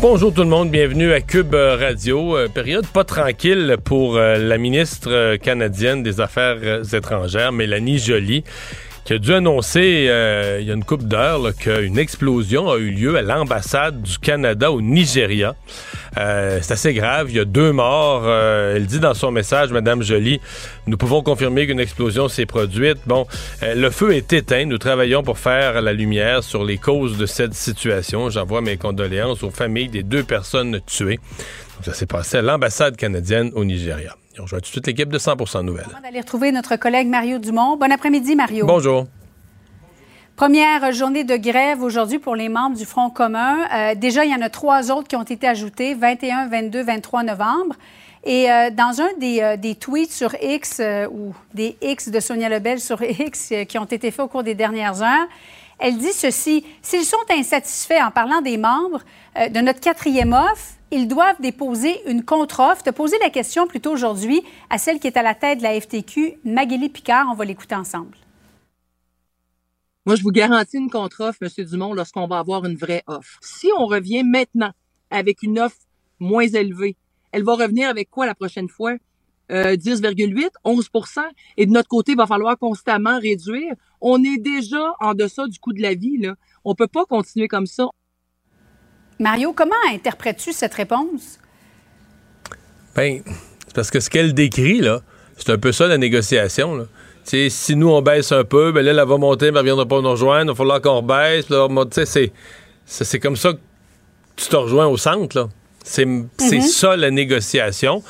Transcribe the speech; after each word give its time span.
Bonjour 0.00 0.32
tout 0.32 0.40
le 0.40 0.48
monde, 0.48 0.70
bienvenue 0.70 1.12
à 1.12 1.20
Cube 1.20 1.54
Radio. 1.54 2.34
Euh, 2.34 2.48
période 2.48 2.86
pas 2.86 3.04
tranquille 3.04 3.76
pour 3.84 4.16
euh, 4.16 4.38
la 4.38 4.56
ministre 4.56 5.10
euh, 5.12 5.36
canadienne 5.36 6.02
des 6.02 6.22
Affaires 6.22 6.56
étrangères, 6.94 7.52
Mélanie 7.52 7.98
Joly 7.98 8.42
qui 9.04 9.14
a 9.14 9.18
dû 9.18 9.32
annoncer 9.32 10.08
il 10.60 10.66
y 10.66 10.70
a 10.70 10.74
une 10.74 10.84
couple 10.84 11.04
d'heures 11.04 11.54
qu'une 11.56 11.98
explosion 11.98 12.70
a 12.70 12.76
eu 12.76 12.90
lieu 12.90 13.16
à 13.16 13.22
l'ambassade 13.22 14.02
du 14.02 14.18
Canada 14.18 14.70
au 14.72 14.80
Nigeria. 14.80 15.54
Euh, 16.18 16.58
c'est 16.62 16.72
assez 16.72 16.94
grave. 16.94 17.30
Il 17.30 17.36
y 17.36 17.40
a 17.40 17.44
deux 17.44 17.72
morts. 17.72 18.22
Euh, 18.24 18.76
elle 18.76 18.86
dit 18.86 19.00
dans 19.00 19.14
son 19.14 19.30
message, 19.30 19.70
Madame 19.70 20.02
Jolie, 20.02 20.40
nous 20.86 20.96
pouvons 20.96 21.22
confirmer 21.22 21.66
qu'une 21.66 21.80
explosion 21.80 22.28
s'est 22.28 22.46
produite. 22.46 22.98
Bon, 23.06 23.26
euh, 23.62 23.74
le 23.74 23.90
feu 23.90 24.14
est 24.14 24.32
éteint. 24.32 24.64
Nous 24.64 24.78
travaillons 24.78 25.22
pour 25.22 25.38
faire 25.38 25.80
la 25.80 25.92
lumière 25.92 26.42
sur 26.42 26.64
les 26.64 26.78
causes 26.78 27.16
de 27.16 27.26
cette 27.26 27.54
situation. 27.54 28.30
J'envoie 28.30 28.60
mes 28.60 28.76
condoléances 28.76 29.42
aux 29.42 29.50
familles 29.50 29.88
des 29.88 30.02
deux 30.02 30.24
personnes 30.24 30.80
tuées. 30.86 31.20
ça 31.82 31.94
s'est 31.94 32.06
passé 32.06 32.38
à 32.38 32.42
l'ambassade 32.42 32.96
canadienne 32.96 33.50
au 33.54 33.64
Nigeria. 33.64 34.19
On 34.40 34.44
rejoint 34.44 34.60
tout 34.60 34.64
de 34.64 34.68
suite 34.68 34.86
l'équipe 34.86 35.10
de 35.10 35.18
100% 35.18 35.62
Nouvelles. 35.64 35.86
On 35.96 36.00
va 36.00 36.08
aller 36.08 36.20
retrouver 36.20 36.50
notre 36.50 36.76
collègue 36.76 37.06
Mario 37.08 37.38
Dumont. 37.38 37.76
Bon 37.76 37.92
après-midi, 37.92 38.36
Mario. 38.36 38.64
Bonjour. 38.64 39.06
Première 40.34 40.92
journée 40.92 41.24
de 41.24 41.36
grève 41.36 41.82
aujourd'hui 41.82 42.18
pour 42.18 42.34
les 42.34 42.48
membres 42.48 42.76
du 42.76 42.86
Front 42.86 43.10
commun. 43.10 43.58
Euh, 43.74 43.94
déjà, 43.94 44.24
il 44.24 44.30
y 44.30 44.34
en 44.34 44.40
a 44.40 44.48
trois 44.48 44.90
autres 44.90 45.08
qui 45.08 45.16
ont 45.16 45.22
été 45.22 45.46
ajoutés, 45.46 45.92
21, 45.92 46.48
22, 46.48 46.82
23 46.82 47.22
novembre. 47.24 47.76
Et 48.24 48.50
euh, 48.50 48.70
dans 48.70 49.02
un 49.02 49.10
des, 49.18 49.42
euh, 49.42 49.56
des, 49.58 49.74
tweets 49.74 50.12
sur 50.12 50.34
X 50.40 50.80
ou 51.12 51.34
des 51.52 51.76
X 51.82 52.08
de 52.08 52.20
Sonia 52.20 52.48
Lebel 52.48 52.80
sur 52.80 53.02
X 53.20 53.52
qui 53.68 53.78
ont 53.78 53.84
été 53.84 54.10
faits 54.10 54.24
au 54.24 54.28
cours 54.28 54.42
des 54.42 54.54
dernières 54.54 55.02
heures, 55.02 55.28
elle 55.78 55.98
dit 55.98 56.12
ceci 56.12 56.64
S'ils 56.80 57.04
sont 57.04 57.16
insatisfaits 57.30 58.02
en 58.02 58.10
parlant 58.10 58.40
des 58.40 58.56
membres 58.56 59.00
de 59.36 59.60
notre 59.60 59.80
quatrième 59.80 60.32
offre, 60.32 60.79
ils 60.90 61.08
doivent 61.08 61.40
déposer 61.40 62.00
une 62.08 62.24
contre-offre. 62.24 62.82
De 62.82 62.90
poser 62.90 63.16
la 63.20 63.30
question 63.30 63.66
plutôt 63.66 63.92
aujourd'hui 63.92 64.42
à 64.70 64.78
celle 64.78 64.98
qui 64.98 65.06
est 65.06 65.16
à 65.16 65.22
la 65.22 65.34
tête 65.34 65.58
de 65.58 65.62
la 65.62 65.80
FTQ, 65.80 66.38
Magali 66.44 66.88
Picard. 66.88 67.28
On 67.30 67.34
va 67.34 67.44
l'écouter 67.44 67.74
ensemble. 67.74 68.16
Moi, 70.06 70.16
je 70.16 70.22
vous 70.22 70.30
garantis 70.30 70.78
une 70.78 70.90
contre-offre, 70.90 71.38
M. 71.42 71.64
Dumont, 71.66 71.92
lorsqu'on 71.92 72.26
va 72.26 72.38
avoir 72.38 72.64
une 72.64 72.76
vraie 72.76 73.02
offre. 73.06 73.38
Si 73.42 73.68
on 73.78 73.86
revient 73.86 74.24
maintenant 74.24 74.72
avec 75.10 75.42
une 75.42 75.58
offre 75.58 75.76
moins 76.18 76.46
élevée, 76.46 76.96
elle 77.32 77.44
va 77.44 77.54
revenir 77.54 77.88
avec 77.88 78.10
quoi 78.10 78.26
la 78.26 78.34
prochaine 78.34 78.68
fois? 78.68 78.94
10,8, 79.50 80.44
euh, 80.44 80.48
11 80.64 80.88
Et 81.56 81.66
de 81.66 81.72
notre 81.72 81.88
côté, 81.88 82.12
il 82.12 82.18
va 82.18 82.26
falloir 82.26 82.56
constamment 82.56 83.18
réduire. 83.18 83.74
On 84.00 84.22
est 84.22 84.38
déjà 84.38 84.92
en 85.00 85.14
deçà 85.14 85.46
du 85.48 85.58
coût 85.58 85.72
de 85.72 85.82
la 85.82 85.94
vie. 85.94 86.18
Là. 86.18 86.34
On 86.64 86.74
peut 86.74 86.86
pas 86.86 87.04
continuer 87.04 87.48
comme 87.48 87.66
ça. 87.66 87.88
Mario, 89.20 89.52
comment 89.52 89.76
interprètes-tu 89.92 90.52
cette 90.52 90.74
réponse? 90.74 91.38
Ben, 92.96 93.22
c'est 93.66 93.74
parce 93.74 93.90
que 93.90 94.00
ce 94.00 94.10
qu'elle 94.10 94.34
décrit, 94.34 94.80
là, 94.80 95.00
c'est 95.36 95.50
un 95.50 95.58
peu 95.58 95.70
ça 95.70 95.86
la 95.86 95.98
négociation. 95.98 96.74
Là 96.74 96.84
si 97.24 97.76
nous, 97.76 97.88
on 97.88 98.02
baisse 98.02 98.32
un 98.32 98.44
peu, 98.44 98.72
ben 98.72 98.84
là, 98.84 98.90
elle 98.90 99.08
va 99.08 99.16
monter, 99.16 99.50
mais 99.50 99.58
elle 99.60 99.66
ne 99.66 99.70
viendra 99.70 99.86
pas 99.86 100.00
nous 100.00 100.10
rejoindre. 100.10 100.46
Il 100.46 100.48
va 100.48 100.54
falloir 100.54 100.80
qu'on 100.80 101.02
baisse. 101.02 101.46
C'est 102.86 103.20
comme 103.20 103.36
ça 103.36 103.52
que 103.52 103.58
tu 104.36 104.46
te 104.48 104.56
rejoins 104.56 104.86
au 104.86 104.96
centre. 104.96 105.38
Là. 105.38 105.48
C'est, 105.84 106.04
mm-hmm. 106.04 106.60
ça 106.60 106.96
la 106.96 107.10
négociation. 107.10 108.02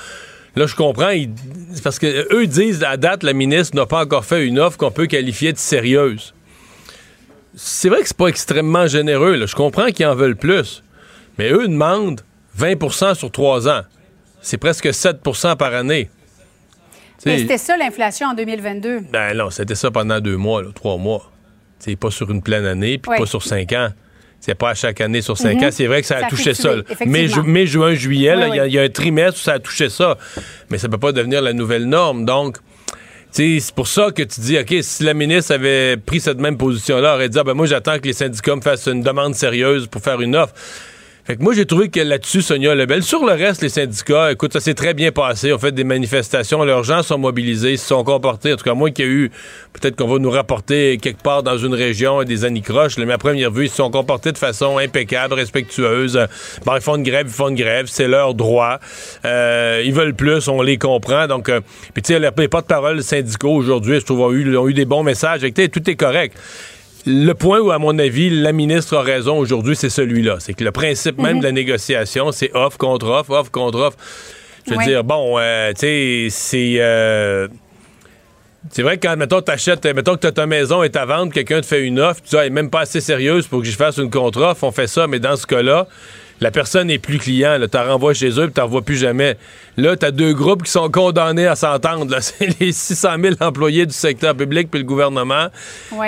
Là, 0.56 0.66
je 0.66 0.74
comprends. 0.74 1.12
parce 1.84 1.98
que 1.98 2.34
eux 2.34 2.46
disent 2.46 2.82
à 2.82 2.96
date, 2.96 3.22
la 3.22 3.32
ministre 3.32 3.76
n'a 3.76 3.86
pas 3.86 4.02
encore 4.02 4.24
fait 4.24 4.44
une 4.44 4.58
offre 4.58 4.78
qu'on 4.78 4.90
peut 4.90 5.06
qualifier 5.06 5.52
de 5.52 5.58
sérieuse. 5.58 6.34
C'est 7.54 7.88
vrai 7.88 8.00
que 8.00 8.08
c'est 8.08 8.16
pas 8.16 8.28
extrêmement 8.28 8.86
généreux. 8.86 9.34
Là. 9.34 9.46
Je 9.46 9.54
comprends 9.54 9.88
qu'ils 9.88 10.06
en 10.06 10.14
veulent 10.14 10.36
plus. 10.36 10.82
Mais 11.40 11.52
eux 11.52 11.68
demandent 11.68 12.20
20% 12.58 13.14
sur 13.14 13.30
trois 13.30 13.66
ans. 13.66 13.80
C'est 14.42 14.58
presque 14.58 14.84
7% 14.84 15.56
par 15.56 15.72
année. 15.72 16.10
C'était 17.16 17.56
ça 17.56 17.78
l'inflation 17.78 18.28
en 18.28 18.34
2022? 18.34 19.00
Ben 19.10 19.34
non, 19.34 19.48
c'était 19.48 19.74
ça 19.74 19.90
pendant 19.90 20.20
deux 20.20 20.36
mois, 20.36 20.62
trois 20.74 20.98
mois. 20.98 21.32
C'est 21.78 21.96
pas 21.96 22.10
sur 22.10 22.30
une 22.30 22.42
pleine 22.42 22.66
année, 22.66 22.98
puis 22.98 23.16
pas 23.16 23.24
sur 23.24 23.42
cinq 23.42 23.72
ans. 23.72 23.88
C'est 24.38 24.54
pas 24.54 24.68
à 24.68 24.74
chaque 24.74 25.00
année 25.00 25.22
sur 25.22 25.38
cinq 25.38 25.56
mhm. 25.62 25.68
ans. 25.68 25.70
C'est 25.70 25.86
vrai 25.86 26.02
que 26.02 26.06
ça 26.06 26.18
a 26.18 26.28
touché 26.28 26.52
ça. 26.52 26.74
Mai, 27.06 27.28
mai, 27.46 27.66
juin, 27.66 27.94
juillet, 27.94 28.34
il 28.66 28.72
y, 28.74 28.78
a 28.78 28.82
un 28.82 28.88
trimestre 28.90 29.40
où 29.40 29.42
ça 29.42 29.54
a 29.54 29.58
touché 29.60 29.88
ça. 29.88 30.18
Mais 30.68 30.76
ça 30.76 30.90
peut 30.90 30.98
pas 30.98 31.12
devenir 31.12 31.40
la 31.40 31.54
nouvelle 31.54 31.86
norme. 31.86 32.26
Donc, 32.26 32.58
c'est 33.30 33.62
pour 33.74 33.88
ça 33.88 34.10
que 34.10 34.24
tu 34.24 34.42
dis, 34.42 34.58
OK, 34.58 34.74
si 34.82 35.04
la 35.04 35.14
ministre 35.14 35.54
avait 35.54 35.96
pris 35.96 36.20
cette 36.20 36.38
même 36.38 36.58
position-là, 36.58 37.14
aurait 37.14 37.30
dit, 37.30 37.38
ah, 37.38 37.44
ben 37.44 37.54
moi, 37.54 37.64
j'attends 37.64 37.98
que 37.98 38.06
les 38.06 38.12
syndicats 38.12 38.56
me 38.56 38.60
fassent 38.60 38.88
une 38.88 39.02
demande 39.02 39.34
sérieuse 39.34 39.86
pour 39.86 40.02
faire 40.02 40.20
une 40.20 40.36
offre. 40.36 40.52
Fait 41.24 41.36
que 41.36 41.42
moi, 41.42 41.52
j'ai 41.52 41.66
trouvé 41.66 41.88
que 41.88 42.00
là-dessus, 42.00 42.42
Sonia 42.42 42.74
Lebel, 42.74 43.02
sur 43.02 43.24
le 43.24 43.32
reste, 43.32 43.62
les 43.62 43.68
syndicats, 43.68 44.32
écoute, 44.32 44.52
ça 44.52 44.60
s'est 44.60 44.74
très 44.74 44.94
bien 44.94 45.12
passé. 45.12 45.52
On 45.52 45.58
fait 45.58 45.72
des 45.72 45.84
manifestations, 45.84 46.64
leurs 46.64 46.82
gens 46.82 47.02
sont 47.02 47.18
mobilisés, 47.18 47.76
se 47.76 47.86
sont 47.86 48.02
comportés. 48.04 48.52
En 48.52 48.56
tout 48.56 48.64
cas, 48.64 48.74
moi 48.74 48.90
qu'il 48.90 49.04
y 49.04 49.08
a 49.08 49.10
eu, 49.10 49.30
peut-être 49.72 49.96
qu'on 49.96 50.08
va 50.08 50.18
nous 50.18 50.30
rapporter 50.30 50.98
quelque 50.98 51.22
part 51.22 51.42
dans 51.42 51.58
une 51.58 51.74
région 51.74 52.22
des 52.24 52.44
anicroches, 52.44 52.96
mais 52.96 53.12
à 53.12 53.18
première 53.18 53.50
vue, 53.50 53.66
ils 53.66 53.70
se 53.70 53.76
sont 53.76 53.90
comportés 53.90 54.32
de 54.32 54.38
façon 54.38 54.78
impeccable, 54.78 55.34
respectueuse. 55.34 56.18
Bon, 56.64 56.74
ils 56.74 56.80
font 56.80 56.96
une 56.96 57.02
grève, 57.02 57.26
ils 57.28 57.32
font 57.32 57.48
une 57.48 57.56
grève, 57.56 57.86
c'est 57.88 58.08
leur 58.08 58.34
droit. 58.34 58.80
Euh, 59.24 59.82
ils 59.84 59.92
veulent 59.92 60.14
plus, 60.14 60.48
on 60.48 60.62
les 60.62 60.78
comprend. 60.78 61.26
Donc, 61.26 61.48
euh, 61.48 61.60
puis 61.92 62.02
tu 62.02 62.14
sais, 62.14 62.18
les 62.18 62.48
porte-parole 62.48 63.02
syndicaux 63.02 63.52
aujourd'hui, 63.52 64.00
je 64.00 64.04
trouve, 64.06 64.20
ont 64.20 64.32
eu, 64.32 64.56
ont 64.56 64.68
eu 64.68 64.74
des 64.74 64.86
bons 64.86 65.02
messages. 65.02 65.40
tout 65.40 65.90
est 65.90 65.96
correct 65.96 66.36
le 67.06 67.32
point 67.32 67.60
où, 67.60 67.70
à 67.70 67.78
mon 67.78 67.98
avis, 67.98 68.30
la 68.30 68.52
ministre 68.52 68.96
a 68.96 69.02
raison 69.02 69.38
aujourd'hui, 69.38 69.76
c'est 69.76 69.90
celui-là. 69.90 70.36
C'est 70.40 70.54
que 70.54 70.64
le 70.64 70.72
principe 70.72 71.18
même 71.18 71.38
de 71.38 71.44
la 71.44 71.52
négociation, 71.52 72.32
c'est 72.32 72.50
offre 72.54 72.78
contre 72.78 73.06
offre, 73.06 73.30
offre 73.30 73.50
contre 73.50 73.78
offre. 73.78 73.98
Je 74.66 74.74
veux 74.74 74.84
dire, 74.84 75.04
bon, 75.04 75.36
euh, 75.38 75.72
tu 75.72 75.80
sais, 75.80 76.26
c'est. 76.30 76.74
Euh, 76.78 77.48
c'est 78.68 78.82
vrai 78.82 78.98
que 78.98 79.06
quand, 79.06 79.16
mettons, 79.16 79.40
t'achètes, 79.40 79.84
mettons 79.86 80.14
que 80.14 80.20
t'as 80.20 80.32
ta 80.32 80.46
maison 80.46 80.82
et 80.82 80.90
ta 80.90 81.06
vente, 81.06 81.32
quelqu'un 81.32 81.62
te 81.62 81.66
fait 81.66 81.82
une 81.82 81.98
offre, 81.98 82.20
tu 82.22 82.30
dis, 82.30 82.36
ah, 82.36 82.40
elle 82.40 82.48
est 82.48 82.50
même 82.50 82.68
pas 82.68 82.80
assez 82.80 83.00
sérieuse 83.00 83.46
pour 83.46 83.60
que 83.60 83.66
je 83.66 83.76
fasse 83.76 83.96
une 83.96 84.10
contre-offre, 84.10 84.64
on 84.64 84.70
fait 84.70 84.86
ça, 84.86 85.06
mais 85.06 85.18
dans 85.18 85.36
ce 85.36 85.46
cas-là, 85.46 85.88
la 86.40 86.50
personne 86.50 86.88
n'est 86.88 86.98
plus 86.98 87.18
client. 87.18 87.56
Tu 87.60 87.68
la 87.72 87.84
renvoies 87.84 88.14
chez 88.14 88.30
eux 88.30 88.44
et 88.44 88.50
tu 88.50 88.60
revois 88.60 88.82
plus 88.82 88.96
jamais. 88.96 89.36
Là, 89.76 89.96
tu 89.96 90.06
as 90.06 90.10
deux 90.10 90.32
groupes 90.32 90.62
qui 90.62 90.70
sont 90.70 90.90
condamnés 90.90 91.46
à 91.46 91.56
s'entendre. 91.56 92.16
C'est 92.20 92.58
les 92.60 92.72
600 92.72 93.08
000 93.22 93.34
employés 93.40 93.86
du 93.86 93.92
secteur 93.92 94.34
public 94.34 94.70
puis 94.70 94.80
le 94.80 94.86
gouvernement. 94.86 95.48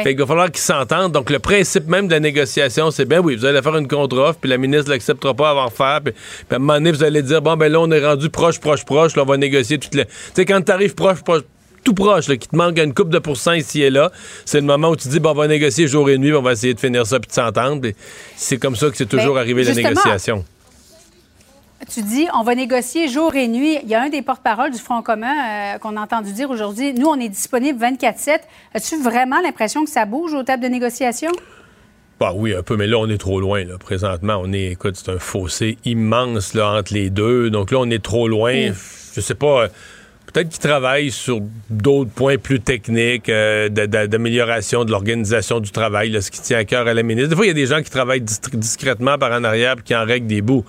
Fait 0.03 0.11
qu'il 0.11 0.19
va 0.19 0.27
falloir 0.27 0.51
qu'ils 0.51 0.63
s'entendent. 0.63 1.13
Donc, 1.13 1.31
le 1.31 1.39
principe 1.39 1.87
même 1.87 2.07
de 2.07 2.13
la 2.13 2.21
négociation, 2.21 2.91
c'est 2.91 3.05
bien 3.05 3.21
oui, 3.21 3.37
vous 3.37 3.45
allez 3.45 3.63
faire 3.63 3.77
une 3.77 3.89
contre-offre, 3.89 4.39
puis 4.41 4.51
la 4.51 4.59
ministre 4.59 4.89
ne 4.89 4.95
l'acceptera 4.95 5.35
pas 5.35 5.51
avant 5.51 5.71
faire. 5.71 6.01
Puis, 6.03 6.15
à 6.51 6.57
un 6.57 6.59
moment 6.59 6.75
donné, 6.75 6.93
vous 6.93 7.05
allez 7.05 7.23
dire, 7.23 7.43
bon, 7.43 7.57
ben 7.57 7.71
là, 7.71 7.81
on 7.81 7.91
est 7.91 8.05
rendu 8.05 8.31
proche, 8.31 8.59
proche, 8.59 8.85
proche. 8.85 9.17
Là, 9.17 9.23
on 9.23 9.27
va 9.27 9.37
négocier 9.37 9.79
toutes 9.79 9.95
les... 9.95 10.07
Tu 10.07 10.13
sais, 10.35 10.45
quand 10.45 10.63
tu 10.63 10.73
arrives 10.73 10.95
proche, 10.95 11.23
proche 11.23 11.43
tout 11.83 11.95
proche, 11.95 12.27
qui 12.27 12.49
te 12.49 12.57
manque 12.57 12.79
une 12.79 12.95
coupe 12.95 13.11
de 13.11 13.19
pourcents 13.19 13.53
ici 13.53 13.83
et 13.83 13.91
là, 13.91 14.11
c'est 14.45 14.61
le 14.61 14.67
moment 14.67 14.91
où 14.91 14.97
tu 14.97 15.09
dis, 15.09 15.21
bon, 15.21 15.31
on 15.31 15.35
va 15.35 15.49
négocier 15.49 15.87
jour 15.87 16.09
et 16.11 16.19
nuit, 16.19 16.35
on 16.35 16.43
va 16.43 16.53
essayer 16.53 16.75
de 16.75 16.81
finir 16.81 17.07
ça 17.07 17.21
puis 17.21 17.29
de 17.29 17.35
s'entendre. 17.35 17.89
C'est 18.37 18.59
comme 18.59 18.77
ça 18.77 18.91
que 18.91 18.97
c'est 18.97 19.07
toujours 19.07 19.39
arrivé 19.39 19.65
la 19.65 19.75
négociation. 19.75 20.45
Tu 21.93 22.03
dis, 22.03 22.29
on 22.33 22.45
va 22.45 22.55
négocier 22.55 23.09
jour 23.09 23.35
et 23.35 23.49
nuit. 23.49 23.79
Il 23.83 23.89
y 23.89 23.95
a 23.95 24.03
un 24.03 24.09
des 24.09 24.23
porte-parole 24.23 24.71
du 24.71 24.79
Front 24.79 25.03
commun 25.03 25.35
euh, 25.75 25.79
qu'on 25.79 25.97
a 25.97 26.01
entendu 26.01 26.33
dire 26.33 26.49
aujourd'hui, 26.49 26.95
nous, 26.95 27.09
on 27.09 27.19
est 27.19 27.29
disponible 27.29 27.85
24-7. 27.85 28.39
As-tu 28.73 29.03
vraiment 29.03 29.41
l'impression 29.41 29.85
que 29.85 29.91
ça 29.91 30.05
bouge 30.05 30.33
aux 30.33 30.45
tables 30.45 30.63
de 30.63 30.69
négociation? 30.69 31.33
Bah 32.21 32.33
oui, 32.37 32.55
un 32.55 32.63
peu, 32.63 32.77
mais 32.77 32.87
là, 32.87 32.99
on 32.99 33.09
est 33.09 33.19
trop 33.19 33.41
loin. 33.41 33.65
Là. 33.65 33.79
Présentement, 33.79 34.41
on 34.41 34.53
est, 34.53 34.71
écoute, 34.71 34.95
c'est 34.95 35.11
un 35.11 35.19
fossé 35.19 35.77
immense 35.85 36.55
là, 36.55 36.79
entre 36.79 36.95
les 36.95 37.11
deux. 37.11 37.51
Donc 37.51 37.73
là, 37.73 37.79
on 37.81 37.91
est 37.91 38.03
trop 38.03 38.29
loin. 38.29 38.71
Mm. 38.71 38.75
Je 39.15 39.21
sais 39.21 39.35
pas. 39.35 39.63
Euh, 39.63 39.69
peut-être 40.33 40.49
qu'ils 40.49 40.59
travaillent 40.59 41.11
sur 41.11 41.41
d'autres 41.69 42.11
points 42.11 42.39
plus 42.39 42.61
techniques, 42.61 43.29
euh, 43.29 43.69
d'amélioration 43.69 44.85
de 44.85 44.91
l'organisation 44.91 45.61
du 45.61 45.71
travail, 45.71 46.21
ce 46.23 46.31
qui 46.31 46.41
tient 46.41 46.59
à 46.59 46.65
cœur 46.65 46.87
à 46.87 46.95
la 46.95 47.03
ministre. 47.03 47.31
Des 47.31 47.37
fois, 47.37 47.45
il 47.45 47.49
y 47.49 47.53
a 47.53 47.55
des 47.55 47.67
gens 47.67 47.83
qui 47.83 47.91
travaillent 47.91 48.23
discrètement 48.23 49.19
par 49.19 49.33
en 49.33 49.45
arrière 49.45 49.77
et 49.79 49.83
qui 49.83 49.95
en 49.95 50.05
règlent 50.05 50.27
des 50.27 50.43
bouts. 50.43 50.65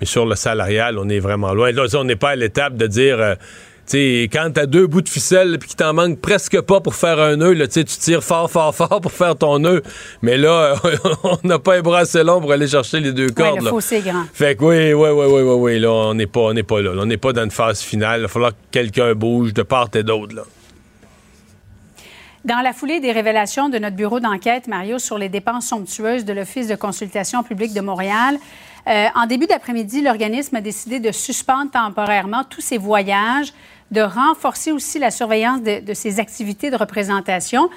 Mais 0.00 0.06
sur 0.06 0.26
le 0.26 0.34
salarial, 0.34 0.98
on 0.98 1.08
est 1.08 1.20
vraiment 1.20 1.54
loin. 1.54 1.72
Là, 1.72 1.86
on 1.94 2.04
n'est 2.04 2.16
pas 2.16 2.30
à 2.30 2.36
l'étape 2.36 2.76
de 2.76 2.86
dire... 2.86 3.20
Euh, 3.20 3.34
sais, 3.92 4.28
quand 4.32 4.50
t'as 4.52 4.66
deux 4.66 4.86
bouts 4.86 5.02
de 5.02 5.08
ficelle 5.08 5.58
puis 5.58 5.68
qu'il 5.68 5.76
t'en 5.76 5.94
manque 5.94 6.20
presque 6.20 6.60
pas 6.60 6.80
pour 6.80 6.94
faire 6.94 7.18
un 7.20 7.36
nœud, 7.36 7.52
là, 7.52 7.66
tu 7.68 7.84
tires 7.84 8.22
fort, 8.22 8.50
fort, 8.50 8.74
fort 8.74 9.00
pour 9.00 9.12
faire 9.12 9.36
ton 9.36 9.58
nœud. 9.58 9.82
Mais 10.22 10.36
là, 10.36 10.74
on 11.22 11.38
n'a 11.44 11.58
pas 11.58 11.76
un 11.76 11.82
bras 11.82 12.00
assez 12.00 12.22
long 12.22 12.40
pour 12.40 12.52
aller 12.52 12.68
chercher 12.68 13.00
les 13.00 13.12
deux 13.12 13.30
cordes. 13.30 13.62
le 13.62 13.70
fossé 13.70 14.00
grand. 14.00 14.24
Fait 14.32 14.56
que 14.56 14.64
oui, 14.64 14.92
oui, 14.92 15.08
oui, 15.10 15.26
oui, 15.26 15.42
oui, 15.42 15.54
oui, 15.58 15.78
là, 15.78 15.90
on 15.90 16.14
n'est 16.14 16.26
pas, 16.26 16.40
on 16.40 16.54
pas 16.54 16.80
là. 16.80 16.90
On 16.96 17.06
n'est 17.06 17.16
pas 17.16 17.32
dans 17.32 17.44
une 17.44 17.50
phase 17.50 17.80
finale. 17.80 18.20
Il 18.20 18.22
va 18.22 18.28
falloir 18.28 18.52
que 18.52 18.56
quelqu'un 18.70 19.14
bouge 19.14 19.54
de 19.54 19.62
part 19.62 19.88
et 19.94 20.02
d'autre, 20.02 20.34
là. 20.34 20.42
Dans 22.44 22.60
la 22.60 22.72
foulée 22.72 23.00
des 23.00 23.10
révélations 23.10 23.68
de 23.68 23.78
notre 23.78 23.96
bureau 23.96 24.20
d'enquête, 24.20 24.68
Mario, 24.68 25.00
sur 25.00 25.18
les 25.18 25.28
dépenses 25.28 25.66
somptueuses 25.66 26.24
de 26.24 26.32
l'Office 26.32 26.68
de 26.68 26.76
consultation 26.76 27.42
publique 27.42 27.74
de 27.74 27.80
Montréal, 27.80 28.38
euh, 28.86 29.06
en 29.16 29.26
début 29.26 29.46
d'après-midi, 29.46 30.00
l'organisme 30.00 30.54
a 30.54 30.60
décidé 30.60 31.00
de 31.00 31.10
suspendre 31.10 31.72
temporairement 31.72 32.44
tous 32.44 32.60
ses 32.60 32.78
voyages, 32.78 33.52
de 33.90 34.00
renforcer 34.00 34.72
aussi 34.72 34.98
la 34.98 35.10
surveillance 35.10 35.62
de, 35.62 35.94
ses 35.94 36.20
activités 36.20 36.70
de 36.70 36.76
représentation. 36.76 37.68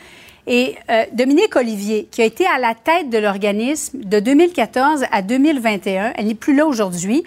Et 0.48 0.76
euh, 0.90 1.04
Dominique 1.14 1.56
Olivier, 1.56 2.08
qui 2.10 2.22
a 2.22 2.26
été 2.26 2.46
à 2.48 2.58
la 2.58 2.74
tête 2.74 3.10
de 3.10 3.18
l'organisme 3.18 4.00
de 4.00 4.20
2014 4.20 5.06
à 5.12 5.22
2021, 5.22 6.14
elle 6.16 6.26
n'est 6.26 6.34
plus 6.34 6.56
là 6.56 6.66
aujourd'hui, 6.66 7.24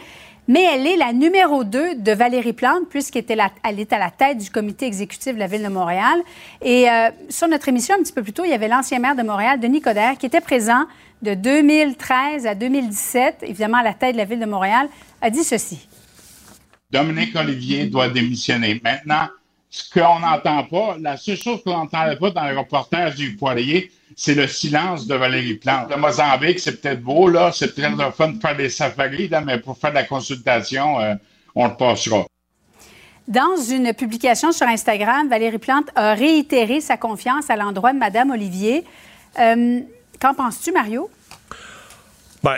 mais 0.48 0.64
elle 0.64 0.86
est 0.86 0.96
la 0.96 1.12
numéro 1.12 1.62
2 1.62 1.94
de 1.96 2.12
Valérie 2.12 2.52
Plante, 2.52 2.88
puisqu'elle 2.90 3.24
est 3.30 3.92
à 3.92 3.98
la 3.98 4.10
tête 4.10 4.38
du 4.38 4.50
comité 4.50 4.86
exécutif 4.86 5.34
de 5.34 5.38
la 5.38 5.46
Ville 5.46 5.62
de 5.62 5.68
Montréal. 5.68 6.20
Et 6.62 6.90
euh, 6.90 7.10
sur 7.28 7.46
notre 7.46 7.68
émission, 7.68 7.94
un 7.94 8.02
petit 8.02 8.12
peu 8.12 8.22
plus 8.22 8.32
tôt, 8.32 8.44
il 8.44 8.50
y 8.50 8.54
avait 8.54 8.68
l'ancien 8.68 8.98
maire 8.98 9.14
de 9.14 9.22
Montréal, 9.22 9.60
Denis 9.60 9.80
Coderre, 9.80 10.18
qui 10.18 10.26
était 10.26 10.40
présent 10.40 10.84
de 11.22 11.34
2013 11.34 12.46
à 12.46 12.56
2017, 12.56 13.36
évidemment 13.42 13.78
à 13.78 13.84
la 13.84 13.94
tête 13.94 14.14
de 14.14 14.18
la 14.18 14.24
Ville 14.24 14.40
de 14.40 14.46
Montréal, 14.46 14.88
a 15.20 15.30
dit 15.30 15.44
ceci. 15.44 15.86
Dominique 16.92 17.34
Olivier 17.34 17.86
doit 17.86 18.08
démissionner. 18.08 18.80
Maintenant, 18.84 19.28
ce 19.70 19.90
qu'on 19.90 20.20
n'entend 20.20 20.64
pas, 20.64 20.96
la 21.00 21.16
seule 21.16 21.38
chose 21.38 21.62
qu'on 21.64 21.72
n'entendait 21.72 22.16
pas 22.16 22.30
dans 22.30 22.46
le 22.46 22.58
reportage 22.58 23.14
du 23.14 23.34
Poirier, 23.34 23.90
c'est 24.14 24.34
le 24.34 24.46
silence 24.46 25.06
de 25.06 25.14
Valérie 25.14 25.54
Plante. 25.54 25.88
Le 25.90 25.96
Mozambique, 25.96 26.60
c'est 26.60 26.82
peut-être 26.82 27.02
beau, 27.02 27.28
là, 27.28 27.50
c'est 27.52 27.74
peut-être 27.74 27.96
le 27.96 28.10
fun 28.10 28.28
de 28.28 28.40
faire 28.40 28.54
des 28.54 28.68
safaris, 28.68 29.30
mais 29.46 29.58
pour 29.58 29.78
faire 29.78 29.90
de 29.90 29.96
la 29.96 30.04
consultation, 30.04 31.00
euh, 31.00 31.14
on 31.54 31.68
le 31.68 31.74
passera. 31.74 32.26
Dans 33.26 33.56
une 33.56 33.94
publication 33.94 34.52
sur 34.52 34.66
Instagram, 34.66 35.28
Valérie 35.28 35.58
Plante 35.58 35.88
a 35.94 36.12
réitéré 36.12 36.82
sa 36.82 36.98
confiance 36.98 37.48
à 37.48 37.56
l'endroit 37.56 37.94
de 37.94 37.98
Mme 37.98 38.32
Olivier. 38.32 38.84
Euh, 39.38 39.80
qu'en 40.20 40.34
penses-tu, 40.34 40.72
Mario? 40.72 41.08
Ben, 42.42 42.56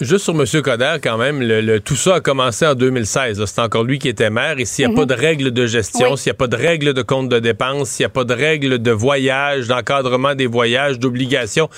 juste 0.00 0.24
sur 0.24 0.34
M. 0.34 0.44
Coder, 0.62 0.96
quand 1.00 1.16
même, 1.16 1.40
le, 1.40 1.78
tout 1.78 1.94
ça 1.94 2.16
a 2.16 2.20
commencé 2.20 2.66
en 2.66 2.74
2016. 2.74 3.44
C'est 3.44 3.60
encore 3.60 3.84
lui 3.84 4.00
qui 4.00 4.08
était 4.08 4.28
maire. 4.28 4.58
Et 4.58 4.64
s'il 4.64 4.86
n'y 4.86 4.92
a 4.92 4.96
pas 4.96 5.02
mhm. 5.02 5.08
de 5.08 5.14
règles 5.14 5.50
de 5.52 5.66
gestion, 5.66 6.16
s'il 6.16 6.30
n'y 6.30 6.34
a 6.34 6.38
pas 6.38 6.48
de 6.48 6.56
règles 6.56 6.94
de 6.94 7.02
compte 7.02 7.28
de 7.28 7.38
dépenses, 7.38 7.90
s'il 7.90 8.02
n'y 8.02 8.06
a 8.06 8.10
pas 8.10 8.24
de 8.24 8.34
règles 8.34 8.80
de 8.80 8.90
voyage, 8.90 9.68
d'encadrement 9.68 10.34
des 10.34 10.48
voyages, 10.48 10.98
d'obligations. 10.98 11.70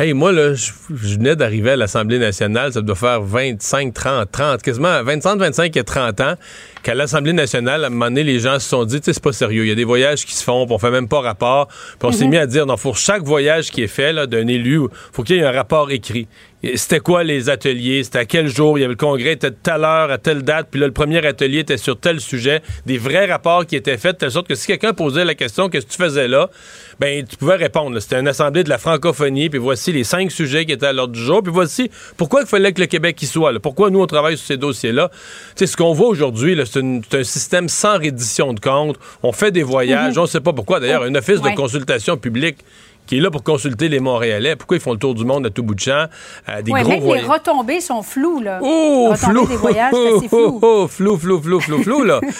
Hey, 0.00 0.14
moi, 0.14 0.32
là, 0.32 0.54
je, 0.54 0.72
venais 0.88 1.36
d'arriver 1.36 1.72
à 1.72 1.76
l'Assemblée 1.76 2.18
nationale, 2.18 2.72
ça 2.72 2.80
doit 2.80 2.96
faire 2.96 3.22
25, 3.22 3.94
30, 3.94 4.32
30, 4.32 4.62
quasiment 4.62 5.02
25, 5.04 5.36
25 5.36 5.76
et 5.76 5.84
30 5.84 6.20
ans 6.22 6.34
qu'à 6.82 6.94
l'Assemblée 6.94 7.32
nationale, 7.32 7.84
à 7.84 7.86
un 7.88 7.90
moment 7.90 8.06
donné, 8.06 8.24
les 8.24 8.40
gens 8.40 8.58
se 8.58 8.68
sont 8.68 8.84
dit, 8.84 9.00
c'est 9.02 9.22
pas 9.22 9.32
sérieux, 9.32 9.64
il 9.64 9.68
y 9.68 9.72
a 9.72 9.74
des 9.74 9.84
voyages 9.84 10.24
qui 10.24 10.34
se 10.34 10.44
font, 10.44 10.66
puis 10.66 10.74
on 10.74 10.78
fait 10.78 10.90
même 10.90 11.08
pas 11.08 11.20
rapport. 11.20 11.68
Puis 11.68 11.98
on 12.02 12.12
s'est 12.12 12.24
mhm. 12.24 12.30
mis 12.30 12.36
à 12.38 12.46
dire, 12.46 12.66
non, 12.66 12.76
pour 12.76 12.96
chaque 12.96 13.22
voyage 13.22 13.70
qui 13.70 13.82
est 13.82 13.88
fait 13.88 14.14
d'un 14.26 14.46
élu, 14.46 14.80
faut 15.12 15.22
qu'il 15.22 15.36
y 15.36 15.38
ait 15.40 15.44
un 15.44 15.52
rapport 15.52 15.90
écrit. 15.90 16.28
C'était 16.74 17.00
quoi 17.00 17.24
les 17.24 17.48
ateliers? 17.48 18.04
C'était 18.04 18.18
à 18.18 18.24
quel 18.26 18.46
jour? 18.46 18.76
Il 18.76 18.82
y 18.82 18.84
avait 18.84 18.92
le 18.92 18.96
congrès, 18.96 19.32
était 19.32 19.50
de 19.50 19.56
telle 19.62 19.82
heure, 19.82 20.10
à 20.10 20.18
telle 20.18 20.42
date. 20.42 20.68
Puis 20.70 20.78
là, 20.78 20.86
le 20.86 20.92
premier 20.92 21.24
atelier 21.24 21.60
était 21.60 21.78
sur 21.78 21.98
tel 21.98 22.20
sujet. 22.20 22.60
Des 22.84 22.98
vrais 22.98 23.24
rapports 23.24 23.64
qui 23.64 23.76
étaient 23.76 23.96
faits, 23.96 24.12
de 24.12 24.18
telle 24.18 24.30
sorte 24.30 24.46
que 24.46 24.54
si 24.54 24.66
quelqu'un 24.66 24.92
posait 24.92 25.24
la 25.24 25.34
question, 25.34 25.70
qu'est-ce 25.70 25.86
que 25.86 25.92
tu 25.92 25.96
faisais 25.96 26.28
là? 26.28 26.50
Ben, 26.98 27.24
tu 27.24 27.36
pouvais 27.38 27.56
répondre. 27.56 27.98
C'était 27.98 28.20
une 28.20 28.28
assemblée 28.28 28.62
de 28.62 28.68
la 28.68 28.76
francophonie. 28.76 29.48
Puis 29.48 29.58
voici 29.58 29.90
les 29.90 30.04
cinq 30.04 30.30
sujets 30.30 30.66
qui 30.66 30.72
étaient 30.72 30.86
à 30.86 30.92
l'ordre 30.92 31.14
du 31.14 31.20
jour. 31.20 31.42
Puis 31.42 31.50
voici 31.50 31.90
pourquoi 32.18 32.42
il 32.42 32.46
fallait 32.46 32.74
que 32.74 32.80
le 32.82 32.86
Québec 32.88 33.20
y 33.22 33.26
soit. 33.26 33.52
Là. 33.52 33.58
Pourquoi 33.58 33.88
nous, 33.88 34.02
on 34.02 34.06
travaille 34.06 34.36
sur 34.36 34.46
ces 34.46 34.58
dossiers-là? 34.58 35.10
Tu 35.10 35.16
sais, 35.56 35.66
ce 35.66 35.78
qu'on 35.78 35.94
voit 35.94 36.08
aujourd'hui, 36.08 36.54
un 36.76 37.24
système 37.24 37.68
sans 37.68 37.98
reddition 37.98 38.52
de 38.52 38.60
comptes. 38.60 38.98
On 39.22 39.32
fait 39.32 39.50
des 39.50 39.62
voyages. 39.62 40.14
Mm-hmm. 40.14 40.18
On 40.18 40.22
ne 40.22 40.28
sait 40.28 40.40
pas 40.40 40.52
pourquoi. 40.52 40.80
D'ailleurs, 40.80 41.02
un 41.02 41.14
office 41.14 41.40
de 41.40 41.50
consultation 41.50 42.16
publique 42.16 42.58
qui 43.06 43.18
est 43.18 43.20
là 43.20 43.30
pour 43.30 43.42
consulter 43.42 43.88
les 43.88 43.98
Montréalais. 43.98 44.54
Pourquoi 44.54 44.76
ils 44.76 44.80
font 44.80 44.92
le 44.92 44.98
tour 44.98 45.14
du 45.14 45.24
monde 45.24 45.44
à 45.46 45.50
tout 45.50 45.64
bout 45.64 45.74
de 45.74 45.80
champ? 45.80 46.06
Euh, 46.48 46.62
des 46.62 46.70
gros 46.70 46.84
même 46.84 47.14
les 47.14 47.22
retombées 47.22 47.80
sont 47.80 48.02
floues, 48.02 48.40
là. 48.40 48.60
Oh, 48.62 49.12
flou! 49.16 49.48
Des 49.48 49.56
voyages, 49.56 49.92
oh, 49.96 50.20
flou. 50.20 50.58
Oh, 50.62 50.88
flou, 50.88 51.16
flou, 51.16 51.40
flou, 51.40 51.60
flou, 51.60 51.82
flou, 51.82 52.04
là. 52.04 52.20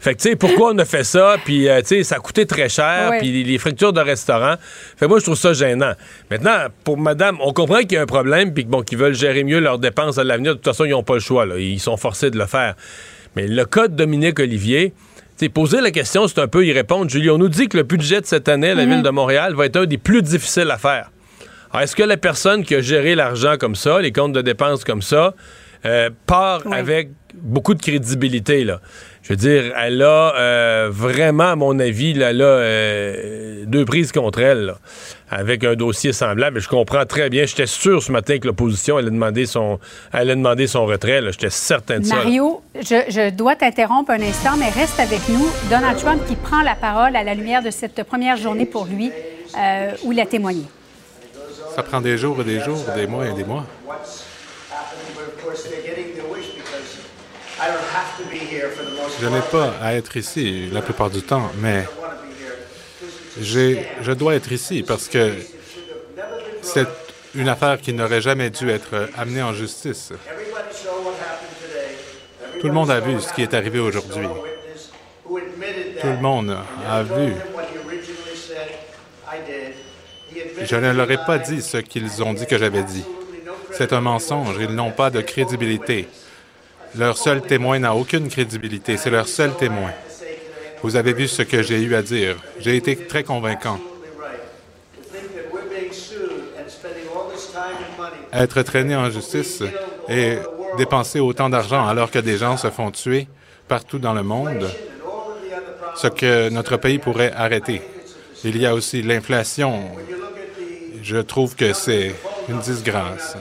Fait 0.00 0.14
que, 0.14 0.20
tu 0.20 0.28
sais, 0.30 0.36
pourquoi 0.36 0.72
on 0.72 0.78
a 0.78 0.84
fait 0.84 1.04
ça? 1.04 1.36
Puis, 1.44 1.68
euh, 1.68 1.80
tu 1.80 1.88
sais, 1.88 2.02
ça 2.04 2.16
a 2.16 2.18
coûté 2.18 2.46
très 2.46 2.68
cher. 2.68 3.12
Puis, 3.18 3.42
les 3.42 3.58
fractures 3.58 3.92
de 3.92 4.00
restaurant. 4.00 4.54
Fait 4.96 5.06
que 5.06 5.08
moi, 5.10 5.18
je 5.18 5.24
trouve 5.24 5.36
ça 5.36 5.52
gênant. 5.52 5.92
Maintenant, 6.30 6.66
pour 6.84 6.98
madame, 6.98 7.38
on 7.40 7.52
comprend 7.52 7.80
qu'il 7.80 7.94
y 7.94 7.96
a 7.96 8.02
un 8.02 8.06
problème. 8.06 8.54
Puis, 8.54 8.64
bon, 8.64 8.82
qu'ils 8.82 8.98
veulent 8.98 9.14
gérer 9.14 9.42
mieux 9.42 9.58
leurs 9.58 9.78
dépenses 9.78 10.18
à 10.18 10.24
l'avenir. 10.24 10.52
De 10.52 10.56
toute 10.56 10.64
façon, 10.64 10.84
ils 10.84 10.90
n'ont 10.90 11.02
pas 11.02 11.14
le 11.14 11.20
choix. 11.20 11.46
Là. 11.46 11.58
Ils 11.58 11.80
sont 11.80 11.96
forcés 11.96 12.30
de 12.30 12.38
le 12.38 12.46
faire. 12.46 12.76
Mais 13.38 13.46
le 13.46 13.64
cas 13.66 13.86
de 13.86 13.94
Dominique 13.94 14.40
Olivier, 14.40 14.94
poser 15.54 15.80
la 15.80 15.92
question, 15.92 16.26
c'est 16.26 16.40
un 16.40 16.48
peu 16.48 16.66
y 16.66 16.72
répondre. 16.72 17.08
Julie, 17.08 17.30
on 17.30 17.38
nous 17.38 17.48
dit 17.48 17.68
que 17.68 17.76
le 17.76 17.84
budget 17.84 18.20
de 18.20 18.26
cette 18.26 18.48
année 18.48 18.70
à 18.70 18.74
la 18.74 18.84
mhm. 18.84 18.94
Ville 18.94 19.02
de 19.04 19.10
Montréal 19.10 19.54
va 19.54 19.66
être 19.66 19.76
un 19.76 19.86
des 19.86 19.96
plus 19.96 20.22
difficiles 20.22 20.68
à 20.72 20.76
faire. 20.76 21.12
Est-ce 21.80 21.94
que 21.94 22.02
la 22.02 22.16
personne 22.16 22.64
qui 22.64 22.74
a 22.74 22.80
géré 22.80 23.14
l'argent 23.14 23.54
comme 23.56 23.76
ça, 23.76 24.00
les 24.00 24.10
comptes 24.10 24.32
de 24.32 24.42
dépenses 24.42 24.82
comme 24.82 25.02
ça, 25.02 25.34
euh, 25.86 26.10
part 26.26 26.62
avec 26.72 27.10
beaucoup 27.32 27.74
de 27.74 27.80
crédibilité, 27.80 28.64
là? 28.64 28.80
Je 29.28 29.34
veux 29.34 29.36
dire, 29.36 29.74
elle 29.76 30.00
a 30.00 30.34
euh, 30.36 30.88
vraiment, 30.90 31.50
à 31.50 31.54
mon 31.54 31.78
avis, 31.80 32.14
là, 32.14 32.32
là 32.32 32.46
euh, 32.46 33.64
deux 33.66 33.84
prises 33.84 34.10
contre 34.10 34.38
elle, 34.38 34.72
avec 35.28 35.64
un 35.64 35.74
dossier 35.74 36.14
semblable. 36.14 36.60
Je 36.62 36.68
comprends 36.68 37.04
très 37.04 37.28
bien. 37.28 37.44
J'étais 37.44 37.66
sûr 37.66 38.02
ce 38.02 38.10
matin 38.10 38.38
que 38.38 38.46
l'opposition 38.46 38.96
allait 38.96 39.10
demander 39.10 39.44
son, 39.44 39.80
allait 40.14 40.34
demander 40.34 40.66
son 40.66 40.86
retrait. 40.86 41.20
J'étais 41.30 41.50
certain 41.50 42.00
de 42.00 42.06
ça. 42.06 42.14
Mario, 42.14 42.62
je, 42.80 43.28
dois 43.28 43.54
t'interrompre 43.54 44.12
un 44.12 44.22
instant, 44.22 44.56
mais 44.58 44.70
reste 44.70 44.98
avec 44.98 45.20
nous. 45.28 45.46
Donald 45.68 45.98
Trump 45.98 46.22
qui 46.26 46.34
prend 46.34 46.62
la 46.62 46.74
parole 46.74 47.14
à 47.14 47.22
la 47.22 47.34
lumière 47.34 47.62
de 47.62 47.70
cette 47.70 48.04
première 48.04 48.38
journée 48.38 48.64
pour 48.64 48.86
lui, 48.86 49.12
euh, 49.58 49.90
où 50.04 50.12
il 50.12 50.20
a 50.20 50.26
témoigné. 50.26 50.62
Ça 51.76 51.82
prend 51.82 52.00
des 52.00 52.16
jours 52.16 52.40
et 52.40 52.44
des 52.44 52.60
jours, 52.60 52.82
des 52.96 53.06
mois 53.06 53.28
et 53.28 53.34
des 53.34 53.44
mois. 53.44 53.66
Je 59.20 59.26
n'ai 59.26 59.40
pas 59.40 59.74
à 59.82 59.94
être 59.94 60.16
ici 60.16 60.68
la 60.72 60.82
plupart 60.82 61.10
du 61.10 61.22
temps, 61.22 61.50
mais 61.58 61.84
je 63.40 64.12
dois 64.12 64.34
être 64.34 64.52
ici 64.52 64.84
parce 64.86 65.08
que 65.08 65.32
c'est 66.62 66.86
une 67.34 67.48
affaire 67.48 67.80
qui 67.80 67.92
n'aurait 67.92 68.20
jamais 68.20 68.50
dû 68.50 68.70
être 68.70 69.08
amenée 69.16 69.42
en 69.42 69.52
justice. 69.52 70.12
Tout 72.60 72.66
le 72.66 72.72
monde 72.72 72.90
a 72.90 73.00
vu 73.00 73.20
ce 73.20 73.32
qui 73.32 73.42
est 73.42 73.54
arrivé 73.54 73.78
aujourd'hui. 73.78 74.26
Tout 76.00 76.06
le 76.06 76.16
monde 76.20 76.56
a 76.88 77.02
vu. 77.02 77.34
Je 80.62 80.76
ne 80.76 80.92
leur 80.92 81.10
ai 81.10 81.18
pas 81.18 81.38
dit 81.38 81.62
ce 81.62 81.78
qu'ils 81.78 82.22
ont 82.22 82.32
dit 82.34 82.46
que 82.46 82.58
j'avais 82.58 82.82
dit. 82.82 83.04
C'est 83.72 83.92
un 83.92 84.00
mensonge. 84.00 84.56
Ils 84.60 84.74
n'ont 84.74 84.90
pas 84.90 85.10
de 85.10 85.20
crédibilité. 85.20 86.08
Leur 86.96 87.18
seul 87.18 87.42
témoin 87.42 87.78
n'a 87.78 87.94
aucune 87.94 88.28
crédibilité. 88.28 88.96
C'est 88.96 89.10
leur 89.10 89.28
seul 89.28 89.54
témoin. 89.56 89.90
Vous 90.82 90.96
avez 90.96 91.12
vu 91.12 91.28
ce 91.28 91.42
que 91.42 91.62
j'ai 91.62 91.80
eu 91.80 91.94
à 91.94 92.02
dire. 92.02 92.36
J'ai 92.60 92.76
été 92.76 92.96
très 92.96 93.24
convaincant. 93.24 93.78
Être 98.32 98.62
traîné 98.62 98.94
en 98.94 99.10
justice 99.10 99.62
et 100.08 100.38
dépenser 100.76 101.20
autant 101.20 101.50
d'argent 101.50 101.86
alors 101.86 102.10
que 102.10 102.18
des 102.18 102.36
gens 102.36 102.56
se 102.56 102.70
font 102.70 102.90
tuer 102.90 103.26
partout 103.66 103.98
dans 103.98 104.14
le 104.14 104.22
monde, 104.22 104.68
ce 105.96 106.06
que 106.06 106.48
notre 106.48 106.76
pays 106.76 106.98
pourrait 106.98 107.32
arrêter. 107.36 107.82
Il 108.44 108.56
y 108.56 108.66
a 108.66 108.74
aussi 108.74 109.02
l'inflation. 109.02 109.90
Je 111.02 111.18
trouve 111.18 111.56
que 111.56 111.72
c'est 111.72 112.14
une 112.48 112.60
disgrâce. 112.60 113.36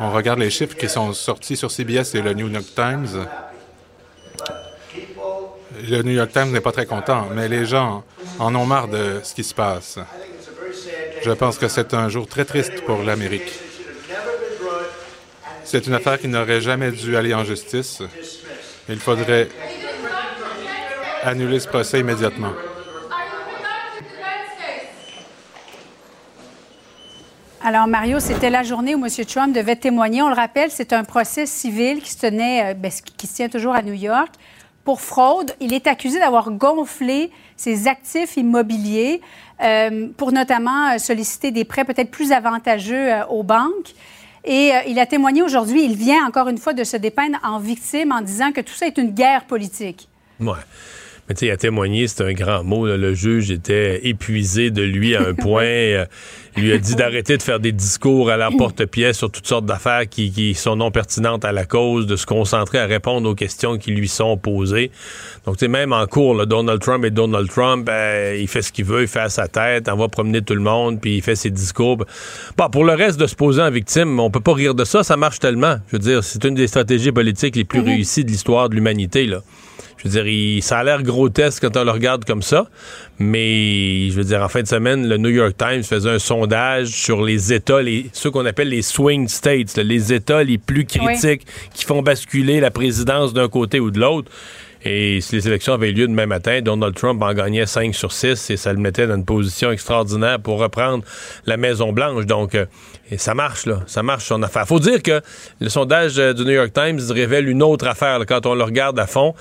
On 0.00 0.10
regarde 0.10 0.40
les 0.40 0.50
chiffres 0.50 0.76
qui 0.76 0.88
sont 0.88 1.12
sortis 1.12 1.56
sur 1.56 1.70
CBS 1.70 2.14
et 2.14 2.22
le 2.22 2.34
New 2.34 2.48
York 2.48 2.66
Times. 2.74 3.26
Le 5.88 6.02
New 6.02 6.12
York 6.12 6.32
Times 6.32 6.50
n'est 6.50 6.60
pas 6.60 6.72
très 6.72 6.86
content, 6.86 7.28
mais 7.34 7.48
les 7.48 7.64
gens 7.64 8.04
en 8.38 8.54
ont 8.54 8.66
marre 8.66 8.88
de 8.88 9.20
ce 9.22 9.34
qui 9.34 9.44
se 9.44 9.54
passe. 9.54 9.98
Je 11.22 11.30
pense 11.30 11.58
que 11.58 11.68
c'est 11.68 11.94
un 11.94 12.08
jour 12.08 12.26
très 12.26 12.44
triste 12.44 12.84
pour 12.84 13.02
l'Amérique. 13.02 13.52
C'est 15.64 15.86
une 15.86 15.94
affaire 15.94 16.18
qui 16.18 16.28
n'aurait 16.28 16.60
jamais 16.60 16.90
dû 16.90 17.16
aller 17.16 17.32
en 17.32 17.44
justice. 17.44 18.02
Il 18.88 18.98
faudrait 18.98 19.48
annuler 21.22 21.60
ce 21.60 21.68
procès 21.68 22.00
immédiatement. 22.00 22.52
Alors, 27.66 27.86
Mario, 27.86 28.20
c'était 28.20 28.50
la 28.50 28.62
journée 28.62 28.94
où 28.94 29.02
M. 29.02 29.10
Trump 29.24 29.54
devait 29.54 29.74
témoigner. 29.74 30.20
On 30.20 30.28
le 30.28 30.34
rappelle, 30.34 30.70
c'est 30.70 30.92
un 30.92 31.02
procès 31.02 31.46
civil 31.46 32.02
qui 32.02 32.10
se 32.10 32.18
tenait, 32.18 32.72
euh, 32.72 32.74
ben, 32.74 32.92
qui 33.16 33.26
se 33.26 33.36
tient 33.36 33.48
toujours 33.48 33.74
à 33.74 33.80
New 33.80 33.94
York 33.94 34.28
pour 34.84 35.00
fraude. 35.00 35.50
Il 35.60 35.72
est 35.72 35.86
accusé 35.86 36.18
d'avoir 36.18 36.50
gonflé 36.50 37.30
ses 37.56 37.88
actifs 37.88 38.36
immobiliers 38.36 39.22
euh, 39.62 40.08
pour 40.14 40.30
notamment 40.30 40.90
euh, 40.90 40.98
solliciter 40.98 41.52
des 41.52 41.64
prêts 41.64 41.86
peut-être 41.86 42.10
plus 42.10 42.32
avantageux 42.32 43.10
euh, 43.10 43.24
aux 43.30 43.42
banques. 43.42 43.94
Et 44.44 44.72
il 44.86 44.98
a 44.98 45.06
témoigné 45.06 45.40
aujourd'hui, 45.40 45.86
il 45.86 45.96
vient 45.96 46.26
encore 46.26 46.50
une 46.50 46.58
fois 46.58 46.74
de 46.74 46.84
se 46.84 46.98
dépeindre 46.98 47.38
en 47.42 47.58
victime 47.58 48.12
en 48.12 48.20
disant 48.20 48.52
que 48.52 48.60
tout 48.60 48.74
ça 48.74 48.86
est 48.86 48.98
une 48.98 49.12
guerre 49.12 49.46
politique. 49.46 50.06
Ouais. 50.38 50.52
Mais 51.26 51.34
tu 51.34 51.40
sais, 51.40 51.46
il 51.46 51.50
a 51.50 51.56
témoigné, 51.56 52.06
c'est 52.08 52.22
un 52.22 52.34
grand 52.34 52.62
mot. 52.62 52.84
Le 52.86 53.14
juge 53.14 53.50
était 53.50 54.06
épuisé 54.06 54.70
de 54.70 54.82
lui 54.82 55.16
à 55.16 55.22
un 55.22 55.32
point. 55.34 56.04
Il 56.56 56.64
lui 56.64 56.72
a 56.72 56.78
dit 56.78 56.94
d'arrêter 56.94 57.36
de 57.36 57.42
faire 57.42 57.58
des 57.58 57.72
discours 57.72 58.30
à 58.30 58.36
l'emporte-pièce 58.36 59.18
sur 59.18 59.30
toutes 59.30 59.46
sortes 59.46 59.66
d'affaires 59.66 60.08
qui, 60.08 60.54
sont 60.54 60.76
non 60.76 60.90
pertinentes 60.90 61.44
à 61.44 61.52
la 61.52 61.64
cause, 61.64 62.06
de 62.06 62.16
se 62.16 62.26
concentrer 62.26 62.78
à 62.78 62.86
répondre 62.86 63.28
aux 63.28 63.34
questions 63.34 63.76
qui 63.76 63.90
lui 63.90 64.08
sont 64.08 64.36
posées. 64.36 64.90
Donc, 65.46 65.56
tu 65.56 65.64
sais, 65.64 65.68
même 65.68 65.92
en 65.92 66.06
cours, 66.06 66.46
Donald 66.46 66.80
Trump 66.80 67.04
et 67.04 67.10
Donald 67.10 67.48
Trump, 67.48 67.86
ben, 67.86 68.38
il 68.40 68.46
fait 68.46 68.62
ce 68.62 68.70
qu'il 68.70 68.84
veut, 68.84 69.02
il 69.02 69.08
fait 69.08 69.20
à 69.20 69.28
sa 69.28 69.48
tête, 69.48 69.88
on 69.88 69.96
va 69.96 70.08
promener 70.08 70.42
tout 70.42 70.54
le 70.54 70.60
monde, 70.60 71.00
puis 71.00 71.16
il 71.16 71.22
fait 71.22 71.36
ses 71.36 71.50
discours. 71.50 72.04
Bon, 72.56 72.70
pour 72.70 72.84
le 72.84 72.92
reste 72.92 73.18
de 73.18 73.26
se 73.26 73.34
poser 73.34 73.62
en 73.62 73.70
victime, 73.70 74.20
on 74.20 74.30
peut 74.30 74.40
pas 74.40 74.54
rire 74.54 74.74
de 74.74 74.84
ça, 74.84 75.02
ça 75.02 75.16
marche 75.16 75.40
tellement. 75.40 75.76
Je 75.88 75.96
veux 75.96 76.02
dire, 76.02 76.22
c'est 76.22 76.44
une 76.44 76.54
des 76.54 76.68
stratégies 76.68 77.12
politiques 77.12 77.56
les 77.56 77.64
plus 77.64 77.80
mm-hmm. 77.80 77.86
réussies 77.86 78.24
de 78.24 78.30
l'histoire 78.30 78.68
de 78.68 78.76
l'humanité, 78.76 79.26
là. 79.26 79.40
Je 80.04 80.10
veux 80.10 80.22
dire, 80.22 80.62
ça 80.62 80.78
a 80.78 80.84
l'air 80.84 81.02
grotesque 81.02 81.62
quand 81.62 81.76
on 81.78 81.84
le 81.84 81.90
regarde 81.90 82.24
comme 82.24 82.42
ça, 82.42 82.66
mais 83.18 84.10
je 84.10 84.14
veux 84.14 84.24
dire, 84.24 84.42
en 84.42 84.48
fin 84.48 84.62
de 84.62 84.66
semaine, 84.66 85.08
le 85.08 85.16
New 85.16 85.30
York 85.30 85.56
Times 85.56 85.82
faisait 85.82 86.10
un 86.10 86.18
sondage 86.18 86.88
sur 86.88 87.22
les 87.22 87.52
États, 87.52 87.80
les, 87.80 88.10
ceux 88.12 88.30
qu'on 88.30 88.44
appelle 88.44 88.68
les 88.68 88.82
swing 88.82 89.28
states, 89.28 89.76
les 89.76 90.12
États 90.12 90.44
les 90.44 90.58
plus 90.58 90.84
critiques 90.84 91.46
qui 91.72 91.84
font 91.84 92.02
basculer 92.02 92.60
la 92.60 92.70
présidence 92.70 93.32
d'un 93.32 93.48
côté 93.48 93.80
ou 93.80 93.90
de 93.90 93.98
l'autre. 93.98 94.30
Et 94.86 95.22
si 95.22 95.36
les 95.36 95.48
élections 95.48 95.72
avaient 95.72 95.90
eu 95.90 95.94
lieu 95.94 96.06
demain 96.06 96.26
matin, 96.26 96.60
Donald 96.60 96.94
Trump 96.94 97.22
en 97.22 97.32
gagnait 97.32 97.64
5 97.64 97.94
sur 97.94 98.12
6 98.12 98.50
et 98.50 98.58
ça 98.58 98.70
le 98.70 98.78
mettait 98.78 99.06
dans 99.06 99.14
une 99.14 99.24
position 99.24 99.72
extraordinaire 99.72 100.38
pour 100.38 100.58
reprendre 100.58 101.02
la 101.46 101.56
Maison-Blanche. 101.56 102.26
Donc, 102.26 102.54
euh, 103.12 103.16
ça 103.18 103.34
marche, 103.34 103.66
là. 103.66 103.80
Ça 103.86 104.02
marche 104.02 104.24
son 104.24 104.42
affaire. 104.42 104.66
Faut 104.66 104.80
dire 104.80 105.02
que 105.02 105.20
le 105.60 105.68
sondage 105.68 106.18
euh, 106.18 106.32
du 106.32 106.44
New 106.44 106.52
York 106.52 106.72
Times 106.72 107.00
révèle 107.10 107.48
une 107.48 107.62
autre 107.62 107.86
affaire 107.86 108.20
quand 108.26 108.46
on 108.46 108.54
le 108.54 108.64
regarde 108.64 108.98
à 108.98 109.06
fond. 109.06 109.34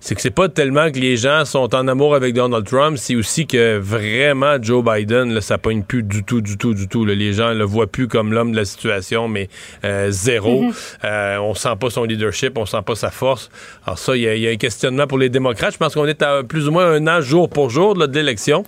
C'est 0.00 0.14
que 0.14 0.20
c'est 0.20 0.30
pas 0.30 0.48
tellement 0.48 0.90
que 0.90 0.98
les 0.98 1.16
gens 1.16 1.44
sont 1.44 1.74
en 1.74 1.86
amour 1.86 2.14
avec 2.14 2.34
Donald 2.34 2.66
Trump, 2.66 2.96
c'est 2.96 3.14
aussi 3.14 3.46
que 3.46 3.78
vraiment 3.78 4.56
Joe 4.60 4.82
Biden, 4.82 5.34
là, 5.34 5.40
ça 5.42 5.58
pogne 5.58 5.82
plus 5.82 6.02
du 6.02 6.24
tout, 6.24 6.40
du 6.40 6.56
tout, 6.56 6.72
du 6.72 6.88
tout. 6.88 7.04
Les 7.04 7.32
gens 7.34 7.52
le 7.52 7.64
voient 7.64 7.86
plus 7.86 8.08
comme 8.08 8.32
l'homme 8.32 8.52
de 8.52 8.56
la 8.56 8.64
situation, 8.64 9.28
mais 9.28 9.48
euh, 9.84 10.10
zéro. 10.10 10.64
Mm-hmm. 10.64 11.38
on 11.40 11.54
sent 11.54 11.76
pas 11.78 11.90
son 11.90 12.04
leadership, 12.04 12.56
on 12.56 12.64
sent 12.64 12.82
pas 12.86 12.94
sa 12.94 13.10
force. 13.10 13.50
Alors 13.86 13.98
ça, 13.98 14.16
il 14.16 14.22
y, 14.22 14.40
y, 14.40 14.48
a 14.48 14.50
un 14.50 14.56
question 14.56 14.96
pour 15.06 15.18
les 15.18 15.28
démocrates. 15.28 15.74
Je 15.74 15.78
pense 15.78 15.94
qu'on 15.94 16.06
est 16.06 16.22
à 16.22 16.42
plus 16.42 16.68
ou 16.68 16.72
moins 16.72 16.90
un 16.90 17.06
an 17.06 17.20
jour 17.20 17.50
pour 17.50 17.68
jour 17.68 17.94
de 17.94 18.14
l'élection. 18.14 18.64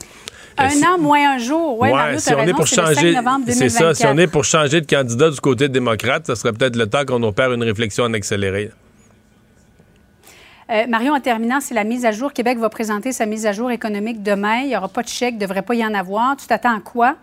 Un 0.58 0.82
an 0.82 0.98
moins 0.98 1.34
un 1.34 1.38
jour. 1.38 1.78
Oui, 1.80 1.90
ouais, 1.90 2.18
si 2.18 2.34
on 2.34 2.46
est 2.46 2.52
pour 2.52 2.66
changer, 2.66 3.14
c'est 3.48 3.68
ça. 3.68 3.94
Si 3.94 4.06
on 4.06 4.16
est 4.18 4.26
pour 4.26 4.44
changer 4.44 4.80
de 4.80 4.86
candidat 4.86 5.30
du 5.30 5.40
côté 5.40 5.68
démocrate, 5.68 6.26
ça 6.26 6.36
serait 6.36 6.52
peut-être 6.52 6.76
le 6.76 6.86
temps 6.86 7.04
qu'on 7.04 7.22
opère 7.22 7.52
une 7.52 7.62
réflexion 7.62 8.04
en 8.04 8.12
accéléré. 8.12 8.70
Euh, 10.70 10.86
Marion, 10.86 11.14
en 11.14 11.20
terminant, 11.20 11.60
c'est 11.60 11.74
la 11.74 11.84
mise 11.84 12.06
à 12.06 12.12
jour. 12.12 12.32
Québec 12.32 12.58
va 12.58 12.70
présenter 12.70 13.12
sa 13.12 13.26
mise 13.26 13.44
à 13.44 13.52
jour 13.52 13.70
économique 13.70 14.22
demain. 14.22 14.60
Il 14.60 14.68
n'y 14.68 14.76
aura 14.76 14.88
pas 14.88 15.02
de 15.02 15.08
chèque, 15.08 15.34
il 15.34 15.36
ne 15.36 15.42
devrait 15.42 15.62
pas 15.62 15.74
y 15.74 15.84
en 15.84 15.92
avoir. 15.92 16.36
Tu 16.36 16.46
t'attends 16.46 16.76
à 16.76 16.80
quoi? 16.80 17.16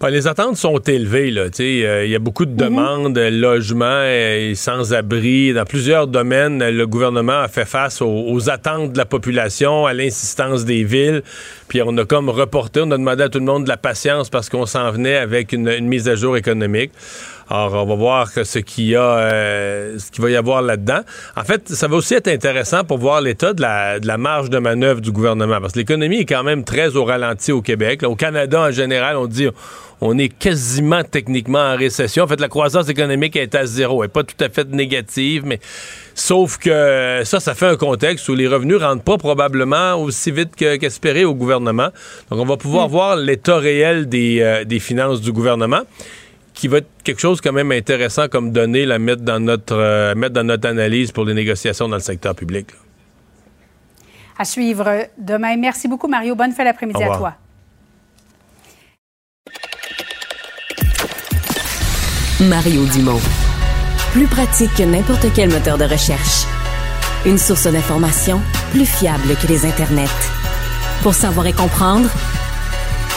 Ben, 0.00 0.10
les 0.10 0.28
attentes 0.28 0.56
sont 0.56 0.78
élevées. 0.78 1.36
Euh, 1.36 2.04
il 2.04 2.10
y 2.10 2.14
a 2.14 2.20
beaucoup 2.20 2.46
de 2.46 2.52
mhm. 2.52 2.56
demandes, 2.56 3.18
logements 3.18 4.04
et 4.04 4.52
sans-abri. 4.54 5.52
Dans 5.52 5.64
plusieurs 5.64 6.06
domaines, 6.06 6.62
le 6.62 6.86
gouvernement 6.86 7.40
a 7.40 7.48
fait 7.48 7.64
face 7.64 8.00
aux, 8.00 8.48
attentes 8.48 8.92
de 8.92 8.98
la 8.98 9.06
population, 9.06 9.86
à 9.86 9.92
l'insistance 9.92 10.64
des 10.64 10.84
villes. 10.84 11.24
Puis 11.66 11.82
on 11.82 11.96
a 11.98 12.04
comme 12.04 12.28
reporté, 12.28 12.80
on 12.80 12.90
a 12.92 12.96
demandé 12.96 13.24
à 13.24 13.28
tout 13.28 13.40
le 13.40 13.44
monde 13.44 13.64
de 13.64 13.68
la 13.68 13.76
patience 13.76 14.30
parce 14.30 14.48
qu'on 14.48 14.66
s'en 14.66 14.88
venait 14.92 15.16
avec 15.16 15.52
une, 15.52 15.80
mise 15.80 16.08
à 16.08 16.14
jour 16.14 16.36
économique. 16.36 16.92
Alors, 17.50 17.74
on 17.74 17.86
va 17.86 17.94
voir 17.94 18.28
ce 18.28 18.58
qu'il 18.58 18.88
y 18.88 18.96
a, 18.96 19.18
euh, 19.18 19.98
ce 19.98 20.10
qu'il 20.10 20.22
va 20.22 20.30
y 20.30 20.36
avoir 20.36 20.60
là-dedans. 20.60 21.00
En 21.34 21.44
fait, 21.44 21.68
ça 21.68 21.88
va 21.88 21.96
aussi 21.96 22.14
être 22.14 22.28
intéressant 22.28 22.84
pour 22.84 22.98
voir 22.98 23.22
l'état 23.22 23.54
de 23.54 23.62
la, 23.62 24.00
de 24.00 24.06
la 24.06 24.18
marge 24.18 24.50
de 24.50 24.58
manœuvre 24.58 25.00
du 25.00 25.12
gouvernement, 25.12 25.58
parce 25.60 25.72
que 25.72 25.78
l'économie 25.78 26.18
est 26.18 26.26
quand 26.26 26.42
même 26.42 26.64
très 26.64 26.96
au 26.96 27.04
ralenti 27.04 27.50
au 27.52 27.62
Québec. 27.62 28.02
au 28.02 28.16
Canada, 28.16 28.60
en 28.60 28.70
général, 28.70 29.16
on 29.16 29.26
dit 29.26 29.48
on 30.00 30.16
est 30.18 30.28
quasiment 30.28 31.02
techniquement 31.02 31.58
en 31.58 31.76
récession. 31.76 32.24
En 32.24 32.26
fait, 32.28 32.40
la 32.40 32.48
croissance 32.48 32.88
économique 32.88 33.34
est 33.36 33.54
à 33.54 33.66
zéro. 33.66 34.02
Elle 34.02 34.08
n'est 34.08 34.12
pas 34.12 34.22
tout 34.22 34.36
à 34.44 34.48
fait 34.48 34.68
négative, 34.68 35.42
mais 35.44 35.58
sauf 36.14 36.58
que 36.58 37.22
ça, 37.24 37.40
ça 37.40 37.54
fait 37.54 37.66
un 37.66 37.76
contexte 37.76 38.28
où 38.28 38.34
les 38.34 38.46
revenus 38.46 38.78
ne 38.78 38.84
rentrent 38.84 39.02
pas 39.02 39.18
probablement 39.18 39.94
aussi 39.94 40.30
vite 40.30 40.54
qu'espéré 40.54 41.24
au 41.24 41.34
gouvernement. 41.34 41.88
Donc, 42.30 42.40
on 42.40 42.44
va 42.44 42.56
pouvoir 42.56 42.88
hmm. 42.88 42.92
voir 42.92 43.16
l'état 43.16 43.58
réel 43.58 44.08
des, 44.08 44.40
euh, 44.40 44.64
des, 44.64 44.78
finances 44.78 45.20
du 45.20 45.32
gouvernement 45.32 45.82
qui 46.58 46.66
va 46.66 46.78
être 46.78 46.90
quelque 47.04 47.20
chose 47.20 47.40
quand 47.40 47.52
même 47.52 47.70
intéressant 47.70 48.26
comme 48.28 48.50
données 48.50 48.90
à 48.90 48.98
mettre 48.98 49.22
dans 49.22 49.38
notre, 49.38 49.76
euh, 49.76 50.14
mettre 50.16 50.34
dans 50.34 50.42
notre 50.42 50.68
analyse 50.68 51.12
pour 51.12 51.24
les 51.24 51.32
négociations 51.32 51.88
dans 51.88 51.94
le 51.96 52.02
secteur 52.02 52.34
public. 52.34 52.66
À 54.36 54.44
suivre 54.44 55.06
demain. 55.16 55.56
Merci 55.56 55.86
beaucoup, 55.86 56.08
Mario. 56.08 56.34
Bonne 56.34 56.52
fin 56.52 56.64
d'après-midi 56.64 57.02
à 57.02 57.16
toi. 57.16 57.34
Mario 62.40 62.84
Dumont. 62.86 63.20
Plus 64.12 64.26
pratique 64.26 64.74
que 64.76 64.82
n'importe 64.82 65.26
quel 65.34 65.50
moteur 65.50 65.78
de 65.78 65.84
recherche. 65.84 66.44
Une 67.24 67.38
source 67.38 67.68
d'information 67.68 68.40
plus 68.72 68.86
fiable 68.86 69.36
que 69.40 69.46
les 69.46 69.64
internets. 69.64 70.06
Pour 71.02 71.14
savoir 71.14 71.46
et 71.46 71.52
comprendre, 71.52 72.08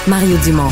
Mario 0.08 0.38
Dumont. 0.44 0.72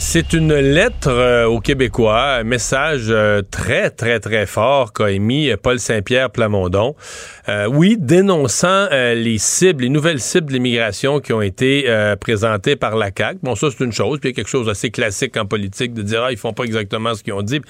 C'est 0.00 0.32
une 0.32 0.54
lettre 0.54 1.10
euh, 1.10 1.46
aux 1.46 1.58
Québécois, 1.58 2.36
un 2.36 2.44
message 2.44 3.06
euh, 3.08 3.42
très, 3.42 3.90
très, 3.90 4.20
très 4.20 4.46
fort 4.46 4.92
qu'a 4.92 5.10
émis 5.10 5.50
Paul 5.60 5.80
Saint-Pierre 5.80 6.30
Plamondon. 6.30 6.94
Euh, 7.48 7.66
oui, 7.66 7.96
dénonçant 7.98 8.88
les 8.90 9.38
cibles, 9.38 9.82
les 9.82 9.88
nouvelles 9.88 10.20
cibles 10.20 10.46
de 10.46 10.52
l'immigration 10.52 11.18
qui 11.18 11.32
ont 11.32 11.42
été 11.42 11.86
présentées 12.20 12.76
par 12.76 12.96
la 12.96 13.10
CAQ. 13.16 13.40
Bon, 13.42 13.56
ça, 13.56 13.68
c'est 13.70 13.84
une 13.84 13.92
chose, 13.92 14.20
puis 14.20 14.30
il 14.30 14.32
y 14.32 14.34
a 14.34 14.36
quelque 14.36 14.48
chose 14.48 14.66
d'assez 14.66 14.90
classique 14.90 15.36
en 15.36 15.46
politique 15.46 15.92
de 15.92 16.02
dire, 16.02 16.22
ah, 16.22 16.32
ils 16.32 16.38
font 16.38 16.52
pas 16.52 16.64
exactement 16.64 17.14
ce 17.14 17.24
qu'ils 17.24 17.32
ont 17.34 17.42
dit. 17.42 17.60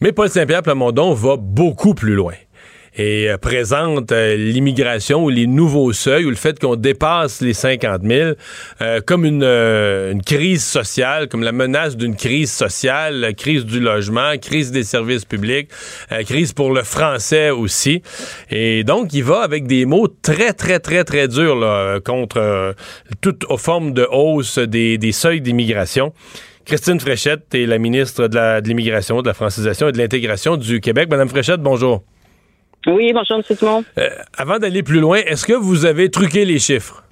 Mais 0.00 0.12
Paul 0.12 0.30
Saint-Pierre 0.30 0.62
Plamondon 0.62 1.12
va 1.12 1.36
beaucoup 1.36 1.94
plus 1.94 2.14
loin 2.14 2.34
et 2.96 3.30
euh, 3.30 3.36
présente 3.38 4.12
euh, 4.12 4.36
l'immigration 4.36 5.24
ou 5.24 5.28
les 5.28 5.46
nouveaux 5.46 5.92
seuils 5.92 6.24
ou 6.24 6.30
le 6.30 6.36
fait 6.36 6.58
qu'on 6.58 6.76
dépasse 6.76 7.40
les 7.40 7.52
50 7.52 8.02
000 8.02 8.30
euh, 8.80 9.00
comme 9.04 9.24
une, 9.24 9.42
une, 9.42 10.22
crise 10.22 10.64
sociale, 10.64 11.28
comme 11.28 11.42
la 11.42 11.52
menace 11.52 11.96
d'une 11.96 12.16
crise 12.16 12.52
sociale, 12.52 13.34
crise 13.36 13.64
du 13.64 13.80
logement, 13.80 14.36
crise 14.40 14.70
des 14.70 14.82
services 14.82 15.24
publics, 15.24 15.70
crise 16.26 16.52
pour 16.52 16.72
le 16.72 16.82
français 16.82 17.50
aussi. 17.50 18.02
Et 18.50 18.84
donc, 18.84 19.12
il 19.14 19.24
va 19.24 19.40
avec 19.40 19.66
des 19.66 19.86
mots 19.86 20.08
très, 20.08 20.52
très, 20.52 20.80
très, 20.80 21.04
très 21.04 21.28
durs 21.28 21.56
là, 21.56 22.00
contre 22.00 22.74
toute 23.20 23.44
forme 23.58 23.92
de 23.92 24.06
hausse 24.10 24.58
des, 24.58 24.98
des 24.98 25.12
seuils 25.12 25.40
d'immigration. 25.40 26.12
Christine 26.64 27.00
Fréchette 27.00 27.54
est 27.54 27.66
la 27.66 27.78
ministre 27.78 28.28
de 28.28 28.66
l'immigration, 28.66 29.16
de, 29.18 29.22
de 29.22 29.28
la 29.28 29.34
francisation 29.34 29.88
et 29.88 29.92
de 29.92 29.98
l'intégration 29.98 30.56
du 30.56 30.80
Québec. 30.80 31.08
Madame 31.10 31.28
Fréchette, 31.28 31.62
bonjour. 31.62 32.02
Oui, 32.88 33.12
bonjour, 33.12 33.36
M. 33.36 33.42
Simon. 33.42 33.84
Euh, 33.98 34.08
avant 34.38 34.58
d'aller 34.58 34.82
plus 34.82 35.00
loin, 35.00 35.18
est-ce 35.18 35.44
que 35.46 35.52
vous 35.52 35.84
avez 35.84 36.10
truqué 36.10 36.46
les 36.46 36.58
chiffres? 36.58 37.02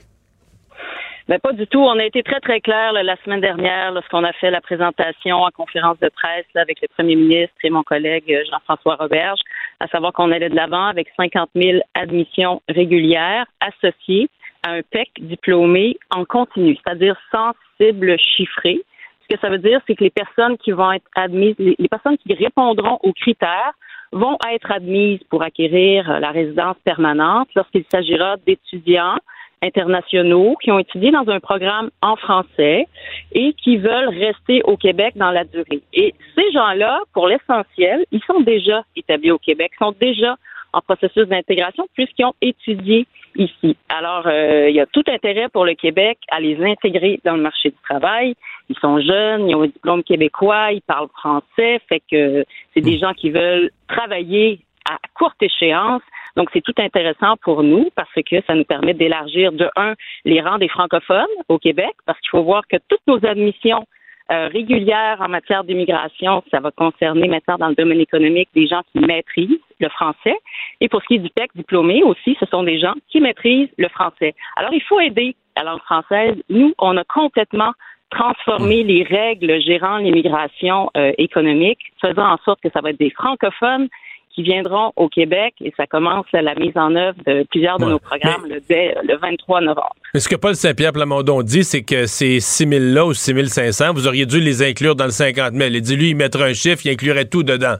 Ben, 1.28 1.38
pas 1.38 1.52
du 1.52 1.66
tout. 1.66 1.80
On 1.80 1.98
a 1.98 2.04
été 2.04 2.22
très, 2.22 2.40
très 2.40 2.60
clair 2.60 2.94
la 2.94 3.16
semaine 3.24 3.42
dernière 3.42 3.92
lorsqu'on 3.92 4.24
a 4.24 4.32
fait 4.32 4.50
la 4.50 4.62
présentation 4.62 5.36
en 5.36 5.50
conférence 5.50 5.98
de 5.98 6.08
presse 6.08 6.46
avec 6.54 6.80
le 6.80 6.88
premier 6.88 7.16
ministre 7.16 7.56
et 7.62 7.68
mon 7.68 7.82
collègue 7.82 8.32
euh, 8.32 8.42
Jean-François 8.50 8.96
Roberge, 8.96 9.40
à 9.80 9.86
savoir 9.88 10.14
qu'on 10.14 10.32
allait 10.32 10.48
de 10.48 10.56
l'avant 10.56 10.86
avec 10.86 11.08
50 11.14 11.50
000 11.54 11.80
admissions 11.94 12.62
régulières 12.70 13.44
associées 13.60 14.30
à 14.66 14.70
un 14.70 14.82
PEC 14.82 15.10
diplômé 15.20 15.98
en 16.10 16.24
continu, 16.24 16.78
c'est-à-dire 16.82 17.16
sans 17.30 17.52
cible 17.78 18.16
chiffrée. 18.18 18.80
Ce 19.28 19.34
que 19.34 19.40
ça 19.42 19.50
veut 19.50 19.58
dire, 19.58 19.80
c'est 19.86 19.94
que 19.94 20.04
les 20.04 20.10
personnes 20.10 20.56
qui 20.56 20.70
vont 20.70 20.92
être 20.92 21.06
admises, 21.16 21.56
les 21.58 21.88
personnes 21.88 22.16
qui 22.16 22.32
répondront 22.32 22.98
aux 23.02 23.12
critères 23.12 23.74
vont 24.12 24.38
être 24.52 24.70
admises 24.70 25.22
pour 25.30 25.42
acquérir 25.42 26.20
la 26.20 26.30
résidence 26.30 26.76
permanente 26.84 27.48
lorsqu'il 27.54 27.84
s'agira 27.90 28.36
d'étudiants 28.46 29.18
internationaux 29.62 30.56
qui 30.62 30.70
ont 30.70 30.78
étudié 30.78 31.10
dans 31.10 31.28
un 31.28 31.40
programme 31.40 31.90
en 32.02 32.16
français 32.16 32.86
et 33.32 33.52
qui 33.54 33.78
veulent 33.78 34.08
rester 34.08 34.62
au 34.64 34.76
Québec 34.76 35.14
dans 35.16 35.30
la 35.30 35.44
durée. 35.44 35.82
Et 35.92 36.14
ces 36.36 36.52
gens-là, 36.52 37.00
pour 37.12 37.26
l'essentiel, 37.26 38.04
ils 38.12 38.22
sont 38.26 38.40
déjà 38.40 38.84
établis 38.96 39.30
au 39.30 39.38
Québec, 39.38 39.72
sont 39.78 39.94
déjà 39.98 40.36
en 40.72 40.80
processus 40.82 41.26
d'intégration 41.26 41.86
puisqu'ils 41.94 42.26
ont 42.26 42.34
étudié 42.42 43.06
ici. 43.36 43.76
Alors, 43.88 44.26
euh, 44.26 44.68
il 44.68 44.76
y 44.76 44.80
a 44.80 44.86
tout 44.86 45.04
intérêt 45.08 45.48
pour 45.48 45.64
le 45.64 45.74
Québec 45.74 46.18
à 46.30 46.40
les 46.40 46.62
intégrer 46.62 47.20
dans 47.24 47.36
le 47.36 47.42
marché 47.42 47.70
du 47.70 47.76
travail. 47.82 48.34
Ils 48.68 48.78
sont 48.78 49.00
jeunes, 49.00 49.48
ils 49.48 49.54
ont 49.54 49.62
un 49.62 49.68
diplôme 49.68 50.02
québécois, 50.02 50.72
ils 50.72 50.82
parlent 50.82 51.08
français, 51.08 51.80
fait 51.88 52.02
que 52.10 52.44
c'est 52.74 52.80
des 52.80 52.98
gens 52.98 53.12
qui 53.12 53.30
veulent 53.30 53.70
travailler 53.88 54.60
à 54.88 54.98
courte 55.14 55.42
échéance. 55.42 56.02
Donc, 56.36 56.50
c'est 56.52 56.60
tout 56.60 56.74
intéressant 56.78 57.36
pour 57.42 57.62
nous 57.62 57.88
parce 57.94 58.12
que 58.14 58.42
ça 58.46 58.54
nous 58.54 58.64
permet 58.64 58.94
d'élargir, 58.94 59.52
de 59.52 59.68
un, 59.76 59.94
les 60.24 60.40
rangs 60.40 60.58
des 60.58 60.68
francophones 60.68 61.24
au 61.48 61.58
Québec, 61.58 61.92
parce 62.04 62.18
qu'il 62.20 62.30
faut 62.30 62.42
voir 62.42 62.66
que 62.68 62.76
toutes 62.88 63.06
nos 63.06 63.24
admissions 63.24 63.86
euh, 64.30 64.48
régulières 64.48 65.18
en 65.20 65.28
matière 65.28 65.62
d'immigration, 65.62 66.42
ça 66.50 66.58
va 66.58 66.72
concerner 66.72 67.28
maintenant 67.28 67.58
dans 67.58 67.68
le 67.68 67.76
domaine 67.76 68.00
économique 68.00 68.48
des 68.54 68.66
gens 68.66 68.82
qui 68.92 68.98
maîtrisent 68.98 69.60
le 69.78 69.88
français. 69.88 70.36
Et 70.80 70.88
pour 70.88 71.00
ce 71.02 71.06
qui 71.06 71.14
est 71.14 71.20
du 71.20 71.30
texte 71.30 71.56
diplômé 71.56 72.02
aussi, 72.02 72.36
ce 72.40 72.46
sont 72.46 72.64
des 72.64 72.78
gens 72.80 72.94
qui 73.08 73.20
maîtrisent 73.20 73.70
le 73.78 73.88
français. 73.88 74.34
Alors, 74.56 74.72
il 74.72 74.82
faut 74.82 74.98
aider 74.98 75.36
la 75.56 75.62
langue 75.62 75.80
française. 75.82 76.36
Nous, 76.48 76.74
on 76.78 76.96
a 76.96 77.04
complètement 77.04 77.72
transformé 78.10 78.82
les 78.82 79.02
règles 79.02 79.60
gérant 79.60 79.98
l'immigration 79.98 80.90
euh, 80.96 81.12
économique, 81.18 81.78
faisant 82.00 82.26
en 82.26 82.38
sorte 82.44 82.60
que 82.62 82.68
ça 82.72 82.80
va 82.80 82.90
être 82.90 82.98
des 82.98 83.10
francophones 83.10 83.88
qui 84.36 84.42
viendront 84.42 84.92
au 84.96 85.08
Québec 85.08 85.54
et 85.62 85.72
ça 85.78 85.86
commence 85.86 86.26
la 86.32 86.54
mise 86.54 86.76
en 86.76 86.94
œuvre 86.94 87.16
de 87.26 87.44
plusieurs 87.50 87.78
de 87.78 87.86
nos 87.86 87.98
programmes 87.98 88.44
le, 88.46 88.60
dès 88.68 88.94
le 89.02 89.16
23 89.16 89.62
novembre. 89.62 89.96
Mais 90.12 90.20
ce 90.20 90.28
que 90.28 90.36
Paul 90.36 90.54
Saint-Pierre 90.54 90.92
Plamondon 90.92 91.42
dit, 91.42 91.64
c'est 91.64 91.82
que 91.82 92.04
ces 92.04 92.38
6 92.40 92.66
000-là 92.66 93.06
ou 93.06 93.14
6 93.14 93.48
500, 93.48 93.94
vous 93.94 94.06
auriez 94.06 94.26
dû 94.26 94.38
les 94.38 94.62
inclure 94.62 94.94
dans 94.94 95.06
le 95.06 95.10
50 95.10 95.54
000. 95.54 95.70
Il 95.72 95.80
dit, 95.80 95.96
lui, 95.96 96.10
il 96.10 96.16
mettrait 96.16 96.50
un 96.50 96.52
chiffre, 96.52 96.82
il 96.84 96.90
inclurait 96.90 97.24
tout 97.24 97.44
dedans. 97.44 97.76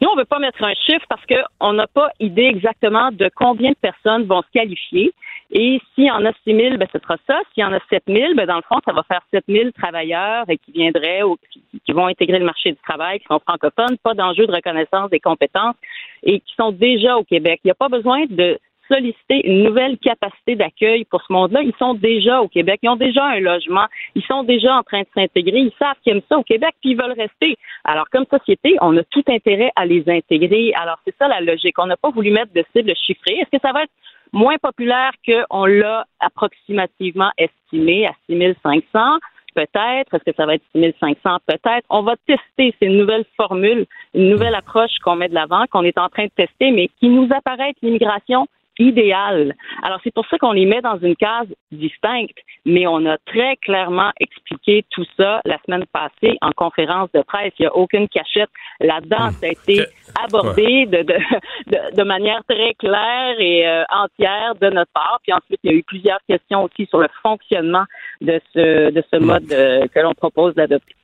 Nous, 0.00 0.08
on 0.08 0.14
ne 0.14 0.20
veut 0.20 0.26
pas 0.26 0.38
mettre 0.38 0.62
un 0.62 0.74
chiffre 0.74 1.04
parce 1.08 1.22
qu'on 1.26 1.72
n'a 1.72 1.86
pas 1.86 2.10
idée 2.20 2.44
exactement 2.44 3.10
de 3.12 3.30
combien 3.34 3.70
de 3.70 3.76
personnes 3.76 4.24
vont 4.24 4.42
se 4.42 4.50
qualifier. 4.52 5.12
Et 5.50 5.80
s'il 5.94 6.04
y 6.04 6.10
en 6.10 6.24
a 6.24 6.32
6 6.44 6.56
000, 6.56 6.76
ben, 6.76 6.88
ce 6.92 6.98
sera 6.98 7.16
ça. 7.26 7.40
S'il 7.52 7.62
y 7.62 7.64
en 7.64 7.72
a 7.72 7.78
7 7.88 8.04
000, 8.08 8.34
ben, 8.34 8.46
dans 8.46 8.56
le 8.56 8.62
fond, 8.62 8.80
ça 8.84 8.92
va 8.92 9.02
faire 9.04 9.20
7 9.32 9.44
000 9.48 9.70
travailleurs 9.70 10.46
qui 10.46 10.72
viendraient 10.72 11.22
ou 11.22 11.36
qui 11.84 11.92
vont 11.92 12.06
intégrer 12.06 12.38
le 12.38 12.44
marché 12.44 12.72
du 12.72 12.78
travail, 12.78 13.20
qui 13.20 13.26
sont 13.26 13.40
francophones, 13.40 13.96
pas 14.02 14.14
d'enjeu 14.14 14.46
de 14.46 14.52
reconnaissance 14.52 15.10
des 15.10 15.20
compétences 15.20 15.76
et 16.22 16.40
qui 16.40 16.54
sont 16.54 16.72
déjà 16.72 17.16
au 17.16 17.24
Québec. 17.24 17.60
Il 17.64 17.68
n'y 17.68 17.72
a 17.72 17.76
pas 17.76 17.88
besoin 17.88 18.24
de 18.28 18.58
solliciter 18.88 19.46
une 19.46 19.62
nouvelle 19.62 19.98
capacité 19.98 20.56
d'accueil 20.56 21.04
pour 21.04 21.22
ce 21.22 21.32
monde-là. 21.32 21.62
Ils 21.62 21.74
sont 21.78 21.94
déjà 21.94 22.40
au 22.40 22.48
Québec, 22.48 22.80
ils 22.82 22.88
ont 22.88 22.96
déjà 22.96 23.24
un 23.24 23.40
logement, 23.40 23.86
ils 24.14 24.24
sont 24.24 24.42
déjà 24.42 24.76
en 24.76 24.82
train 24.82 25.00
de 25.00 25.08
s'intégrer, 25.14 25.58
ils 25.58 25.72
savent 25.78 25.96
qu'ils 26.02 26.14
aiment 26.14 26.22
ça 26.28 26.38
au 26.38 26.42
Québec, 26.42 26.74
puis 26.80 26.90
ils 26.90 26.96
veulent 26.96 27.18
rester. 27.18 27.56
Alors, 27.84 28.08
comme 28.10 28.26
société, 28.30 28.76
on 28.80 28.96
a 28.96 29.02
tout 29.04 29.24
intérêt 29.28 29.70
à 29.76 29.86
les 29.86 30.04
intégrer. 30.08 30.72
Alors, 30.74 30.98
c'est 31.04 31.14
ça 31.18 31.28
la 31.28 31.40
logique. 31.40 31.78
On 31.78 31.86
n'a 31.86 31.96
pas 31.96 32.10
voulu 32.10 32.30
mettre 32.30 32.52
de 32.52 32.64
cible 32.74 32.92
chiffrée. 32.96 33.34
Est-ce 33.40 33.50
que 33.50 33.60
ça 33.62 33.72
va 33.72 33.84
être 33.84 33.92
moins 34.34 34.56
populaire 34.58 35.12
qu'on 35.24 35.64
l'a 35.64 36.06
approximativement 36.20 37.30
estimé 37.38 38.06
à 38.06 38.12
6500. 38.26 39.18
Peut-être. 39.54 40.12
Est-ce 40.12 40.24
que 40.24 40.36
ça 40.36 40.46
va 40.46 40.56
être 40.56 40.64
6500? 40.72 41.38
Peut-être. 41.46 41.86
On 41.88 42.02
va 42.02 42.16
tester 42.26 42.74
ces 42.80 42.88
nouvelles 42.88 43.24
formules, 43.36 43.86
une 44.12 44.28
nouvelle 44.28 44.56
approche 44.56 44.98
qu'on 45.04 45.14
met 45.14 45.28
de 45.28 45.34
l'avant, 45.34 45.64
qu'on 45.70 45.84
est 45.84 45.96
en 45.96 46.08
train 46.08 46.24
de 46.24 46.32
tester, 46.36 46.72
mais 46.72 46.88
qui 46.98 47.08
nous 47.08 47.28
apparaît 47.32 47.72
l'immigration 47.80 48.48
idéal. 48.78 49.54
Alors, 49.82 49.98
c'est 50.02 50.12
pour 50.12 50.26
ça 50.26 50.38
qu'on 50.38 50.52
les 50.52 50.66
met 50.66 50.80
dans 50.80 50.98
une 50.98 51.16
case 51.16 51.48
distincte, 51.72 52.38
mais 52.64 52.86
on 52.86 53.04
a 53.06 53.18
très 53.26 53.56
clairement 53.56 54.10
expliqué 54.20 54.84
tout 54.90 55.04
ça 55.16 55.40
la 55.44 55.58
semaine 55.64 55.84
passée 55.92 56.36
en 56.40 56.50
conférence 56.52 57.10
de 57.12 57.22
presse. 57.22 57.52
Il 57.58 57.62
n'y 57.62 57.66
a 57.66 57.76
aucune 57.76 58.08
cachette 58.08 58.50
là-dedans. 58.80 59.30
Ça 59.30 59.46
a 59.46 59.50
été 59.50 59.84
abordé 60.24 60.86
de, 60.86 61.02
de, 61.02 61.96
de, 61.96 62.02
manière 62.02 62.42
très 62.48 62.74
claire 62.74 63.36
et 63.38 63.66
euh, 63.66 63.84
entière 63.90 64.54
de 64.60 64.70
notre 64.70 64.92
part. 64.92 65.20
Puis 65.22 65.32
ensuite, 65.32 65.60
il 65.62 65.70
y 65.70 65.74
a 65.74 65.76
eu 65.76 65.82
plusieurs 65.82 66.20
questions 66.28 66.64
aussi 66.64 66.86
sur 66.86 66.98
le 66.98 67.08
fonctionnement 67.22 67.84
de 68.20 68.40
ce, 68.52 68.90
de 68.90 69.04
ce 69.12 69.18
mode 69.18 69.50
euh, 69.52 69.86
que 69.88 70.00
l'on 70.00 70.14
propose 70.14 70.54
d'adopter. 70.54 70.94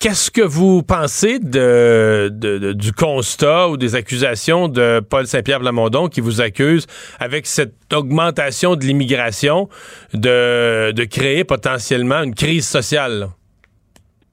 Qu'est-ce 0.00 0.30
que 0.30 0.40
vous 0.40 0.82
pensez 0.82 1.38
du 1.38 2.92
constat 2.92 3.68
ou 3.68 3.76
des 3.76 3.94
accusations 3.96 4.66
de 4.66 5.00
Paul 5.00 5.26
Saint-Pierre 5.26 5.60
Blamondon 5.60 6.08
qui 6.08 6.22
vous 6.22 6.40
accuse 6.40 6.86
avec 7.18 7.44
cette 7.44 7.92
augmentation 7.92 8.76
de 8.76 8.80
l'immigration 8.80 9.68
de, 10.14 10.92
de 10.92 11.04
créer 11.04 11.44
potentiellement 11.44 12.22
une 12.22 12.34
crise 12.34 12.66
sociale? 12.66 13.26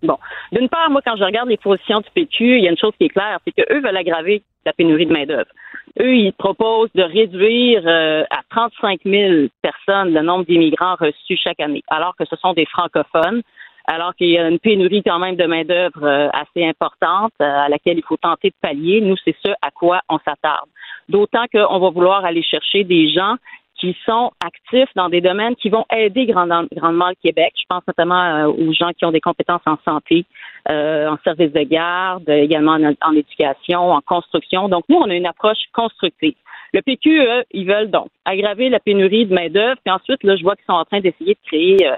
Bon, 0.04 0.18
d'une 0.54 0.70
part, 0.70 0.90
moi, 0.90 1.02
quand 1.06 1.18
je 1.18 1.26
regarde 1.26 1.50
les 1.50 1.58
positions 1.58 2.00
du 2.00 2.10
PQ, 2.16 2.60
il 2.60 2.64
y 2.64 2.68
a 2.70 2.72
une 2.72 2.78
chose 2.78 2.94
qui 2.98 3.08
est 3.08 3.10
claire, 3.10 3.40
c'est 3.44 3.52
qu'eux 3.52 3.82
veulent 3.82 3.98
aggraver 3.98 4.44
la 4.66 4.72
pénurie 4.72 5.06
de 5.06 5.12
main-d'œuvre. 5.12 5.52
Eux, 6.00 6.16
ils 6.16 6.32
proposent 6.32 6.94
de 6.96 7.04
réduire 7.04 7.82
euh, 7.86 8.24
à 8.30 8.40
35 8.52 9.02
000 9.04 9.48
personnes 9.62 10.14
le 10.14 10.22
nombre 10.22 10.46
d'immigrants 10.46 10.96
reçus 10.98 11.38
chaque 11.44 11.60
année, 11.60 11.84
alors 11.90 12.16
que 12.16 12.24
ce 12.24 12.38
sont 12.38 12.54
des 12.54 12.68
francophones 12.68 13.42
alors 13.88 14.14
qu'il 14.16 14.28
y 14.28 14.38
a 14.38 14.48
une 14.48 14.60
pénurie 14.60 15.02
quand 15.02 15.18
même 15.18 15.38
de 15.38 15.46
main-d'œuvre 15.46 16.04
euh, 16.04 16.30
assez 16.34 16.66
importante 16.66 17.32
euh, 17.42 17.46
à 17.46 17.70
laquelle 17.70 17.98
il 17.98 18.04
faut 18.04 18.18
tenter 18.18 18.50
de 18.50 18.56
pallier. 18.62 19.00
Nous, 19.02 19.16
c'est 19.24 19.36
ce 19.44 19.52
à 19.62 19.72
quoi 19.72 20.02
on 20.10 20.20
s'attarde. 20.20 20.70
D'autant 21.08 21.46
qu'on 21.52 21.80
va 21.80 21.90
vouloir 21.90 22.26
aller 22.26 22.44
chercher 22.44 22.84
des 22.84 23.10
gens 23.10 23.36
qui 23.80 23.96
sont 24.06 24.32
actifs 24.44 24.90
dans 24.96 25.08
des 25.08 25.22
domaines 25.22 25.56
qui 25.56 25.70
vont 25.70 25.86
aider 25.96 26.26
grandement, 26.26 26.64
le 26.72 27.22
Québec. 27.24 27.54
Je 27.56 27.64
pense 27.70 27.84
notamment 27.88 28.22
euh, 28.22 28.48
aux 28.48 28.74
gens 28.74 28.92
qui 28.92 29.06
ont 29.06 29.12
des 29.12 29.22
compétences 29.22 29.62
en 29.66 29.78
santé, 29.86 30.26
en 30.68 31.18
service 31.24 31.54
de 31.54 31.62
garde, 31.62 32.28
également 32.28 32.78
en, 33.02 33.14
éducation, 33.14 33.92
en 33.92 34.02
construction. 34.02 34.68
Donc, 34.68 34.84
nous, 34.90 34.98
on 34.98 35.10
a 35.10 35.16
une 35.16 35.28
approche 35.28 35.60
constructive. 35.74 36.34
Le 36.74 36.82
PQ, 36.82 37.22
eux, 37.22 37.44
ils 37.52 37.66
veulent 37.66 37.90
donc 37.90 38.10
aggraver 38.26 38.68
la 38.68 38.80
pénurie 38.80 39.26
de 39.26 39.34
main-d'œuvre, 39.34 39.78
puis 39.86 39.94
ensuite, 39.94 40.24
là, 40.24 40.36
je 40.36 40.44
vois 40.44 40.58
qu'ils 40.58 40.66
sont 40.66 40.74
en 40.74 40.84
train 40.84 41.00
d'essayer 41.00 41.36
de 41.36 41.48
créer 41.48 41.90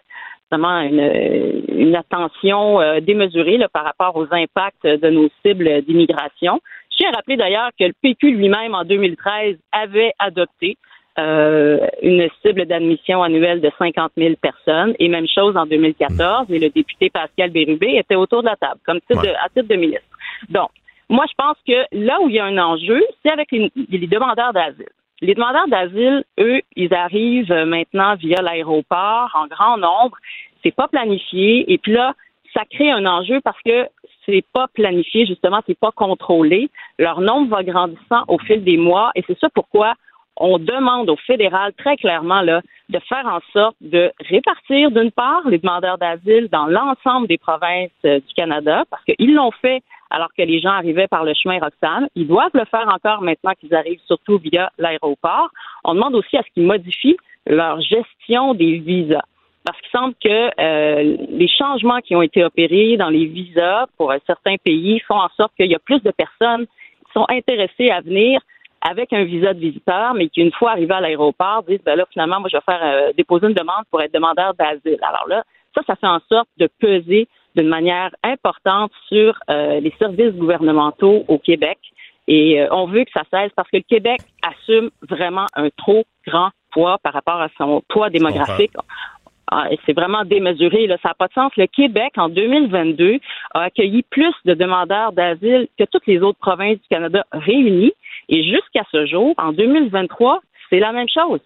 une, 0.57 1.63
une 1.67 1.95
attention 1.95 2.79
euh, 2.81 2.99
démesurée 2.99 3.57
là, 3.57 3.67
par 3.69 3.83
rapport 3.83 4.15
aux 4.15 4.27
impacts 4.33 4.85
de 4.85 5.09
nos 5.09 5.29
cibles 5.45 5.81
d'immigration. 5.83 6.59
Je 6.91 6.97
tiens 6.97 7.09
à 7.11 7.17
rappeler 7.17 7.37
d'ailleurs 7.37 7.69
que 7.79 7.85
le 7.85 7.93
PQ 8.01 8.31
lui-même, 8.31 8.75
en 8.75 8.83
2013, 8.83 9.57
avait 9.71 10.13
adopté 10.19 10.77
euh, 11.17 11.79
une 12.01 12.29
cible 12.41 12.65
d'admission 12.65 13.23
annuelle 13.23 13.61
de 13.61 13.71
50 13.77 14.11
000 14.17 14.35
personnes. 14.41 14.95
Et 14.99 15.07
même 15.09 15.27
chose 15.27 15.57
en 15.57 15.65
2014, 15.65 16.47
mais 16.49 16.59
le 16.59 16.69
député 16.69 17.09
Pascal 17.09 17.49
Bérubé 17.51 17.97
était 17.97 18.15
autour 18.15 18.41
de 18.41 18.47
la 18.47 18.55
table, 18.55 18.79
comme 18.85 18.99
titre 19.01 19.27
à 19.43 19.49
titre 19.49 19.67
de 19.67 19.75
ministre. 19.75 20.05
Donc, 20.49 20.69
moi, 21.09 21.25
je 21.27 21.33
pense 21.35 21.57
que 21.67 21.85
là 21.91 22.19
où 22.21 22.29
il 22.29 22.35
y 22.35 22.39
a 22.39 22.45
un 22.45 22.57
enjeu, 22.57 23.03
c'est 23.23 23.31
avec 23.31 23.51
les 23.51 24.07
demandeurs 24.07 24.53
d'asile. 24.53 24.85
Les 25.21 25.33
demandeurs 25.33 25.67
d'asile, 25.67 26.23
eux, 26.39 26.61
ils 26.75 26.93
arrivent 26.93 27.53
maintenant 27.53 28.15
via 28.15 28.41
l'aéroport 28.41 29.31
en 29.33 29.47
grand 29.47 29.77
nombre. 29.77 30.17
C'est 30.63 30.75
pas 30.75 30.87
planifié. 30.87 31.71
Et 31.71 31.77
puis 31.77 31.91
là, 31.91 32.13
ça 32.53 32.63
crée 32.69 32.91
un 32.91 33.05
enjeu 33.05 33.41
parce 33.41 33.61
que 33.63 33.87
c'est 34.25 34.45
pas 34.53 34.67
planifié, 34.73 35.25
justement, 35.25 35.61
c'est 35.65 35.77
pas 35.77 35.91
contrôlé. 35.91 36.69
Leur 36.97 37.21
nombre 37.21 37.49
va 37.49 37.63
grandissant 37.63 38.23
au 38.27 38.37
fil 38.39 38.63
des 38.63 38.77
mois 38.77 39.11
et 39.15 39.23
c'est 39.27 39.37
ça 39.39 39.49
pourquoi 39.53 39.93
on 40.39 40.57
demande 40.57 41.09
au 41.09 41.17
fédéral 41.17 41.73
très 41.73 41.97
clairement 41.97 42.41
là, 42.41 42.61
de 42.87 42.99
faire 42.99 43.25
en 43.25 43.39
sorte 43.51 43.75
de 43.81 44.11
répartir 44.29 44.89
d'une 44.91 45.11
part 45.11 45.41
les 45.47 45.57
demandeurs 45.57 45.97
d'asile 45.97 46.47
dans 46.49 46.65
l'ensemble 46.65 47.27
des 47.27 47.37
provinces 47.37 47.91
euh, 48.05 48.19
du 48.19 48.33
Canada, 48.35 48.85
parce 48.89 49.03
qu'ils 49.03 49.35
l'ont 49.35 49.51
fait 49.51 49.83
alors 50.09 50.29
que 50.35 50.41
les 50.41 50.59
gens 50.59 50.71
arrivaient 50.71 51.07
par 51.07 51.23
le 51.23 51.33
chemin 51.33 51.59
Roxane. 51.59 52.07
Ils 52.15 52.27
doivent 52.27 52.51
le 52.53 52.65
faire 52.65 52.87
encore 52.87 53.21
maintenant 53.21 53.53
qu'ils 53.59 53.73
arrivent 53.75 54.01
surtout 54.07 54.37
via 54.37 54.71
l'aéroport. 54.77 55.49
On 55.83 55.93
demande 55.93 56.15
aussi 56.15 56.37
à 56.37 56.43
ce 56.43 56.49
qu'ils 56.53 56.65
modifient 56.65 57.17
leur 57.45 57.81
gestion 57.81 58.53
des 58.53 58.77
visas. 58.77 59.21
Parce 59.65 59.79
qu'il 59.81 59.91
semble 59.91 60.13
que 60.23 60.49
euh, 60.59 61.17
les 61.29 61.47
changements 61.47 61.99
qui 61.99 62.15
ont 62.15 62.21
été 62.21 62.43
opérés 62.43 62.97
dans 62.97 63.09
les 63.09 63.25
visas 63.25 63.85
pour 63.97 64.13
certains 64.25 64.55
pays 64.57 64.99
font 65.01 65.19
en 65.19 65.29
sorte 65.37 65.53
qu'il 65.55 65.69
y 65.69 65.75
a 65.75 65.79
plus 65.79 66.01
de 66.01 66.11
personnes 66.11 66.65
qui 66.65 67.13
sont 67.13 67.25
intéressées 67.29 67.89
à 67.91 68.01
venir 68.01 68.41
avec 68.81 69.11
un 69.11 69.23
visa 69.25 69.53
de 69.53 69.59
visiteur, 69.59 70.13
mais 70.13 70.29
qui, 70.29 70.41
une 70.41 70.53
fois 70.53 70.71
arrivés 70.71 70.93
à 70.93 71.01
l'aéroport, 71.01 71.63
disent 71.67 71.83
ben 71.83 71.95
là, 71.95 72.05
finalement, 72.11 72.39
moi, 72.39 72.49
je 72.51 72.57
vais 72.57 72.63
faire 72.63 72.81
euh, 72.81 73.11
déposer 73.17 73.47
une 73.47 73.53
demande 73.53 73.83
pour 73.91 74.01
être 74.01 74.13
demandeur 74.13 74.53
d'asile. 74.53 74.99
Alors 75.01 75.27
là, 75.27 75.43
ça, 75.75 75.81
ça 75.85 75.95
fait 75.95 76.07
en 76.07 76.19
sorte 76.29 76.47
de 76.57 76.69
peser 76.79 77.27
d'une 77.55 77.67
manière 77.67 78.11
importante 78.23 78.91
sur 79.07 79.37
euh, 79.49 79.79
les 79.79 79.93
services 79.99 80.33
gouvernementaux 80.35 81.25
au 81.27 81.37
Québec. 81.37 81.77
Et 82.27 82.61
euh, 82.61 82.67
on 82.71 82.85
veut 82.85 83.05
que 83.05 83.11
ça 83.11 83.23
cesse 83.31 83.51
parce 83.55 83.69
que 83.69 83.77
le 83.77 83.83
Québec 83.83 84.21
assume 84.43 84.91
vraiment 85.09 85.47
un 85.55 85.69
trop 85.77 86.05
grand 86.27 86.51
poids 86.71 86.97
par 87.01 87.13
rapport 87.13 87.41
à 87.41 87.49
son 87.57 87.81
poids 87.89 88.09
démographique. 88.09 88.73
Ah, 89.51 89.67
c'est 89.85 89.93
vraiment 89.93 90.25
démesuré, 90.25 90.85
là, 90.85 90.97
ça 91.01 91.09
n'a 91.09 91.15
pas 91.15 91.27
de 91.27 91.33
sens. 91.33 91.51
Le 91.57 91.65
Québec, 91.65 92.13
en 92.17 92.29
2022, 92.29 93.19
a 93.55 93.61
accueilli 93.61 94.03
plus 94.03 94.33
de 94.45 94.53
demandeurs 94.53 95.11
d'asile 95.11 95.67
que 95.77 95.85
toutes 95.85 96.05
les 96.05 96.21
autres 96.21 96.37
provinces 96.37 96.77
du 96.77 96.87
Canada 96.87 97.25
réunies. 97.31 97.93
Et 98.29 98.43
jusqu'à 98.43 98.83
ce 98.91 99.07
jour, 99.07 99.33
en 99.39 99.51
2023, 99.51 100.41
c'est 100.69 100.79
la 100.79 100.91
même 100.91 101.09
chose. 101.09 101.39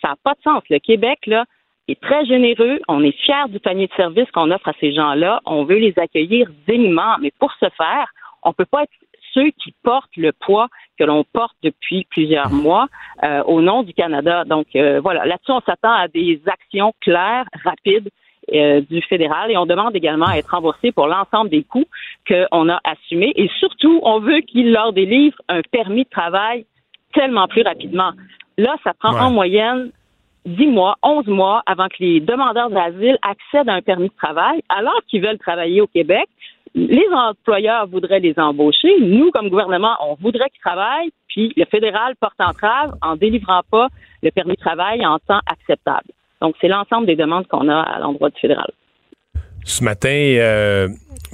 Ça 0.00 0.08
n'a 0.08 0.16
pas 0.24 0.32
de 0.32 0.42
sens. 0.42 0.62
Le 0.70 0.78
Québec, 0.78 1.18
là, 1.26 1.44
est 1.90 2.00
très 2.00 2.24
généreux. 2.24 2.80
On 2.88 3.02
est 3.02 3.16
fiers 3.24 3.48
du 3.48 3.60
panier 3.60 3.86
de 3.86 3.92
services 3.94 4.30
qu'on 4.32 4.50
offre 4.50 4.68
à 4.68 4.72
ces 4.80 4.92
gens-là. 4.92 5.40
On 5.46 5.64
veut 5.64 5.78
les 5.78 5.94
accueillir 5.98 6.48
dignement. 6.68 7.16
Mais 7.20 7.32
pour 7.38 7.52
ce 7.60 7.66
faire, 7.76 8.08
on 8.42 8.50
ne 8.50 8.54
peut 8.54 8.66
pas 8.66 8.84
être 8.84 8.92
ceux 9.34 9.50
qui 9.62 9.74
portent 9.82 10.16
le 10.16 10.32
poids 10.32 10.68
que 10.98 11.04
l'on 11.04 11.24
porte 11.24 11.56
depuis 11.62 12.06
plusieurs 12.10 12.50
mois 12.50 12.86
euh, 13.22 13.42
au 13.44 13.60
nom 13.60 13.82
du 13.82 13.94
Canada. 13.94 14.44
Donc 14.44 14.66
euh, 14.74 15.00
voilà, 15.00 15.24
là-dessus, 15.24 15.52
on 15.52 15.60
s'attend 15.60 15.92
à 15.92 16.08
des 16.08 16.40
actions 16.46 16.92
claires, 17.00 17.44
rapides 17.64 18.10
euh, 18.52 18.80
du 18.90 19.00
fédéral 19.02 19.50
et 19.50 19.56
on 19.56 19.66
demande 19.66 19.94
également 19.94 20.26
à 20.26 20.36
être 20.36 20.50
remboursé 20.50 20.92
pour 20.92 21.06
l'ensemble 21.06 21.50
des 21.50 21.62
coûts 21.62 21.86
qu'on 22.26 22.68
a 22.68 22.80
assumés. 22.84 23.32
Et 23.36 23.48
surtout, 23.60 24.00
on 24.02 24.18
veut 24.18 24.40
qu'ils 24.40 24.72
leur 24.72 24.92
délivrent 24.92 25.40
un 25.48 25.60
permis 25.70 26.04
de 26.04 26.10
travail 26.10 26.66
tellement 27.12 27.46
plus 27.46 27.62
rapidement. 27.62 28.12
Là, 28.58 28.74
ça 28.84 28.92
prend 28.94 29.18
en 29.18 29.30
moyenne 29.30 29.90
10 30.46 30.66
mois, 30.68 30.96
11 31.02 31.26
mois 31.26 31.62
avant 31.66 31.88
que 31.88 31.96
les 32.00 32.20
demandeurs 32.20 32.70
d'asile 32.70 33.18
accèdent 33.22 33.68
à 33.68 33.74
un 33.74 33.82
permis 33.82 34.08
de 34.08 34.14
travail 34.14 34.62
alors 34.68 35.00
qu'ils 35.08 35.22
veulent 35.22 35.38
travailler 35.38 35.80
au 35.80 35.86
Québec. 35.86 36.28
Les 36.74 37.06
employeurs 37.12 37.88
voudraient 37.88 38.20
les 38.20 38.34
embaucher. 38.36 38.94
Nous, 39.00 39.30
comme 39.32 39.48
gouvernement, 39.48 39.96
on 40.00 40.14
voudrait 40.14 40.48
qu'ils 40.50 40.60
travaillent. 40.60 41.10
Puis 41.28 41.52
le 41.56 41.64
fédéral 41.64 42.14
porte 42.20 42.40
entrave 42.40 42.94
en 43.02 43.16
délivrant 43.16 43.62
pas 43.70 43.88
le 44.22 44.30
permis 44.30 44.54
de 44.54 44.60
travail 44.60 45.04
en 45.04 45.18
temps 45.18 45.40
acceptable. 45.46 46.10
Donc, 46.40 46.54
c'est 46.60 46.68
l'ensemble 46.68 47.06
des 47.06 47.16
demandes 47.16 47.46
qu'on 47.48 47.68
a 47.68 47.80
à 47.80 47.98
l'endroit 47.98 48.30
du 48.30 48.38
fédéral. 48.38 48.70
Ce 49.64 49.84
matin, 49.84 50.08
euh, 50.08 50.88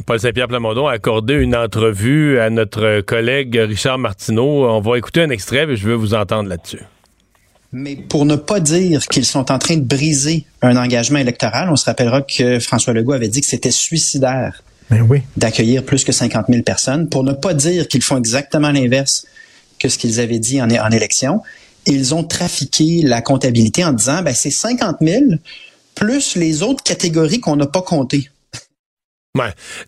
Paul 0.07 0.19
Saint-Pierre 0.19 0.49
Plamondon 0.49 0.89
a 0.89 0.93
accordé 0.93 1.35
une 1.35 1.55
entrevue 1.55 2.41
à 2.41 2.51
notre 2.51 3.03
collègue 3.03 3.57
Richard 3.57 3.99
Martineau. 3.99 4.69
On 4.69 4.81
va 4.81 4.99
écouter 4.99 5.23
un 5.23 5.31
extrait 5.31 5.71
et 5.71 5.77
je 5.77 5.87
veux 5.87 5.95
vous 5.95 6.15
entendre 6.15 6.49
là-dessus. 6.49 6.81
Mais 7.73 7.97
pour 7.97 8.25
ne 8.25 8.37
pas 8.37 8.61
dire 8.61 9.07
qu'ils 9.07 9.27
sont 9.27 9.51
en 9.51 9.59
train 9.59 9.77
de 9.77 9.85
briser 9.85 10.45
un 10.63 10.77
engagement 10.77 11.19
électoral, 11.19 11.69
on 11.71 11.77
se 11.77 11.85
rappellera 11.85 12.23
que 12.23 12.59
François 12.61 12.93
Legault 12.93 13.13
avait 13.13 13.29
dit 13.29 13.41
que 13.41 13.47
c'était 13.47 13.71
suicidaire 13.71 14.63
oui. 14.91 15.23
d'accueillir 15.37 15.85
plus 15.85 16.05
que 16.05 16.13
50 16.13 16.47
000 16.49 16.63
personnes. 16.63 17.09
Pour 17.09 17.25
ne 17.25 17.33
pas 17.33 17.55
dire 17.55 17.89
qu'ils 17.89 18.03
font 18.03 18.17
exactement 18.17 18.71
l'inverse 18.71 19.27
que 19.79 19.89
ce 19.89 19.99
qu'ils 19.99 20.21
avaient 20.21 20.39
dit 20.39 20.61
en, 20.63 20.71
en 20.71 20.91
élection, 20.91 21.43
ils 21.87 22.15
ont 22.15 22.25
trafiqué 22.25 23.03
la 23.03 23.21
comptabilité 23.23 23.85
en 23.85 23.93
disant, 23.93 24.23
ben, 24.23 24.35
c'est 24.35 24.51
50 24.51 24.97
000 25.01 25.25
plus 25.95 26.37
les 26.37 26.63
autres 26.63 26.83
catégories 26.83 27.41
qu'on 27.41 27.57
n'a 27.57 27.67
pas 27.67 27.83
comptées. 27.83 28.31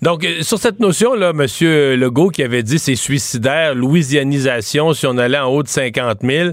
Donc, 0.02 0.24
euh, 0.24 0.42
sur 0.42 0.58
cette 0.58 0.80
notion-là, 0.80 1.30
M. 1.30 1.46
Legault 1.98 2.30
qui 2.30 2.42
avait 2.42 2.62
dit 2.62 2.78
c'est 2.78 2.96
suicidaire, 2.96 3.74
louisianisation, 3.74 4.92
si 4.92 5.06
on 5.06 5.18
allait 5.18 5.38
en 5.38 5.48
haut 5.48 5.62
de 5.62 5.68
50 5.68 6.18
000, 6.22 6.50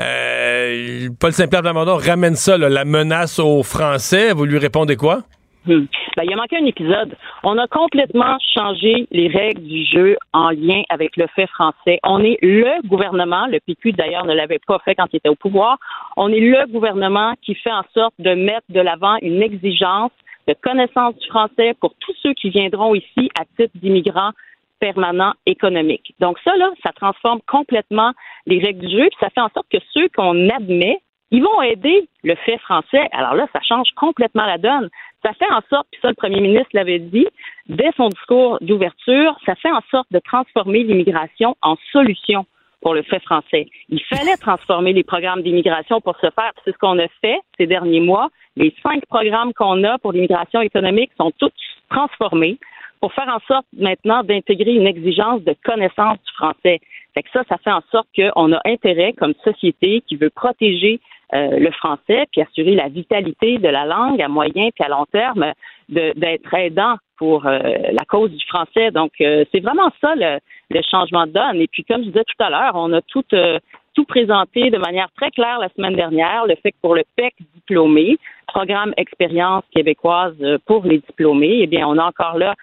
euh, 0.00 1.08
Paul 1.18 1.32
Saint-Pierre 1.32 1.62
Plamondon 1.62 1.96
ramène 1.96 2.36
ça, 2.36 2.56
la 2.58 2.84
menace 2.84 3.38
aux 3.38 3.62
Français. 3.62 4.32
Vous 4.32 4.44
lui 4.44 4.58
répondez 4.58 4.96
quoi? 4.96 5.22
Hmm. 5.66 5.86
Ben, 6.16 6.22
il 6.22 6.32
a 6.32 6.36
manqué 6.36 6.56
un 6.56 6.64
épisode. 6.64 7.16
On 7.42 7.58
a 7.58 7.66
complètement 7.66 8.38
changé 8.54 9.08
les 9.10 9.26
règles 9.26 9.62
du 9.62 9.84
jeu 9.84 10.16
en 10.32 10.50
lien 10.50 10.82
avec 10.90 11.16
le 11.16 11.26
fait 11.34 11.48
français. 11.48 11.98
On 12.04 12.22
est 12.22 12.38
le 12.40 12.86
gouvernement, 12.86 13.46
le 13.48 13.58
PQ 13.66 13.92
d'ailleurs 13.92 14.26
ne 14.26 14.32
l'avait 14.32 14.60
pas 14.64 14.78
fait 14.84 14.94
quand 14.94 15.06
il 15.12 15.16
était 15.16 15.28
au 15.28 15.34
pouvoir, 15.34 15.78
on 16.16 16.32
est 16.32 16.40
le 16.40 16.70
gouvernement 16.72 17.34
qui 17.42 17.54
fait 17.56 17.72
en 17.72 17.82
sorte 17.94 18.14
de 18.20 18.34
mettre 18.34 18.66
de 18.68 18.80
l'avant 18.80 19.16
une 19.22 19.42
exigence 19.42 20.12
de 20.46 20.54
connaissance 20.62 21.16
du 21.16 21.26
français 21.28 21.74
pour 21.80 21.94
tous 22.00 22.14
ceux 22.22 22.34
qui 22.34 22.50
viendront 22.50 22.94
ici 22.94 23.30
à 23.38 23.44
titre 23.56 23.72
d'immigrants 23.76 24.32
permanents 24.78 25.34
économiques. 25.46 26.14
Donc 26.20 26.38
ça, 26.44 26.54
là, 26.56 26.70
ça 26.82 26.92
transforme 26.92 27.40
complètement 27.46 28.12
les 28.46 28.58
règles 28.58 28.86
du 28.86 28.96
jeu, 28.96 29.08
puis 29.08 29.18
ça 29.20 29.30
fait 29.30 29.40
en 29.40 29.48
sorte 29.48 29.66
que 29.70 29.78
ceux 29.92 30.08
qu'on 30.14 30.48
admet, 30.50 31.00
ils 31.30 31.42
vont 31.42 31.62
aider 31.62 32.08
le 32.22 32.34
fait 32.36 32.58
français. 32.58 33.08
Alors 33.12 33.34
là, 33.34 33.46
ça 33.52 33.60
change 33.66 33.90
complètement 33.96 34.44
la 34.44 34.58
donne. 34.58 34.88
Ça 35.24 35.32
fait 35.32 35.50
en 35.50 35.60
sorte, 35.70 35.88
puis 35.90 36.00
ça, 36.02 36.08
le 36.08 36.14
premier 36.14 36.40
ministre 36.40 36.68
l'avait 36.72 36.98
dit, 36.98 37.26
dès 37.68 37.90
son 37.96 38.08
discours 38.10 38.58
d'ouverture, 38.60 39.36
ça 39.44 39.54
fait 39.56 39.72
en 39.72 39.80
sorte 39.90 40.06
de 40.12 40.20
transformer 40.20 40.84
l'immigration 40.84 41.56
en 41.62 41.76
solution 41.90 42.46
pour 42.80 42.94
le 42.94 43.02
fait 43.02 43.20
français. 43.20 43.66
Il 43.88 44.02
fallait 44.04 44.36
transformer 44.36 44.92
les 44.92 45.04
programmes 45.04 45.42
d'immigration 45.42 46.00
pour 46.00 46.16
ce 46.16 46.28
faire. 46.30 46.52
C'est 46.64 46.72
ce 46.72 46.78
qu'on 46.78 46.98
a 46.98 47.08
fait 47.20 47.38
ces 47.58 47.66
derniers 47.66 48.00
mois. 48.00 48.28
Les 48.56 48.74
cinq 48.82 49.04
programmes 49.06 49.52
qu'on 49.54 49.82
a 49.84 49.98
pour 49.98 50.12
l'immigration 50.12 50.60
économique 50.60 51.10
sont 51.18 51.32
tous 51.38 51.52
transformés 51.90 52.58
pour 53.00 53.12
faire 53.12 53.28
en 53.28 53.40
sorte 53.46 53.66
maintenant 53.76 54.22
d'intégrer 54.22 54.72
une 54.72 54.86
exigence 54.86 55.42
de 55.42 55.54
connaissance 55.64 56.18
du 56.18 56.32
français. 56.34 56.80
Fait 57.14 57.22
que 57.22 57.30
ça, 57.32 57.42
ça 57.48 57.56
fait 57.58 57.70
en 57.70 57.82
sorte 57.90 58.08
qu'on 58.16 58.52
a 58.52 58.60
intérêt 58.64 59.12
comme 59.12 59.34
société 59.44 60.02
qui 60.06 60.16
veut 60.16 60.30
protéger 60.30 61.00
euh, 61.34 61.58
le 61.58 61.70
français, 61.72 62.24
puis 62.30 62.40
assurer 62.42 62.74
la 62.74 62.88
vitalité 62.88 63.58
de 63.58 63.68
la 63.68 63.84
langue 63.84 64.20
à 64.22 64.28
moyen 64.28 64.70
puis 64.74 64.84
à 64.84 64.88
long 64.88 65.06
terme, 65.10 65.52
d'être 65.88 66.54
aidant 66.54 66.96
pour 67.16 67.46
euh, 67.46 67.58
la 67.58 68.04
cause 68.08 68.30
du 68.30 68.44
français. 68.46 68.90
Donc, 68.90 69.12
euh, 69.20 69.44
c'est 69.52 69.60
vraiment 69.60 69.90
ça 70.00 70.14
le, 70.14 70.38
changement 70.90 71.26
de 71.26 71.32
donne. 71.32 71.60
Et 71.60 71.68
puis, 71.68 71.84
comme 71.84 72.02
je 72.02 72.08
disais 72.08 72.24
tout 72.24 72.42
à 72.42 72.50
l'heure, 72.50 72.72
on 72.74 72.92
a 72.92 73.00
tout, 73.02 73.24
tout 73.94 74.04
présenté 74.04 74.70
de 74.70 74.78
manière 74.78 75.08
très 75.16 75.30
claire 75.30 75.58
la 75.58 75.68
semaine 75.70 75.94
dernière, 75.94 76.46
le 76.46 76.54
fait 76.56 76.72
que 76.72 76.76
pour 76.82 76.94
le 76.94 77.04
PEC 77.16 77.34
diplômé, 77.54 78.18
programme 78.46 78.92
expérience 78.96 79.64
québécoise 79.74 80.36
pour 80.66 80.84
les 80.84 80.98
diplômés, 80.98 81.60
eh 81.62 81.66
bien, 81.66 81.86
on 81.86 81.98
a 81.98 82.04
encore 82.04 82.36
là 82.36 82.54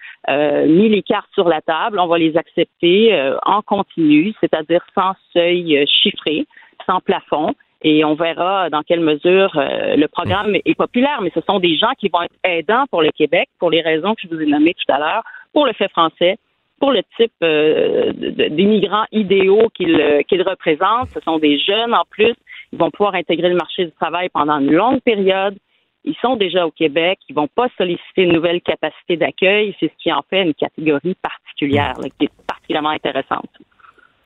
mis 0.66 0.88
les 0.88 1.02
cartes 1.02 1.30
sur 1.32 1.48
la 1.48 1.60
table. 1.60 1.98
On 1.98 2.06
va 2.06 2.18
les 2.18 2.36
accepter 2.36 3.18
en 3.44 3.62
continu, 3.62 4.34
c'est-à-dire 4.40 4.84
sans 4.94 5.14
seuil 5.32 5.84
chiffré, 5.86 6.46
sans 6.86 7.00
plafond 7.00 7.54
et 7.86 8.02
on 8.02 8.14
verra 8.14 8.70
dans 8.70 8.82
quelle 8.82 9.00
mesure 9.00 9.52
euh, 9.56 9.94
le 9.94 10.08
programme 10.08 10.56
est 10.64 10.74
populaire, 10.74 11.20
mais 11.20 11.30
ce 11.34 11.42
sont 11.42 11.60
des 11.60 11.76
gens 11.76 11.92
qui 11.98 12.08
vont 12.08 12.22
être 12.22 12.34
aidants 12.42 12.86
pour 12.90 13.02
le 13.02 13.10
Québec, 13.10 13.50
pour 13.58 13.70
les 13.70 13.82
raisons 13.82 14.14
que 14.14 14.22
je 14.22 14.34
vous 14.34 14.40
ai 14.40 14.46
nommées 14.46 14.72
tout 14.74 14.90
à 14.90 14.98
l'heure, 14.98 15.22
pour 15.52 15.66
le 15.66 15.74
fait 15.74 15.90
français, 15.90 16.38
pour 16.80 16.92
le 16.92 17.02
type 17.18 17.32
euh, 17.42 18.12
d'immigrants 18.48 19.04
idéaux 19.12 19.68
euh, 19.82 20.22
qu'ils 20.22 20.42
représentent. 20.42 21.10
Ce 21.12 21.20
sont 21.20 21.38
des 21.38 21.58
jeunes 21.58 21.92
en 21.94 22.04
plus. 22.08 22.34
Ils 22.72 22.78
vont 22.78 22.90
pouvoir 22.90 23.14
intégrer 23.16 23.50
le 23.50 23.56
marché 23.56 23.84
du 23.84 23.92
travail 23.92 24.30
pendant 24.30 24.58
une 24.60 24.72
longue 24.72 25.00
période. 25.00 25.56
Ils 26.04 26.16
sont 26.22 26.36
déjà 26.36 26.66
au 26.66 26.70
Québec. 26.70 27.18
Ils 27.28 27.34
vont 27.34 27.48
pas 27.48 27.68
solliciter 27.76 28.22
une 28.22 28.32
nouvelle 28.32 28.62
capacité 28.62 29.18
d'accueil. 29.18 29.76
C'est 29.78 29.88
ce 29.88 30.02
qui 30.02 30.10
en 30.10 30.22
fait 30.28 30.42
une 30.42 30.54
catégorie 30.54 31.16
particulière, 31.22 31.94
qui 32.18 32.26
est 32.26 32.30
particulièrement 32.46 32.90
intéressante. 32.90 33.50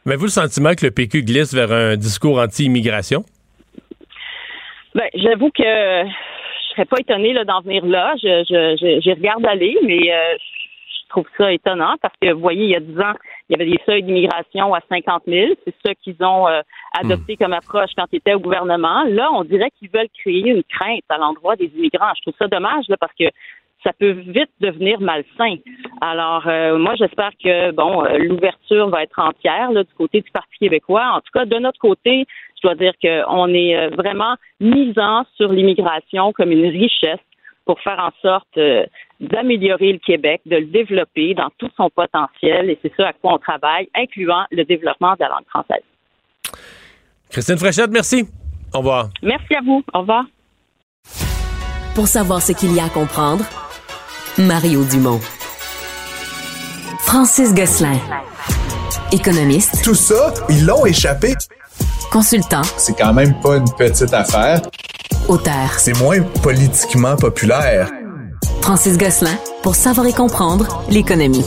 Mais 0.07 0.15
vous 0.15 0.25
le 0.25 0.31
sentiment 0.31 0.75
que 0.75 0.87
le 0.87 0.93
PQ 0.93 1.25
glisse 1.25 1.53
vers 1.53 1.73
un 1.73 1.97
discours 1.97 2.39
anti-immigration? 2.39 3.25
Ben, 4.95 5.09
j'avoue 5.15 5.51
que 5.51 5.63
je 5.63 6.73
serais 6.73 6.85
pas 6.87 7.01
étonnée 7.01 7.35
d'en 7.45 7.61
venir 7.61 7.85
là. 7.85 8.15
Je, 8.23 8.45
je, 8.49 9.01
je, 9.05 9.11
regarde 9.11 9.45
aller, 9.47 9.77
mais 9.83 10.13
euh, 10.13 10.37
je 10.39 11.09
trouve 11.09 11.27
ça 11.37 11.53
étonnant 11.53 11.97
parce 12.01 12.15
que, 12.21 12.33
vous 12.33 12.41
voyez, 12.41 12.65
il 12.65 12.71
y 12.71 12.77
a 12.77 12.81
10 12.81 13.01
ans, 13.01 13.15
il 13.49 13.53
y 13.53 13.55
avait 13.55 13.71
des 13.71 13.81
seuils 13.85 14.03
d'immigration 14.03 14.75
à 14.75 14.81
50 14.89 15.23
000. 15.27 15.53
C'est 15.65 15.75
ça 15.85 15.95
qu'ils 15.95 16.23
ont 16.25 16.49
euh, 16.49 16.61
adopté 16.99 17.35
hmm. 17.35 17.37
comme 17.37 17.53
approche 17.53 17.91
quand 17.97 18.07
ils 18.13 18.17
étaient 18.17 18.35
au 18.35 18.41
gouvernement. 18.41 19.05
Là, 19.09 19.31
on 19.33 19.45
dirait 19.45 19.71
qu'ils 19.79 19.91
veulent 19.91 20.09
créer 20.21 20.49
une 20.51 20.63
crainte 20.65 21.05
à 21.09 21.19
l'endroit 21.19 21.57
des 21.57 21.71
immigrants. 21.77 22.13
Je 22.17 22.23
trouve 22.23 22.35
ça 22.39 22.49
dommage 22.49 22.85
là, 22.89 22.97
parce 22.99 23.15
que 23.19 23.27
ça 23.85 23.93
peut 23.93 24.11
vite 24.11 24.51
devenir 24.61 25.01
malsain. 25.01 25.57
Alors, 26.01 26.47
euh, 26.47 26.79
moi, 26.79 26.95
j'espère 26.97 27.31
que 27.43 27.71
bon, 27.71 28.03
l'ouverture 28.19 28.89
va 28.89 29.03
être 29.05 29.19
entière 29.19 29.71
là, 29.71 29.85
du 29.85 29.95
côté 29.97 30.21
du 30.21 30.31
Parti 30.31 30.59
québécois. 30.59 31.13
En 31.15 31.21
tout 31.21 31.31
cas, 31.33 31.45
de 31.45 31.59
notre 31.59 31.79
côté, 31.79 32.27
je 32.61 32.67
dois 32.67 32.75
dire 32.75 32.93
qu'on 33.01 33.49
est 33.55 33.77
euh, 33.77 33.91
vraiment 33.91 34.35
misant 34.61 35.25
sur 35.37 35.53
l'immigration 35.53 36.33
comme 36.33 36.53
une 36.53 36.67
richesse 36.67 37.21
pour 37.65 37.81
faire 37.81 37.99
en 37.99 38.11
sorte 38.23 38.57
euh, 38.57 38.87
d'améliorer 39.21 39.93
le 39.93 39.99
Québec, 39.99 40.41
de 40.47 40.57
le 40.57 40.67
développer 40.67 41.35
dans 41.35 41.51
tout 41.59 41.69
son 41.77 41.91
potentiel, 41.91 42.71
et 42.71 42.79
c'est 42.83 42.93
ça 42.97 43.09
à 43.09 43.13
quoi 43.13 43.35
on 43.35 43.39
travaille, 43.39 43.89
incluant 43.95 44.45
le 44.51 44.65
développement 44.65 45.13
de 45.13 45.21
la 45.21 45.29
langue 45.29 45.47
française. 45.49 45.83
Christine 47.31 47.59
Fréchette, 47.59 47.91
merci. 47.91 48.25
Au 48.73 48.79
revoir. 48.79 49.11
Merci 49.23 49.55
à 49.55 49.61
vous. 49.61 49.85
Au 49.93 50.01
revoir. 50.01 50.25
Pour 51.95 52.07
savoir 52.07 52.41
ce 52.41 52.53
qu'il 52.53 52.75
y 52.75 52.81
a 52.81 52.85
à 52.85 52.89
comprendre, 52.89 53.45
Mario 54.39 54.85
Dumont. 54.85 55.21
Francis 57.01 57.55
Gosselin. 57.55 57.99
Économiste. 59.13 59.83
Tout 59.85 59.95
ça, 59.95 60.33
ils 60.49 60.65
l'ont 60.65 60.87
échappé. 60.87 61.35
Consultant. 62.11 62.63
C'est 62.79 62.97
quand 62.97 63.13
même 63.13 63.39
pas 63.41 63.57
une 63.59 63.71
petite 63.77 64.15
affaire. 64.15 64.63
Auteur. 65.29 65.71
C'est 65.77 65.99
moins 65.99 66.23
politiquement 66.43 67.17
populaire. 67.17 67.91
Francis 68.63 68.97
Gosselin, 68.97 69.37
pour 69.63 69.75
savoir 69.75 70.07
et 70.07 70.15
comprendre 70.15 70.83
l'économie. 70.91 71.45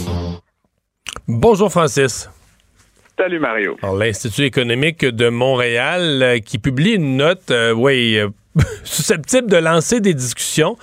Bonjour 1.28 1.72
Francis. 1.72 2.30
Salut 3.18 3.40
Mario. 3.40 3.76
L'Institut 3.98 4.44
économique 4.44 5.04
de 5.04 5.30
Montréal 5.30 6.22
euh, 6.22 6.40
qui 6.40 6.60
publie 6.60 6.94
une 6.94 7.18
note, 7.18 7.50
euh, 7.50 7.72
oui, 7.74 8.18
euh, 8.18 8.30
susceptible 8.84 9.50
de 9.50 9.58
lancer 9.58 10.02
des 10.02 10.14
discussions, 10.14 10.78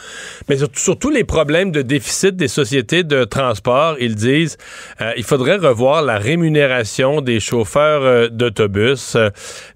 mais 0.48 0.56
surtout, 0.74 1.10
les 1.10 1.24
problèmes 1.24 1.70
de 1.70 1.82
déficit 1.82 2.34
des 2.34 2.48
sociétés 2.48 3.04
de 3.04 3.24
transport. 3.24 3.96
Ils 4.00 4.14
disent 4.14 4.56
euh, 5.00 5.12
il 5.16 5.24
faudrait 5.24 5.56
revoir 5.56 6.02
la 6.02 6.18
rémunération 6.18 7.20
des 7.20 7.40
chauffeurs 7.40 8.02
euh, 8.02 8.28
d'autobus, 8.28 9.16
euh, 9.16 9.28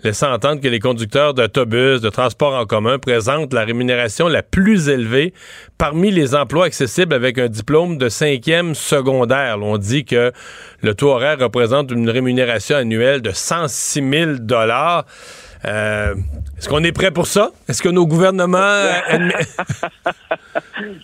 laissant 0.03 0.33
entendre 0.33 0.61
que 0.61 0.69
les 0.69 0.79
conducteurs 0.79 1.35
d'autobus, 1.35 2.01
de 2.01 2.09
transport 2.09 2.55
en 2.55 2.65
commun 2.65 2.99
présentent 2.99 3.53
la 3.53 3.65
rémunération 3.65 4.29
la 4.29 4.43
plus 4.43 4.89
élevée 4.89 5.35
parmi 5.77 6.11
les 6.11 6.35
emplois 6.35 6.67
accessibles 6.67 7.15
avec 7.15 7.39
un 7.39 7.49
diplôme 7.49 7.99
de 7.99 8.09
cinquième 8.09 8.75
secondaire. 8.75 9.59
on 9.61 9.77
dit 9.79 10.05
que 10.05 10.33
le 10.81 10.95
taux 10.95 11.11
horaire 11.11 11.39
représente 11.39 11.91
une 11.91 12.09
rémunération 12.09 12.77
annuelle 12.77 13.21
de 13.21 13.33
106 13.33 14.11
000 14.11 14.33
dollars. 14.39 15.05
Euh, 15.65 16.15
est-ce 16.59 16.69
qu'on 16.69 16.85
est 16.85 16.97
prêt 16.97 17.11
pour 17.11 17.27
ça? 17.27 17.51
Est-ce 17.69 17.83
que 17.83 17.89
nos 17.89 18.07
gouvernements... 18.07 18.59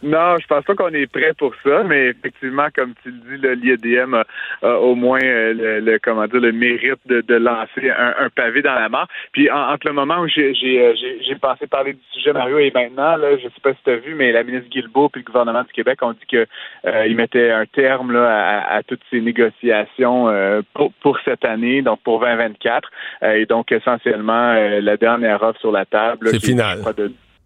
non, 0.03 0.37
je 0.41 0.47
pense 0.47 0.65
pas 0.65 0.75
qu'on 0.75 0.93
est 0.95 1.07
prêt 1.07 1.33
pour 1.37 1.53
ça, 1.65 1.83
mais 1.85 2.09
effectivement, 2.09 2.69
comme 2.75 2.95
tu 3.03 3.11
le 3.11 3.57
dis, 3.57 3.67
l'IEDM 3.67 4.15
a, 4.15 4.25
au 4.79 4.95
moins 4.95 5.21
euh, 5.23 5.81
le, 5.81 5.99
comment 5.99 6.27
dire 6.27 6.41
le 6.41 6.53
mérite 6.53 7.01
de, 7.07 7.35
lancer 7.35 7.91
un, 7.91 8.29
pavé 8.35 8.63
dans 8.63 8.75
la 8.75 8.89
mare. 8.89 9.09
Puis 9.33 9.51
entre 9.51 9.89
le 9.89 9.93
moment 9.93 10.21
où 10.21 10.29
j'ai 10.29 10.53
euh, 10.81 10.95
pensé 11.41 11.67
parler 11.67 11.95
du 11.95 12.03
sujet 12.13 12.33
Mario 12.33 12.59
et 12.59 12.71
maintenant, 12.73 13.17
là, 13.17 13.37
je 13.37 13.45
sais 13.45 13.61
pas 13.63 13.73
si 13.73 13.79
tu 13.85 13.91
as 13.91 13.97
vu, 13.97 14.15
mais 14.15 14.33
la 14.33 14.43
ministre 14.43 14.69
Guilbeault 14.71 15.11
et 15.15 15.19
le 15.19 15.25
gouvernement 15.25 15.63
du 15.63 15.73
Québec 15.73 16.03
ont 16.03 16.13
dit 16.13 16.37
euh, 16.37 17.15
mettaient 17.15 17.51
un 17.51 17.67
terme 17.67 18.13
là, 18.13 18.65
à, 18.69 18.83
toutes 18.85 19.03
ces 19.11 19.21
négociations 19.21 20.29
pour, 20.75 21.19
cette 21.25 21.45
année, 21.45 21.83
donc 21.83 22.01
pour 22.03 22.21
2024. 22.21 22.89
et 23.35 23.47
donc 23.47 23.73
essentiellement 23.73 24.48
la 24.55 24.97
dernière 24.97 25.43
offre 25.43 25.61
sur 25.61 25.73
la 25.73 25.85
table. 25.85 26.29
C'est 26.31 26.45
final. 26.45 26.83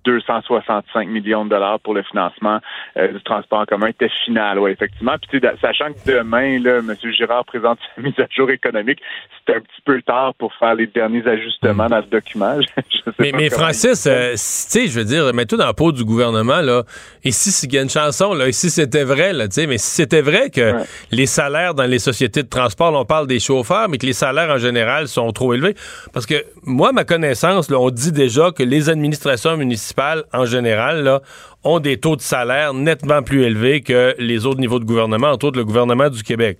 265 0.04 1.08
millions 1.08 1.44
de 1.44 1.50
dollars 1.50 1.80
pour 1.80 1.94
le 1.94 2.02
financement 2.02 2.60
euh, 2.96 3.12
du 3.12 3.22
transport 3.22 3.60
en 3.60 3.66
commun 3.66 3.88
était 3.88 4.10
final, 4.24 4.58
oui, 4.58 4.72
effectivement. 4.72 5.14
Puis, 5.28 5.40
sachant 5.60 5.92
que 5.92 6.18
demain, 6.18 6.58
là, 6.58 6.78
M. 6.78 6.94
Girard 7.12 7.44
présente 7.44 7.78
sa 7.94 8.02
mise 8.02 8.18
à 8.18 8.26
jour 8.30 8.50
économique, 8.50 9.00
c'est 9.46 9.56
un 9.56 9.60
petit 9.60 9.82
peu 9.84 10.00
tard 10.02 10.34
pour 10.38 10.52
faire 10.54 10.74
les 10.74 10.86
derniers 10.86 11.26
ajustements 11.26 11.86
hmm. 11.86 11.90
dans 11.90 11.96
le 11.96 12.10
document. 12.10 12.58
mais, 13.18 13.32
mais 13.32 13.50
Francis, 13.50 14.06
euh, 14.06 14.32
tu 14.32 14.36
sais, 14.38 14.86
je 14.86 14.98
veux 14.98 15.04
dire, 15.04 15.32
mets-toi 15.34 15.58
dans 15.58 15.66
la 15.66 15.74
peau 15.74 15.92
du 15.92 16.04
gouvernement, 16.04 16.60
là. 16.60 16.84
Ici, 17.24 17.50
s'il 17.50 17.72
y 17.72 17.78
a 17.78 17.82
une 17.82 17.90
chanson, 17.90 18.34
là, 18.34 18.48
ici, 18.48 18.70
c'était 18.70 19.04
vrai, 19.04 19.32
là, 19.32 19.48
tu 19.48 19.54
sais, 19.54 19.66
mais 19.66 19.78
si 19.78 19.90
c'était 19.90 20.22
vrai 20.22 20.50
que 20.50 20.74
les 21.10 21.26
salaires 21.26 21.74
dans 21.74 21.86
les 21.86 21.98
sociétés 21.98 22.42
de 22.42 22.48
transport, 22.48 22.92
on 22.94 23.04
parle 23.04 23.26
des 23.26 23.40
chauffeurs, 23.40 23.88
mais 23.88 23.98
que 23.98 24.06
les 24.06 24.12
salaires 24.12 24.50
en 24.50 24.58
général 24.58 25.08
sont 25.08 25.30
trop 25.32 25.54
élevés, 25.54 25.74
parce 26.12 26.26
que 26.26 26.44
moi, 26.64 26.92
ma 26.92 27.04
connaissance, 27.04 27.70
là, 27.70 27.78
on 27.78 27.90
dit 27.90 28.12
déjà 28.12 28.50
que 28.50 28.62
les 28.62 28.88
administrations 28.88 29.56
municipales 29.56 30.24
en 30.32 30.44
général, 30.44 31.20
ont 31.64 31.78
des 31.78 31.98
taux 31.98 32.16
de 32.16 32.20
salaire 32.20 32.74
nettement 32.74 33.22
plus 33.22 33.42
élevés 33.42 33.80
que 33.82 34.14
les 34.18 34.46
autres 34.46 34.60
niveaux 34.60 34.78
de 34.78 34.84
gouvernement, 34.84 35.28
entre 35.28 35.46
autres 35.46 35.58
le 35.58 35.64
gouvernement 35.64 36.08
du 36.08 36.22
Québec. 36.22 36.58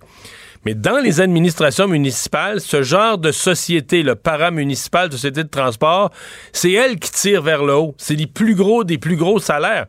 Mais 0.65 0.75
dans 0.75 0.99
les 0.99 1.19
administrations 1.19 1.87
municipales, 1.87 2.61
ce 2.61 2.83
genre 2.83 3.17
de 3.17 3.31
société, 3.31 4.01
le 4.01 4.15
paramunicipal, 4.15 5.11
société 5.11 5.43
de 5.43 5.49
transport, 5.49 6.11
c'est 6.53 6.71
elle 6.71 6.99
qui 6.99 7.11
tire 7.11 7.41
vers 7.41 7.63
le 7.63 7.73
haut. 7.75 7.95
C'est 7.97 8.15
les 8.15 8.27
plus 8.27 8.55
gros 8.55 8.83
des 8.83 8.97
plus 8.97 9.17
gros 9.17 9.39
salaires. 9.39 9.87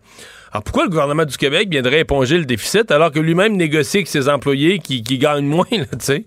Alors 0.53 0.63
pourquoi 0.65 0.85
le 0.85 0.91
gouvernement 0.91 1.25
du 1.25 1.37
Québec 1.37 1.69
viendrait 1.69 2.01
éponger 2.01 2.39
le 2.39 2.45
déficit 2.45 2.91
alors 2.91 3.11
que 3.11 3.19
lui-même 3.19 3.57
négocie 3.57 3.99
avec 3.99 4.09
ses 4.09 4.29
employés 4.29 4.79
qui, 4.79 5.03
gagnent 5.03 5.47
moins, 5.47 5.65
tu 5.71 5.87
sais? 5.99 6.25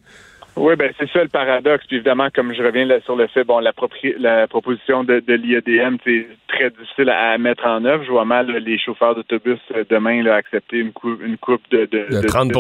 Oui, 0.58 0.76
ben 0.76 0.92
c'est 1.00 1.10
ça 1.12 1.22
le 1.22 1.30
paradoxe. 1.30 1.86
Puis 1.88 1.98
évidemment, 1.98 2.30
comme 2.34 2.54
je 2.54 2.64
reviens 2.64 2.88
sur 3.06 3.16
le 3.16 3.28
fait, 3.28 3.44
bon, 3.44 3.60
la, 3.60 3.72
la 4.20 4.48
proposition 4.48 5.04
de, 5.04 5.20
de 5.20 5.34
l'IEDM, 5.34 5.98
c'est 6.04 6.26
très 6.58 6.70
difficile 6.70 7.10
à, 7.10 7.38
mettre 7.38 7.66
en 7.66 7.84
œuvre. 7.86 8.04
Je 8.04 8.12
vois 8.12 8.26
mal 8.26 8.48
les 8.48 8.78
chauffeurs 8.78 9.16
d'autobus 9.16 9.60
euh, 9.76 9.84
demain 9.90 10.24
là, 10.24 10.36
accepter 10.36 10.78
une, 10.78 10.92
coupe, 10.92 11.22
une 11.22 11.38
coupe 11.38 11.62
de, 11.70 11.86
de, 11.86 12.28
30 12.28 12.56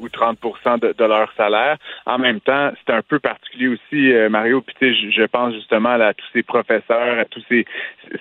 ou 0.00 0.08
30 0.08 0.38
de, 0.80 1.04
leur 1.04 1.32
salaire. 1.36 1.76
En 2.06 2.18
même 2.18 2.40
temps, 2.40 2.70
c'est 2.76 2.92
un 2.92 3.02
peu 3.02 3.18
particulier 3.18 3.68
aussi, 3.68 4.12
euh, 4.12 4.28
Mario. 4.28 4.62
Puis 4.62 4.94
je, 4.94 5.10
je 5.10 5.22
pense 5.24 5.54
justement 5.54 5.90
à 5.90 6.14
tous 6.14 6.26
ces 6.32 6.42
professeurs, 6.42 7.18
à 7.18 7.24
tous 7.24 7.42
ces, 7.48 7.64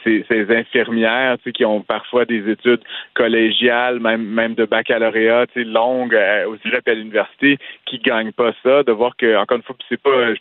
ces, 0.04 0.26
ces 0.28 0.56
infirmières 0.56 1.38
qui 1.54 1.66
ont 1.66 1.82
parfois 1.82 2.26
des 2.26 2.50
études 2.50 2.82
collégiales, 3.14 4.00
même 4.00 4.24
même 4.24 4.54
de 4.56 4.66
baccalauréat, 4.66 5.46
longues 5.56 6.16
euh, 6.16 6.48
aussi 6.48 6.68
à 6.86 6.94
l'université, 6.94 7.58
qui 7.86 8.00
gagnent 8.00 8.32
pas 8.32 8.52
ça. 8.64 8.84
De 8.84 8.92
voir 8.92 9.16
que 9.18 9.38
encore 9.38 9.58
une 9.58 9.64
fois, 9.64 9.76
c'est 9.90 10.02
pas 10.02 10.34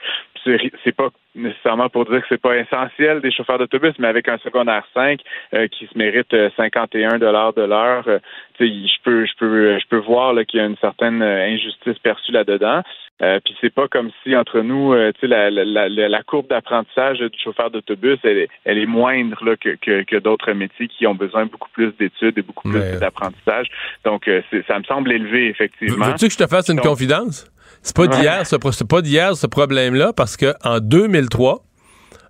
c'est 0.85 0.95
pas 0.95 1.11
nécessairement 1.35 1.89
pour 1.89 2.05
dire 2.07 2.21
que 2.21 2.27
c'est 2.29 2.41
pas 2.41 2.57
essentiel 2.57 3.21
des 3.21 3.31
chauffeurs 3.31 3.59
d'autobus, 3.59 3.95
mais 3.99 4.09
avec 4.09 4.29
un 4.29 4.39
secondaire 4.39 4.85
5 4.95 5.21
euh, 5.55 5.69
qui 5.69 5.87
se 5.87 5.97
mérite 5.97 6.35
51 6.57 7.15
euh, 7.15 7.19
dollars 7.19 7.53
de 7.53 7.63
l'heure, 7.63 8.05
euh, 8.09 8.19
je 8.59 9.03
peux 9.05 9.27
je 9.27 9.33
peux 9.39 9.79
je 9.79 9.87
peux 9.89 9.99
voir 9.99 10.35
qu'il 10.47 10.61
y 10.61 10.63
a 10.63 10.67
une 10.67 10.77
certaine 10.79 11.23
injustice 11.23 11.99
perçue 11.99 12.33
là-dedans. 12.33 12.83
puis 13.21 13.57
c'est 13.61 13.73
pas 13.73 13.89
comme 13.89 14.11
si 14.23 14.35
entre 14.35 14.61
nous, 14.61 14.95
la, 14.95 15.51
la, 15.51 15.89
la, 15.89 16.23
courbe 16.23 16.49
d'apprentissage 16.49 17.19
du 17.19 17.39
chauffeur 17.39 17.71
d'autobus, 17.71 18.19
elle 18.25 18.39
est, 18.39 18.49
elle 18.65 18.79
est 18.79 18.87
moindre 18.87 19.45
là, 19.45 19.57
que, 19.57 19.77
que, 19.81 20.03
que 20.05 20.17
d'autres 20.17 20.53
métiers 20.53 20.89
qui 20.89 21.07
ont 21.07 21.15
besoin 21.15 21.47
beaucoup 21.47 21.71
plus 21.71 21.93
d'études 21.99 22.39
et 22.39 22.43
beaucoup 22.43 22.69
plus 22.69 22.99
d'apprentissage. 22.99 23.69
Donc 24.05 24.31
ça 24.69 24.79
me 24.79 24.85
semble 24.85 25.13
élevé 25.13 25.49
effectivement. 25.49 26.07
Veux-tu 26.07 26.27
que 26.27 26.33
je 26.33 26.39
te 26.39 26.47
fasse 26.47 26.69
une 26.69 26.81
confidence? 26.81 27.51
C'est 27.83 27.95
pas 27.95 28.07
d'hier, 28.07 28.47
ce, 28.47 28.57
pas 28.85 29.03
d'hier 29.03 29.37
ce 29.37 29.47
problème-là, 29.47 30.13
parce 30.13 30.37
que 30.37 30.55
en 30.65 30.81
2003, 30.81 31.66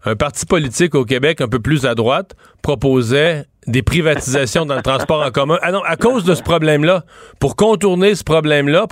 un 0.07 0.17
parti 0.17 0.47
politique 0.47 0.95
au 0.95 1.05
Québec 1.05 1.41
un 1.41 1.49
peu 1.49 1.59
plus 1.59 1.85
à 1.85 1.95
droite 1.95 2.35
proposait 2.63 3.45
des 3.67 3.83
privatisations 3.83 4.65
dans 4.65 4.77
le 4.77 4.83
transport 4.83 5.27
en 5.27 5.33
commun. 5.33 5.59
Ah 5.61 5.73
non, 5.73 5.83
à 5.83 5.97
cause 5.97 6.23
de 6.23 6.37
ce 6.37 6.43
problème-là, 6.43 7.05
pour 7.41 7.57
contourner 7.57 8.15
ce 8.15 8.23
problème-là, 8.23 8.87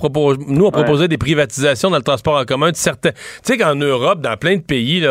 nous, 0.48 0.64
on 0.66 0.70
proposait 0.72 1.06
des 1.06 1.16
privatisations 1.16 1.90
dans 1.90 1.96
le 1.96 2.02
transport 2.02 2.36
en 2.36 2.44
commun 2.44 2.72
de 2.72 2.76
certains... 2.76 3.12
Tu 3.12 3.18
sais 3.44 3.56
qu'en 3.56 3.76
Europe, 3.76 4.20
dans 4.20 4.36
plein 4.36 4.56
de 4.56 4.62
pays, 4.62 5.06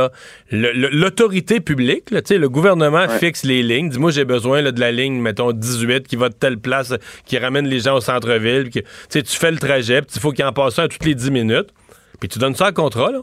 l'autorité 0.51 1.61
publique, 1.61 2.11
le 2.11 2.47
gouvernement 2.47 3.07
fixe 3.07 3.43
les 3.43 3.63
lignes. 3.63 3.87
Dis-moi, 3.87 4.11
j'ai 4.11 4.25
besoin 4.25 4.61
de 4.61 4.79
la 4.79 4.91
ligne, 4.91 5.21
mettons, 5.21 5.53
18, 5.53 6.05
qui 6.05 6.17
va 6.17 6.27
de 6.27 6.35
telle 6.35 6.57
place, 6.57 6.93
qui 7.25 7.37
ramène 7.37 7.65
les 7.65 7.79
gens 7.79 7.95
au 7.95 8.01
centre-ville. 8.01 8.69
Tu 8.69 9.23
fais 9.25 9.51
le 9.51 9.59
trajet, 9.59 10.01
il 10.13 10.19
faut 10.19 10.31
qu'il 10.31 10.43
en 10.43 10.51
passe 10.51 10.77
un 10.79 10.89
toutes 10.89 11.05
les 11.05 11.15
10 11.15 11.31
minutes. 11.31 11.69
Puis 12.19 12.27
tu 12.27 12.37
donnes 12.37 12.55
ça 12.55 12.67
à 12.67 12.71
contrat, 12.73 13.11
là. 13.11 13.19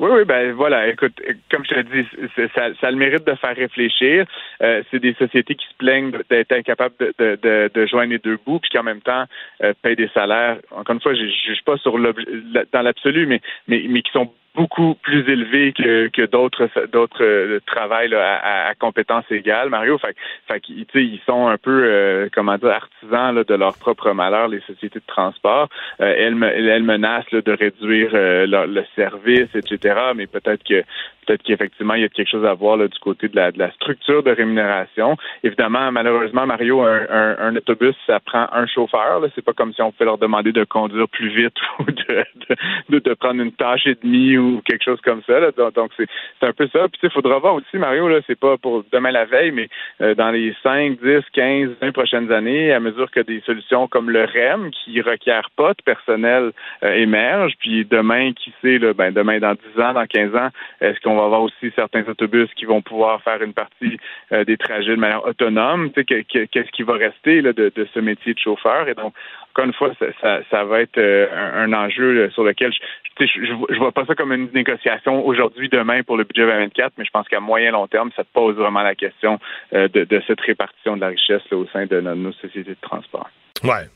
Oui, 0.00 0.08
oui, 0.10 0.24
ben 0.24 0.52
voilà. 0.52 0.88
Écoute, 0.88 1.20
comme 1.50 1.62
je 1.66 1.74
te 1.74 1.80
dis, 1.80 2.08
ça, 2.54 2.74
ça 2.80 2.86
a 2.86 2.90
le 2.90 2.96
mérite 2.96 3.26
de 3.26 3.34
faire 3.34 3.54
réfléchir. 3.54 4.24
Euh, 4.62 4.82
c'est 4.90 4.98
des 4.98 5.12
sociétés 5.12 5.54
qui 5.54 5.66
se 5.66 5.74
plaignent 5.76 6.10
d'être 6.30 6.52
incapables 6.52 6.94
de, 6.98 7.12
de, 7.18 7.70
de, 7.72 7.86
joindre 7.86 8.12
les 8.12 8.18
deux 8.18 8.38
bouts, 8.46 8.60
puis 8.60 8.70
qui 8.70 8.78
en 8.78 8.82
même 8.82 9.02
temps 9.02 9.24
euh, 9.62 9.74
payent 9.82 9.96
des 9.96 10.08
salaires. 10.14 10.56
Encore 10.70 10.94
une 10.94 11.02
fois, 11.02 11.12
je 11.12 11.20
ne 11.20 11.28
juge 11.28 11.62
pas 11.66 11.76
sur 11.76 11.98
dans 11.98 12.82
l'absolu, 12.82 13.26
mais, 13.26 13.42
mais 13.68 13.84
mais 13.90 14.00
qui 14.00 14.10
sont 14.10 14.32
beaucoup 14.54 14.94
plus 14.96 15.28
élevé 15.30 15.72
que, 15.72 16.08
que 16.08 16.26
d'autres 16.26 16.68
d'autres 16.92 17.22
euh, 17.24 17.60
travails 17.66 18.12
à, 18.14 18.68
à, 18.68 18.74
compétences 18.74 19.24
égales, 19.30 19.68
Mario. 19.68 19.98
Fait, 19.98 20.16
fait 20.48 20.62
ils 20.68 21.20
sont 21.26 21.48
un 21.48 21.58
peu 21.58 21.84
euh, 21.84 22.28
comment 22.32 22.56
dire 22.56 22.70
artisans 22.70 23.34
là, 23.34 23.44
de 23.44 23.54
leur 23.54 23.76
propre 23.78 24.12
malheur, 24.12 24.48
les 24.48 24.60
sociétés 24.60 24.98
de 24.98 25.06
transport. 25.06 25.68
Euh, 26.00 26.14
elles, 26.16 26.42
elles 26.42 26.82
menacent 26.82 27.30
là, 27.30 27.40
de 27.40 27.52
réduire 27.52 28.10
euh, 28.14 28.46
le 28.46 28.84
service, 28.96 29.48
etc. 29.54 29.94
Mais 30.16 30.26
peut-être 30.26 30.64
que 30.64 30.82
peut-être 31.30 31.42
qu'effectivement, 31.44 31.94
il 31.94 32.02
y 32.02 32.04
a 32.04 32.08
quelque 32.08 32.28
chose 32.28 32.44
à 32.44 32.54
voir 32.54 32.76
du 32.76 32.98
côté 33.00 33.28
de 33.28 33.36
la, 33.36 33.70
structure 33.72 34.22
de 34.22 34.30
rémunération. 34.32 35.16
Évidemment, 35.44 35.92
malheureusement, 35.92 36.46
Mario, 36.46 36.82
un, 36.82 37.54
autobus, 37.56 37.94
ça 38.06 38.18
prend 38.20 38.48
un 38.52 38.66
chauffeur. 38.66 39.22
C'est 39.34 39.44
pas 39.44 39.52
comme 39.52 39.72
si 39.72 39.80
on 39.80 39.92
pouvait 39.92 40.06
leur 40.06 40.18
demander 40.18 40.52
de 40.52 40.64
conduire 40.64 41.08
plus 41.08 41.28
vite 41.28 41.54
ou 41.78 41.84
de, 41.84 43.14
prendre 43.14 43.42
une 43.42 43.52
tâche 43.52 43.86
et 43.86 43.96
demie 44.02 44.36
ou 44.38 44.60
quelque 44.64 44.84
chose 44.84 45.00
comme 45.02 45.22
ça. 45.26 45.40
Donc, 45.70 45.92
c'est, 45.96 46.08
un 46.42 46.52
peu 46.52 46.68
ça. 46.72 46.88
Puis, 46.88 47.00
il 47.02 47.10
faudra 47.10 47.38
voir 47.38 47.54
aussi, 47.54 47.76
Mario, 47.76 48.08
c'est 48.26 48.38
pas 48.38 48.56
pour 48.56 48.84
demain 48.92 49.12
la 49.12 49.24
veille, 49.24 49.52
mais 49.52 49.68
euh, 50.00 50.14
dans 50.14 50.30
les 50.30 50.54
5, 50.62 50.98
10, 51.00 51.20
15, 51.32 51.70
20 51.80 51.92
prochaines 51.92 52.32
années, 52.32 52.72
à 52.72 52.80
mesure 52.80 53.10
que 53.10 53.20
des 53.20 53.40
solutions 53.46 53.86
comme 53.86 54.10
le 54.10 54.24
REM, 54.24 54.70
qui 54.70 55.00
requiert 55.00 55.48
pas 55.56 55.74
de 55.74 55.82
personnel, 55.84 56.52
euh, 56.82 56.94
émergent, 56.94 57.54
puis 57.60 57.84
demain, 57.84 58.32
qui 58.32 58.52
sait, 58.62 58.78
ben, 58.94 59.12
demain, 59.12 59.38
dans 59.38 59.54
10 59.54 59.80
ans, 59.80 59.92
dans 59.92 60.06
15 60.06 60.34
ans, 60.34 60.48
est-ce 60.80 60.98
qu'on 61.00 61.19
va 61.20 61.26
avoir 61.26 61.42
aussi 61.42 61.72
certains 61.74 62.04
autobus 62.08 62.48
qui 62.54 62.64
vont 62.64 62.82
pouvoir 62.82 63.22
faire 63.22 63.42
une 63.42 63.52
partie 63.52 63.98
euh, 64.32 64.44
des 64.44 64.56
trajets 64.56 64.90
de 64.90 65.00
manière 65.00 65.24
autonome. 65.24 65.90
Qu'est-ce 65.92 66.70
qui 66.70 66.82
va 66.82 66.94
rester 66.94 67.42
de, 67.42 67.88
ce 67.94 68.00
métier 68.00 68.34
de 68.34 68.38
chauffeur? 68.38 68.88
Et 68.88 68.94
donc, 68.94 69.14
encore 69.52 69.64
une 69.64 69.72
fois, 69.72 69.92
ça, 70.20 70.64
va 70.64 70.80
être 70.80 70.98
euh, 70.98 71.26
un, 71.32 71.72
enjeu 71.72 72.30
sur 72.30 72.44
lequel 72.44 72.72
je, 72.72 73.26
je, 73.26 73.78
vois 73.78 73.92
pas 73.92 74.06
ça 74.06 74.14
comme 74.14 74.32
une 74.32 74.48
négociation 74.52 75.26
aujourd'hui, 75.26 75.68
demain 75.68 76.02
pour 76.02 76.16
le 76.16 76.24
budget 76.24 76.42
2024, 76.42 76.92
mais 76.98 77.04
je 77.04 77.10
pense 77.10 77.28
qu'à 77.28 77.40
moyen 77.40 77.72
long 77.72 77.86
terme, 77.86 78.10
ça 78.16 78.22
pose 78.32 78.56
vraiment 78.56 78.82
la 78.82 78.94
question 78.94 79.38
euh, 79.74 79.88
de, 79.88 80.22
cette 80.26 80.40
répartition 80.40 80.96
de 80.96 81.00
la 81.00 81.08
richesse 81.08 81.42
au 81.52 81.66
sein 81.72 81.86
de 81.86 82.00
nos, 82.00 82.32
sociétés 82.32 82.70
de 82.70 82.80
transport. 82.80 83.28
Ouais. 83.64 83.88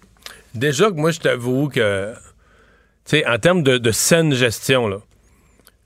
Déjà 0.55 0.91
que 0.91 0.97
moi, 0.97 1.11
je 1.11 1.21
t'avoue 1.21 1.69
que, 1.69 2.13
tu 2.13 3.17
sais, 3.17 3.27
en 3.27 3.39
termes 3.39 3.63
de, 3.63 3.79
de 3.79 3.91
saine 3.91 4.33
gestion, 4.33 4.89
là, 4.89 4.99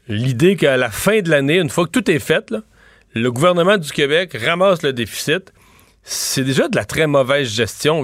l'idée 0.09 0.57
qu'à 0.57 0.77
la 0.77 0.90
fin 0.90 1.21
de 1.21 1.31
l'année, 1.31 1.59
une 1.59 1.71
fois 1.71 1.87
que 1.87 1.90
tout 1.90 2.11
est 2.11 2.18
fait, 2.18 2.53
le 3.14 3.31
gouvernement 3.31 3.77
du 3.77 3.90
Québec 3.92 4.37
ramasse 4.42 4.83
le 4.83 4.92
déficit. 4.92 5.53
C'est 6.03 6.44
déjà 6.44 6.68
de 6.68 6.77
la 6.77 6.85
très 6.85 7.07
mauvaise 7.07 7.49
gestion. 7.49 8.03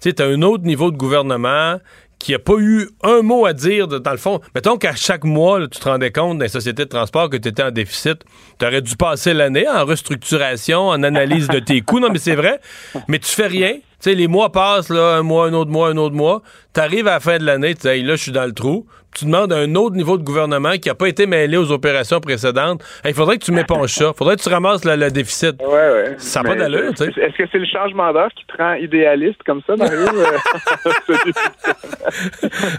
Tu 0.00 0.14
as 0.18 0.24
un 0.24 0.42
autre 0.42 0.64
niveau 0.64 0.90
de 0.90 0.96
gouvernement 0.96 1.78
qui 2.20 2.32
n'a 2.32 2.38
pas 2.38 2.54
eu 2.58 2.88
un 3.02 3.22
mot 3.22 3.44
à 3.44 3.52
dire, 3.52 3.88
dans 3.88 4.10
le 4.10 4.16
fond. 4.16 4.40
Mettons 4.54 4.78
qu'à 4.78 4.94
chaque 4.94 5.24
mois, 5.24 5.60
tu 5.66 5.80
te 5.80 5.84
rendais 5.84 6.12
compte 6.12 6.38
dans 6.38 6.44
les 6.44 6.48
sociétés 6.48 6.84
de 6.84 6.88
transport 6.88 7.28
que 7.28 7.36
tu 7.36 7.48
étais 7.48 7.62
en 7.62 7.70
déficit. 7.70 8.24
Tu 8.58 8.66
aurais 8.66 8.82
dû 8.82 8.96
passer 8.96 9.34
l'année 9.34 9.68
en 9.68 9.84
restructuration, 9.84 10.88
en 10.88 11.02
analyse 11.02 11.48
de 11.48 11.58
tes 11.58 11.80
coûts. 11.80 11.98
Non, 11.98 12.08
mais 12.10 12.18
c'est 12.18 12.36
vrai. 12.36 12.60
Mais 13.08 13.18
tu 13.18 13.30
fais 13.30 13.48
rien. 13.48 13.78
Les 14.06 14.28
mois 14.28 14.52
passent, 14.52 14.90
un 14.90 15.22
mois, 15.22 15.46
un 15.46 15.54
autre 15.54 15.70
mois, 15.70 15.88
un 15.88 15.96
autre 15.96 16.14
mois. 16.14 16.42
Tu 16.72 16.80
arrives 16.80 17.08
à 17.08 17.12
la 17.12 17.20
fin 17.20 17.38
de 17.38 17.44
l'année, 17.44 17.74
tu 17.74 17.88
dis, 17.88 18.02
là, 18.02 18.16
je 18.16 18.22
suis 18.22 18.32
dans 18.32 18.44
le 18.44 18.52
trou 18.52 18.86
tu 19.14 19.24
demandes 19.26 19.52
à 19.52 19.56
un 19.58 19.74
autre 19.74 19.96
niveau 19.96 20.18
de 20.18 20.22
gouvernement 20.22 20.72
qui 20.72 20.88
n'a 20.88 20.94
pas 20.94 21.08
été 21.08 21.26
mêlé 21.26 21.56
aux 21.56 21.70
opérations 21.70 22.20
précédentes, 22.20 22.82
il 23.04 23.14
faudrait 23.14 23.38
que 23.38 23.44
tu 23.44 23.52
m'éponges 23.52 23.92
ça. 23.92 24.10
Il 24.14 24.16
faudrait 24.16 24.36
que 24.36 24.42
tu 24.42 24.48
ramasses 24.48 24.84
le, 24.84 25.10
déficit. 25.10 25.60
Ouais, 25.60 25.68
ouais. 25.68 26.14
Ça 26.18 26.42
n'a 26.42 26.50
pas 26.50 26.56
d'allure, 26.56 26.90
tu 26.94 27.04
sais. 27.04 27.20
Est-ce 27.20 27.36
que 27.36 27.44
c'est 27.50 27.58
le 27.58 27.66
changement 27.66 28.12
d'heure 28.12 28.30
qui 28.34 28.44
te 28.46 28.56
rend 28.56 28.74
idéaliste 28.74 29.42
comme 29.44 29.60
ça, 29.66 29.76
Mario? 29.76 30.00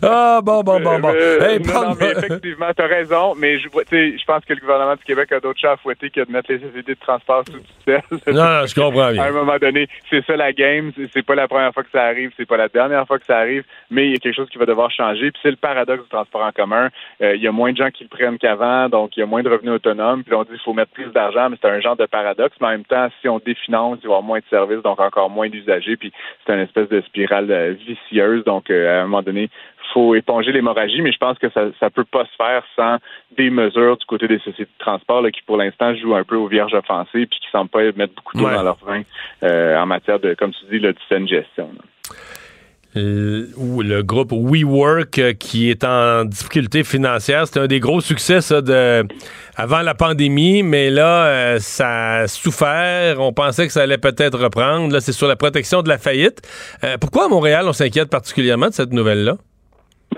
ah, 0.04 0.39
bon, 0.43 0.62
bon, 0.63 0.80
bon, 0.82 1.00
bon. 1.00 1.13
Euh, 1.15 1.60
non, 1.60 1.95
mais 2.00 2.12
effectivement, 2.12 2.71
tu 2.76 2.84
as 2.84 2.88
raison, 2.88 3.36
mais 3.36 3.58
je, 3.60 3.67
je 3.69 4.26
pense 4.26 4.43
que 4.45 4.54
le 4.54 4.60
gouvernement 4.60 4.95
du 4.95 5.04
Québec 5.04 5.32
a 5.32 5.39
d'autres 5.39 5.60
chats 5.60 5.74
à 5.74 5.78
fouetter 5.78 6.10
que 6.10 6.21
de 6.21 6.32
mettre 6.32 6.52
les 6.52 6.60
sociétés 6.60 6.95
de 6.95 7.00
transport 7.00 7.43
sous 7.50 7.60
tutelle. 7.80 8.02
non, 8.28 8.34
non, 8.34 8.65
je 8.65 8.76
comprends 8.76 9.12
bien. 9.12 9.24
À 9.24 9.28
un 9.28 9.32
moment 9.32 9.58
donné, 9.58 9.88
c'est 10.10 10.26
ça 10.26 10.36
la 10.36 10.54
game. 10.54 10.91
C'est 11.13 11.26
pas 11.26 11.36
la 11.36 11.48
première 11.48 11.74
fois 11.74 11.84
que 11.84 11.91
ça 11.91 12.04
arrive, 12.04 12.32
c'est 12.38 12.48
pas 12.48 12.58
la 12.58 12.67
dernière 12.67 13.06
fois 13.08 13.19
que 13.19 13.26
ça 13.26 13.38
arrive, 13.38 13.63
mais 13.89 14.06
il 14.08 14.12
y 14.12 14.15
a 14.15 14.17
quelque 14.17 14.36
chose 14.36 14.50
qui 14.50 14.58
va 14.58 14.65
devoir 14.65 14.91
changer. 14.91 15.32
Puis 15.32 15.39
c'est 15.41 15.52
le 15.52 15.58
paradoxe 15.58 16.04
du 16.04 16.10
transport 16.10 16.25
en 16.34 16.52
commun. 16.52 16.90
Euh, 17.22 17.36
il 17.36 17.42
y 17.42 17.48
a 17.48 17.52
moins 17.52 17.72
de 17.72 17.78
gens 17.78 17.90
qui 17.92 18.04
le 18.04 18.10
prennent 18.10 18.38
qu'avant, 18.38 18.90
donc 18.90 19.16
il 19.16 19.22
y 19.22 19.24
a 19.24 19.26
moins 19.26 19.44
de 19.44 19.50
revenus 19.50 19.74
autonomes. 19.74 20.24
Puis 20.24 20.34
on 20.34 20.44
dit 20.44 20.50
qu'il 20.50 20.60
faut 20.60 20.74
mettre 20.74 20.92
plus 20.92 21.12
d'argent, 21.12 21.50
mais 21.50 21.58
c'est 21.62 21.70
un 21.70 21.80
genre 21.80 21.96
de 21.96 22.06
paradoxe. 22.06 22.56
Mais 22.62 22.68
en 22.68 22.72
même 22.72 22.86
temps, 22.86 23.08
si 23.22 23.30
on 23.30 23.40
définance, 23.40 24.00
il 24.02 24.08
va 24.08 24.14
y 24.14 24.16
avoir 24.16 24.24
moins 24.24 24.40
de 24.40 24.46
services, 24.50 24.82
donc 24.84 25.00
encore 25.00 25.30
moins 25.30 25.50
d'usagers. 25.50 25.98
Puis 25.98 26.12
c'est 26.46 26.54
une 26.54 26.60
espèce 26.60 26.90
de 26.90 27.02
spirale 27.02 27.52
euh, 27.52 27.74
vicieuse. 27.74 28.44
Donc 28.44 28.70
euh, 28.70 29.00
à 29.00 29.02
un 29.02 29.04
moment 29.04 29.22
donné, 29.22 29.50
faut 29.94 30.16
éponger 30.16 30.52
l'hémorragie, 30.52 31.02
mais 31.02 31.12
je 31.12 31.18
pense 31.18 31.38
que 31.38 31.50
ça 31.50 31.66
ne 31.66 31.90
peut 31.90 32.04
pas 32.04 32.26
se 32.26 32.36
faire 32.36 32.64
sans 32.76 32.98
des 33.38 33.50
mesures 33.50 33.98
du 33.98 34.06
côté 34.06 34.28
des 34.28 34.40
sociétés 34.40 34.64
de 34.66 34.84
transport 34.84 35.24
qui, 35.32 35.42
pour 35.44 35.58
l'instant, 35.58 35.96
jouent 35.96 36.16
un 36.16 36.24
peu 36.24 36.36
aux 36.36 36.48
vierges 36.48 36.74
offensées 36.74 37.28
puis 37.28 37.40
qui 37.40 37.48
ne 37.48 37.60
semblent 37.60 37.70
pas 37.70 37.84
mettre 37.96 38.14
beaucoup 38.16 38.36
d'eau 38.36 38.50
dans 38.50 38.64
leur 38.64 38.78
vin 38.84 39.04
en 39.42 39.86
matière 39.86 40.20
de, 40.20 40.34
comme 40.34 40.52
tu 40.52 40.66
dis, 40.72 40.80
de 40.80 40.94
saine 41.08 41.28
gestion. 41.28 41.70
Euh, 42.97 43.47
le 43.58 44.01
groupe 44.03 44.31
WeWork 44.31 45.19
euh, 45.19 45.34
qui 45.34 45.69
est 45.69 45.84
en 45.84 46.23
difficulté 46.23 46.86
financière. 46.86 47.45
C'était 47.45 47.60
un 47.60 47.67
des 47.67 47.81
gros 47.81 47.99
succès 47.99 48.39
ça, 48.39 48.62
de, 48.62 49.05
avant 49.55 49.81
la 49.81 49.93
pandémie, 49.93 50.63
mais 50.63 50.89
là, 50.89 51.25
euh, 51.25 51.60
ça 51.60 52.19
a 52.19 52.27
souffert. 52.27 53.19
On 53.19 53.34
pensait 53.34 53.67
que 53.67 53.73
ça 53.73 53.81
allait 53.81 53.97
peut-être 53.97 54.39
reprendre. 54.39 54.93
Là, 54.93 55.01
c'est 55.01 55.12
sur 55.12 55.27
la 55.27 55.36
protection 55.36 55.81
de 55.81 55.89
la 55.89 55.97
faillite. 55.97 56.41
pourquoi 57.01 57.25
à 57.25 57.27
Montréal, 57.27 57.65
on 57.67 57.73
s'inquiète 57.73 58.10
particulièrement 58.10 58.69
de 58.69 58.73
cette 58.73 58.93
nouvelle-là? 58.93 59.38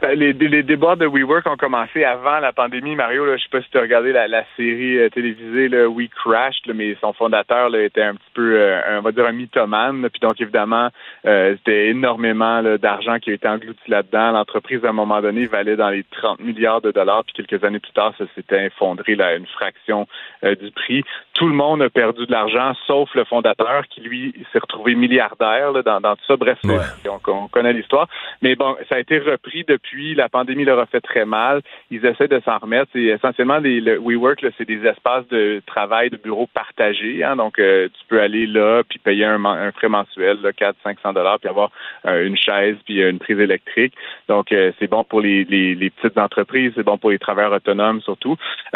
Ben, 0.01 0.17
les, 0.17 0.31
les, 0.33 0.61
débats 0.61 0.95
de 0.95 1.07
WeWork 1.07 1.47
ont 1.47 1.57
commencé 1.57 2.03
avant 2.03 2.39
la 2.39 2.53
pandémie. 2.53 2.95
Mario, 2.95 3.25
là, 3.25 3.35
je 3.35 3.43
sais 3.43 3.49
pas 3.49 3.61
si 3.63 3.69
tu 3.71 3.79
as 3.79 3.81
regardé 3.81 4.11
la, 4.11 4.27
la 4.27 4.43
série 4.55 4.99
euh, 4.99 5.09
télévisée 5.09 5.69
là, 5.69 5.87
We 5.87 6.07
Crashed, 6.09 6.71
mais 6.75 6.95
son 7.01 7.13
fondateur 7.13 7.69
là, 7.69 7.81
était 7.81 8.03
un 8.03 8.13
petit 8.13 8.29
peu, 8.35 8.59
euh, 8.59 8.99
on 8.99 9.01
va 9.01 9.11
dire, 9.11 9.25
un 9.25 9.31
mythomane. 9.31 10.07
Puis 10.09 10.19
donc, 10.19 10.39
évidemment, 10.39 10.89
euh, 11.25 11.55
c'était 11.57 11.87
énormément 11.87 12.61
d'argent 12.77 13.17
qui 13.17 13.31
a 13.31 13.33
été 13.33 13.47
englouti 13.47 13.81
là-dedans. 13.87 14.33
L'entreprise, 14.33 14.85
à 14.85 14.89
un 14.89 14.93
moment 14.93 15.19
donné, 15.19 15.47
valait 15.47 15.75
dans 15.75 15.89
les 15.89 16.03
30 16.03 16.41
milliards 16.41 16.81
de 16.81 16.91
dollars. 16.91 17.23
Puis 17.23 17.43
quelques 17.43 17.63
années 17.63 17.79
plus 17.79 17.93
tard, 17.93 18.13
ça 18.19 18.25
s'était 18.35 18.65
effondré 18.67 19.15
là, 19.15 19.27
à 19.27 19.33
une 19.33 19.47
fraction 19.47 20.07
du 20.43 20.71
prix. 20.71 21.03
Tout 21.33 21.47
le 21.47 21.53
monde 21.55 21.81
a 21.81 21.89
perdu 21.89 22.25
de 22.25 22.31
l'argent, 22.31 22.73
sauf 22.85 23.13
le 23.15 23.23
fondateur 23.23 23.87
qui, 23.89 24.01
lui, 24.01 24.33
s'est 24.51 24.59
retrouvé 24.59 24.93
milliardaire 24.93 25.71
là, 25.71 25.81
dans, 25.81 26.01
dans 26.01 26.15
tout 26.15 26.25
ça. 26.27 26.35
Bref, 26.35 26.59
donc, 27.03 27.27
on 27.27 27.47
connaît 27.47 27.73
l'histoire. 27.73 28.07
Mais 28.41 28.55
bon, 28.55 28.75
ça 28.89 28.95
a 28.95 28.99
été 28.99 29.17
repris 29.19 29.63
depuis 29.67 29.86
puis 29.89 30.15
La 30.15 30.29
pandémie 30.29 30.65
leur 30.65 30.79
a 30.79 30.85
fait 30.85 31.01
très 31.01 31.25
mal. 31.25 31.61
Ils 31.91 32.05
essaient 32.05 32.27
de 32.27 32.41
s'en 32.41 32.57
remettre. 32.57 32.89
C'est 32.93 33.03
essentiellement 33.03 33.57
les, 33.57 33.79
le 33.79 33.99
WeWork, 33.99 34.45
c'est 34.57 34.67
des 34.67 34.85
espaces 34.85 35.27
de 35.29 35.61
travail, 35.65 36.09
de 36.09 36.17
bureaux 36.17 36.47
partagés. 36.53 37.23
Hein. 37.23 37.35
donc, 37.35 37.59
euh, 37.59 37.87
tu 37.87 38.05
peux 38.07 38.21
aller 38.21 38.45
là 38.45 38.83
puis 38.87 38.99
payer 38.99 39.25
un, 39.25 39.71
frais 39.71 39.89
mensuel, 39.89 40.39
là, 40.41 40.51
4 40.51 40.75
500 40.83 41.13
dollars, 41.13 41.39
puis 41.39 41.49
avoir 41.49 41.71
euh, 42.05 42.25
une 42.25 42.37
chaise 42.37 42.75
puis 42.85 43.01
une 43.01 43.19
prise 43.19 43.39
électrique. 43.39 43.93
Donc, 44.27 44.51
euh, 44.51 44.71
c'est 44.79 44.87
bon 44.87 45.03
pour 45.03 45.21
les, 45.21 45.45
petites 45.45 46.17
entreprises, 46.17 46.73
c'est 46.75 46.83
bon 46.83 46.97
pour 46.97 47.11
les 47.11 47.19
travailleurs 47.19 47.53
autonomes 47.53 48.01
surtout. 48.01 48.35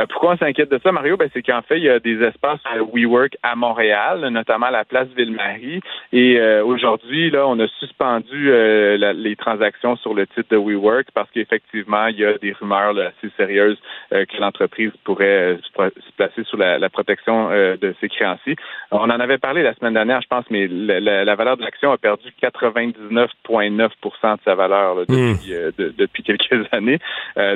pourquoi 0.09 0.33
on 0.33 0.37
s'inquiète 0.37 0.71
de 0.71 0.79
ça, 0.81 0.91
Mario? 0.91 1.17
Ben, 1.17 1.29
c'est 1.33 1.41
qu'en 1.41 1.61
fait, 1.61 1.77
il 1.77 1.83
y 1.83 1.89
a 1.89 1.99
des 1.99 2.21
espaces 2.23 2.59
WeWork 2.93 3.35
à 3.43 3.55
Montréal, 3.55 4.27
notamment 4.29 4.67
à 4.67 4.71
la 4.71 4.85
place 4.85 5.07
Ville-Marie. 5.15 5.81
Et 6.13 6.39
aujourd'hui, 6.61 7.29
là, 7.31 7.47
on 7.47 7.59
a 7.59 7.67
suspendu 7.79 8.51
les 8.51 9.35
transactions 9.35 9.95
sur 9.97 10.13
le 10.13 10.25
titre 10.27 10.49
de 10.51 10.57
WeWork 10.57 11.00
parce 11.13 11.29
qu'effectivement, 11.31 12.07
il 12.07 12.19
y 12.19 12.25
a 12.25 12.37
des 12.37 12.53
rumeurs 12.53 12.97
assez 12.97 13.31
sérieuses 13.37 13.77
euh, 14.13 14.25
que 14.25 14.37
l'entreprise 14.37 14.91
pourrait 15.03 15.55
euh, 15.55 15.57
se 15.77 16.11
placer 16.17 16.43
sous 16.43 16.57
la, 16.57 16.89
protection 16.89 17.49
euh, 17.51 17.77
de 17.77 17.95
ses 18.01 18.09
créanciers. 18.09 18.55
On 18.91 19.09
en 19.09 19.19
avait 19.19 19.37
parlé 19.37 19.63
la 19.63 19.73
semaine 19.73 19.93
dernière, 19.93 20.21
je 20.21 20.27
pense, 20.27 20.45
mais 20.49 20.67
la, 20.67 21.35
valeur 21.35 21.57
de 21.57 21.63
l'action 21.63 21.91
a 21.91 21.97
perdu 21.97 22.27
99,9% 22.41 23.81
de 23.81 24.39
sa 24.43 24.55
valeur 24.55 24.97
hmm. 25.07 25.35
depuis, 25.77 26.23
quelques 26.23 26.67
années. 26.71 26.99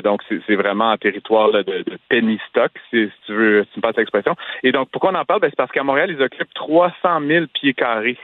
donc, 0.02 0.22
c'est 0.28 0.54
vraiment 0.54 0.90
un 0.90 0.96
territoire 0.96 1.52
de, 1.52 1.84
penny 2.08 2.40
stock, 2.48 2.72
si, 2.90 3.10
tu 3.26 3.32
veux, 3.32 3.64
si 3.64 3.70
tu 3.72 3.78
me 3.78 3.82
passes 3.82 3.96
l'expression. 3.96 4.34
Et 4.62 4.72
donc, 4.72 4.88
pourquoi 4.90 5.12
on 5.12 5.14
en 5.14 5.24
parle? 5.24 5.40
Ben, 5.40 5.50
c'est 5.50 5.56
parce 5.56 5.72
qu'à 5.72 5.82
Montréal, 5.82 6.10
ils 6.10 6.22
occupent 6.22 6.54
300 6.54 7.20
000 7.26 7.46
pieds 7.52 7.74
carrés. 7.74 8.18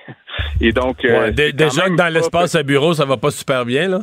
Et 0.60 0.72
donc, 0.72 1.02
déjà 1.02 1.88
que 1.88 1.96
dans 1.96 2.12
l'espace 2.12 2.54
à 2.54 2.62
bureau, 2.62 2.94
ça 2.94 3.04
va 3.04 3.16
pas 3.16 3.30
super 3.30 3.64
bien, 3.64 3.88
là? 3.88 4.00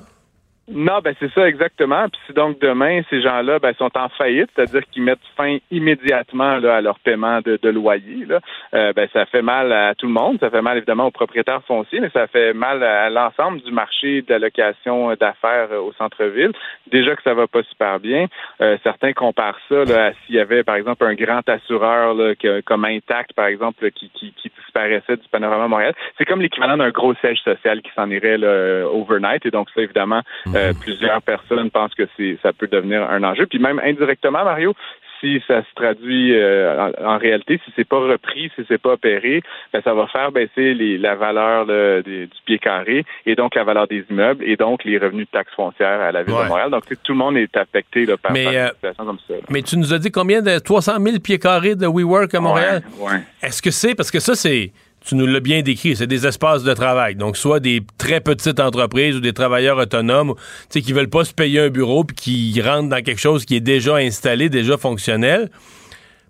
Non, 0.72 1.00
ben 1.04 1.16
c'est 1.20 1.32
ça 1.34 1.48
exactement. 1.48 2.08
Puis 2.10 2.22
si 2.28 2.34
donc 2.34 2.60
demain 2.60 3.02
ces 3.10 3.22
gens-là 3.22 3.58
ben, 3.58 3.74
sont 3.74 3.90
en 3.98 4.08
faillite, 4.10 4.52
c'est-à-dire 4.56 4.84
qu'ils 4.92 5.02
mettent 5.02 5.18
fin 5.36 5.58
immédiatement 5.72 6.58
là, 6.58 6.76
à 6.76 6.82
leur 6.82 7.00
paiement 7.00 7.42
de, 7.42 7.58
de 7.60 7.70
loyer, 7.70 8.26
là, 8.28 8.40
euh, 8.76 8.94
ben 8.94 9.10
ça 9.12 9.26
fait 9.26 9.42
mal 9.42 9.72
à 9.72 9.96
tout 9.96 10.06
le 10.06 10.14
monde. 10.14 10.38
Ça 10.40 10.52
fait 10.52 10.62
mal 10.62 10.78
évidemment 10.78 11.08
aux 11.08 11.12
propriétaires 11.12 11.64
fonciers, 11.66 12.00
mais 12.00 12.12
ça 12.12 12.28
fait 12.28 12.54
mal 12.54 12.84
à 12.84 13.10
l'ensemble 13.10 13.62
du 13.62 13.72
marché 13.72 14.22
d'allocation 14.22 15.16
d'affaires 15.16 15.70
euh, 15.72 15.80
au 15.80 15.92
centre-ville. 15.94 16.52
Déjà 16.92 17.16
que 17.16 17.24
ça 17.24 17.34
va 17.34 17.48
pas 17.48 17.64
super 17.64 18.00
bien. 18.00 18.28
Euh, 18.62 18.78
certains 18.84 19.14
comparent 19.14 19.60
ça 19.70 19.86
là, 19.86 20.06
à 20.06 20.12
s'il 20.14 20.36
y 20.36 20.40
avait 20.40 20.64
par 20.64 20.76
exemple 20.76 21.04
un 21.04 21.16
grand 21.16 21.48
assureur 21.50 22.14
là, 22.14 22.34
comme 22.64 22.86
Intact 22.86 23.34
par 23.34 23.48
exemple 23.48 23.90
qui, 23.92 24.12
qui, 24.12 24.34
qui 24.34 24.52
disparaissait 24.62 25.18
du 25.18 25.28
panorama 25.32 25.68
Montréal. 25.68 25.96
C'est 26.20 26.26
comme 26.26 26.42
l'équivalent 26.42 26.78
d'un 26.78 26.92
gros 26.92 27.16
siège 27.16 27.40
social 27.44 27.82
qui 27.82 27.90
s'en 27.96 28.10
irait 28.12 28.38
là, 28.38 28.88
overnight. 28.88 29.48
Et 29.48 29.52
donc 29.52 29.68
ça 29.74 29.82
évidemment. 29.82 30.22
Euh, 30.59 30.59
plusieurs 30.82 31.22
personnes 31.22 31.70
pensent 31.72 31.94
que 31.96 32.08
ça 32.42 32.54
peut 32.54 32.68
devenir 32.68 33.04
un 33.10 33.24
enjeu. 33.24 33.46
Puis 33.46 33.60
même 33.60 33.80
indirectement, 33.84 34.44
Mario, 34.44 34.74
si 35.20 35.42
ça 35.48 35.62
se 35.62 35.74
traduit 35.76 36.34
euh, 36.34 36.92
en, 37.04 37.18
réalité, 37.18 37.60
si 37.66 37.72
c'est 37.76 37.88
pas 37.88 38.00
repris, 38.00 38.52
si 38.56 38.66
c'est 38.68 38.82
pas 38.82 38.94
opéré, 38.94 39.42
ben, 39.74 39.82
ça 39.84 39.94
va 39.94 40.08
faire 40.08 40.32
baisser 40.32 40.74
la 40.74 41.16
valeur 41.16 41.66
du 42.04 42.30
pied 42.46 42.60
carré 42.60 43.06
et 43.26 43.36
donc 43.36 43.56
la 43.56 43.64
valeur 43.64 43.88
des 43.88 44.06
immeubles 44.10 44.44
et 44.44 44.56
donc 44.56 44.84
les 44.84 44.98
revenus 44.98 45.28
de 45.28 45.32
taxes 45.32 45.54
foncières 45.56 46.02
à 46.02 46.12
la 46.12 46.24
ville 46.24 46.36
de 46.36 46.48
Montréal. 46.48 46.72
Donc 46.72 46.84
tout 47.04 47.12
le 47.12 47.18
monde 47.18 47.38
est 47.38 47.56
affecté 47.58 48.06
par, 48.22 48.32
mais, 48.32 48.46
une 48.46 48.56
euh, 48.56 48.70
situation 48.70 49.06
comme 49.06 49.20
ça. 49.28 49.34
Mais 49.50 49.62
tu 49.62 49.78
nous 49.78 49.94
as 49.94 50.00
dit 50.00 50.12
combien 50.12 50.42
de 50.42 50.60
300 50.60 51.00
000 51.00 51.20
pieds 51.20 51.40
carrés 51.40 51.76
de 51.76 51.88
WeWork 51.88 52.34
à 52.34 52.40
Montréal? 52.40 52.82
Est-ce 53.42 53.62
que 53.62 53.72
c'est 53.72 53.96
parce 53.96 54.12
que 54.12 54.20
ça 54.20 54.36
c'est 54.36 54.72
tu 55.06 55.16
nous 55.16 55.26
l'as 55.26 55.40
bien 55.40 55.62
décrit, 55.62 55.96
c'est 55.96 56.08
des 56.08 56.28
espaces 56.28 56.64
de 56.64 56.74
travail. 56.74 57.16
Donc, 57.16 57.38
soit 57.38 57.60
des 57.60 57.82
très 57.98 58.22
petites 58.22 58.60
entreprises 58.60 59.16
ou 59.16 59.20
des 59.20 59.34
travailleurs 59.34 59.78
autonomes 59.78 60.36
qui 60.70 60.94
veulent 60.94 61.10
pas 61.10 61.26
se 61.26 61.34
payer 61.34 61.60
un 61.60 61.70
bureau 61.70 62.04
puis 62.04 62.16
qui 62.54 62.62
rentrent 62.62 62.90
dans 62.90 63.04
quelque 63.04 63.20
chose 63.20 63.46
qui 63.46 63.56
est 63.56 63.62
déjà 63.62 63.96
installé, 63.96 64.50
déjà 64.50 64.78
fonctionnel. 64.78 65.50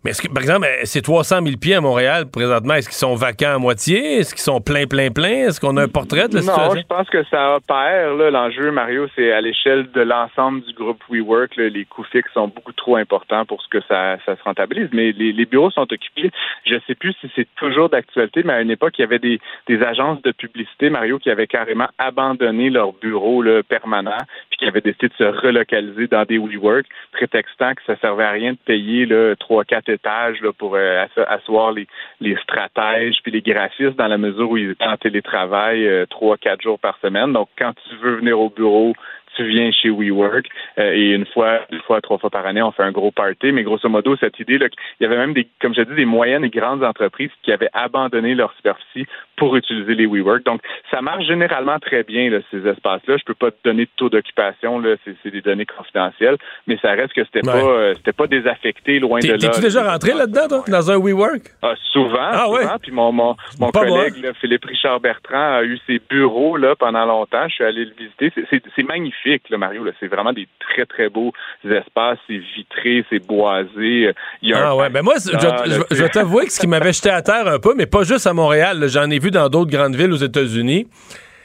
Mais 0.04 0.12
est-ce 0.12 0.22
que, 0.22 0.30
par 0.30 0.42
exemple, 0.42 0.66
ces 0.84 1.02
300 1.02 1.42
000 1.44 1.58
pieds 1.58 1.76
à 1.76 1.82
Montréal, 1.82 2.26
présentement, 2.32 2.76
est-ce 2.76 2.88
qu'ils 2.88 2.98
sont 2.98 3.16
vacants 3.16 3.56
à 3.56 3.58
moitié? 3.58 4.20
Est-ce 4.20 4.34
qu'ils 4.34 4.44
sont 4.44 4.62
plein, 4.62 4.86
plein, 4.86 5.12
plein? 5.12 5.48
Est-ce 5.48 5.60
qu'on 5.60 5.76
a 5.76 5.84
un 5.84 5.88
portrait 5.90 6.30
de 6.30 6.36
la 6.36 6.42
situation? 6.42 6.74
Non, 6.74 6.80
je 6.80 6.88
pense 6.88 7.10
que 7.10 7.24
ça 7.26 7.58
opère. 7.58 8.14
L'enjeu, 8.16 8.72
Mario, 8.72 9.08
c'est 9.16 9.34
à 9.34 9.42
l'échelle 9.42 9.92
de 9.92 10.02
l'ensemble 10.02 10.62
du 10.62 10.74
groupe 10.74 11.04
WeWork. 11.10 11.58
les 11.58 11.84
coûts 11.84 12.06
fixes 12.06 12.32
sont 12.34 12.48
beaucoup 12.48 12.72
trop 12.72 12.96
importants 12.96 13.46
pour 13.46 13.62
ce 13.62 13.68
que 13.68 13.82
ça, 13.90 14.18
ça 14.26 14.38
se 14.38 14.44
rentabilise. 14.44 14.88
Mais 14.94 15.12
les, 15.12 15.34
les 15.34 15.46
bureaux 15.46 15.72
sont 15.72 15.92
occupés. 15.92 16.32
Je 16.66 16.76
ne 16.76 16.80
sais 16.88 16.96
plus 16.96 17.14
si 17.20 17.30
c'est 17.36 17.48
toujours 17.58 17.90
d'actualité, 17.90 18.44
mais 18.46 18.54
à 18.54 18.62
une 18.62 18.72
époque, 18.72 18.94
il 18.98 19.02
y 19.02 19.06
avait 19.06 19.20
des, 19.20 19.42
des 19.68 19.82
agences 19.84 20.22
de 20.22 20.32
publicité, 20.32 20.90
Mario, 20.90 21.20
qui 21.20 21.30
avaient 21.30 21.48
carrément 21.48 21.88
abandonné 21.98 22.70
leurs 22.70 22.94
bureaux 22.94 23.42
là, 23.42 23.64
permanents, 23.64 24.26
puis 24.50 24.60
qui 24.60 24.66
avaient 24.66 24.80
décidé 24.80 25.10
de 25.10 25.14
se 25.18 25.24
relocaliser 25.24 26.08
dans 26.08 26.24
des 26.24 26.38
WeWork, 26.38 26.86
prétextant 27.12 27.74
que 27.74 27.82
ça 27.86 27.98
servait 27.98 28.24
à 28.24 28.32
rien 28.32 28.54
de 28.54 28.60
payer 28.66 29.06
là, 29.06 29.36
3, 29.36 29.66
4 29.66 29.88
étages 29.89 30.39
pour 30.58 30.75
euh, 30.75 31.06
asseoir 31.28 31.71
les, 31.71 31.88
les 32.21 32.36
stratèges 32.38 33.17
puis 33.23 33.32
les 33.32 33.41
graphistes 33.41 33.97
dans 33.97 34.08
la 34.08 34.17
mesure 34.17 34.52
où 34.52 34.58
ils 34.58 34.71
étaient 34.71 34.86
en 34.86 34.97
télétravail 34.97 35.88
euh, 35.88 36.06
trois, 36.06 36.38
quatre 36.38 36.62
jours 36.62 36.80
par 36.80 36.97
semaine. 36.99 37.34
Donc, 37.34 37.49
quand 37.58 37.73
tu 37.88 37.95
veux 37.97 38.15
venir 38.15 38.39
au 38.39 38.49
bureau, 38.49 38.93
tu 39.36 39.46
viens 39.46 39.72
chez 39.72 39.89
WeWork 39.89 40.46
euh, 40.78 40.92
et 40.94 41.12
une 41.12 41.26
fois, 41.26 41.62
une 41.72 41.82
fois, 41.82 42.02
trois 42.02 42.18
fois 42.18 42.30
par 42.30 42.46
année, 42.46 42.62
on 42.62 42.72
fait 42.72 42.84
un 42.84 42.92
gros 42.92 43.12
party. 43.12 43.52
Mais 43.52 43.63
grosso 43.63 43.88
modo, 43.89 44.15
cette 44.18 44.39
idée, 44.39 44.58
là, 44.58 44.68
il 45.00 45.04
y 45.04 45.06
avait 45.06 45.18
même 45.18 45.34
des, 45.34 45.48
comme 45.62 45.74
je 45.74 45.82
dis, 45.82 45.96
des 45.96 46.06
moyennes 46.06 46.44
et 46.44 46.50
grandes 46.50 46.84
entreprises 46.84 47.32
qui 47.44 47.52
avaient 47.52 47.69
abandonné 47.73 48.36
leur 48.36 48.54
superficie 48.54 49.06
pour 49.38 49.56
utiliser 49.56 49.96
les 49.96 50.06
WeWork. 50.06 50.44
Donc, 50.44 50.62
ça 50.92 51.02
marche 51.02 51.25
généralement 51.25 51.80
très 51.80 52.04
bien, 52.04 52.30
là, 52.30 52.40
ces 52.52 52.65
espaces-là. 52.67 53.17
Je 53.17 53.23
peux 53.23 53.34
pas 53.34 53.52
te 53.52 53.58
donner 53.63 53.86
de 53.86 53.92
taux 53.96 54.10
d'occupation, 54.10 54.80
là, 54.80 54.96
c'est, 55.06 55.32
des 55.32 55.42
données 55.42 55.65
confidentielles, 55.65 56.38
mais 56.67 56.77
ça 56.82 56.92
reste 56.92 57.13
que 57.13 57.23
c'était 57.23 57.42
pas, 57.42 57.56
euh, 57.56 57.94
c'était 57.96 58.13
pas 58.13 58.27
désaffecté 58.27 59.00
loin 59.00 59.19
de 59.19 59.27
là. 59.27 59.38
T'es-tu 59.38 59.62
déjà 59.62 59.90
rentré 59.90 60.13
là-dedans, 60.13 60.63
dans 60.67 60.92
un 60.92 60.98
WeWork? 60.98 61.44
Ah, 61.62 61.73
souvent, 61.92 62.17
ah, 62.19 62.46
souvent. 62.46 62.77
Puis 62.82 62.92
mon, 62.92 63.12
mon, 63.12 63.36
mon 63.60 63.69
collègue, 63.69 64.15
Philippe 64.42 64.65
Richard 64.65 65.00
Bertrand, 65.00 65.58
a 65.58 65.63
eu 65.63 65.80
ses 65.88 66.02
bureaux 66.10 66.58
là 66.58 66.75
pendant 66.75 67.06
longtemps. 67.06 67.48
Je 67.48 67.56
suis 67.56 67.63
allé 67.63 67.86
le 67.86 67.94
visiter. 67.98 68.32
C'est, 68.50 68.84
magnifique, 68.84 69.19
là, 69.26 69.58
Mario. 69.58 69.84
Là. 69.84 69.92
C'est 70.00 70.08
vraiment 70.08 70.34
des 70.34 70.48
très, 70.60 70.86
très 70.86 71.10
beaux 71.10 71.32
espaces. 71.63 72.20
C'est 72.28 72.42
vitré, 72.56 73.06
c'est 73.10 73.26
boisé. 73.26 74.13
Il 74.42 74.50
y 74.50 74.54
a 74.54 74.70
ah 74.70 74.76
ouais, 74.76 74.90
ben 74.90 75.02
moi, 75.02 75.15
je, 75.17 75.96
vais 75.96 76.10
t'avouer 76.10 76.46
que 76.46 76.52
ce 76.52 76.60
qui 76.60 76.67
m'avait 76.67 76.94
jeté 76.94 77.10
à 77.10 77.22
terre 77.22 77.48
un 77.48 77.60
peu, 77.60 77.74
mais 77.76 77.86
pas 77.86 78.04
juste 78.04 78.28
à 78.28 78.34
Montréal, 78.34 78.86
j'en 78.88 79.10
ai 79.10 79.20
vu 79.20 79.32
dans 79.32 79.50
d'autres 79.50 79.72
grandes 79.72 79.96
villes 79.96 80.12
aux 80.12 80.17
États-Unis 80.17 80.88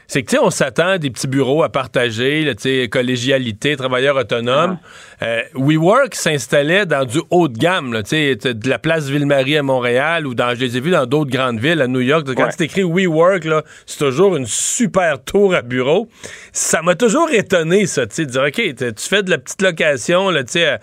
c'est 0.07 0.23
que, 0.23 0.29
tu 0.29 0.35
sais, 0.35 0.41
on 0.41 0.49
s'attend 0.49 0.87
à 0.87 0.97
des 0.97 1.09
petits 1.09 1.27
bureaux 1.27 1.63
à 1.63 1.69
partager, 1.69 2.51
tu 2.57 2.81
sais, 2.81 2.87
collégialité, 2.89 3.75
travailleurs 3.75 4.17
autonomes. 4.17 4.77
Euh, 5.21 5.41
WeWork 5.55 6.13
s'installait 6.13 6.85
dans 6.85 7.05
du 7.05 7.19
haut 7.29 7.47
de 7.47 7.57
gamme, 7.57 8.01
tu 8.03 8.09
sais, 8.09 8.35
de 8.35 8.69
la 8.69 8.79
place 8.79 9.07
Ville-Marie 9.07 9.57
à 9.57 9.63
Montréal 9.63 10.27
ou 10.27 10.35
dans, 10.35 10.53
je 10.53 10.59
les 10.59 10.77
ai 10.77 10.79
vus 10.79 10.91
dans 10.91 11.05
d'autres 11.05 11.31
grandes 11.31 11.59
villes, 11.59 11.81
à 11.81 11.87
New 11.87 12.01
York. 12.01 12.27
Quand 12.35 12.49
tu 12.55 12.63
écris 12.63 12.83
WeWork, 12.83 13.45
là, 13.45 13.63
c'est 13.85 13.99
toujours 13.99 14.35
une 14.35 14.45
super 14.45 15.23
tour 15.23 15.55
à 15.55 15.61
bureau. 15.61 16.07
Ça 16.51 16.81
m'a 16.81 16.95
toujours 16.95 17.29
étonné, 17.31 17.85
ça, 17.87 18.05
tu 18.05 18.15
sais, 18.15 18.25
de 18.25 18.31
dire, 18.31 18.43
OK, 18.43 18.75
tu 18.75 19.09
fais 19.09 19.23
de 19.23 19.29
la 19.29 19.37
petite 19.37 19.61
location, 19.61 20.29
là, 20.29 20.43
tu 20.43 20.53
sais, 20.53 20.79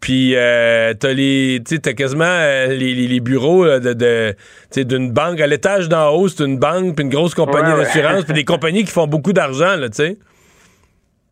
puis 0.00 0.34
euh, 0.36 0.94
t'as 0.94 1.12
les, 1.12 1.60
t'as 1.64 1.92
quasiment 1.92 2.24
euh, 2.24 2.68
les, 2.68 2.94
les, 2.94 3.20
bureaux 3.20 3.66
de, 3.66 3.92
de 3.92 4.34
d'une 4.84 5.10
banque 5.10 5.40
à 5.40 5.46
l'étage 5.46 5.88
d'en 5.88 6.10
haut, 6.10 6.28
c'est 6.28 6.44
une 6.44 6.58
banque 6.58 6.94
puis 6.94 7.04
une 7.04 7.10
grosse 7.10 7.34
compagnie 7.34 7.76
d'assurance, 7.76 8.24
puis 8.24 8.34
des 8.34 8.44
compagnies 8.44 8.84
qui 8.84 8.92
font 8.92 9.06
beaucoup 9.06 9.32
d'argent 9.32 9.76
là, 9.76 9.88
tu 9.88 9.96
sais. 9.96 10.18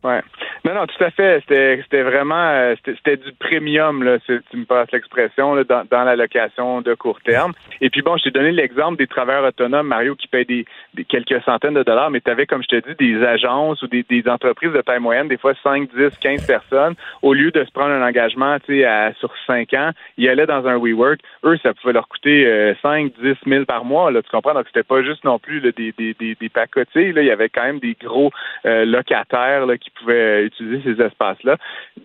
Ouais. 0.03 0.21
Non, 0.63 0.73
non, 0.73 0.85
tout 0.85 1.03
à 1.03 1.09
fait. 1.11 1.43
C'était 1.47 2.03
vraiment 2.03 2.35
euh, 2.35 2.75
c'était 2.85 3.17
du 3.17 3.31
premium, 3.33 4.03
là, 4.03 4.17
si 4.25 4.33
tu 4.51 4.57
me 4.57 4.65
passes 4.65 4.91
l'expression, 4.91 5.55
dans, 5.63 5.85
dans 5.89 6.03
la 6.03 6.15
location 6.15 6.81
de 6.81 6.93
court 6.93 7.19
terme. 7.21 7.53
Et 7.81 7.89
puis 7.89 8.01
bon, 8.01 8.17
je 8.17 8.25
t'ai 8.25 8.31
donné 8.31 8.51
l'exemple 8.51 8.97
des 8.97 9.07
travailleurs 9.07 9.45
autonomes, 9.45 9.87
Mario, 9.87 10.15
qui 10.15 10.27
payent 10.27 10.45
des, 10.45 10.65
quelques 11.05 11.41
centaines 11.43 11.73
de 11.73 11.83
dollars, 11.83 12.11
mais 12.11 12.21
tu 12.21 12.29
avais, 12.29 12.45
comme 12.45 12.61
je 12.63 12.77
te 12.77 12.87
dis, 12.87 12.95
des 12.95 13.25
agences 13.25 13.81
ou 13.81 13.87
des, 13.87 14.05
entreprises 14.27 14.71
de 14.71 14.81
taille 14.81 14.99
moyenne, 14.99 15.27
des 15.27 15.37
fois 15.37 15.53
5, 15.63 15.89
10, 15.95 16.17
15 16.19 16.45
personnes, 16.45 16.95
au 17.21 17.33
lieu 17.33 17.51
de 17.51 17.63
se 17.63 17.71
prendre 17.71 17.91
un 17.91 18.05
engagement 18.05 18.57
tu 18.59 18.81
sais, 18.81 19.13
sur 19.19 19.31
5 19.45 19.73
ans, 19.73 19.91
ils 20.17 20.27
allaient 20.29 20.45
dans 20.45 20.67
un 20.67 20.77
WeWork. 20.77 21.19
Eux, 21.45 21.57
ça 21.63 21.73
pouvait 21.73 21.93
leur 21.93 22.07
coûter 22.07 22.75
5, 22.81 23.13
10 23.21 23.35
000 23.45 23.65
par 23.65 23.85
mois, 23.85 24.11
là, 24.11 24.21
tu 24.21 24.29
comprends? 24.29 24.53
Donc, 24.53 24.65
c'était 24.67 24.83
pas 24.83 25.01
juste 25.01 25.23
non 25.23 25.39
plus 25.39 25.61
des, 25.61 25.71
des, 25.71 25.93
des, 26.13 26.35
des 26.35 26.49
pacotiers. 26.49 27.13
Là. 27.13 27.21
Il 27.21 27.27
y 27.27 27.31
avait 27.31 27.49
quand 27.49 27.63
même 27.63 27.79
des 27.79 27.95
gros 27.99 28.31
euh, 28.65 28.85
locataires 28.85 29.65
là, 29.65 29.77
pouvaient 29.91 30.45
utiliser 30.45 30.81
ces 30.83 31.01
espaces-là. 31.01 31.57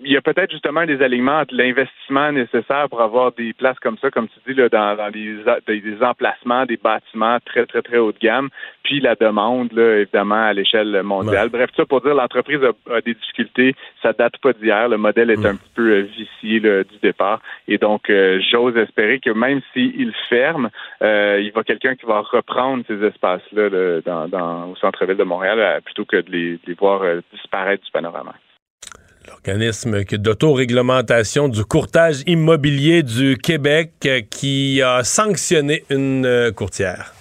Il 0.04 0.12
y 0.12 0.16
a 0.16 0.20
peut-être 0.20 0.50
justement 0.50 0.84
des 0.84 1.02
alignements 1.02 1.40
entre 1.40 1.54
l'investissement 1.54 2.32
nécessaire 2.32 2.88
pour 2.88 3.00
avoir 3.00 3.32
des 3.32 3.52
places 3.52 3.78
comme 3.80 3.98
ça, 3.98 4.10
comme 4.10 4.28
tu 4.28 4.52
dis, 4.52 4.58
là, 4.58 4.68
dans, 4.68 4.96
dans 4.96 5.10
des, 5.10 5.36
des, 5.80 6.02
emplacements, 6.02 6.66
des 6.66 6.76
bâtiments 6.76 7.38
très, 7.44 7.66
très, 7.66 7.82
très 7.82 7.98
haut 7.98 8.12
de 8.12 8.18
gamme, 8.18 8.48
puis 8.82 9.00
la 9.00 9.14
demande, 9.14 9.72
là, 9.72 9.98
évidemment, 9.98 10.46
à 10.46 10.52
l'échelle 10.52 11.02
mondiale. 11.02 11.48
Bref, 11.48 11.70
ça 11.76 11.84
pour 11.86 12.00
dire 12.00 12.14
l'entreprise 12.14 12.60
a, 12.62 13.00
des 13.00 13.14
difficultés. 13.14 13.74
Ça 14.02 14.12
date 14.12 14.36
pas 14.38 14.52
d'hier. 14.52 14.88
Le 14.88 14.98
modèle 14.98 15.30
est 15.30 15.44
un 15.44 15.56
petit 15.56 15.70
peu 15.74 15.90
euh, 15.90 16.00
vicié 16.02 16.60
du 16.60 16.98
départ. 17.02 17.40
Et 17.68 17.78
donc, 17.78 18.10
euh, 18.10 18.40
j'ose 18.50 18.76
espérer 18.76 19.20
que 19.20 19.30
même 19.30 19.60
s'il 19.72 20.12
ferme, 20.28 20.70
euh, 21.02 21.40
il 21.42 21.52
va 21.52 21.62
quelqu'un 21.62 21.94
qui 21.94 22.06
va 22.06 22.20
reprendre 22.20 22.84
ces 22.86 23.02
espaces-là 23.02 24.00
dans, 24.04 24.28
dans, 24.28 24.70
au 24.70 24.76
centre-ville 24.76 25.16
de 25.16 25.24
Montréal 25.24 25.80
plutôt 25.84 26.04
que 26.04 26.16
de 26.16 26.30
les, 26.30 26.52
de 26.54 26.60
les 26.66 26.74
voir 26.74 27.02
disparaître 27.32 27.71
L'organisme 29.28 30.04
d'autoréglementation 30.04 31.48
du 31.48 31.64
courtage 31.64 32.22
immobilier 32.26 33.02
du 33.02 33.36
Québec 33.36 33.92
euh, 34.06 34.20
qui 34.20 34.82
a 34.82 35.04
sanctionné 35.04 35.84
une 35.90 36.26
euh, 36.26 36.50
courtière. 36.50 37.14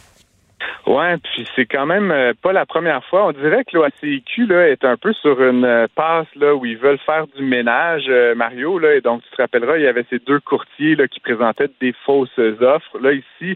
Ouais, 0.87 1.17
puis 1.17 1.47
c'est 1.55 1.65
quand 1.65 1.85
même 1.85 2.11
euh, 2.11 2.33
pas 2.41 2.53
la 2.53 2.65
première 2.65 3.03
fois. 3.05 3.27
On 3.27 3.31
dirait 3.31 3.63
que 3.63 3.77
l'OACIQ 3.77 4.47
là 4.47 4.67
est 4.67 4.83
un 4.83 4.97
peu 4.97 5.13
sur 5.13 5.41
une 5.41 5.63
euh, 5.63 5.87
passe 5.95 6.27
là 6.35 6.55
où 6.55 6.65
ils 6.65 6.77
veulent 6.77 6.97
faire 7.05 7.27
du 7.27 7.43
ménage, 7.43 8.05
euh, 8.09 8.33
Mario 8.33 8.79
là. 8.79 8.95
Et 8.95 9.01
donc 9.01 9.21
tu 9.23 9.29
te 9.29 9.41
rappelleras, 9.41 9.77
il 9.77 9.83
y 9.83 9.87
avait 9.87 10.05
ces 10.09 10.19
deux 10.19 10.39
courtiers 10.39 10.95
là 10.95 11.07
qui 11.07 11.19
présentaient 11.19 11.69
des 11.79 11.93
fausses 12.05 12.39
offres. 12.61 12.97
Là 12.99 13.11
ici, 13.13 13.55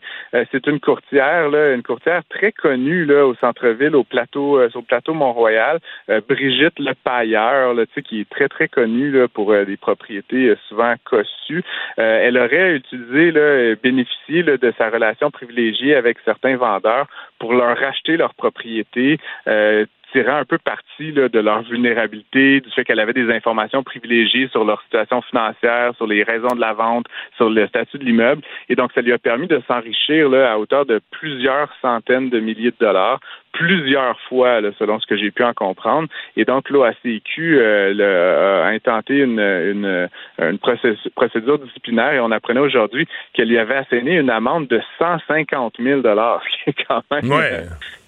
c'est 0.51 0.67
une 0.67 0.79
courtière 0.79 1.49
là, 1.49 1.73
une 1.73 1.83
courtière 1.83 2.21
très 2.29 2.51
connue 2.51 3.05
là 3.05 3.25
au 3.25 3.35
centre-ville, 3.35 3.95
au 3.95 4.03
plateau, 4.03 4.69
sur 4.69 4.79
le 4.79 4.85
plateau 4.85 5.13
Mont-Royal, 5.13 5.79
Brigitte 6.27 6.77
Le 6.79 6.93
Pailleur, 6.93 7.73
là, 7.73 7.85
tu 7.85 7.93
sais, 7.95 8.01
qui 8.01 8.21
est 8.21 8.29
très 8.29 8.47
très 8.47 8.67
connue 8.67 9.11
là 9.11 9.27
pour 9.27 9.53
des 9.53 9.77
propriétés 9.77 10.53
souvent 10.67 10.93
cossues. 11.03 11.63
elle 11.97 12.37
aurait 12.37 12.75
utilisé 12.75 13.31
là, 13.31 13.75
bénéficié 13.81 14.43
là, 14.43 14.57
de 14.57 14.73
sa 14.77 14.89
relation 14.89 15.31
privilégiée 15.31 15.95
avec 15.95 16.17
certains 16.25 16.57
vendeurs 16.57 16.94
pour 17.39 17.53
leur 17.53 17.77
racheter 17.77 18.17
leur 18.17 18.33
propriété, 18.33 19.19
euh, 19.47 19.85
tirant 20.15 20.37
un 20.37 20.45
peu 20.45 20.57
parti 20.57 21.11
de 21.11 21.39
leur 21.39 21.63
vulnérabilité, 21.63 22.61
du 22.61 22.71
fait 22.71 22.85
qu'elle 22.85 23.01
avait 23.01 23.13
des 23.13 23.29
informations 23.29 23.83
privilégiées 23.83 24.47
sur 24.47 24.63
leur 24.63 24.81
situation 24.83 25.21
financière, 25.23 25.93
sur 25.97 26.07
les 26.07 26.23
raisons 26.23 26.55
de 26.55 26.61
la 26.61 26.73
vente, 26.73 27.05
sur 27.35 27.49
le 27.49 27.67
statut 27.67 27.97
de 27.97 28.05
l'immeuble. 28.05 28.41
Et 28.69 28.75
donc, 28.75 28.91
ça 28.93 29.01
lui 29.01 29.11
a 29.11 29.17
permis 29.17 29.47
de 29.47 29.61
s'enrichir 29.67 30.33
à 30.33 30.57
hauteur 30.57 30.85
de 30.85 31.01
plusieurs 31.11 31.69
centaines 31.81 32.29
de 32.29 32.39
milliers 32.39 32.71
de 32.71 32.77
dollars 32.79 33.19
plusieurs 33.51 34.19
fois, 34.27 34.59
selon 34.77 34.99
ce 34.99 35.05
que 35.05 35.15
j'ai 35.15 35.31
pu 35.31 35.41
en 35.43 35.53
comprendre. 35.53 36.09
Et 36.35 36.43
donc, 36.43 36.69
l'OACQ 36.69 37.57
euh, 37.57 38.63
a 38.63 38.67
intenté 38.67 39.19
une, 39.19 39.39
une, 39.39 40.09
une 40.39 40.59
procédure 40.59 41.59
disciplinaire 41.59 42.13
et 42.13 42.19
on 42.19 42.31
apprenait 42.31 42.59
aujourd'hui 42.59 43.07
qu'elle 43.33 43.47
lui 43.47 43.57
avait 43.57 43.75
asséné 43.75 44.17
une 44.17 44.29
amende 44.29 44.67
de 44.67 44.81
150 44.99 45.75
000 45.79 46.01
ce 46.03 46.63
qui 46.63 46.69
est 46.69 46.85
quand 46.85 47.01
même 47.11 47.23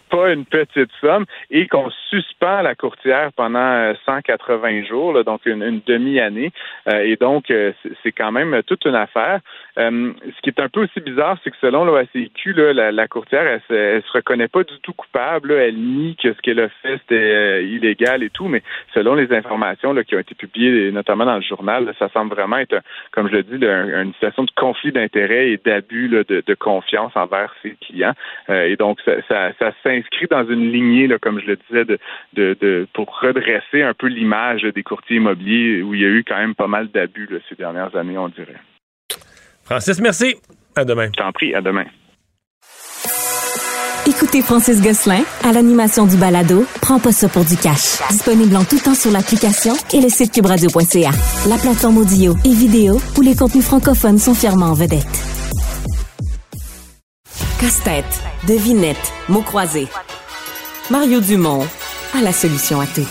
pas 0.10 0.32
une 0.32 0.45
petite 0.45 0.91
somme, 1.01 1.26
et 1.49 1.68
qu'on 1.68 1.89
suspend 2.10 2.62
la 2.62 2.76
courtière 2.76 3.32
pendant 3.36 3.93
180 4.05 4.70
euh, 4.70 4.86
jours, 4.86 5.24
donc 5.24 5.45
une, 5.45 5.82
demi-année. 5.86 6.51
Euh, 6.88 6.99
et 6.99 7.16
donc, 7.16 7.51
euh, 7.51 7.74
c'est 8.03 8.12
quand 8.12 8.32
même 8.32 8.62
toute 8.64 8.86
une 8.86 8.95
affaire. 8.95 9.39
ce 9.78 10.41
qui 10.41 10.49
est 10.49 10.60
un 10.60 10.70
peu 10.70 10.84
aussi 10.84 10.99
bizarre, 11.01 11.38
c'est 11.43 11.51
que 11.51 11.58
selon 11.62 11.86
l'OACQ, 11.86 12.53
la, 12.53 12.91
la 12.91 13.08
courtière, 13.08 13.45
elle, 13.45 13.76
elle, 13.76 14.03
se 14.03 14.12
reconnaît 14.12 14.47
pas 14.47 14.64
du 14.64 14.80
tout 14.82 14.93
coupable. 14.93 15.51
Elle 15.51 15.76
nie 15.76 16.16
que 16.16 16.34
ce 16.34 16.41
qu'elle 16.41 16.60
a 16.60 16.70
fait, 16.70 16.97
c'était 16.99 17.66
illégal 17.66 18.24
et 18.24 18.30
tout, 18.30 18.47
mais 18.47 18.64
selon 18.93 19.16
les 19.16 19.32
informations 19.34 19.95
qui 20.03 20.16
ont 20.16 20.20
été 20.20 20.36
publiées, 20.36 20.91
notamment 20.91 21.26
dans 21.26 21.36
le 21.36 21.41
journal, 21.41 21.93
ça 21.99 22.10
semble 22.10 22.34
vraiment 22.34 22.58
être, 22.58 22.82
comme 23.12 23.28
je 23.30 23.34
le 23.34 23.43
dis, 23.43 23.66
une 23.66 24.14
situation 24.14 24.43
de 24.43 24.51
conflit 24.55 24.91
d'intérêts 24.91 25.49
et 25.49 25.58
d'abus 25.64 26.10
de, 26.10 26.53
confiance 26.55 27.12
envers 27.16 27.53
ses 27.62 27.76
clients. 27.82 28.14
et 28.49 28.76
donc, 28.76 28.99
ça, 29.05 29.14
ça, 29.28 29.51
ça 29.60 29.72
inscrit 29.97 30.27
dans 30.29 30.47
une 30.47 30.71
lignée, 30.71 31.07
là, 31.07 31.17
comme 31.19 31.39
je 31.39 31.45
le 31.47 31.57
disais, 31.67 31.85
de, 31.85 31.99
de, 32.33 32.87
pour 32.93 33.19
redresser 33.19 33.81
un 33.81 33.93
peu 33.93 34.07
l'image 34.07 34.63
des 34.63 34.83
courtiers 34.83 35.17
immobiliers 35.17 35.81
où 35.81 35.93
il 35.93 36.01
y 36.01 36.05
a 36.05 36.09
eu 36.09 36.23
quand 36.27 36.37
même 36.37 36.55
pas 36.55 36.67
mal 36.67 36.89
d'abus 36.89 37.29
ces 37.49 37.55
dernières 37.55 37.95
années, 37.95 38.17
on 38.17 38.29
dirait. 38.29 38.59
Francis, 39.63 39.99
merci. 39.99 40.35
À 40.75 40.85
demain. 40.85 41.07
Je 41.07 41.21
t'en 41.21 41.31
prie, 41.31 41.53
à 41.53 41.61
demain. 41.61 41.85
Écoutez 44.07 44.41
Francis 44.41 44.81
Gosselin 44.81 45.21
à 45.43 45.51
l'animation 45.51 46.05
du 46.05 46.15
balado 46.15 46.65
Prends 46.81 46.99
pas 46.99 47.11
ça 47.11 47.27
pour 47.27 47.43
du 47.43 47.57
cash. 47.57 47.99
Disponible 48.09 48.55
en 48.55 48.63
tout 48.63 48.79
temps 48.79 48.95
sur 48.95 49.11
l'application 49.11 49.73
et 49.93 49.99
le 49.99 50.07
site 50.07 50.33
cubradio.ca. 50.33 51.11
La 51.49 51.57
plateforme 51.57 51.97
audio 51.97 52.33
et 52.45 52.53
vidéo 52.53 52.97
où 53.17 53.21
les 53.21 53.35
contenus 53.35 53.65
francophones 53.65 54.17
sont 54.17 54.33
fièrement 54.33 54.67
en 54.67 54.73
vedette. 54.73 55.03
Casse-tête, 57.59 58.23
devinette, 58.47 59.11
mots 59.27 59.41
croisés. 59.41 59.87
Mario 60.89 61.19
Dumont 61.19 61.67
a 62.17 62.21
la 62.21 62.31
solution 62.31 62.79
à 62.79 62.85
tout. 62.87 63.05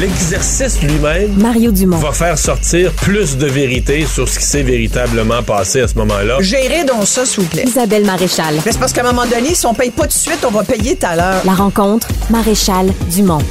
L'exercice 0.00 0.82
lui-même 0.82 1.40
Mario 1.40 1.70
Dumont. 1.70 1.98
va 1.98 2.10
faire 2.10 2.36
sortir 2.36 2.90
plus 2.94 3.36
de 3.36 3.46
vérité 3.46 4.04
sur 4.04 4.28
ce 4.28 4.40
qui 4.40 4.44
s'est 4.44 4.62
véritablement 4.64 5.42
passé 5.44 5.82
à 5.82 5.88
ce 5.88 5.94
moment-là. 5.98 6.38
Gérez 6.40 6.84
donc 6.84 7.06
ça, 7.06 7.24
s'il 7.24 7.44
vous 7.44 7.48
plaît. 7.48 7.62
Isabelle 7.64 8.04
Maréchal. 8.04 8.56
c'est 8.64 8.78
parce 8.78 8.92
qu'à 8.92 9.02
un 9.02 9.12
moment 9.12 9.26
donné, 9.26 9.54
si 9.54 9.66
on 9.66 9.74
paye 9.74 9.90
pas 9.90 10.02
tout 10.02 10.08
de 10.08 10.12
suite, 10.14 10.44
on 10.44 10.50
va 10.50 10.64
payer 10.64 10.96
tout 10.96 11.06
à 11.06 11.14
l'heure. 11.14 11.42
La 11.44 11.54
rencontre, 11.54 12.08
Maréchal 12.30 12.92
Dumont. 13.08 13.42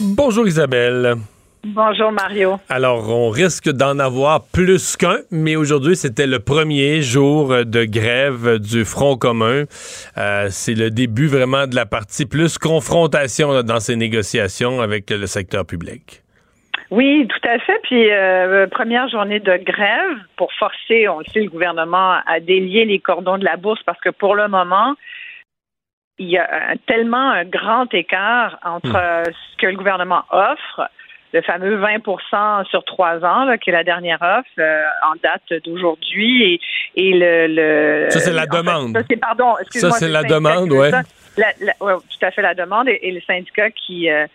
Bonjour 0.00 0.48
Isabelle. 0.48 1.16
Bonjour 1.74 2.12
Mario. 2.12 2.60
Alors, 2.68 3.10
on 3.10 3.28
risque 3.28 3.68
d'en 3.68 3.98
avoir 3.98 4.42
plus 4.52 4.96
qu'un, 4.96 5.18
mais 5.32 5.56
aujourd'hui, 5.56 5.96
c'était 5.96 6.28
le 6.28 6.38
premier 6.38 7.02
jour 7.02 7.48
de 7.48 7.84
grève 7.84 8.60
du 8.60 8.84
Front 8.84 9.16
commun. 9.16 9.64
Euh, 10.16 10.46
c'est 10.48 10.74
le 10.74 10.90
début 10.90 11.26
vraiment 11.26 11.66
de 11.66 11.74
la 11.74 11.84
partie 11.84 12.24
plus 12.24 12.56
confrontation 12.56 13.64
dans 13.64 13.80
ces 13.80 13.96
négociations 13.96 14.80
avec 14.80 15.10
le 15.10 15.26
secteur 15.26 15.66
public. 15.66 16.22
Oui, 16.92 17.26
tout 17.26 17.48
à 17.48 17.58
fait. 17.58 17.80
Puis 17.82 18.12
euh, 18.12 18.68
première 18.68 19.08
journée 19.08 19.40
de 19.40 19.56
grève 19.56 20.18
pour 20.36 20.52
forcer, 20.52 21.08
on 21.08 21.18
le 21.18 21.24
sait, 21.32 21.40
le 21.40 21.50
gouvernement 21.50 22.18
à 22.26 22.38
délier 22.38 22.84
les 22.84 23.00
cordons 23.00 23.38
de 23.38 23.44
la 23.44 23.56
bourse 23.56 23.82
parce 23.84 24.00
que 24.00 24.10
pour 24.10 24.36
le 24.36 24.46
moment, 24.46 24.94
il 26.18 26.30
y 26.30 26.38
a 26.38 26.74
tellement 26.86 27.30
un 27.30 27.44
grand 27.44 27.92
écart 27.92 28.56
entre 28.64 28.88
hmm. 28.88 29.32
ce 29.32 29.56
que 29.58 29.66
le 29.66 29.76
gouvernement 29.76 30.22
offre 30.30 30.88
le 31.32 31.42
fameux 31.42 31.78
20% 31.78 32.66
sur 32.66 32.84
trois 32.84 33.24
ans, 33.24 33.56
qui 33.58 33.70
est 33.70 33.72
la 33.72 33.84
dernière 33.84 34.20
offre 34.22 34.48
euh, 34.58 34.82
en 35.02 35.14
date 35.22 35.62
d'aujourd'hui, 35.64 36.60
et, 36.94 37.12
le, 37.14 38.06
Ça, 38.10 38.20
c'est 38.20 38.32
la 38.32 38.46
demande. 38.46 38.96
ça, 38.96 39.02
c'est, 39.08 39.16
pardon, 39.16 39.54
Ça, 39.70 39.90
c'est 39.90 40.08
la 40.08 40.22
demande, 40.22 40.70
oui. 40.72 40.88
Ouais, 41.38 41.42
tout 41.80 42.24
à 42.26 42.30
fait 42.30 42.42
la 42.42 42.54
demande, 42.54 42.88
et, 42.88 43.10
le 43.10 43.20
syndicat 43.20 43.70
qui... 43.70 44.10
Euh, 44.10 44.26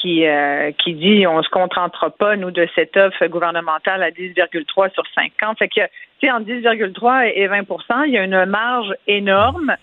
qui, 0.00 0.26
euh, 0.26 0.70
qui 0.72 0.92
dit 0.92 1.26
on 1.26 1.42
se 1.42 1.48
contentera 1.48 2.10
pas, 2.10 2.36
nous, 2.36 2.50
de 2.50 2.68
cette 2.74 2.94
offre 2.94 3.26
gouvernementale 3.26 4.02
à 4.02 4.10
10,3 4.10 4.92
sur 4.92 5.04
50. 5.14 5.58
Fait 5.58 5.68
que, 5.68 5.80
tu 6.20 6.26
sais, 6.26 6.30
en 6.30 6.40
10,3 6.40 7.32
et 7.34 7.48
20% 7.48 8.04
il 8.06 8.12
y 8.12 8.18
a 8.18 8.24
une 8.24 8.44
marge 8.44 8.92
énorme. 9.06 9.74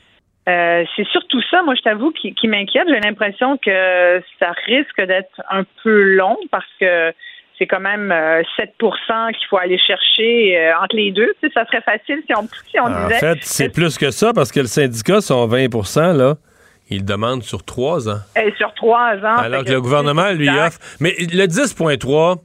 Euh, 0.49 0.83
c'est 0.95 1.07
surtout 1.07 1.41
ça, 1.51 1.61
moi, 1.63 1.75
je 1.75 1.81
t'avoue, 1.81 2.11
qui, 2.11 2.47
m'inquiète. 2.47 2.87
J'ai 2.87 2.99
l'impression 2.99 3.57
que 3.57 4.21
ça 4.39 4.51
risque 4.65 5.01
d'être 5.01 5.41
un 5.49 5.63
peu 5.83 6.15
long 6.15 6.37
parce 6.49 6.65
que 6.79 7.13
c'est 7.59 7.67
quand 7.67 7.79
même 7.79 8.11
7% 8.11 8.11
euh, 8.11 9.31
qu'il 9.31 9.47
faut 9.49 9.57
aller 9.57 9.77
chercher 9.77 10.57
euh, 10.57 10.73
entre 10.81 10.95
les 10.95 11.11
deux. 11.11 11.31
Tu 11.41 11.47
sais, 11.47 11.53
ça 11.53 11.65
serait 11.67 11.81
facile 11.81 12.23
si 12.25 12.33
on, 12.35 12.47
si 12.69 12.79
on 12.79 12.85
en 12.85 13.07
disait. 13.07 13.17
En 13.17 13.19
fait, 13.19 13.37
c'est 13.41 13.69
plus 13.69 13.99
que 13.99 14.09
ça 14.09 14.33
parce 14.33 14.51
que 14.51 14.61
le 14.61 14.65
syndicat, 14.65 15.21
son 15.21 15.45
20 15.45 16.13
là. 16.13 16.35
Il 16.89 17.05
demande 17.05 17.41
sur 17.43 17.63
trois 17.63 18.09
ans. 18.09 18.19
Et 18.35 18.51
sur 18.57 18.73
trois 18.73 19.15
ans. 19.15 19.37
Alors 19.37 19.63
que, 19.63 19.71
le 19.71 19.79
gouvernement 19.79 20.31
lui 20.31 20.49
offre. 20.49 20.77
Mais 20.99 21.15
le 21.19 21.45
10,3, 21.45 22.35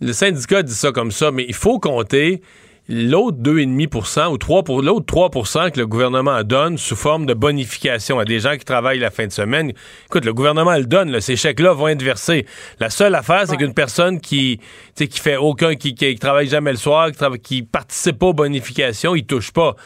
le 0.00 0.12
syndicat 0.12 0.62
dit 0.62 0.72
ça 0.72 0.92
comme 0.92 1.10
ça, 1.10 1.32
mais 1.32 1.44
il 1.48 1.54
faut 1.54 1.80
compter 1.80 2.40
l'autre 2.88 3.36
2,5% 3.38 4.32
ou 4.32 4.38
3 4.38 4.62
pour 4.62 4.82
l'autre 4.82 5.04
3% 5.14 5.70
que 5.70 5.78
le 5.78 5.86
gouvernement 5.86 6.42
donne 6.42 6.78
sous 6.78 6.96
forme 6.96 7.26
de 7.26 7.34
bonification 7.34 8.18
à 8.18 8.24
des 8.24 8.40
gens 8.40 8.56
qui 8.56 8.64
travaillent 8.64 8.98
la 8.98 9.10
fin 9.10 9.26
de 9.26 9.32
semaine. 9.32 9.72
Écoute, 10.06 10.24
le 10.24 10.32
gouvernement 10.32 10.74
le 10.74 10.84
donne, 10.84 11.20
ces 11.20 11.36
chèques-là 11.36 11.74
vont 11.74 11.88
être 11.88 12.02
versés. 12.02 12.46
La 12.80 12.88
seule 12.88 13.14
affaire, 13.14 13.44
c'est 13.46 13.56
qu'une 13.56 13.74
personne 13.74 14.20
qui 14.20 14.60
qui 14.94 15.20
fait 15.20 15.36
aucun 15.36 15.74
qui, 15.74 15.94
qui, 15.94 16.16
travaille 16.16 16.48
jamais 16.48 16.70
le 16.70 16.76
soir, 16.76 17.10
qui, 17.12 17.38
qui 17.40 17.62
participe 17.62 18.18
pas 18.18 18.26
aux 18.26 18.32
bonifications, 18.32 19.14
il 19.14 19.26
touche 19.26 19.52
pas. 19.52 19.76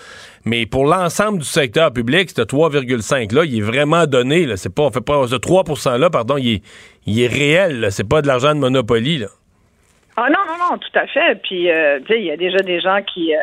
Mais 0.45 0.67
pour 0.67 0.87
l'ensemble 0.87 1.39
du 1.39 1.45
secteur 1.45 1.93
public, 1.93 2.31
ce 2.31 2.43
3,5 2.43 3.35
là, 3.35 3.45
il 3.45 3.59
est 3.59 3.63
vraiment 3.63 4.07
donné 4.07 4.47
là, 4.47 4.57
c'est 4.57 4.71
pas 4.73 4.85
on 4.85 4.91
fait 4.93 5.01
pas 5.01 5.27
ce 5.27 5.35
3% 5.35 5.99
là, 5.99 6.09
pardon, 6.09 6.37
il 6.37 6.49
est, 6.49 6.63
il 7.07 7.21
est 7.21 7.27
réel, 7.27 7.89
c'est 7.91 8.09
pas 8.09 8.23
de 8.23 8.29
l'argent 8.29 8.55
de 8.55 8.61
Monopoly 8.61 9.19
là. 9.19 9.29
Ah 10.17 10.29
non, 10.29 10.45
non, 10.47 10.59
non, 10.59 10.79
tout 10.79 10.99
à 10.99 11.07
fait. 11.07 11.41
Puis, 11.43 11.71
euh, 11.71 12.01
tu 12.01 12.13
sais, 12.13 12.21
il 12.21 12.27
y 12.27 12.31
a 12.31 12.37
déjà 12.37 12.59
des 12.59 12.81
gens 12.81 13.01
qui, 13.03 13.35
euh, 13.35 13.41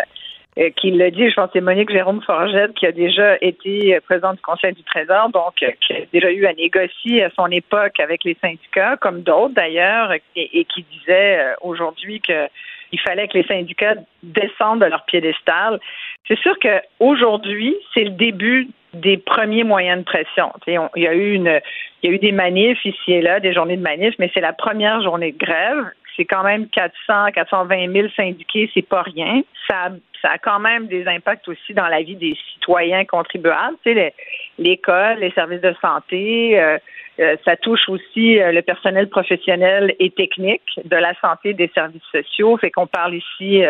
euh, 0.59 0.69
qui 0.75 0.91
le 0.91 1.09
disent. 1.09 1.31
Je 1.31 1.35
pense 1.35 1.47
que 1.47 1.53
c'est 1.53 1.61
Monique 1.61 1.89
Jérôme 1.89 2.21
Forgette 2.21 2.73
qui 2.75 2.85
a 2.85 2.91
déjà 2.91 3.37
été 3.41 3.99
présidente 4.01 4.35
du 4.35 4.41
Conseil 4.41 4.73
du 4.73 4.83
Trésor, 4.83 5.29
donc 5.29 5.55
qui 5.55 5.65
a 5.65 6.05
déjà 6.13 6.31
eu 6.31 6.45
à 6.45 6.53
négocier 6.53 7.23
à 7.23 7.31
son 7.31 7.47
époque 7.47 7.99
avec 7.99 8.23
les 8.23 8.37
syndicats, 8.39 8.97
comme 8.97 9.21
d'autres 9.21 9.55
d'ailleurs, 9.55 10.13
et, 10.35 10.65
qui 10.65 10.85
disait 10.99 11.39
aujourd'hui 11.61 12.21
qu'il 12.21 12.99
fallait 13.03 13.27
que 13.27 13.37
les 13.37 13.47
syndicats 13.47 13.95
descendent 14.21 14.81
de 14.81 14.85
leur 14.85 15.05
piédestal. 15.05 15.79
C'est 16.27 16.37
sûr 16.39 16.55
qu'aujourd'hui, 16.59 17.75
c'est 17.93 18.03
le 18.03 18.11
début 18.11 18.67
des 18.93 19.17
premiers 19.17 19.63
moyens 19.63 19.99
de 19.99 20.03
pression. 20.03 20.51
il 20.67 21.03
y 21.03 21.07
a 21.07 21.13
eu 21.13 21.33
une, 21.33 21.59
il 22.01 22.09
y 22.09 22.13
a 22.13 22.15
eu 22.15 22.19
des 22.19 22.31
manifs 22.31 22.83
ici 22.85 23.13
et 23.13 23.21
là, 23.21 23.39
des 23.39 23.53
journées 23.53 23.77
de 23.77 23.81
manifs, 23.81 24.15
mais 24.19 24.31
c'est 24.33 24.41
la 24.41 24.53
première 24.53 25.01
journée 25.01 25.31
de 25.31 25.37
grève 25.37 25.91
c'est 26.19 26.25
quand 26.25 26.43
même 26.43 26.67
400, 26.67 27.31
420 27.33 27.93
000 27.93 28.07
syndiqués, 28.15 28.69
c'est 28.73 28.85
pas 28.85 29.03
rien. 29.03 29.41
Ça, 29.69 29.89
a 30.23 30.37
quand 30.37 30.59
même 30.59 30.87
des 30.87 31.07
impacts 31.07 31.47
aussi 31.47 31.73
dans 31.73 31.87
la 31.87 32.01
vie 32.01 32.17
des 32.17 32.35
citoyens 32.53 33.05
contribuables. 33.05 33.77
Tu 33.85 33.93
sais, 33.93 34.13
l'école, 34.57 35.19
les 35.19 35.31
services 35.31 35.61
de 35.61 35.73
santé, 35.81 36.59
euh, 36.59 36.77
euh, 37.21 37.37
ça 37.45 37.55
touche 37.55 37.87
aussi 37.87 38.37
euh, 38.37 38.51
le 38.51 38.61
personnel 38.61 39.07
professionnel 39.07 39.95
et 39.99 40.09
technique 40.09 40.61
de 40.83 40.97
la 40.97 41.13
santé 41.21 41.53
des 41.53 41.71
services 41.73 42.03
sociaux. 42.11 42.57
Fait 42.57 42.69
qu'on 42.69 42.87
parle 42.87 43.15
ici 43.15 43.63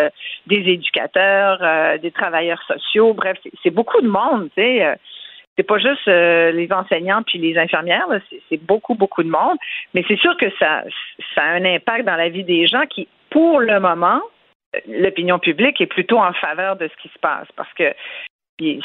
des 0.47 0.71
éducateurs, 0.71 1.99
des 1.99 2.11
travailleurs 2.11 2.63
sociaux. 2.63 3.13
Bref, 3.13 3.37
c'est 3.61 3.69
beaucoup 3.69 4.01
de 4.01 4.07
monde. 4.07 4.49
Tu 4.57 4.63
sais 4.63 4.95
c'est 5.59 5.63
pas 5.63 5.77
juste 5.77 6.07
euh, 6.07 6.51
les 6.51 6.71
enseignants 6.71 7.21
puis 7.21 7.37
les 7.37 7.57
infirmières, 7.57 8.07
c'est 8.47 8.63
beaucoup, 8.63 8.95
beaucoup 8.95 9.23
de 9.23 9.29
monde. 9.29 9.57
Mais 9.93 10.05
c'est 10.07 10.17
sûr 10.17 10.37
que 10.37 10.49
ça, 10.57 10.83
ça 11.35 11.41
a 11.41 11.51
un 11.51 11.65
impact 11.65 12.05
dans 12.05 12.15
la 12.15 12.29
vie 12.29 12.45
des 12.45 12.65
gens 12.65 12.85
qui, 12.85 13.09
pour 13.29 13.59
le 13.59 13.77
moment, 13.81 14.21
l'opinion 14.87 15.37
publique 15.37 15.81
est 15.81 15.87
plutôt 15.87 16.17
en 16.17 16.31
faveur 16.31 16.77
de 16.77 16.87
ce 16.87 17.01
qui 17.01 17.09
se 17.09 17.19
passe 17.19 17.47
parce 17.57 17.73
que 17.73 17.93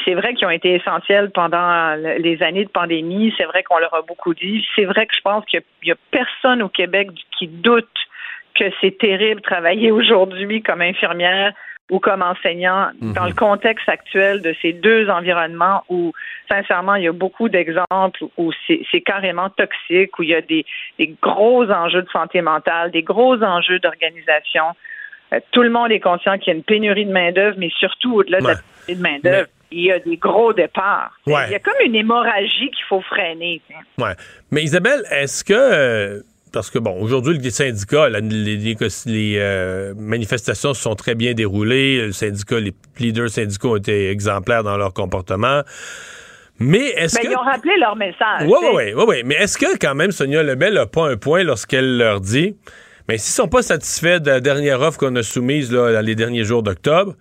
c'est 0.03 0.15
vrai 0.15 0.33
qu'ils 0.33 0.47
ont 0.47 0.51
été 0.51 0.73
essentiels 0.73 1.31
pendant 1.31 1.95
les 1.95 2.41
années 2.43 2.65
de 2.65 2.69
pandémie. 2.69 3.33
C'est 3.37 3.43
vrai 3.43 3.63
qu'on 3.63 3.77
leur 3.77 3.93
a 3.93 4.01
beaucoup 4.01 4.33
dit. 4.33 4.65
C'est 4.75 4.85
vrai 4.85 5.05
que 5.05 5.13
je 5.15 5.21
pense 5.21 5.45
qu'il 5.45 5.61
n'y 5.83 5.91
a, 5.91 5.95
personne 6.11 6.61
au 6.61 6.69
Québec 6.69 7.09
qui 7.37 7.47
doute 7.47 7.87
que 8.57 8.65
c'est 8.81 8.97
terrible 8.97 9.41
travailler 9.41 9.91
aujourd'hui 9.99 10.61
comme 10.61 10.81
infirmière 10.81 11.53
ou 11.91 11.99
comme 11.99 12.23
enseignant 12.23 12.89
dans 12.99 13.21
mhm. 13.21 13.27
le 13.29 13.33
contexte 13.35 13.87
actuel 13.87 14.41
de 14.41 14.55
ces 14.61 14.73
deux 14.73 15.07
environnements 15.09 15.83
où, 15.89 16.13
sincèrement, 16.49 16.95
il 16.95 17.03
y 17.03 17.07
a 17.07 17.11
beaucoup 17.11 17.47
d'exemples 17.47 18.23
où 18.37 18.51
c'est 18.67 19.01
carrément 19.01 19.49
toxique, 19.51 20.17
où 20.17 20.23
il 20.23 20.29
y 20.29 20.35
a 20.35 20.41
des, 20.41 20.65
gros 21.21 21.69
enjeux 21.69 22.01
de 22.01 22.09
santé 22.09 22.41
mentale, 22.41 22.91
des 22.91 23.03
gros 23.03 23.41
enjeux 23.43 23.79
d'organisation. 23.79 24.63
Euh, 25.33 25.39
tout 25.51 25.61
le 25.61 25.69
monde 25.69 25.91
est 25.91 25.99
conscient 25.99 26.37
qu'il 26.39 26.53
y 26.53 26.55
a 26.55 26.57
une 26.57 26.63
pénurie 26.63 27.05
de 27.05 27.11
main-d'œuvre, 27.11 27.57
mais 27.59 27.69
surtout 27.77 28.15
au-delà 28.15 28.39
de 28.39 28.47
la 28.47 28.55
pénurie 28.55 28.95
de 28.95 29.01
main-d'œuvre, 29.01 29.47
il 29.71 29.85
y 29.85 29.91
a 29.91 29.99
des 29.99 30.17
gros 30.17 30.53
départs. 30.53 31.19
Il 31.27 31.33
y 31.33 31.55
a 31.55 31.59
comme 31.59 31.73
une 31.83 31.95
hémorragie 31.95 32.71
qu'il 32.71 32.85
faut 32.87 33.01
freiner. 33.01 33.61
Ouais. 33.99 34.13
Mais 34.49 34.63
Isabelle, 34.63 35.03
est-ce 35.11 35.43
que 35.43 35.53
euh, 35.53 36.21
parce 36.55 36.71
que, 36.71 36.79
bon, 36.79 36.99
aujourd'hui, 37.01 37.37
les 37.37 37.51
syndicats, 37.51 38.09
les, 38.09 39.35
euh, 39.37 39.93
manifestations 39.97 40.73
se 40.73 40.81
sont 40.81 40.95
très 40.95 41.13
bien 41.13 41.33
déroulées. 41.33 42.07
Le 42.07 42.11
syndicat, 42.11 42.59
les 42.59 42.73
leaders 42.97 43.29
syndicaux 43.29 43.73
ont 43.73 43.75
été 43.75 44.09
exemplaires 44.09 44.63
dans 44.63 44.77
leur 44.77 44.93
comportement. 44.93 45.61
Mais 46.57 46.87
est-ce 46.95 47.15
ben, 47.15 47.23
que. 47.23 47.27
Ils 47.27 47.35
ont 47.35 47.41
rappelé 47.41 47.73
leur 47.77 47.95
message. 47.97 48.47
Oui, 48.47 48.57
oui, 48.73 48.93
oui. 48.95 49.03
Ouais, 49.03 49.23
mais 49.25 49.35
est-ce 49.35 49.57
que, 49.57 49.77
quand 49.77 49.95
même, 49.95 50.11
Sonia 50.11 50.41
Lebel 50.41 50.75
n'a 50.75 50.85
pas 50.85 51.09
un 51.09 51.17
point 51.17 51.43
lorsqu'elle 51.43 51.97
leur 51.97 52.21
dit 52.21 52.55
mais 53.07 53.17
s'ils 53.17 53.33
sont 53.33 53.47
pas 53.47 53.61
satisfaits 53.61 54.19
de 54.19 54.31
la 54.31 54.39
dernière 54.39 54.81
offre 54.81 54.97
qu'on 54.97 55.15
a 55.15 55.21
soumise 55.21 55.71
là, 55.71 55.93
dans 55.93 56.03
les 56.03 56.15
derniers 56.15 56.43
jours 56.43 56.63
d'octobre, 56.63 57.13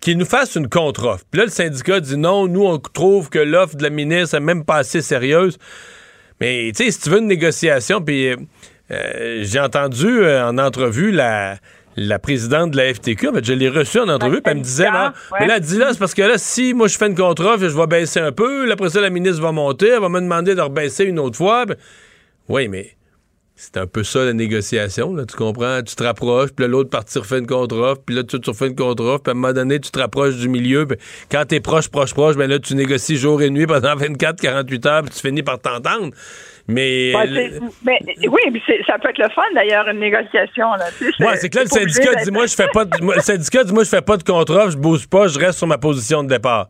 qu'ils 0.00 0.16
nous 0.16 0.24
fassent 0.24 0.54
une 0.54 0.68
contre-offre. 0.68 1.24
Puis 1.30 1.40
là, 1.40 1.44
le 1.44 1.50
syndicat 1.50 2.00
dit 2.00 2.16
non, 2.16 2.48
nous, 2.48 2.64
on 2.64 2.78
trouve 2.78 3.28
que 3.28 3.38
l'offre 3.38 3.76
de 3.76 3.82
la 3.82 3.90
ministre 3.90 4.36
n'est 4.38 4.44
même 4.44 4.64
pas 4.64 4.76
assez 4.76 5.02
sérieuse. 5.02 5.58
Mais, 6.40 6.70
tu 6.74 6.84
sais, 6.84 6.90
si 6.90 7.00
tu 7.00 7.10
veux 7.10 7.18
une 7.18 7.26
négociation, 7.26 8.00
puis 8.00 8.34
euh, 8.90 9.40
j'ai 9.42 9.60
entendu 9.60 10.06
euh, 10.06 10.48
en 10.48 10.58
entrevue 10.58 11.10
la, 11.10 11.56
la 11.96 12.18
présidente 12.18 12.70
de 12.72 12.76
la 12.76 12.92
FTQ, 12.92 13.28
en 13.28 13.32
fait, 13.32 13.44
je 13.44 13.52
l'ai 13.52 13.68
reçue 13.68 13.98
en 13.98 14.08
entrevue, 14.08 14.42
puis 14.42 14.52
elle 14.52 14.58
me 14.58 14.62
disait, 14.62 14.88
mais 15.40 15.46
là, 15.46 15.60
dis 15.60 15.78
là, 15.78 15.88
c'est 15.92 15.98
parce 15.98 16.14
que 16.14 16.22
là, 16.22 16.38
si 16.38 16.74
moi 16.74 16.88
je 16.88 16.96
fais 16.96 17.06
une 17.06 17.16
contre-offre, 17.16 17.68
je 17.68 17.76
vais 17.76 17.86
baisser 17.86 18.20
un 18.20 18.32
peu, 18.32 18.70
après 18.70 18.90
ça, 18.90 19.00
la 19.00 19.10
ministre 19.10 19.42
va 19.42 19.52
monter, 19.52 19.88
elle 19.88 20.00
va 20.00 20.08
me 20.08 20.20
demander 20.20 20.54
de 20.54 20.60
rebaisser 20.60 21.04
une 21.04 21.18
autre 21.18 21.36
fois. 21.36 21.64
oui, 22.48 22.68
mais 22.68 22.96
c'est 23.58 23.78
un 23.78 23.86
peu 23.86 24.04
ça 24.04 24.22
la 24.22 24.34
négociation, 24.34 25.14
là, 25.14 25.24
tu 25.24 25.34
comprends? 25.34 25.80
Tu 25.82 25.96
te 25.96 26.02
rapproches, 26.02 26.50
puis 26.50 26.66
l'autre 26.68 26.90
partie 26.90 27.18
refait 27.18 27.38
une 27.38 27.46
contre-offre, 27.46 28.02
puis 28.04 28.14
là, 28.14 28.22
tu, 28.22 28.38
tu 28.38 28.50
refais 28.50 28.66
une 28.66 28.76
contre-offre, 28.76 29.22
puis 29.22 29.30
à 29.30 29.32
un 29.32 29.34
moment 29.34 29.54
donné, 29.54 29.80
tu 29.80 29.90
te 29.90 29.98
rapproches 29.98 30.36
du 30.36 30.50
milieu, 30.50 30.86
puis 30.86 30.98
quand 31.30 31.42
t'es 31.46 31.60
proche, 31.60 31.88
proche, 31.88 32.12
proche, 32.12 32.36
ben 32.36 32.50
là, 32.50 32.58
tu 32.58 32.74
négocies 32.74 33.16
jour 33.16 33.40
et 33.40 33.48
nuit 33.48 33.66
pendant 33.66 33.96
24, 33.96 34.38
48 34.42 34.86
heures, 34.86 35.02
puis 35.02 35.14
tu 35.14 35.20
finis 35.26 35.42
par 35.42 35.58
t'entendre. 35.58 36.10
Mais, 36.68 37.12
mais 37.84 38.00
oui, 38.28 38.62
ça 38.86 38.98
peut 38.98 39.10
être 39.10 39.18
le 39.18 39.28
fun 39.28 39.42
d'ailleurs 39.54 39.86
une 39.88 40.00
négociation 40.00 40.72
là. 40.72 40.86
ouais, 41.20 41.36
c'est 41.36 41.48
que 41.48 41.58
là 41.58 41.64
le 41.64 41.68
syndicat 41.68 42.14
dit 42.24 42.30
moi 42.32 42.46
je 42.46 42.54
fais 42.54 42.66
pas 42.72 42.84
de, 42.84 42.96
le 43.00 43.20
syndicat 43.20 43.62
dit 43.62 43.72
moi 43.72 43.84
je 43.84 43.88
fais 43.88 44.02
pas 44.02 44.16
de 44.16 44.24
contre-offre, 44.24 44.72
je 44.72 44.76
bouge 44.76 45.06
pas, 45.06 45.28
je 45.28 45.38
reste 45.38 45.58
sur 45.58 45.68
ma 45.68 45.78
position 45.78 46.24
de 46.24 46.28
départ. 46.28 46.68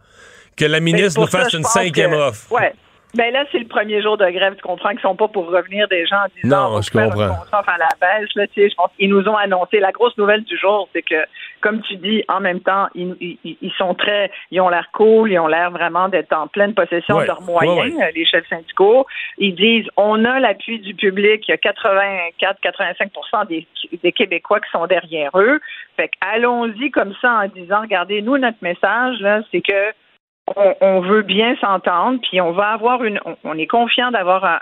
Que 0.55 0.65
la 0.65 0.81
ministre 0.81 1.21
nous 1.21 1.27
fasse 1.27 1.53
une 1.53 1.65
cinquième 1.65 2.13
offre. 2.13 2.51
Ouais. 2.51 2.73
Ben 3.17 3.33
là, 3.33 3.45
c'est 3.51 3.59
le 3.59 3.67
premier 3.67 4.03
jour 4.03 4.17
de 4.19 4.29
grève. 4.29 4.55
Tu 4.57 4.63
comprends 4.63 4.91
qu'ils 4.91 5.01
sont 5.01 5.17
pas 5.17 5.29
pour 5.29 5.47
revenir 5.47 5.89
des 5.89 6.07
gens 6.07 6.17
en 6.17 6.43
disant 6.43 6.71
non, 6.71 6.83
je 6.83 6.91
comprends. 6.91 7.73
à 7.73 7.79
la 7.79 7.89
baisse. 8.01 8.29
Là, 8.35 8.47
tu 8.49 8.61
sais, 8.61 8.69
je 8.69 8.75
pense 8.75 8.91
qu'ils 8.97 9.09
nous 9.09 9.27
ont 9.27 9.37
annoncé. 9.37 9.81
La 9.81 9.93
grosse 9.93 10.17
nouvelle 10.19 10.45
du 10.45 10.57
jour, 10.59 10.89
c'est 10.93 11.03
que 11.03 11.25
comme 11.61 11.81
tu 11.83 11.97
dis, 11.97 12.23
en 12.29 12.41
même 12.41 12.61
temps, 12.61 12.87
ils, 12.95 13.17
ils, 13.43 13.73
sont 13.79 13.95
très, 13.95 14.31
ils 14.51 14.61
ont 14.61 14.69
l'air 14.69 14.89
cool, 14.93 15.33
ils 15.33 15.39
ont 15.39 15.47
l'air 15.47 15.71
vraiment 15.71 16.09
d'être 16.09 16.33
en 16.33 16.47
pleine 16.47 16.75
possession 16.75 17.19
de 17.21 17.25
leurs 17.25 17.43
moyens, 17.43 17.99
les 18.15 18.27
chefs 18.27 18.49
syndicaux. 18.49 19.07
Ils 19.39 19.55
disent, 19.55 19.89
on 19.97 20.25
a 20.25 20.39
l'appui 20.39 20.79
du 20.79 20.95
public, 20.95 21.45
il 21.49 21.51
y 21.51 21.55
a 21.55 21.57
84-85 21.57 23.49
des, 23.49 23.67
des 24.03 24.13
Québécois 24.13 24.61
qui 24.61 24.71
sont 24.71 24.87
derrière 24.87 25.31
eux. 25.35 25.61
Fait 25.97 26.11
allons-y 26.21 26.91
comme 26.91 27.15
ça 27.21 27.41
en 27.45 27.49
disant, 27.49 27.81
regardez, 27.81 28.23
nous, 28.23 28.37
notre 28.39 28.59
message, 28.61 29.19
là, 29.21 29.41
c'est 29.51 29.63
que 29.63 29.93
on, 30.55 31.01
veut 31.01 31.23
bien 31.23 31.57
s'entendre, 31.57 32.21
puis 32.23 32.41
on 32.41 32.53
va 32.53 32.69
avoir 32.69 33.05
une, 33.05 33.21
on, 33.45 33.59
est 33.59 33.67
confiant 33.67 34.11
d'avoir 34.11 34.61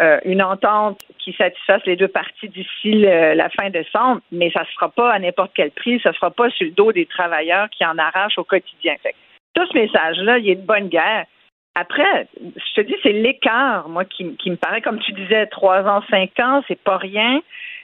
euh, 0.00 0.18
une 0.24 0.42
entente 0.42 1.00
qui 1.18 1.32
satisfasse 1.32 1.84
les 1.86 1.96
deux 1.96 2.08
parties 2.08 2.48
d'ici 2.48 3.00
la 3.00 3.48
fin 3.48 3.70
décembre, 3.70 4.20
mais 4.32 4.50
ça 4.50 4.60
ne 4.60 4.66
sera 4.66 4.88
pas 4.88 5.12
à 5.12 5.18
n'importe 5.18 5.52
quel 5.54 5.70
prix, 5.70 6.00
ça 6.00 6.10
ne 6.10 6.14
sera 6.14 6.30
pas 6.30 6.50
sur 6.50 6.66
le 6.66 6.72
dos 6.72 6.92
des 6.92 7.06
travailleurs 7.06 7.70
qui 7.70 7.84
en 7.84 7.96
arrachent 7.98 8.38
au 8.38 8.44
quotidien. 8.44 8.94
Tout 9.54 9.66
ce 9.66 9.78
message-là, 9.78 10.38
il 10.38 10.50
est 10.50 10.56
de 10.56 10.66
bonne 10.66 10.88
guerre. 10.88 11.24
Après, 11.74 12.26
je 12.40 12.74
te 12.74 12.80
dis, 12.80 12.94
c'est 13.02 13.12
l'écart, 13.12 13.88
moi, 13.88 14.04
qui, 14.04 14.34
qui 14.36 14.50
me 14.50 14.56
paraît, 14.56 14.82
comme 14.82 14.98
tu 14.98 15.12
disais, 15.12 15.46
trois 15.46 15.82
ans, 15.82 16.02
cinq 16.10 16.38
ans, 16.40 16.62
c'est 16.66 16.80
pas 16.80 16.96
rien. 16.96 17.40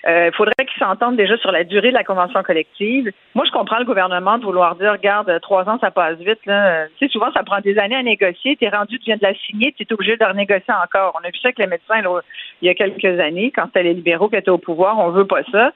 Il 0.06 0.10
euh, 0.10 0.30
faudrait 0.32 0.66
qu'ils 0.66 0.78
s'entendent 0.78 1.16
déjà 1.16 1.36
sur 1.38 1.50
la 1.50 1.64
durée 1.64 1.88
de 1.88 1.94
la 1.94 2.04
convention 2.04 2.42
collective. 2.42 3.10
Moi, 3.34 3.46
je 3.46 3.50
comprends 3.50 3.78
le 3.78 3.86
gouvernement 3.86 4.36
de 4.36 4.44
vouloir 4.44 4.76
dire, 4.76 4.92
regarde, 4.92 5.40
trois 5.40 5.66
ans, 5.66 5.78
ça 5.80 5.90
passe 5.90 6.18
vite. 6.18 6.44
Là. 6.44 6.88
Tu 6.98 7.06
sais, 7.06 7.12
souvent, 7.12 7.32
ça 7.32 7.42
prend 7.42 7.60
des 7.60 7.78
années 7.78 7.96
à 7.96 8.02
négocier. 8.02 8.56
Tu 8.56 8.66
es 8.66 8.68
rendu, 8.68 8.98
tu 8.98 9.06
viens 9.06 9.16
de 9.16 9.22
la 9.22 9.34
signer, 9.34 9.72
tu 9.72 9.82
es 9.82 9.92
obligé 9.92 10.18
de 10.18 10.24
renégocier 10.24 10.74
encore. 10.82 11.18
On 11.18 11.24
a 11.24 11.30
vu 11.30 11.38
ça 11.38 11.48
avec 11.48 11.58
les 11.58 11.66
médecins 11.66 12.02
il 12.60 12.66
y 12.66 12.68
a 12.68 12.74
quelques 12.74 13.18
années, 13.18 13.50
quand 13.50 13.64
c'était 13.66 13.82
les 13.82 13.94
libéraux 13.94 14.28
qui 14.28 14.36
étaient 14.36 14.50
au 14.50 14.58
pouvoir. 14.58 14.98
On 14.98 15.08
veut 15.08 15.26
pas 15.26 15.42
ça. 15.50 15.72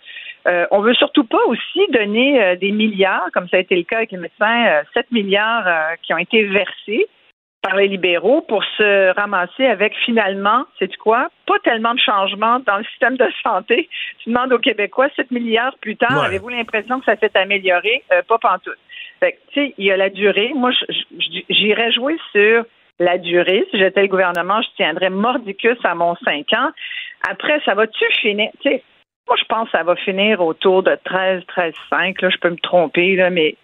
Euh, 0.47 0.67
on 0.73 0.81
veut 0.81 0.95
surtout 0.95 1.25
pas 1.25 1.45
aussi 1.47 1.81
donner 1.91 2.43
euh, 2.43 2.57
des 2.57 2.71
milliards, 2.71 3.29
comme 3.33 3.49
ça 3.49 3.57
a 3.57 3.61
été 3.61 3.77
le 3.77 3.85
cas 3.85 3.97
avec 3.97 4.13
les 4.13 4.19
médecins, 4.19 4.83
7 4.93 5.11
milliards 5.11 5.67
qui 6.03 6.13
ont 6.13 6.19
été 6.19 6.45
versés 6.45 7.09
par 7.63 7.77
les 7.77 7.89
libéraux 7.89 8.43
pour 8.43 8.63
se 8.77 9.15
ramasser 9.15 9.67
avec 9.67 9.95
finalement, 10.05 10.65
c'est 10.79 10.95
quoi? 10.97 11.29
Pas 11.47 11.59
tellement 11.65 11.95
de 11.95 12.01
changements 12.01 12.61
dans 12.61 12.79
le 12.79 12.85
système 12.85 13.17
de 13.17 13.29
santé. 13.43 13.89
Tu 14.23 14.31
demandes 14.31 14.53
aux 14.53 14.59
Québécois 14.59 15.09
7 15.17 15.31
milliards 15.31 15.77
plus 15.81 15.97
tard, 15.97 16.23
avez-vous 16.23 16.49
l'impression 16.49 17.01
que 17.01 17.07
ça 17.07 17.17
s'est 17.17 17.37
amélioré? 17.37 18.05
Euh, 18.13 18.23
pas 18.23 18.39
pantoute. 18.39 18.79
Fait 19.21 19.39
tu 19.53 19.61
sais, 19.61 19.75
il 19.77 19.87
y 19.87 19.91
a 19.91 19.97
la 19.97 20.11
durée. 20.11 20.53
Moi, 20.55 20.71
j'irais 21.51 21.93
jouer 21.93 22.17
sur 22.33 22.65
la 23.01 23.19
durée. 23.19 23.67
Si 23.71 23.79
j'étais 23.79 24.03
le 24.03 24.09
gouvernement, 24.09 24.63
je 24.63 24.69
tiendrais 24.77 25.11
mordicus 25.11 25.79
à 25.85 25.95
mon 25.95 26.15
5 26.25 26.53
ans. 26.55 26.71
Après, 27.29 27.61
ça 27.65 27.75
va-tu 27.75 28.05
finir? 28.21 28.51
Tu 28.61 28.71
sais, 28.71 28.83
moi, 29.27 29.37
je 29.39 29.45
pense 29.45 29.67
que 29.71 29.77
ça 29.77 29.83
va 29.83 29.97
finir 29.97 30.41
autour 30.41 30.83
de 30.83 30.97
13, 31.05 31.43
13, 31.49 31.75
5. 31.91 32.23
Là, 32.23 32.31
je 32.31 32.39
peux 32.39 32.51
me 32.51 32.57
tromper, 32.57 33.17
là, 33.17 33.31
mais 33.31 33.57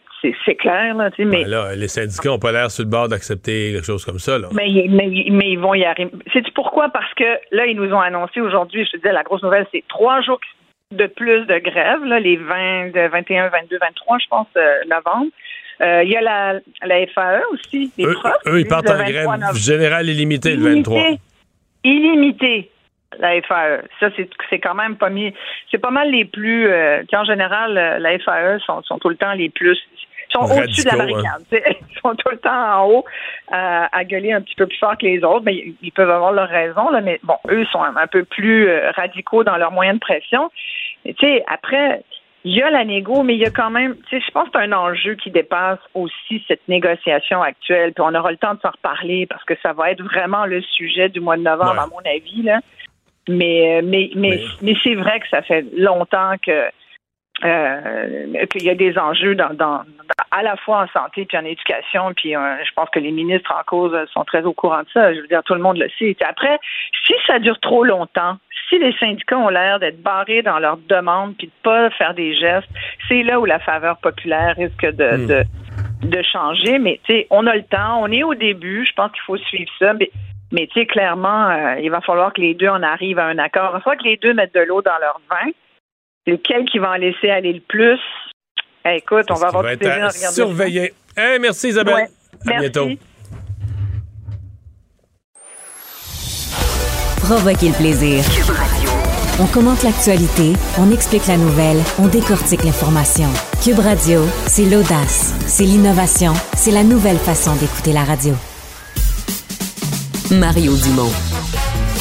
c'est 0.44 0.54
clair. 0.54 0.94
Là, 0.94 1.10
mais... 1.18 1.44
là, 1.44 1.74
les 1.74 1.88
syndicats 1.88 2.28
n'ont 2.28 2.38
pas 2.38 2.52
l'air 2.52 2.70
sur 2.70 2.84
le 2.84 2.90
bord 2.90 3.08
d'accepter 3.08 3.72
quelque 3.72 3.86
chose 3.86 4.04
comme 4.04 4.18
ça. 4.18 4.38
Là. 4.38 4.48
Mais, 4.52 4.86
mais, 4.88 5.08
mais 5.30 5.50
ils 5.50 5.58
vont 5.58 5.74
y 5.74 5.84
arriver. 5.84 6.10
C'est 6.32 6.48
pourquoi? 6.52 6.88
Parce 6.88 7.12
que 7.14 7.38
là, 7.50 7.66
ils 7.66 7.76
nous 7.76 7.92
ont 7.92 8.00
annoncé 8.00 8.40
aujourd'hui, 8.40 8.84
je 8.84 8.92
te 8.92 8.96
disais, 8.98 9.12
la 9.12 9.22
grosse 9.22 9.42
nouvelle, 9.42 9.66
c'est 9.72 9.84
trois 9.88 10.20
jours 10.22 10.40
de 10.92 11.06
plus 11.06 11.46
de 11.46 11.58
grève, 11.58 12.04
là, 12.04 12.20
les 12.20 12.36
20, 12.36 12.90
21, 13.08 13.48
22, 13.48 13.78
23, 13.78 14.18
je 14.18 14.26
pense, 14.28 14.46
euh, 14.56 14.74
novembre. 14.88 15.30
Euh, 15.80 16.04
il 16.04 16.10
y 16.10 16.16
a 16.16 16.20
la, 16.20 16.60
la 16.84 17.06
FAE 17.08 17.42
aussi, 17.52 17.90
les 17.98 18.04
eux, 18.04 18.14
profs. 18.14 18.32
Eux, 18.46 18.60
ils 18.60 18.66
partent 18.66 18.88
en 18.90 18.96
grève 18.96 19.28
générale 19.54 20.08
illimitée 20.08 20.54
le 20.54 20.74
23. 20.74 21.02
Illimité 21.82 22.70
la 23.18 23.40
FAE. 23.42 23.82
Ça, 24.00 24.08
c'est 24.50 24.58
quand 24.60 24.74
même 24.74 24.96
pas 24.96 25.10
mis. 25.10 25.32
C'est 25.70 25.78
pas 25.78 25.90
mal 25.90 26.10
les 26.10 26.24
plus. 26.24 26.68
Euh, 26.68 27.02
en 27.12 27.24
général, 27.24 27.74
la 27.74 28.18
FAE 28.18 28.58
sont, 28.64 28.82
sont, 28.82 28.98
tout 28.98 29.08
le 29.08 29.16
temps 29.16 29.32
les 29.32 29.50
plus 29.50 29.78
sont 30.35 30.45
au-dessus 30.45 30.85
de 30.85 30.91
la 30.91 30.97
barricade. 30.97 31.43
Ils 31.53 32.01
sont 32.01 32.14
tout 32.14 32.30
le 32.30 32.39
temps 32.39 32.80
en 32.80 32.89
haut 32.89 33.05
euh, 33.53 33.85
à 33.91 34.05
gueuler 34.05 34.32
un 34.32 34.41
petit 34.41 34.55
peu 34.55 34.66
plus 34.66 34.78
fort 34.78 34.97
que 34.99 35.07
les 35.07 35.22
autres. 35.24 35.45
Mais 35.45 35.74
ils 35.80 35.93
peuvent 35.93 36.11
avoir 36.11 36.32
leur 36.32 36.49
raison, 36.49 36.91
là, 36.91 37.01
mais 37.01 37.20
bon, 37.22 37.37
eux 37.49 37.64
sont 37.66 37.82
un, 37.82 38.07
peu 38.07 38.24
plus 38.24 38.68
euh, 38.68 38.91
radicaux 38.93 39.45
dans 39.45 39.57
leurs 39.57 39.72
moyens 39.72 39.97
de 39.97 40.01
pression. 40.01 40.51
Tu 41.05 41.14
sais, 41.20 41.45
après, 41.47 42.03
il 42.45 42.55
y 42.55 42.62
a 42.62 42.70
la 42.70 42.85
négo, 42.85 43.22
mais 43.22 43.35
il 43.35 43.41
y 43.41 43.47
a 43.47 43.51
quand 43.51 43.70
même, 43.70 43.97
tu 44.09 44.18
sais, 44.18 44.24
je 44.26 44.30
pense 44.30 44.45
que 44.49 44.59
c'est 44.59 44.64
un 44.64 44.72
enjeu 44.72 45.14
qui 45.14 45.30
dépasse 45.30 45.78
aussi 45.95 46.45
cette 46.47 46.66
négociation 46.68 47.43
actuelle. 47.43 47.93
Puis 47.95 48.05
on 48.07 48.14
aura 48.14 48.30
le 48.30 48.37
temps 48.37 48.55
de 48.55 48.61
s'en 48.61 48.70
reparler 48.70 49.26
parce 49.26 49.45
que 49.45 49.55
ça 49.62 49.72
va 49.72 49.91
être 49.91 50.03
vraiment 50.03 50.45
le 50.45 50.61
sujet 50.61 51.09
du 51.09 51.20
mois 51.20 51.37
de 51.37 51.43
novembre, 51.43 51.80
à 51.80 51.87
mon 51.87 52.01
avis. 52.05 52.43
Là. 52.43 52.61
Mais, 53.28 53.80
mais, 53.82 54.11
mais, 54.14 54.43
mais 54.61 54.74
c'est 54.85 54.95
vrai 54.95 55.20
que 55.20 55.28
ça 55.30 55.41
fait 55.41 55.64
longtemps 55.74 56.35
que 56.45 56.68
euh, 57.43 58.47
qu'il 58.47 58.62
y 58.62 58.70
a 58.70 58.74
des 58.74 58.97
enjeux 58.97 59.35
dans, 59.35 59.53
dans, 59.55 59.82
à 60.30 60.43
la 60.43 60.57
fois 60.57 60.85
en 60.85 60.99
santé 60.99 61.24
puis 61.24 61.37
en 61.37 61.45
éducation, 61.45 62.12
puis 62.14 62.37
euh, 62.37 62.57
je 62.64 62.70
pense 62.76 62.89
que 62.91 63.01
les 63.01 63.11
ministres 63.11 63.53
en 63.53 63.64
cause 63.64 63.97
sont 64.12 64.24
très 64.24 64.45
au 64.45 64.53
courant 64.53 64.82
de 64.82 64.89
ça. 64.93 65.12
Je 65.12 65.20
veux 65.20 65.26
dire, 65.26 65.43
tout 65.43 65.55
le 65.55 65.61
monde 65.61 65.78
le 65.78 65.89
sait. 65.99 66.16
après, 66.26 66.59
si 67.05 67.12
ça 67.26 67.41
dure 67.41 67.59
trop 67.61 67.85
longtemps, 67.85 68.37
si 68.68 68.78
les 68.78 68.93
syndicats 68.99 69.39
ont 69.39 69.49
l'air 69.49 69.80
d'être 69.80 70.01
barrés 70.01 70.43
dans 70.43 70.59
leurs 70.59 70.78
demandes 70.89 71.37
puis 71.37 71.49
de 71.49 71.53
pas 71.62 71.91
faire 71.91 72.14
des 72.14 72.35
gestes, 72.37 72.68
c'est 73.09 73.22
là 73.24 73.41
où 73.41 73.45
la 73.45 73.59
faveur 73.59 73.99
populaire 73.99 74.55
risque 74.57 74.87
de, 74.87 75.16
hmm. 75.16 75.26
de, 75.26 76.09
de 76.09 76.22
changer. 76.22 76.78
Mais 76.78 77.01
tu 77.05 77.12
sais, 77.12 77.26
on 77.30 77.47
a 77.47 77.57
le 77.57 77.64
temps, 77.64 78.01
on 78.01 78.12
est 78.12 78.22
au 78.22 78.35
début. 78.35 78.87
Je 78.87 78.93
pense 78.95 79.11
qu'il 79.11 79.22
faut 79.22 79.37
suivre 79.39 79.70
ça. 79.78 79.93
Mais 79.95 80.11
mais 80.53 80.68
tu 80.68 80.78
sais, 80.78 80.87
clairement, 80.87 81.49
euh, 81.49 81.80
il 81.80 81.91
va 81.91 82.01
falloir 82.01 82.32
que 82.32 82.41
les 82.41 82.55
deux 82.55 82.68
en 82.68 82.82
arrivent 82.82 83.18
à 83.18 83.26
un 83.26 83.39
accord. 83.39 83.70
Il 83.70 83.72
va 83.72 83.80
falloir 83.80 83.97
que 83.97 84.05
les 84.05 84.16
deux 84.18 84.35
mettent 84.35 84.55
de 84.55 84.61
l'eau 84.61 84.82
dans 84.82 84.99
leur 85.01 85.20
vin 85.28 85.51
lequel 86.26 86.64
qui 86.64 86.78
va 86.78 86.92
en 86.92 86.96
laisser 86.96 87.30
aller 87.30 87.52
le 87.52 87.60
plus? 87.60 88.00
Eh, 88.86 88.96
écoute, 88.96 89.26
on 89.30 89.34
va 89.34 89.48
avoir 89.48 89.64
du 89.64 89.76
plaisir 89.76 90.04
à 90.04 90.08
regarder. 90.08 90.34
Surveiller. 90.34 90.94
Hey, 91.16 91.38
merci 91.38 91.68
Isabelle. 91.68 91.94
Ouais. 91.94 92.54
À 92.54 92.60
bientôt. 92.60 92.88
Provoquer 97.22 97.68
le 97.68 97.74
plaisir. 97.74 98.22
On 99.40 99.46
commente 99.46 99.82
l'actualité, 99.82 100.52
on 100.78 100.92
explique 100.92 101.26
la 101.26 101.36
nouvelle, 101.36 101.78
on 101.98 102.06
décortique 102.06 102.62
l'information. 102.62 103.28
Cube 103.64 103.80
Radio, 103.80 104.22
c'est 104.46 104.64
l'audace, 104.64 105.34
c'est 105.46 105.64
l'innovation, 105.64 106.34
c'est 106.54 106.70
la 106.70 106.84
nouvelle 106.84 107.16
façon 107.16 107.56
d'écouter 107.56 107.92
la 107.92 108.04
radio. 108.04 108.34
Mario 110.30 110.76
Dumont. 110.76 111.10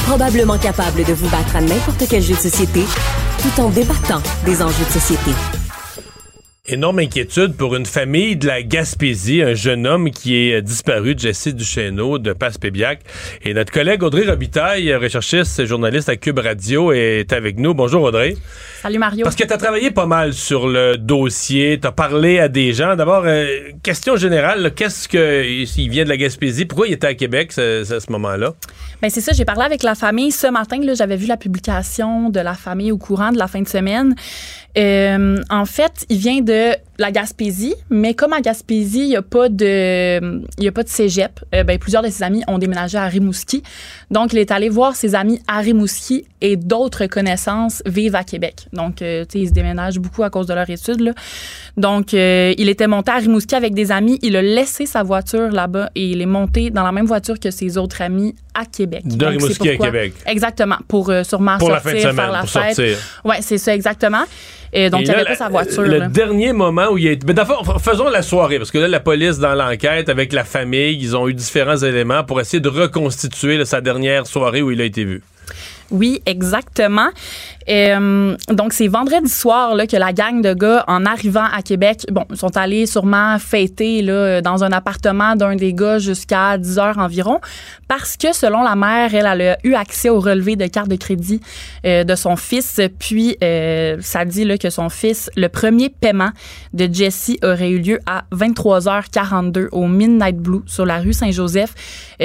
Probablement 0.06 0.58
capable 0.58 1.02
de 1.04 1.12
vous 1.12 1.28
battre 1.28 1.56
à 1.56 1.60
n'importe 1.60 2.04
quel 2.08 2.22
jeu 2.22 2.34
de 2.34 2.40
société 2.40 2.84
tout 3.44 3.60
en 3.60 3.68
débattant 3.68 4.22
des 4.46 4.62
enjeux 4.62 4.84
de 4.86 4.90
société. 4.90 5.63
Énorme 6.66 7.00
inquiétude 7.00 7.58
pour 7.58 7.76
une 7.76 7.84
famille 7.84 8.36
de 8.36 8.46
la 8.46 8.62
Gaspésie, 8.62 9.42
un 9.42 9.52
jeune 9.52 9.86
homme 9.86 10.10
qui 10.10 10.34
est 10.34 10.62
disparu, 10.62 11.14
Jesse 11.14 11.48
Duchesneau 11.48 12.18
de 12.18 12.32
Passepébiac. 12.32 13.00
Et 13.42 13.52
notre 13.52 13.70
collègue 13.70 14.02
Audrey 14.02 14.26
Robitaille, 14.26 14.94
recherchiste 14.94 15.58
et 15.58 15.66
journaliste 15.66 16.08
à 16.08 16.16
Cube 16.16 16.38
Radio, 16.38 16.90
est 16.90 17.34
avec 17.34 17.58
nous. 17.58 17.74
Bonjour 17.74 18.04
Audrey. 18.04 18.38
Salut 18.80 18.96
Mario. 18.96 19.24
Parce 19.24 19.36
que 19.36 19.44
tu 19.44 19.52
as 19.52 19.58
travaillé 19.58 19.90
pas 19.90 20.06
mal 20.06 20.32
sur 20.32 20.66
le 20.66 20.96
dossier, 20.96 21.78
tu 21.78 21.86
as 21.86 21.92
parlé 21.92 22.38
à 22.38 22.48
des 22.48 22.72
gens. 22.72 22.96
D'abord, 22.96 23.24
euh, 23.26 23.46
question 23.82 24.16
générale, 24.16 24.72
qu'est-ce 24.74 25.06
que 25.06 25.44
il 25.44 25.90
vient 25.90 26.04
de 26.04 26.08
la 26.08 26.16
Gaspésie? 26.16 26.64
Pourquoi 26.64 26.88
il 26.88 26.94
était 26.94 27.08
à 27.08 27.14
Québec 27.14 27.50
à 27.58 27.84
ce 27.84 28.10
moment-là? 28.10 28.54
Ben 29.02 29.10
c'est 29.10 29.20
ça, 29.20 29.32
j'ai 29.32 29.44
parlé 29.44 29.64
avec 29.64 29.82
la 29.82 29.94
famille 29.94 30.32
ce 30.32 30.46
matin. 30.46 30.80
J'avais 30.94 31.16
vu 31.16 31.26
la 31.26 31.36
publication 31.36 32.30
de 32.30 32.40
la 32.40 32.54
famille 32.54 32.90
au 32.90 32.96
courant 32.96 33.32
de 33.32 33.38
la 33.38 33.48
fin 33.48 33.60
de 33.60 33.68
semaine. 33.68 34.14
Euh, 34.76 35.36
en 35.50 35.66
fait, 35.66 36.04
il 36.08 36.18
vient 36.18 36.40
de 36.40 36.53
la 36.98 37.10
Gaspésie, 37.10 37.74
mais 37.90 38.14
comme 38.14 38.32
à 38.32 38.40
Gaspésie, 38.40 39.00
il 39.00 39.08
n'y 39.08 39.16
a 39.16 39.22
pas 39.22 39.48
de, 39.48 40.42
il 40.58 40.64
y 40.64 40.68
a 40.68 40.72
pas 40.72 40.82
de 40.82 40.88
cégep. 40.88 41.40
Euh, 41.54 41.64
ben, 41.64 41.78
plusieurs 41.78 42.02
de 42.02 42.08
ses 42.08 42.22
amis 42.22 42.42
ont 42.46 42.58
déménagé 42.58 42.98
à 42.98 43.06
Rimouski, 43.06 43.62
donc 44.10 44.32
il 44.32 44.38
est 44.38 44.50
allé 44.52 44.68
voir 44.68 44.94
ses 44.94 45.14
amis 45.14 45.40
à 45.48 45.58
Rimouski 45.58 46.24
et 46.40 46.56
d'autres 46.56 47.06
connaissances 47.06 47.82
vivent 47.86 48.14
à 48.14 48.22
Québec. 48.22 48.66
Donc, 48.72 49.02
euh, 49.02 49.24
tu 49.24 49.38
sais, 49.38 49.44
ils 49.44 49.48
se 49.48 49.52
déménagent 49.52 49.98
beaucoup 49.98 50.22
à 50.22 50.30
cause 50.30 50.46
de 50.46 50.54
leur 50.54 50.68
étude. 50.70 51.00
Là. 51.00 51.12
Donc, 51.76 52.14
euh, 52.14 52.54
il 52.58 52.68
était 52.68 52.86
monté 52.86 53.10
à 53.10 53.16
Rimouski 53.16 53.54
avec 53.54 53.74
des 53.74 53.90
amis. 53.90 54.18
Il 54.22 54.36
a 54.36 54.42
laissé 54.42 54.86
sa 54.86 55.02
voiture 55.02 55.50
là-bas 55.50 55.90
et 55.94 56.10
il 56.10 56.22
est 56.22 56.26
monté 56.26 56.70
dans 56.70 56.84
la 56.84 56.92
même 56.92 57.06
voiture 57.06 57.40
que 57.40 57.50
ses 57.50 57.76
autres 57.76 58.02
amis 58.02 58.34
à 58.54 58.66
Québec. 58.66 59.02
De 59.06 59.26
Rimouski 59.26 59.70
à 59.70 59.76
Québec. 59.76 60.14
Exactement, 60.26 60.76
pour 60.86 61.10
sûrement 61.24 61.58
pour 61.58 61.68
sortir, 61.68 61.92
la 61.92 62.00
fin 62.00 62.10
de 62.10 62.14
faire 62.14 62.32
la 62.32 62.40
pour 62.40 62.50
fête. 62.50 62.76
Sortir. 62.76 62.98
Ouais, 63.24 63.38
c'est 63.40 63.58
ça 63.58 63.74
exactement. 63.74 64.24
Et 64.76 64.90
donc, 64.90 65.02
il 65.02 65.10
avait 65.10 65.24
pas 65.24 65.36
sa 65.36 65.48
voiture. 65.48 65.82
Le 65.82 66.08
dernier 66.08 66.52
moment 66.52 66.88
où 66.90 66.98
il 66.98 67.06
est. 67.06 67.24
Mais 67.24 67.32
d'abord, 67.32 67.80
faisons 67.80 68.08
la 68.10 68.22
soirée, 68.22 68.58
parce 68.58 68.72
que 68.72 68.78
là, 68.78 68.88
la 68.88 69.00
police, 69.00 69.38
dans 69.38 69.54
l'enquête, 69.54 70.08
avec 70.08 70.32
la 70.32 70.44
famille, 70.44 70.98
ils 71.00 71.16
ont 71.16 71.28
eu 71.28 71.34
différents 71.34 71.76
éléments 71.76 72.24
pour 72.24 72.40
essayer 72.40 72.60
de 72.60 72.68
reconstituer 72.68 73.64
sa 73.64 73.80
dernière 73.80 74.26
soirée 74.26 74.62
où 74.62 74.72
il 74.72 74.80
a 74.80 74.84
été 74.84 75.04
vu. 75.04 75.22
Oui, 75.90 76.22
exactement. 76.26 77.08
Euh, 77.68 78.36
donc, 78.48 78.72
c'est 78.72 78.88
vendredi 78.88 79.30
soir 79.30 79.74
là, 79.74 79.86
que 79.86 79.96
la 79.96 80.12
gang 80.12 80.42
de 80.42 80.52
gars, 80.52 80.84
en 80.86 81.06
arrivant 81.06 81.44
à 81.44 81.62
Québec, 81.62 82.06
bon, 82.10 82.24
sont 82.34 82.56
allés 82.56 82.86
sûrement 82.86 83.38
fêter 83.38 84.02
là, 84.02 84.40
dans 84.40 84.64
un 84.64 84.72
appartement 84.72 85.36
d'un 85.36 85.56
des 85.56 85.72
gars 85.72 85.98
jusqu'à 85.98 86.58
10 86.58 86.78
heures 86.78 86.98
environ, 86.98 87.40
parce 87.88 88.16
que 88.16 88.32
selon 88.32 88.62
la 88.62 88.76
mère, 88.76 89.14
elle, 89.14 89.26
a 89.26 89.56
eu 89.64 89.74
accès 89.74 90.08
au 90.08 90.20
relevé 90.20 90.56
de 90.56 90.66
carte 90.66 90.88
de 90.88 90.96
crédit 90.96 91.40
euh, 91.86 92.04
de 92.04 92.14
son 92.14 92.36
fils. 92.36 92.80
Puis, 92.98 93.36
euh, 93.42 93.96
ça 94.00 94.24
dit 94.24 94.44
là, 94.44 94.58
que 94.58 94.70
son 94.70 94.88
fils, 94.88 95.30
le 95.36 95.48
premier 95.48 95.88
paiement 95.88 96.30
de 96.72 96.88
Jesse 96.92 97.32
aurait 97.42 97.70
eu 97.70 97.78
lieu 97.78 98.00
à 98.06 98.24
23h42 98.32 99.68
au 99.72 99.86
Midnight 99.86 100.36
Blue 100.36 100.62
sur 100.66 100.84
la 100.84 100.98
rue 100.98 101.12
Saint-Joseph, 101.12 101.74
qui 102.18 102.24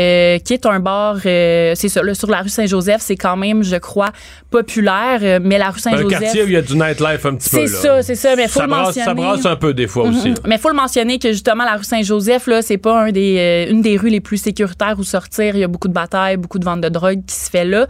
est 0.54 0.66
un 0.66 0.80
bar, 0.80 1.18
c'est 1.22 1.96
là, 1.96 2.14
sur 2.14 2.30
la 2.30 2.42
rue 2.42 2.50
Saint-Joseph, 2.50 3.02
c'est 3.02 3.16
quand 3.16 3.38
même, 3.38 3.64
je 3.64 3.76
crois, 3.78 4.12
populaire, 4.50 5.24
euh, 5.30 5.40
mais 5.42 5.58
la 5.58 5.70
rue 5.70 5.80
Saint-Joseph. 5.80 6.18
Un 6.18 6.20
quartier 6.20 6.44
où 6.44 6.48
il 6.48 6.54
y 6.54 6.58
a 6.58 6.62
du 6.62 6.76
nightlife 6.76 7.26
un 7.26 7.36
petit 7.36 7.50
peu. 7.50 7.66
C'est 7.66 7.68
ça, 7.68 8.02
c'est 8.02 8.16
ça, 8.16 8.36
mais 8.36 8.48
faut 8.48 8.60
ça 8.60 8.66
le 8.66 8.70
brasse, 8.72 8.86
mentionner. 8.88 9.06
Ça 9.06 9.14
brasse 9.14 9.46
un 9.46 9.56
peu 9.56 9.74
des 9.74 9.88
fois 9.88 10.08
Mhm. 10.08 10.16
aussi. 10.18 10.34
Mais 10.46 10.58
faut 10.58 10.70
le 10.70 10.76
mentionner 10.76 11.20
que 11.20 11.32
justement 11.32 11.64
la 11.64 11.76
rue 11.76 11.84
Saint-Joseph 11.84 12.48
là, 12.48 12.62
c'est 12.62 12.78
pas 12.78 13.04
un 13.04 13.12
des 13.12 13.38
euh, 13.68 13.72
une 13.72 13.82
des 13.82 13.98
rues 13.98 14.10
les 14.10 14.22
plus 14.22 14.38
sécuritaires 14.38 14.96
où 14.98 15.04
sortir. 15.04 15.56
Il 15.56 15.60
y 15.60 15.64
a 15.64 15.68
beaucoup 15.68 15.88
de 15.88 15.94
batailles, 15.94 16.38
beaucoup 16.38 16.60
de 16.60 16.66
ventes 16.66 16.82
de 16.82 16.90
drogue 16.90 17.22
qui 17.26 17.36
se 17.36 17.50
fait 17.50 17.66
là. 17.66 17.88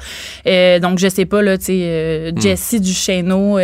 Euh, 0.48 0.80
donc 0.80 1.00
je 1.00 1.08
sais 1.08 1.26
pas 1.26 1.42
là, 1.42 1.58
tu 1.58 1.66
sais. 1.66 2.34
Jesse 2.38 2.76
Duchesneau. 2.82 3.58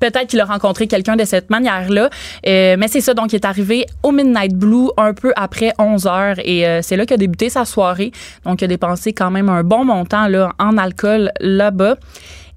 Peut-être 0.00 0.26
qu'il 0.28 0.40
a 0.40 0.44
rencontré 0.44 0.86
quelqu'un 0.86 1.16
de 1.16 1.24
cette 1.24 1.50
manière-là. 1.50 2.10
Euh, 2.46 2.76
mais 2.78 2.88
c'est 2.88 3.00
ça, 3.00 3.14
donc 3.14 3.32
il 3.32 3.36
est 3.36 3.44
arrivé 3.44 3.86
au 4.02 4.12
Midnight 4.12 4.54
Blue 4.54 4.88
un 4.96 5.14
peu 5.14 5.32
après 5.36 5.72
11 5.78 6.06
heures 6.06 6.36
et 6.44 6.66
euh, 6.66 6.80
c'est 6.82 6.96
là 6.96 7.06
qu'a 7.06 7.16
débuté 7.16 7.48
sa 7.48 7.64
soirée. 7.64 8.12
Donc 8.44 8.60
il 8.60 8.64
a 8.64 8.68
dépensé 8.68 9.12
quand 9.12 9.30
même 9.30 9.48
un 9.48 9.62
bon 9.62 9.84
montant 9.84 10.28
là, 10.28 10.50
en 10.58 10.76
alcool 10.78 11.32
là-bas. 11.40 11.96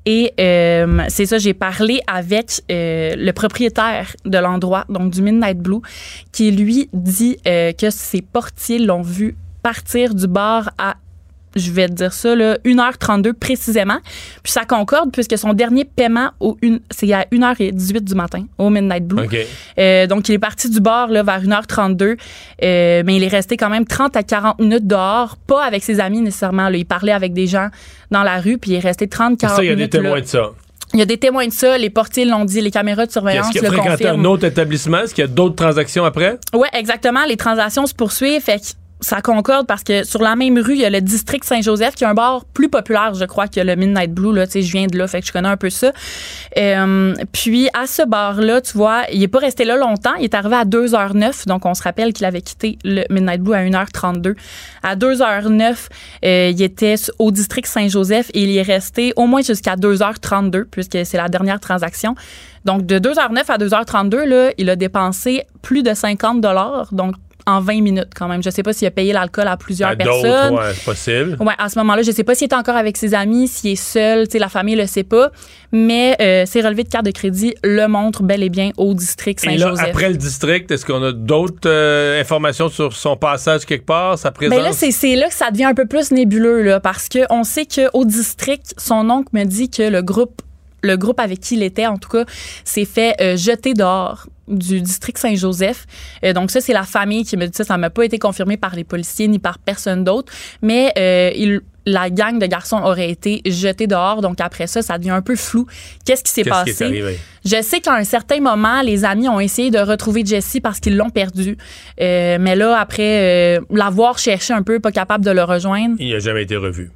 Et 0.06 0.34
euh, 0.40 1.02
c'est 1.08 1.26
ça, 1.26 1.40
j'ai 1.40 1.54
parlé 1.54 2.00
avec 2.06 2.62
euh, 2.72 3.16
le 3.18 3.32
propriétaire 3.32 4.16
de 4.24 4.38
l'endroit, 4.38 4.86
donc 4.88 5.12
du 5.12 5.22
Midnight 5.22 5.58
Blue, 5.58 5.82
qui 6.32 6.52
lui 6.52 6.90
dit 6.94 7.38
euh, 7.48 7.72
que 7.74 7.90
ses 7.90 8.22
portiers 8.22 8.80
l'ont 8.80 9.02
vu 9.02 9.36
partir 9.64 10.14
du 10.14 10.28
bar 10.28 10.70
à 10.78 10.96
je 11.56 11.72
vais 11.72 11.88
te 11.88 11.94
dire 11.94 12.14
ça, 12.14 12.36
là, 12.36 12.58
1h32 12.66 13.34
précisément. 13.34 13.98
Puis 14.44 14.52
ça 14.52 14.66
concorde 14.66 15.12
puisque 15.12 15.38
son 15.38 15.54
dernier 15.54 15.86
paiement, 15.86 16.32
au 16.40 16.58
une, 16.62 16.80
c'est 16.92 17.12
à 17.14 17.26
1h18 17.32 18.02
du 18.02 18.16
matin, 18.16 18.46
au 18.58 18.70
Midnight 18.70 19.06
Blue. 19.06 19.28
Euh, 19.80 20.08
donc, 20.08 20.28
il 20.30 20.34
est 20.34 20.40
parti 20.40 20.70
du 20.70 20.80
bar 20.80 21.08
là, 21.10 21.24
vers 21.24 21.42
1h32, 21.44 22.18
euh, 22.64 23.04
mais 23.06 23.16
il 23.16 23.24
est 23.24 23.28
resté 23.28 23.58
quand 23.58 23.70
même 23.70 23.86
30 23.86 24.16
à 24.16 24.24
40 24.24 24.60
minutes 24.60 24.88
dehors, 24.88 25.38
pas 25.48 25.64
avec 25.64 25.84
ses 25.84 26.00
amis 26.00 26.22
nécessairement. 26.22 26.70
Là. 26.70 26.78
Il 26.78 26.86
parlait 26.86 27.12
avec 27.14 27.34
des 27.34 27.48
gens 27.48 27.70
dans 28.12 28.24
la 28.24 28.40
rue, 28.40 28.58
puis 28.58 28.72
il 28.72 28.76
est 28.76 28.80
resté 28.80 29.08
30-40 29.08 29.48
Ça, 29.48 29.64
il 29.64 29.66
y 29.66 29.70
a 29.70 29.72
des 29.72 29.76
minutes. 29.76 29.92
témoins 29.92 30.16
là. 30.16 30.22
de 30.22 30.28
ça. 30.28 30.52
Il 30.94 31.00
y 31.00 31.02
a 31.02 31.06
des 31.06 31.18
témoins 31.18 31.48
de 31.48 31.52
ça, 31.52 31.78
les 31.78 31.90
portiers 31.90 32.24
l'ont 32.26 32.46
dit, 32.46 32.62
les 32.62 32.72
caméras 32.72 33.06
de 33.06 33.12
surveillance 33.12 33.48
Est-ce 33.48 33.58
qu'il 33.58 33.66
a 33.66 33.70
le 33.70 33.76
fréquenté 33.76 34.04
confirment. 34.04 34.22
un 34.22 34.26
autre 34.26 34.46
établissement? 34.46 35.00
Est-ce 35.00 35.14
qu'il 35.16 35.24
y 35.24 35.26
a 35.26 35.28
d'autres 35.30 35.56
transactions 35.56 36.06
après? 36.06 36.38
Oui, 36.54 36.68
exactement. 36.74 37.26
Les 37.28 37.36
transactions 37.38 37.86
se 37.86 37.94
poursuivent. 37.94 38.42
Fait 38.42 38.62
ça 39.02 39.22
concorde 39.22 39.68
parce 39.68 39.84
que 39.84 40.04
sur 40.04 40.22
la 40.22 40.36
même 40.36 40.58
rue, 40.58 40.74
il 40.74 40.82
y 40.82 40.86
a 40.86 40.90
le 40.90 41.02
district 41.02 41.44
Saint-Joseph 41.44 41.96
qui 41.96 42.04
est 42.04 42.08
un 42.08 42.14
bar 42.14 42.46
plus 42.46 42.70
populaire, 42.70 43.14
je 43.14 43.26
crois, 43.26 43.48
que 43.48 43.60
le 43.60 43.76
Midnight 43.76 44.14
Blue. 44.14 44.34
Là, 44.34 44.48
Tu 44.48 44.54
sais, 44.54 44.62
je 44.62 44.72
viens 44.72 44.88
de 44.88 44.98
là, 44.98 45.08
fait 45.08 45.22
que 45.22 45.28
je 45.28 45.34
connais 45.34 45.50
un 45.50 45.58
peu 45.58 45.70
ça. 45.70 45.92
Euh, 46.58 47.14
puis 47.32 47.70
à 47.74 47.88
ce 47.88 48.04
bar-là, 48.04 48.62
tu 48.62 48.78
vois, 48.78 49.04
il 49.12 49.22
est 49.22 49.28
pas 49.28 49.40
resté 49.40 49.66
là 49.66 49.76
longtemps. 49.76 50.16
Il 50.18 50.24
est 50.24 50.34
arrivé 50.34 50.56
à 50.56 50.66
2h09. 50.66 51.46
Donc, 51.48 51.66
on 51.66 51.74
se 51.74 51.84
rappelle 51.84 52.14
qu'il 52.14 52.26
avait 52.26 52.42
quitté 52.42 52.78
le 52.84 53.04
Midnight 53.10 53.42
Blue 53.42 53.54
à 53.54 53.64
1h32. 53.64 54.36
À 54.82 54.96
2h09, 54.96 55.90
euh, 56.24 56.52
il 56.54 56.62
était 56.62 56.96
au 57.20 57.32
district 57.32 57.68
Saint-Joseph 57.68 58.32
et 58.34 58.44
il 58.44 58.58
est 58.58 58.62
resté 58.62 59.14
au 59.18 59.28
moins 59.28 59.42
jusqu'à 59.42 59.76
2h32 59.76 60.66
puisque 60.66 61.06
c'est 61.06 61.18
la 61.18 61.28
dernière 61.28 61.60
transaction. 61.60 62.16
Donc, 62.64 62.86
de 62.86 62.98
2h09 62.98 63.44
à 63.50 63.58
2h32, 63.58 64.24
là, 64.24 64.52
il 64.58 64.70
a 64.70 64.76
dépensé 64.76 65.44
plus 65.62 65.84
de 65.84 65.94
50 65.94 66.42
dollars. 66.42 66.94
Donc, 66.94 67.16
en 67.46 67.62
20 67.62 67.82
minutes 67.82 68.10
quand 68.16 68.28
même. 68.28 68.42
Je 68.44 68.50
sais 68.50 68.64
pas 68.64 68.74
s'il 68.74 68.88
a 68.88 68.92
payé 68.92 69.14
l'alcool 69.14 69.48
à 69.48 69.58
plusieurs 69.58 69.92
À 69.92 69.96
personnes. 69.96 70.56
ouais, 70.56 70.74
c'est 70.74 70.84
possible. 70.84 71.38
Ouais, 71.40 71.54
à 71.58 71.70
ce 71.70 71.78
moment-là, 71.80 72.02
je 72.02 72.12
sais 72.12 72.24
pas 72.24 72.36
s'il 72.36 72.48
est 72.50 72.54
encore 72.56 72.76
avec 72.76 72.98
ses 72.98 73.14
amis, 73.14 73.48
s'il 73.48 73.72
est 73.72 73.76
seul, 73.76 74.28
tu 74.28 74.34
sais, 74.34 74.40
la 74.40 74.50
famille 74.50 74.76
le 74.76 74.88
sait 74.88 75.04
pas, 75.04 75.32
mais 75.72 76.16
euh, 76.22 76.46
ses 76.46 76.62
relevés 76.62 76.84
de 76.84 76.90
carte 76.90 77.06
de 77.06 77.12
crédit 77.12 77.54
le 77.64 77.88
montrent 77.88 78.24
bel 78.24 78.42
et 78.44 78.50
bien 78.50 78.72
au 78.78 78.94
district 78.94 79.44
Et 79.44 79.58
là, 79.58 79.66
Saint-Joseph. 79.68 79.88
après 79.90 80.10
le 80.10 80.18
district, 80.18 80.72
est-ce 80.72 80.86
qu'on 80.86 81.04
a 81.04 81.12
d'autres 81.12 81.68
euh, 81.70 82.20
informations 82.20 82.70
sur 82.70 82.94
son 82.94 83.16
passage 83.16 83.66
quelque 83.66 83.86
part, 83.86 84.18
sa 84.18 84.32
présence? 84.32 84.58
Ben 84.58 84.64
là, 84.64 84.72
c'est 84.74 85.16
là 85.16 85.28
que 85.28 85.36
ça 85.36 85.52
devient 85.52 85.66
un 85.66 85.74
peu 85.76 85.86
plus 85.86 86.12
nébuleux, 86.12 86.62
là, 86.64 86.80
parce 86.80 87.10
que 87.10 87.20
on 87.30 87.44
sait 87.44 87.66
qu'au 87.68 88.06
district, 88.06 88.74
son 88.78 89.10
oncle 89.10 89.30
me 89.34 89.44
dit 89.44 89.70
que 89.70 89.84
le 89.84 90.02
groupe, 90.02 90.42
le 90.82 90.98
groupe 90.98 91.20
avec 91.20 91.40
qui 91.40 91.56
il 91.56 91.64
était, 91.64 91.88
en 91.88 91.98
tout 91.98 92.10
cas, 92.10 92.26
s'est 92.64 92.86
fait 92.86 93.16
euh, 93.22 93.38
jeter 93.38 93.74
dehors 93.74 94.28
du 94.48 94.82
district 94.82 95.18
Saint-Joseph. 95.18 95.86
Euh, 96.24 96.34
donc 96.34 96.52
ça, 96.52 96.62
c'est 96.62 96.74
la 96.74 96.84
famille 96.84 97.26
qui 97.26 97.38
me 97.38 97.46
dit 97.46 97.56
ça. 97.56 97.64
Ça 97.64 97.78
m'a 97.78 97.90
pas 97.90 98.04
été 98.04 98.20
confirmé 98.20 98.58
par 98.58 98.76
les 98.76 98.84
policiers 98.84 99.28
ni 99.28 99.40
par 99.40 99.60
personne 99.60 100.04
d'autre, 100.04 100.32
mais 100.62 100.92
euh, 100.98 101.32
il 101.36 101.62
la 101.88 102.10
gang 102.10 102.40
de 102.40 102.48
garçons 102.48 102.78
aurait 102.78 103.12
été 103.12 103.44
jetée 103.46 103.86
dehors. 103.86 104.22
Donc 104.22 104.42
après 104.42 104.66
ça, 104.66 104.82
ça 104.82 104.98
devient 104.98 105.12
un 105.12 105.22
peu 105.22 105.36
flou. 105.36 105.68
Qu'est-ce 106.04 106.24
qui 106.24 106.32
s'est 106.32 106.42
Qu'est-ce 106.42 106.64
qui 106.64 106.70
est 106.70 106.74
passé? 106.74 106.84
arrivé? 106.84 107.20
Je 107.46 107.62
sais 107.62 107.80
qu'à 107.80 107.94
un 107.94 108.04
certain 108.04 108.40
moment, 108.40 108.82
les 108.82 109.06
amis 109.06 109.30
ont 109.30 109.40
essayé 109.40 109.70
de 109.70 109.78
retrouver 109.78 110.26
Jesse 110.26 110.58
parce 110.64 110.80
qu'ils 110.80 110.98
l'ont 110.98 111.12
perdu. 111.12 111.58
Euh, 112.02 112.38
mais 112.40 112.56
là, 112.56 112.80
après 112.80 113.60
l'avoir 113.70 114.18
cherché 114.18 114.52
un 114.52 114.64
peu, 114.64 114.80
pas 114.80 114.92
capable 114.92 115.24
de 115.24 115.30
le 115.30 115.44
rejoindre. 115.44 115.96
Il 116.00 116.12
n'a 116.12 116.18
jamais 116.18 116.42
été 116.42 116.56
revu. 116.56 116.90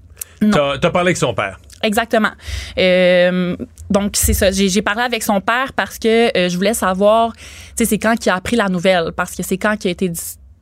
T'as 0.52 0.80
parlé 0.80 1.10
avec 1.10 1.18
son 1.18 1.36
père. 1.36 1.60
Exactement. 1.84 2.32
Euh, 2.78 3.56
donc, 3.90 4.12
c'est 4.16 4.34
ça. 4.34 4.52
J'ai 4.52 4.82
parlé 4.82 5.02
avec 5.02 5.24
son 5.24 5.40
père 5.42 5.74
parce 5.74 5.98
que 5.98 6.38
euh, 6.38 6.50
je 6.50 6.56
voulais 6.58 6.74
savoir, 6.74 7.34
tu 7.36 7.42
sais, 7.76 7.86
c'est 7.86 7.98
quand 8.00 8.16
qu'il 8.18 8.32
a 8.32 8.36
appris 8.36 8.56
la 8.56 8.68
nouvelle? 8.68 9.12
Parce 9.16 9.36
que 9.36 9.44
c'est 9.44 9.58
quand 9.58 9.78
qu'il 9.78 9.90
a 9.90 9.92
été... 9.92 10.10
dis- 10.10 10.20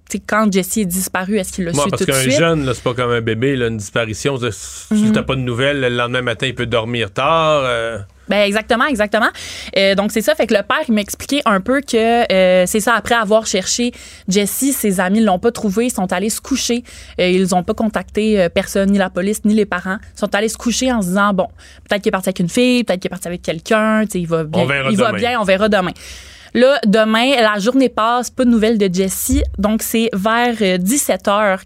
tu 0.09 0.17
sais, 0.19 0.23
quand 0.25 0.49
Jesse 0.53 0.77
est 0.77 0.85
disparu, 0.85 1.37
est-ce 1.37 1.51
qu'il 1.51 1.65
l'a 1.65 1.73
Moi, 1.73 1.83
su 1.83 1.89
parce 1.89 2.01
tout 2.03 2.05
de 2.05 2.11
qu'un 2.13 2.21
suite? 2.21 2.37
jeune, 2.37 2.65
là, 2.65 2.73
c'est 2.73 2.83
pas 2.83 2.93
comme 2.93 3.11
un 3.11 3.19
bébé, 3.19 3.57
là, 3.57 3.67
une 3.67 3.75
disparition. 3.77 4.37
Si 4.51 4.93
Mhm. 4.93 5.11
t'as 5.11 5.23
pas 5.23 5.35
de 5.35 5.41
nouvelles, 5.41 5.81
le 5.81 5.89
lendemain 5.89 6.21
matin, 6.21 6.45
il 6.47 6.55
peut 6.55 6.65
dormir 6.65 7.11
tard. 7.11 7.63
euh. 7.65 7.97
Ben 8.29 8.41
exactement, 8.45 8.85
exactement. 8.85 9.29
Euh, 9.77 9.95
donc 9.95 10.11
c'est 10.11 10.21
ça, 10.21 10.35
fait 10.35 10.47
que 10.47 10.53
le 10.53 10.61
père 10.63 10.81
il 10.87 10.93
m'a 10.93 11.01
expliqué 11.01 11.41
un 11.45 11.61
peu 11.61 11.81
que 11.81 12.31
euh, 12.31 12.65
c'est 12.65 12.79
ça 12.81 12.93
après 12.93 13.15
avoir 13.15 13.45
cherché 13.45 13.91
Jesse, 14.27 14.71
ses 14.75 14.99
amis 14.99 15.21
l'ont 15.21 15.39
pas 15.39 15.51
trouvé, 15.51 15.85
ils 15.85 15.91
sont 15.93 16.11
allés 16.11 16.29
se 16.29 16.41
coucher, 16.41 16.83
Euh, 17.19 17.27
ils 17.29 17.55
ont 17.55 17.63
pas 17.63 17.73
contacté 17.73 18.39
euh, 18.41 18.49
personne, 18.49 18.91
ni 18.91 18.97
la 18.97 19.09
police, 19.09 19.43
ni 19.45 19.53
les 19.53 19.65
parents, 19.65 19.97
ils 20.15 20.19
sont 20.19 20.33
allés 20.35 20.49
se 20.49 20.57
coucher 20.57 20.91
en 20.91 21.01
se 21.01 21.07
disant 21.07 21.33
bon, 21.33 21.47
peut-être 21.87 22.01
qu'il 22.01 22.09
est 22.09 22.11
parti 22.11 22.29
avec 22.29 22.39
une 22.39 22.49
fille, 22.49 22.83
peut-être 22.83 22.99
qu'il 22.99 23.07
est 23.07 23.17
parti 23.17 23.27
avec 23.27 23.41
quelqu'un, 23.41 24.03
tu 24.05 24.11
sais, 24.11 24.19
il 24.19 24.27
va 24.27 24.43
bien, 24.43 24.61
On 24.61 24.65
verra 24.65 24.89
il 24.91 24.97
va 24.97 25.07
demain. 25.07 25.17
bien, 25.17 25.39
on 25.39 25.43
verra 25.43 25.69
demain. 25.69 25.91
Là, 26.53 26.79
demain, 26.85 27.35
la 27.41 27.59
journée 27.59 27.89
passe, 27.89 28.29
pas 28.29 28.43
de 28.45 28.49
nouvelles 28.49 28.77
de 28.77 28.89
Jesse. 28.91 29.41
Donc, 29.59 29.83
c'est 29.83 30.09
vers 30.13 30.55
17h, 30.55 31.59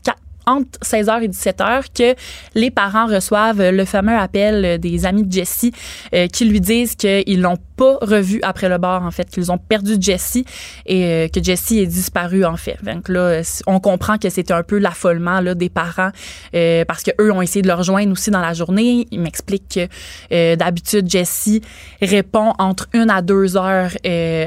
entre 0.45 0.79
16h 0.79 1.23
et 1.23 1.27
17h, 1.27 1.85
que 1.95 2.15
les 2.55 2.71
parents 2.71 3.07
reçoivent 3.07 3.69
le 3.69 3.85
fameux 3.85 4.17
appel 4.17 4.79
des 4.79 5.05
amis 5.05 5.23
de 5.23 5.31
Jesse 5.31 5.67
euh, 6.13 6.27
qui 6.27 6.45
lui 6.45 6.61
disent 6.61 6.95
qu'ils 6.95 7.41
l'ont 7.41 7.57
pas 7.81 7.97
revu 8.03 8.39
après 8.43 8.69
le 8.69 8.77
bar, 8.77 9.01
en 9.01 9.09
fait, 9.09 9.27
qu'ils 9.27 9.51
ont 9.51 9.57
perdu 9.57 9.95
Jesse 9.99 10.43
et 10.85 11.03
euh, 11.03 11.27
que 11.29 11.41
Jesse 11.41 11.71
est 11.71 11.87
disparu, 11.87 12.45
en 12.45 12.55
fait. 12.55 12.77
Donc 12.83 13.09
là, 13.09 13.41
on 13.65 13.79
comprend 13.79 14.19
que 14.19 14.29
c'est 14.29 14.51
un 14.51 14.61
peu 14.61 14.77
l'affolement 14.77 15.41
là, 15.41 15.55
des 15.55 15.69
parents 15.69 16.11
euh, 16.53 16.85
parce 16.85 17.01
que 17.01 17.09
eux 17.19 17.31
ont 17.31 17.41
essayé 17.41 17.63
de 17.63 17.67
le 17.67 17.73
rejoindre 17.73 18.11
aussi 18.11 18.29
dans 18.29 18.39
la 18.39 18.53
journée. 18.53 19.07
Ils 19.09 19.19
m'expliquent 19.19 19.67
que 19.73 19.87
euh, 20.31 20.55
d'habitude, 20.55 21.09
Jesse 21.09 21.59
répond 22.03 22.53
entre 22.59 22.87
une 22.93 23.09
à 23.09 23.23
deux 23.23 23.57
heures 23.57 23.93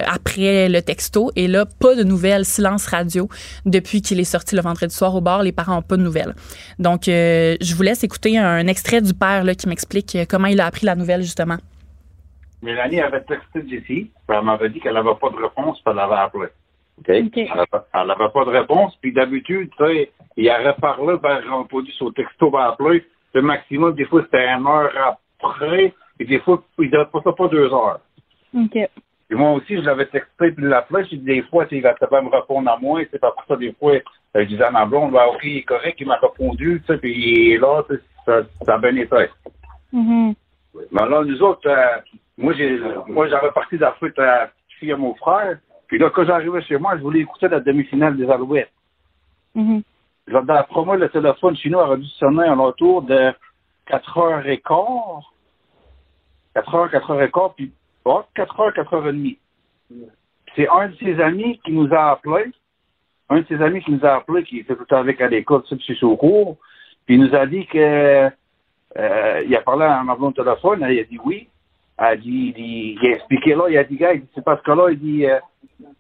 après 0.07 0.69
le 0.69 0.81
texto. 0.81 1.33
Et 1.35 1.49
là, 1.49 1.67
pas 1.67 1.97
de 1.97 2.05
nouvelles, 2.05 2.45
silence 2.45 2.87
radio. 2.87 3.29
Depuis 3.67 4.01
qu'il 4.01 4.21
est 4.21 4.31
sorti 4.37 4.55
le 4.55 4.63
vendredi 4.63 4.95
soir 4.95 5.13
au 5.13 5.21
bar, 5.21 5.43
les 5.43 5.51
parents 5.51 5.75
n'ont 5.75 5.83
pas 5.83 5.97
de 5.97 6.03
nouvelles. 6.03 6.37
Donc, 6.79 7.07
je 7.07 7.75
vous 7.75 7.83
laisse 7.83 8.05
écouter 8.05 8.39
un 8.39 8.69
extrait 8.69 9.03
du 9.03 9.13
père 9.13 9.43
là, 9.43 9.57
qui 9.57 9.69
m'explique 9.69 10.17
comment 10.29 10.47
il 10.47 10.61
a 10.61 10.67
appris 10.67 10.87
la 10.87 10.95
nouvelle, 10.95 11.23
justement. 11.23 11.59
Mélanie 12.65 13.01
avait 13.01 13.23
texté 13.23 13.61
Jessie, 13.69 14.11
puis 14.27 14.37
elle 14.37 14.43
m'avait 14.43 14.71
dit 14.71 14.81
qu'elle 14.81 14.95
n'avait 14.95 15.15
pas 15.21 15.29
de 15.29 15.37
réponse, 15.37 15.81
puis 15.83 15.93
elle 15.93 15.99
avait 15.99 16.15
appelé. 16.15 16.47
OK? 16.99 17.09
Elle 17.09 18.07
n'avait 18.07 18.31
pas 18.33 18.45
de 18.45 18.51
réponse, 18.51 18.97
puis 19.03 19.13
d'habitude, 19.13 19.71
tu 19.77 19.85
sais, 19.85 20.11
il 20.39 20.49
aurait 20.49 20.75
parlé 20.77 21.17
vers 21.23 21.53
un 21.53 21.65
produit 21.65 21.93
sur 21.93 22.07
le 22.07 22.13
texto, 22.13 22.51
va 22.51 22.69
appeler. 22.69 23.05
Le 23.35 23.43
maximum, 23.43 23.95
des 23.95 24.07
fois, 24.07 24.23
c'était 24.23 24.49
une 24.49 24.67
heure 24.67 25.19
après, 25.43 25.93
et 26.19 26.25
des 26.25 26.41
fois, 26.41 26.63
il 26.79 26.91
ne 26.91 27.05
pas 27.05 27.21
ça 27.23 27.33
pas 27.33 27.49
deux 27.49 27.71
heures. 27.71 28.01
OK. 28.55 28.77
Et 28.77 29.35
moi 29.35 29.53
aussi, 29.53 29.77
je 29.77 29.83
l'avais 29.83 30.07
texté, 30.07 30.53
puis 30.53 30.65
l'appelé, 30.65 31.05
j'ai 31.11 31.19
dit 31.19 31.25
des 31.25 31.43
fois, 31.43 31.67
tu 31.67 31.71
sais, 31.71 31.77
il 31.77 31.83
va 31.83 31.93
pas 31.95 32.23
me 32.23 32.31
répondre 32.31 32.71
à 32.71 32.79
moi, 32.79 33.03
c'est 33.11 33.21
pas 33.21 33.33
pour 33.33 33.45
ça, 33.47 33.57
des 33.57 33.75
fois, 33.75 33.99
je 34.35 34.43
disais 34.43 34.65
à 34.65 34.71
ma 34.71 34.87
blonde, 34.87 35.13
bah, 35.13 35.29
OK, 35.29 35.41
il 35.43 35.59
est 35.59 35.63
correct, 35.63 35.97
il 36.01 36.07
m'a 36.07 36.17
répondu, 36.17 36.81
tu 36.81 36.87
sais, 36.87 36.99
puis 36.99 37.13
il 37.13 37.53
est 37.53 37.59
là, 37.59 37.83
tu 37.89 37.97
sais, 37.97 38.03
ça, 38.25 38.43
ça 38.65 38.75
a 38.77 38.79
bien 38.79 38.97
été. 38.97 39.29
Mhm. 39.93 40.35
Mais 40.91 41.09
là, 41.09 41.23
nous 41.25 41.43
autres, 41.43 41.69
euh, 41.69 41.99
moi, 42.37 42.53
j'ai, 42.55 42.81
moi, 43.07 43.29
j'avais 43.29 43.51
parti 43.53 43.77
de 43.77 43.83
la 43.83 43.93
fête 43.93 44.19
à 44.19 44.23
la 44.23 44.51
fille 44.79 44.93
à 44.93 44.97
mon 44.97 45.15
frère. 45.15 45.59
Puis 45.87 45.99
là, 45.99 46.11
quand 46.11 46.25
j'arrivais 46.25 46.63
chez 46.63 46.79
moi, 46.79 46.97
je 46.97 47.03
voulais 47.03 47.21
écouter 47.21 47.49
la 47.49 47.61
demi-finale 47.61 48.17
des 48.17 48.29
Alouettes. 48.29 48.73
Mhm. 49.55 49.83
Là, 50.29 50.43
D'après 50.43 50.85
moi, 50.85 50.97
le 50.97 51.09
téléphone 51.09 51.57
chez 51.57 51.71
nous 51.71 51.79
aurait 51.79 51.99
dû 51.99 52.09
sonner 52.19 52.49
en 52.49 52.63
retour 52.63 53.03
de 53.03 53.33
4 53.87 54.19
heures 54.19 54.47
et 54.47 54.59
quart. 54.59 55.33
4 56.55 56.75
heures, 56.75 56.91
4 56.91 57.11
heures 57.11 57.23
et 57.23 57.31
quart, 57.31 57.55
puis 57.55 57.73
oh, 58.05 58.23
4 58.35 58.61
heures, 58.61 58.75
4 58.75 58.95
heures 58.95 59.09
et 59.09 59.13
demie. 59.13 59.39
C'est 60.57 60.69
un 60.69 60.89
de 60.89 60.97
ses 60.97 61.21
amis 61.21 61.61
qui 61.65 61.73
nous 61.73 61.93
a 61.93 62.13
appelé. 62.13 62.53
Un 63.29 63.41
de 63.41 63.47
ses 63.47 63.61
amis 63.61 63.83
qui 63.83 63.93
nous 63.93 64.05
a 64.05 64.17
appelé, 64.17 64.45
qui 64.45 64.61
était 64.61 64.75
tout 64.75 64.81
le 64.81 64.87
temps 64.87 64.99
avec 64.99 65.21
à 65.21 65.29
l'école, 65.29 65.63
tu 65.65 65.79
sais, 65.79 66.05
au 66.05 66.17
cours. 66.17 66.57
Puis 67.07 67.17
il 67.17 67.21
nous 67.21 67.35
a 67.35 67.47
dit 67.47 67.67
que 67.67 68.31
euh, 68.99 69.43
il 69.47 69.55
a 69.57 69.61
parlé 69.61 69.85
à 69.85 70.03
ma 70.03 70.15
blonde 70.15 70.35
téléphone, 70.35 70.83
elle, 70.83 70.93
il 70.93 71.01
a 71.01 71.05
dit 71.05 71.19
oui. 71.25 71.49
Elle 71.97 72.05
a 72.05 72.17
dit, 72.17 72.55
il, 72.57 72.99
il, 73.01 73.07
a 73.07 73.17
expliqué 73.17 73.55
là, 73.55 73.65
il 73.69 73.79
a 73.79 73.85
dit, 73.85 73.97
gars, 73.97 74.13
c'est 74.35 74.45
parce 74.45 74.61
que 74.63 74.73
là, 74.73 74.89
il 74.91 74.99
dit, 74.99 75.27
euh, 75.27 75.39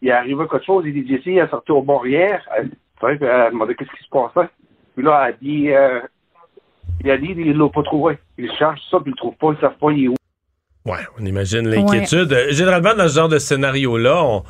il 0.03 0.09
est 0.09 0.12
arrivé 0.12 0.45
quelque 0.51 0.64
chose, 0.64 0.84
il 0.86 0.92
dit, 0.92 1.09
Jesse, 1.09 1.26
il 1.26 1.38
est 1.38 1.49
sorti 1.49 1.70
au 1.70 1.82
bord 1.82 2.07
hier. 2.07 2.42
Elle, 2.57 2.70
elle 3.03 3.24
a 3.28 3.51
demandé 3.51 3.74
qu'est-ce 3.74 3.90
qui 3.90 4.05
se 4.05 4.09
passait? 4.11 4.49
Puis 4.95 5.05
là, 5.05 5.24
elle 5.24 5.34
a 5.34 5.36
dit, 5.40 5.70
euh, 5.70 6.01
il 7.05 7.11
a 7.11 7.18
dit, 7.18 7.34
il 7.36 7.57
l'a 7.57 7.68
pas 7.68 7.82
trouvé. 7.82 8.18
Il 8.38 8.51
cherche 8.53 8.80
ça, 8.90 8.99
puis 9.01 9.11
il 9.11 9.11
le 9.11 9.16
trouve 9.16 9.36
pas, 9.36 9.49
il 9.49 9.57
ne 9.57 9.61
savent 9.61 9.78
pas, 9.78 9.92
il 9.92 10.05
est 10.05 10.09
où. 10.09 10.14
Ouais, 10.86 11.01
on 11.18 11.24
imagine 11.24 11.68
l'inquiétude. 11.68 12.30
Ouais. 12.30 12.53
Généralement, 12.53 12.95
dans 12.95 13.09
ce 13.09 13.14
genre 13.14 13.28
de 13.28 13.38
scénario-là, 13.38 14.22
on 14.22 14.42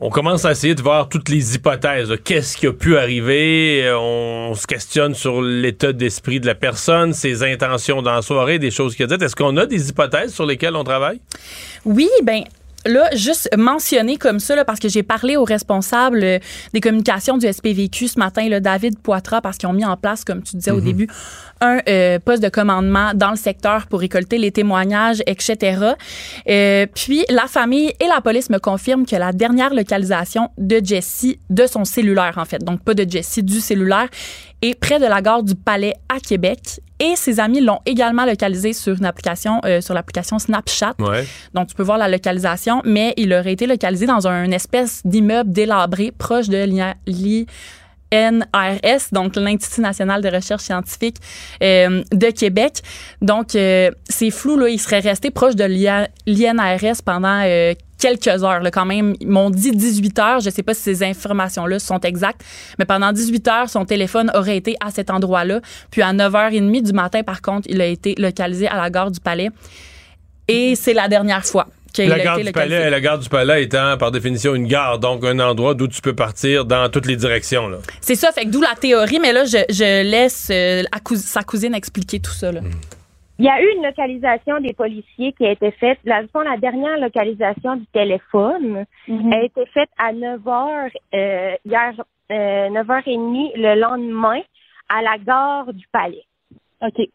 on 0.00 0.10
commence 0.10 0.44
à 0.44 0.52
essayer 0.52 0.74
de 0.74 0.82
voir 0.82 1.08
toutes 1.08 1.28
les 1.28 1.56
hypothèses. 1.56 2.14
Qu'est-ce 2.22 2.56
qui 2.56 2.68
a 2.68 2.72
pu 2.72 2.96
arriver? 2.96 3.92
On 3.98 4.54
se 4.54 4.66
questionne 4.66 5.14
sur 5.14 5.42
l'état 5.42 5.92
d'esprit 5.92 6.38
de 6.38 6.46
la 6.46 6.54
personne, 6.54 7.12
ses 7.12 7.42
intentions 7.42 8.00
dans 8.00 8.14
la 8.14 8.22
soirée, 8.22 8.60
des 8.60 8.70
choses 8.70 8.94
qu'il 8.94 9.04
a 9.04 9.08
dites. 9.08 9.22
Est-ce 9.22 9.34
qu'on 9.34 9.56
a 9.56 9.66
des 9.66 9.88
hypothèses 9.88 10.32
sur 10.32 10.46
lesquelles 10.46 10.76
on 10.76 10.84
travaille? 10.84 11.20
Oui, 11.84 12.08
ben 12.22 12.44
là, 12.88 13.08
juste 13.14 13.48
mentionner 13.56 14.16
comme 14.16 14.40
ça, 14.40 14.56
là, 14.56 14.64
parce 14.64 14.80
que 14.80 14.88
j'ai 14.88 15.02
parlé 15.02 15.36
aux 15.36 15.44
responsables 15.44 16.22
euh, 16.24 16.38
des 16.72 16.80
communications 16.80 17.38
du 17.38 17.50
SPVQ 17.50 18.08
ce 18.08 18.18
matin, 18.18 18.48
là, 18.48 18.60
David 18.60 18.98
Poitras, 18.98 19.40
parce 19.40 19.58
qu'ils 19.58 19.68
ont 19.68 19.72
mis 19.72 19.84
en 19.84 19.96
place, 19.96 20.24
comme 20.24 20.42
tu 20.42 20.56
disais 20.56 20.70
au 20.70 20.80
début, 20.80 21.08
un 21.60 21.78
euh, 21.88 22.18
poste 22.18 22.42
de 22.42 22.48
commandement 22.48 23.12
dans 23.14 23.30
le 23.30 23.36
secteur 23.36 23.86
pour 23.86 24.00
récolter 24.00 24.38
les 24.38 24.50
témoignages, 24.50 25.22
etc. 25.26 25.92
Euh, 26.48 26.86
puis, 26.94 27.24
la 27.28 27.46
famille 27.46 27.92
et 28.00 28.06
la 28.06 28.20
police 28.20 28.50
me 28.50 28.58
confirment 28.58 29.06
que 29.06 29.16
la 29.16 29.32
dernière 29.32 29.74
localisation 29.74 30.50
de 30.58 30.80
Jessie, 30.82 31.38
de 31.50 31.66
son 31.66 31.84
cellulaire, 31.84 32.34
en 32.36 32.44
fait, 32.44 32.62
donc 32.64 32.82
pas 32.82 32.94
de 32.94 33.08
Jessie, 33.08 33.42
du 33.42 33.60
cellulaire, 33.60 34.08
est 34.62 34.78
près 34.78 34.98
de 34.98 35.06
la 35.06 35.20
gare 35.22 35.42
du 35.42 35.54
Palais 35.54 35.94
à 36.08 36.18
Québec. 36.20 36.80
Et 37.00 37.14
ses 37.16 37.38
amis 37.40 37.60
l'ont 37.60 37.78
également 37.86 38.24
localisé 38.24 38.72
sur 38.72 38.96
une 38.96 39.04
application, 39.04 39.60
euh, 39.64 39.80
sur 39.80 39.94
l'application 39.94 40.38
Snapchat. 40.38 40.94
Ouais. 40.98 41.24
Donc, 41.54 41.68
tu 41.68 41.74
peux 41.74 41.82
voir 41.82 41.98
la 41.98 42.08
localisation, 42.08 42.82
mais 42.84 43.14
il 43.16 43.32
aurait 43.32 43.52
été 43.52 43.66
localisé 43.66 44.06
dans 44.06 44.26
un 44.26 44.50
espèce 44.50 45.02
d'immeuble 45.04 45.52
délabré 45.52 46.10
proche 46.10 46.48
de 46.48 46.64
l'INRS, 46.64 47.46
donc 49.12 49.36
l'Institut 49.36 49.80
national 49.80 50.22
de 50.22 50.28
recherche 50.28 50.62
scientifique 50.62 51.16
euh, 51.62 52.02
de 52.12 52.30
Québec. 52.30 52.82
Donc, 53.22 53.54
euh, 53.54 53.90
c'est 54.08 54.30
flou, 54.30 54.56
là, 54.56 54.68
il 54.68 54.78
serait 54.78 55.00
resté 55.00 55.30
proche 55.30 55.54
de 55.54 55.64
l'INRS 55.64 57.02
pendant 57.04 57.42
euh, 57.44 57.74
quelques 57.98 58.28
heures, 58.28 58.60
là, 58.60 58.70
quand 58.70 58.86
même. 58.86 59.14
Ils 59.20 59.28
m'ont 59.28 59.50
dit 59.50 59.72
18 59.72 60.18
heures. 60.18 60.40
Je 60.40 60.50
sais 60.50 60.62
pas 60.62 60.74
si 60.74 60.82
ces 60.82 61.02
informations-là 61.02 61.78
sont 61.78 62.00
exactes, 62.00 62.42
mais 62.78 62.84
pendant 62.84 63.12
18 63.12 63.48
heures, 63.48 63.68
son 63.68 63.84
téléphone 63.84 64.30
aurait 64.34 64.56
été 64.56 64.76
à 64.84 64.90
cet 64.90 65.10
endroit-là. 65.10 65.60
Puis 65.90 66.02
à 66.02 66.12
9h30 66.12 66.82
du 66.82 66.92
matin, 66.92 67.22
par 67.22 67.42
contre, 67.42 67.68
il 67.70 67.80
a 67.80 67.86
été 67.86 68.14
localisé 68.18 68.68
à 68.68 68.76
la 68.76 68.90
gare 68.90 69.10
du 69.10 69.20
Palais. 69.20 69.50
Et 70.48 70.74
c'est 70.76 70.94
la 70.94 71.08
dernière 71.08 71.44
fois. 71.44 71.66
qu'il 71.92 72.08
La 72.08 72.14
a 72.14 72.18
gare, 72.18 72.38
été 72.38 72.46
du 72.46 72.52
palais, 72.52 72.90
la 72.90 73.00
gare 73.00 73.18
du 73.18 73.28
Palais 73.28 73.64
étant 73.64 73.96
par 73.98 74.10
définition 74.10 74.54
une 74.54 74.66
gare, 74.66 74.98
donc 74.98 75.24
un 75.24 75.38
endroit 75.40 75.74
d'où 75.74 75.88
tu 75.88 76.00
peux 76.00 76.14
partir 76.14 76.64
dans 76.64 76.88
toutes 76.88 77.06
les 77.06 77.16
directions. 77.16 77.70
C'est 78.00 78.14
ça, 78.14 78.32
fait 78.32 78.44
que 78.44 78.50
d'où 78.50 78.60
la 78.60 78.74
théorie, 78.80 79.18
mais 79.20 79.32
là, 79.32 79.44
je, 79.44 79.58
je 79.68 80.02
laisse 80.02 80.48
euh, 80.50 80.82
sa 81.16 81.42
cousine 81.42 81.74
expliquer 81.74 82.20
tout 82.20 82.32
ça. 82.32 82.52
Là. 82.52 82.60
Il 83.38 83.44
y 83.44 83.48
a 83.48 83.62
eu 83.62 83.68
une 83.76 83.84
localisation 83.84 84.60
des 84.60 84.72
policiers 84.72 85.32
qui 85.32 85.46
a 85.46 85.52
été 85.52 85.70
faite. 85.70 85.98
La, 86.04 86.22
la 86.22 86.56
dernière 86.56 86.98
localisation 86.98 87.76
du 87.76 87.86
téléphone 87.86 88.84
a 89.08 89.42
été 89.42 89.64
faite 89.66 89.90
à 89.96 90.12
9 90.12 90.40
h 90.40 90.90
euh, 91.14 91.54
hier, 91.64 91.92
euh, 92.32 92.68
9h30 92.68 93.52
le 93.54 93.80
lendemain 93.80 94.40
à 94.88 95.02
la 95.02 95.18
gare 95.18 95.72
du 95.72 95.86
Palais. 95.92 96.24
OK. 96.82 97.08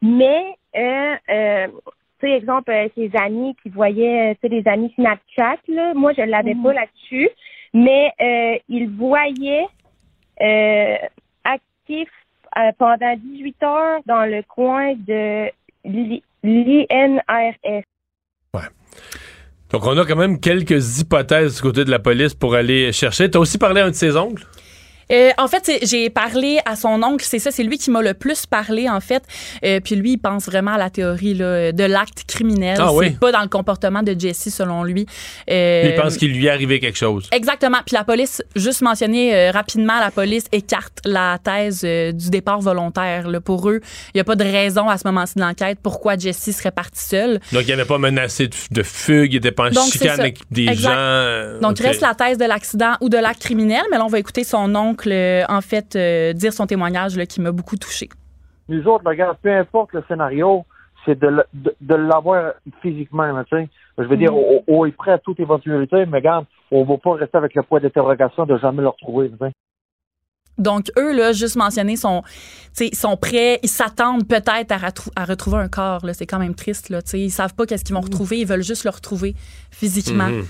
Mais, 0.00 0.56
euh, 0.76 1.16
euh, 1.28 1.66
tu 2.20 2.26
sais, 2.26 2.32
exemple, 2.32 2.70
euh, 2.70 2.88
ses 2.94 3.10
amis 3.16 3.54
qui 3.62 3.68
voyaient, 3.68 4.34
tu 4.36 4.40
sais, 4.40 4.48
les 4.48 4.66
amis 4.66 4.92
Snapchat, 4.94 5.58
là, 5.68 5.92
moi, 5.94 6.12
je 6.14 6.22
l'avais 6.22 6.54
pas 6.54 6.72
là-dessus, 6.72 7.28
mais 7.74 8.12
euh, 8.20 8.58
ils 8.68 8.88
voyaient 8.88 9.66
euh, 10.40 10.96
actif 11.44 12.08
euh, 12.08 12.19
pendant 12.78 13.16
18 13.16 13.62
heures 13.62 14.00
dans 14.06 14.24
le 14.24 14.42
coin 14.42 14.94
de 14.94 15.46
l'I- 15.84 16.22
l'INRS. 16.42 17.82
Donc 19.72 19.86
on 19.86 19.96
a 19.96 20.04
quand 20.04 20.16
même 20.16 20.40
quelques 20.40 20.98
hypothèses 20.98 21.56
du 21.56 21.62
côté 21.62 21.84
de 21.84 21.90
la 21.92 22.00
police 22.00 22.34
pour 22.34 22.56
aller 22.56 22.90
chercher. 22.90 23.30
Tu 23.30 23.38
as 23.38 23.40
aussi 23.40 23.56
parlé 23.56 23.80
à 23.80 23.86
un 23.86 23.90
de 23.90 23.94
ses 23.94 24.16
oncles? 24.16 24.44
Euh, 25.10 25.30
en 25.38 25.48
fait, 25.48 25.70
j'ai 25.82 26.10
parlé 26.10 26.60
à 26.64 26.76
son 26.76 27.02
oncle, 27.02 27.24
c'est 27.26 27.38
ça, 27.38 27.50
c'est 27.50 27.62
lui 27.62 27.78
qui 27.78 27.90
m'a 27.90 28.02
le 28.02 28.14
plus 28.14 28.46
parlé, 28.46 28.88
en 28.88 29.00
fait. 29.00 29.22
Euh, 29.64 29.80
puis 29.80 29.96
lui, 29.96 30.12
il 30.12 30.18
pense 30.18 30.46
vraiment 30.46 30.72
à 30.72 30.78
la 30.78 30.90
théorie 30.90 31.34
là, 31.34 31.72
de 31.72 31.84
l'acte 31.84 32.24
criminel. 32.26 32.78
Ah 32.80 32.88
c'est 32.90 32.96
oui? 32.96 33.10
pas 33.10 33.32
dans 33.32 33.42
le 33.42 33.48
comportement 33.48 34.02
de 34.02 34.14
Jesse, 34.18 34.48
selon 34.50 34.84
lui. 34.84 35.06
Euh, 35.50 35.90
il 35.92 36.00
pense 36.00 36.16
qu'il 36.16 36.32
lui 36.32 36.46
est 36.46 36.50
arrivé 36.50 36.80
quelque 36.80 36.98
chose. 36.98 37.28
Exactement. 37.32 37.78
Puis 37.84 37.94
la 37.94 38.04
police, 38.04 38.42
juste 38.56 38.82
mentionner 38.82 39.50
rapidement, 39.50 39.98
la 39.98 40.10
police 40.10 40.44
écarte 40.52 40.98
la 41.04 41.38
thèse 41.42 41.82
du 41.82 42.30
départ 42.30 42.60
volontaire. 42.60 43.28
Là. 43.28 43.40
Pour 43.40 43.68
eux, 43.70 43.80
il 44.08 44.16
n'y 44.16 44.20
a 44.20 44.24
pas 44.24 44.36
de 44.36 44.44
raison 44.44 44.88
à 44.88 44.98
ce 44.98 45.06
moment-ci 45.06 45.34
de 45.36 45.40
l'enquête 45.40 45.78
pourquoi 45.82 46.16
Jesse 46.16 46.50
serait 46.50 46.70
parti 46.70 47.00
seul. 47.02 47.40
Donc, 47.52 47.62
il 47.66 47.70
n'avait 47.70 47.84
pas 47.84 47.98
menacé 47.98 48.48
de, 48.48 48.54
de 48.70 48.82
fugue, 48.82 49.32
il 49.32 49.36
n'était 49.36 49.52
pas 49.52 49.68
en 49.68 49.70
Donc, 49.70 49.92
chicane 49.92 50.20
avec 50.20 50.38
des 50.50 50.66
Exact. 50.66 50.90
gens. 50.90 51.60
Donc, 51.60 51.72
ok. 51.72 51.80
il 51.80 51.86
reste 51.86 52.00
la 52.00 52.14
thèse 52.14 52.38
de 52.38 52.44
l'accident 52.44 52.94
ou 53.00 53.08
de 53.08 53.16
l'acte 53.16 53.42
criminel, 53.42 53.82
mais 53.90 53.98
là, 53.98 54.04
on 54.04 54.08
va 54.08 54.18
écouter 54.18 54.44
son 54.44 54.74
oncle, 54.74 54.99
euh, 55.08 55.44
en 55.48 55.60
fait, 55.60 55.96
euh, 55.96 56.32
dire 56.32 56.52
son 56.52 56.66
témoignage 56.66 57.16
là, 57.16 57.26
qui 57.26 57.40
m'a 57.40 57.52
beaucoup 57.52 57.76
touché. 57.76 58.08
Nous 58.68 58.86
autres, 58.86 59.04
regarde, 59.06 59.36
peu 59.42 59.52
importe 59.52 59.92
le 59.94 60.04
scénario, 60.08 60.64
c'est 61.04 61.18
de, 61.18 61.26
le- 61.28 61.44
de, 61.54 61.74
de 61.80 61.94
l'avoir 61.94 62.52
physiquement, 62.82 63.24
là, 63.32 63.44
tu 63.44 63.56
sais. 63.56 63.68
Je 63.98 64.04
veux 64.04 64.16
dire, 64.16 64.32
Mhm. 64.32 64.38
on, 64.38 64.62
on 64.68 64.86
est 64.86 64.92
prêt 64.92 65.12
à 65.12 65.18
toute 65.18 65.40
éventualité, 65.40 66.06
mais 66.06 66.18
regarde, 66.18 66.46
on 66.70 66.84
va 66.84 66.96
pas 66.98 67.14
rester 67.14 67.36
avec 67.38 67.54
le 67.54 67.62
point 67.62 67.80
d'interrogation 67.80 68.46
de 68.46 68.56
jamais 68.58 68.82
le 68.82 68.88
retrouver, 68.88 69.30
tu 69.30 69.36
sais. 69.38 69.52
Donc, 70.58 70.90
eux, 70.98 71.16
là, 71.16 71.32
juste 71.32 71.56
mentionner, 71.56 71.96
sont, 71.96 72.22
sont 72.92 73.16
prêts, 73.16 73.58
ils 73.62 73.68
s'attendent 73.68 74.28
peut-être 74.28 74.72
à, 74.72 74.76
retrou- 74.76 75.10
à 75.16 75.24
retrouver 75.24 75.56
un 75.56 75.68
corps. 75.68 76.02
C'est 76.12 76.26
quand 76.26 76.38
même 76.38 76.54
triste. 76.54 76.90
Là, 76.90 76.98
ils 77.14 77.30
savent 77.30 77.54
pas 77.54 77.64
qu'est-ce 77.64 77.82
qu'ils 77.84 77.94
vont 77.94 78.02
retrouver. 78.02 78.40
Ils 78.40 78.46
veulent 78.46 78.62
juste 78.62 78.84
le 78.84 78.90
retrouver 78.90 79.34
physiquement. 79.70 80.28
Mhm. 80.28 80.44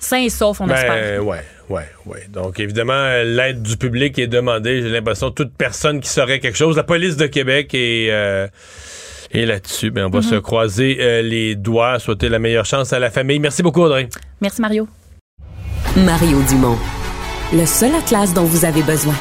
Sain 0.00 0.18
et 0.18 0.28
sauf, 0.30 0.60
on 0.60 0.66
Ben, 0.66 0.74
espère. 0.74 1.24
ouais, 1.26 1.40
ouais, 1.70 1.88
ouais. 2.06 2.26
Donc, 2.28 2.60
évidemment, 2.60 2.92
euh, 2.92 3.24
l'aide 3.24 3.62
du 3.62 3.76
public 3.76 4.18
est 4.18 4.26
demandée. 4.26 4.82
J'ai 4.82 4.90
l'impression 4.90 5.30
toute 5.30 5.52
personne 5.56 6.00
qui 6.00 6.08
saurait 6.08 6.38
quelque 6.38 6.56
chose. 6.58 6.76
La 6.76 6.82
police 6.84 7.16
de 7.16 7.26
Québec 7.26 7.70
est, 7.74 8.08
euh, 8.10 8.46
est 9.32 9.46
là-dessus. 9.46 9.90
Ben, 9.90 10.06
on 10.06 10.10
va 10.10 10.18
Mhm. 10.20 10.24
se 10.24 10.34
croiser 10.36 10.98
euh, 11.00 11.22
les 11.22 11.54
doigts, 11.56 11.98
souhaiter 11.98 12.28
la 12.28 12.38
meilleure 12.38 12.66
chance 12.66 12.92
à 12.92 12.98
la 12.98 13.10
famille. 13.10 13.38
Merci 13.40 13.62
beaucoup, 13.62 13.82
Audrey. 13.82 14.08
Merci, 14.40 14.60
Mario. 14.60 14.86
Mario 15.96 16.42
Dumont. 16.48 16.76
Le 17.52 17.64
seul 17.64 17.94
atlas 17.94 18.32
dont 18.34 18.44
vous 18.44 18.64
avez 18.64 18.82
besoin. 18.82 19.14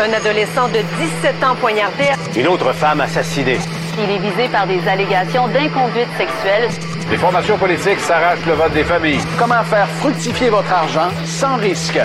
Un 0.00 0.12
adolescent 0.12 0.68
de 0.68 0.78
17 1.22 1.42
ans 1.44 1.56
poignardé. 1.60 2.04
Une 2.36 2.46
autre 2.46 2.72
femme 2.72 3.00
assassinée. 3.00 3.58
Il 3.98 4.10
est 4.10 4.18
visé 4.30 4.48
par 4.50 4.66
des 4.66 4.78
allégations 4.86 5.48
d'inconduite 5.48 6.06
sexuelle. 6.16 6.68
Les 7.10 7.16
formations 7.16 7.56
politiques 7.56 8.00
s'arrachent 8.00 8.44
le 8.46 8.52
vote 8.52 8.74
des 8.74 8.84
familles. 8.84 9.20
Comment 9.38 9.64
faire 9.64 9.88
fructifier 9.88 10.50
votre 10.50 10.70
argent 10.70 11.08
sans 11.24 11.56
risque? 11.56 11.98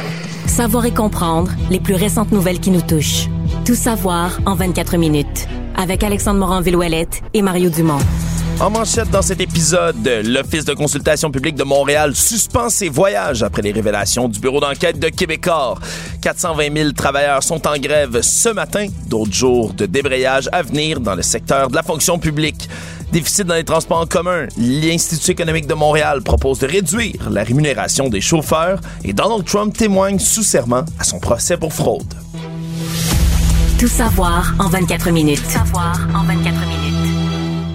Savoir 0.47 0.85
et 0.85 0.93
comprendre 0.93 1.51
les 1.69 1.81
plus 1.81 1.95
récentes 1.95 2.31
nouvelles 2.31 2.61
qui 2.61 2.71
nous 2.71 2.81
touchent. 2.81 3.27
Tout 3.65 3.75
savoir 3.75 4.39
en 4.45 4.55
24 4.55 4.95
minutes. 4.95 5.47
Avec 5.75 6.03
Alexandre 6.03 6.39
Morin-Villouellette 6.39 7.21
et 7.33 7.41
Mario 7.41 7.69
Dumont. 7.69 7.99
En 8.61 8.69
manchette 8.69 9.09
dans 9.09 9.21
cet 9.21 9.41
épisode, 9.41 10.07
l'Office 10.23 10.63
de 10.63 10.73
consultation 10.73 11.31
publique 11.31 11.55
de 11.55 11.63
Montréal 11.63 12.15
suspend 12.15 12.69
ses 12.69 12.87
voyages 12.87 13.43
après 13.43 13.61
les 13.61 13.71
révélations 13.71 14.29
du 14.29 14.39
bureau 14.39 14.61
d'enquête 14.61 14.99
de 14.99 15.09
Québecor. 15.09 15.81
420 16.21 16.77
000 16.77 16.91
travailleurs 16.91 17.43
sont 17.43 17.67
en 17.67 17.77
grève 17.77 18.21
ce 18.21 18.49
matin, 18.49 18.87
d'autres 19.07 19.33
jours 19.33 19.73
de 19.73 19.85
débrayage 19.85 20.47
à 20.53 20.61
venir 20.61 21.01
dans 21.01 21.15
le 21.15 21.23
secteur 21.23 21.69
de 21.69 21.75
la 21.75 21.83
fonction 21.83 22.19
publique. 22.19 22.69
Déficit 23.13 23.45
dans 23.45 23.53
les 23.53 23.63
transports 23.63 23.99
en 23.99 24.07
commun, 24.07 24.47
l'Institut 24.57 25.29
économique 25.29 25.67
de 25.67 25.75
Montréal 25.75 26.23
propose 26.23 26.57
de 26.57 26.65
réduire 26.65 27.29
la 27.29 27.43
rémunération 27.43 28.09
des 28.09 28.21
chauffeurs 28.21 28.81
et 29.03 29.13
Donald 29.13 29.45
Trump 29.45 29.77
témoigne 29.77 30.17
sous 30.17 30.41
serment 30.41 30.83
à 30.97 31.03
son 31.03 31.19
procès 31.19 31.55
pour 31.55 31.71
fraude. 31.71 32.11
Tout 33.77 33.87
savoir 33.87 34.55
en 34.57 34.67
24 34.67 35.11
minutes. 35.11 35.43
Tout 35.43 35.51
savoir 35.51 35.95
en 36.15 36.23
24 36.23 36.55
minutes. 36.65 37.11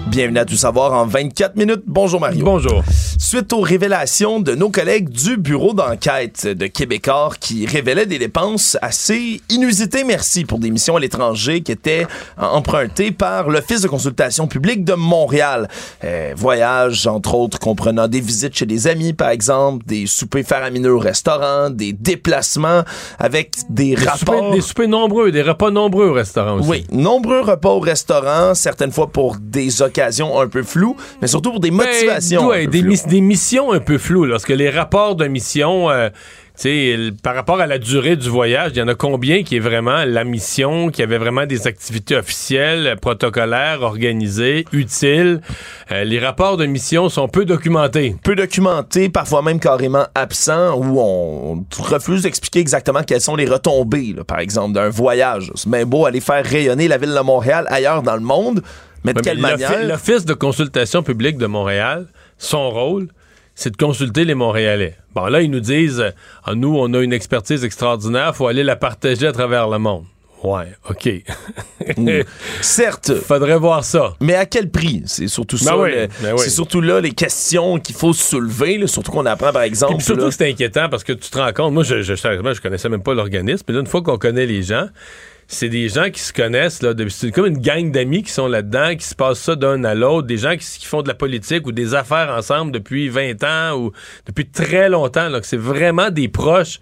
Bienvenue 0.07 0.39
à 0.39 0.45
Tout 0.45 0.57
savoir 0.57 0.91
en 0.91 1.05
24 1.05 1.55
minutes. 1.55 1.83
Bonjour 1.87 2.19
Mario. 2.19 2.43
Bonjour. 2.43 2.83
Suite 3.29 3.53
aux 3.53 3.61
révélations 3.61 4.39
de 4.39 4.55
nos 4.55 4.71
collègues 4.71 5.09
du 5.09 5.37
bureau 5.37 5.75
d'enquête 5.75 6.47
de 6.47 6.65
Québécois 6.65 7.29
qui 7.39 7.67
révélaient 7.67 8.07
des 8.07 8.17
dépenses 8.17 8.75
assez 8.81 9.39
inusitées, 9.49 10.03
merci, 10.03 10.45
pour 10.45 10.57
des 10.57 10.71
missions 10.71 10.95
à 10.95 10.99
l'étranger 10.99 11.61
qui 11.61 11.71
étaient 11.71 12.07
empruntées 12.39 13.11
par 13.11 13.51
l'Office 13.51 13.81
de 13.81 13.87
consultation 13.87 14.47
publique 14.47 14.83
de 14.83 14.95
Montréal. 14.95 15.67
Euh, 16.03 16.33
voyages, 16.35 17.05
entre 17.05 17.35
autres, 17.35 17.59
comprenant 17.59 18.07
des 18.07 18.19
visites 18.19 18.57
chez 18.57 18.65
des 18.65 18.87
amis, 18.87 19.13
par 19.13 19.29
exemple, 19.29 19.85
des 19.85 20.07
soupers 20.07 20.43
faramineux 20.43 20.95
au 20.95 20.99
restaurant, 20.99 21.69
des 21.69 21.93
déplacements 21.93 22.81
avec 23.19 23.57
des, 23.69 23.93
rapports... 23.93 24.55
des 24.55 24.61
soupers 24.61 24.87
nombreux, 24.87 25.31
des 25.31 25.43
repas 25.43 25.69
nombreux 25.69 26.07
au 26.07 26.13
restaurant 26.13 26.57
aussi. 26.57 26.67
Oui, 26.67 26.85
nombreux 26.91 27.41
repas 27.41 27.69
au 27.69 27.79
restaurant, 27.79 28.55
certaines 28.55 28.91
fois 28.91 29.11
pour 29.11 29.35
des 29.39 29.83
occasions 29.83 30.39
un 30.39 30.47
peu 30.47 30.63
floues, 30.63 30.95
mais 31.21 31.27
surtout 31.27 31.51
pour 31.51 31.59
des 31.59 31.69
ben, 31.69 31.85
motivations. 31.85 32.49
des, 32.49 32.65
des, 32.65 33.18
missions 33.21 33.71
un 33.71 33.79
peu 33.79 33.97
floues. 33.97 34.25
Lorsque 34.25 34.49
les 34.49 34.69
rapports 34.69 35.15
de 35.15 35.27
mission, 35.27 35.89
euh, 35.89 36.09
par 37.23 37.35
rapport 37.35 37.61
à 37.61 37.67
la 37.67 37.77
durée 37.77 38.15
du 38.15 38.27
voyage, 38.27 38.71
il 38.73 38.79
y 38.79 38.81
en 38.81 38.87
a 38.87 38.95
combien 38.95 39.43
qui 39.43 39.55
est 39.55 39.61
vraiment 39.61 40.03
la 40.05 40.23
mission, 40.23 40.89
qui 40.89 41.01
avait 41.01 41.17
vraiment 41.17 41.45
des 41.45 41.67
activités 41.67 42.17
officielles, 42.17 42.95
protocolaires, 43.01 43.81
organisées, 43.81 44.65
utiles? 44.73 45.41
Euh, 45.91 46.03
les 46.03 46.19
rapports 46.19 46.57
de 46.57 46.65
mission 46.65 47.07
sont 47.07 47.29
peu 47.29 47.45
documentés. 47.45 48.15
Peu 48.23 48.35
documentés, 48.35 49.09
parfois 49.09 49.41
même 49.41 49.59
carrément 49.59 50.05
absents, 50.15 50.75
où 50.75 50.99
on, 50.99 51.65
refuse 51.79 52.23
d'expliquer 52.23 52.59
exactement 52.59 53.03
quelles 53.03 53.21
sont 53.21 53.35
les 53.35 53.45
retombées, 53.45 54.15
par 54.27 54.39
exemple, 54.39 54.73
d'un 54.73 54.89
voyage. 54.89 55.51
C'est 55.55 55.69
bien 55.69 55.85
beau 55.85 56.05
aller 56.05 56.21
faire 56.21 56.45
rayonner 56.45 56.87
la 56.87 56.97
ville 56.97 57.13
de 57.13 57.19
Montréal 57.21 57.65
ailleurs 57.69 58.03
dans 58.03 58.15
le 58.15 58.21
monde, 58.21 58.61
mais 59.03 59.13
de 59.13 59.21
quelle 59.21 59.39
manière? 59.39 59.87
L'Office 59.87 60.25
de 60.25 60.33
consultation 60.33 61.03
publique 61.03 61.37
de 61.37 61.45
Montréal, 61.45 62.07
son 62.39 62.71
rôle, 62.71 63.09
c'est 63.53 63.69
de 63.69 63.77
consulter 63.77 64.25
les 64.25 64.35
Montréalais. 64.35 64.95
Bon, 65.13 65.25
là, 65.25 65.41
ils 65.41 65.51
nous 65.51 65.59
disent, 65.59 66.03
ah, 66.45 66.55
nous, 66.55 66.75
on 66.75 66.93
a 66.93 67.01
une 67.01 67.13
expertise 67.13 67.63
extraordinaire, 67.63 68.35
faut 68.35 68.47
aller 68.47 68.63
la 68.63 68.75
partager 68.75 69.27
à 69.27 69.31
travers 69.31 69.67
le 69.67 69.77
monde. 69.77 70.05
Ouais, 70.43 70.71
OK. 70.89 71.09
Mm. 71.97 72.21
Certes. 72.61 73.13
Faudrait 73.15 73.57
voir 73.57 73.83
ça. 73.83 74.15
Mais 74.21 74.35
à 74.35 74.45
quel 74.45 74.69
prix? 74.69 75.03
C'est 75.05 75.27
surtout 75.27 75.57
ben 75.57 75.65
ça. 75.65 75.75
Ben 76.21 76.37
c'est 76.37 76.49
surtout 76.49 76.79
là 76.79 77.01
les 77.01 77.11
questions 77.11 77.77
qu'il 77.79 77.95
faut 77.95 78.13
soulever, 78.13 78.87
surtout 78.87 79.11
qu'on 79.11 79.25
apprend, 79.25 79.51
par 79.51 79.63
exemple. 79.63 79.95
Et 79.97 79.99
surtout 79.99 80.31
c'est 80.31 80.49
inquiétant 80.49 80.87
parce 80.87 81.03
que 81.03 81.11
tu 81.11 81.29
te 81.29 81.37
rends 81.37 81.51
compte, 81.51 81.73
moi, 81.73 81.83
je, 81.83 82.01
je, 82.01 82.61
connaissais 82.61 82.89
même 82.89 83.03
pas 83.03 83.13
l'organisme, 83.13 83.65
mais 83.67 83.73
là, 83.73 83.81
une 83.81 83.87
fois 83.87 84.01
qu'on 84.01 84.17
connaît 84.17 84.45
les 84.45 84.63
gens, 84.63 84.87
c'est 85.51 85.67
des 85.67 85.89
gens 85.89 86.11
qui 86.11 86.21
se 86.21 86.31
connaissent, 86.31 86.83
là, 86.83 86.93
c'est 87.09 87.31
comme 87.31 87.47
une 87.47 87.57
gang 87.57 87.91
d'amis 87.91 88.21
qui 88.21 88.31
sont 88.31 88.47
là-dedans, 88.47 88.95
qui 88.95 89.03
se 89.03 89.15
passent 89.15 89.39
ça 89.39 89.55
d'un 89.55 89.83
à 89.83 89.95
l'autre, 89.95 90.27
des 90.27 90.37
gens 90.37 90.55
qui, 90.55 90.85
font 90.85 91.01
de 91.01 91.07
la 91.07 91.15
politique 91.15 91.65
ou 91.65 91.71
des 91.71 91.95
affaires 91.95 92.29
ensemble 92.29 92.71
depuis 92.71 93.09
20 93.09 93.43
ans 93.43 93.75
ou 93.75 93.91
depuis 94.27 94.47
très 94.47 94.89
longtemps. 94.89 95.27
C'est 95.41 95.57
vraiment 95.57 96.11
des 96.11 96.27
proches 96.27 96.79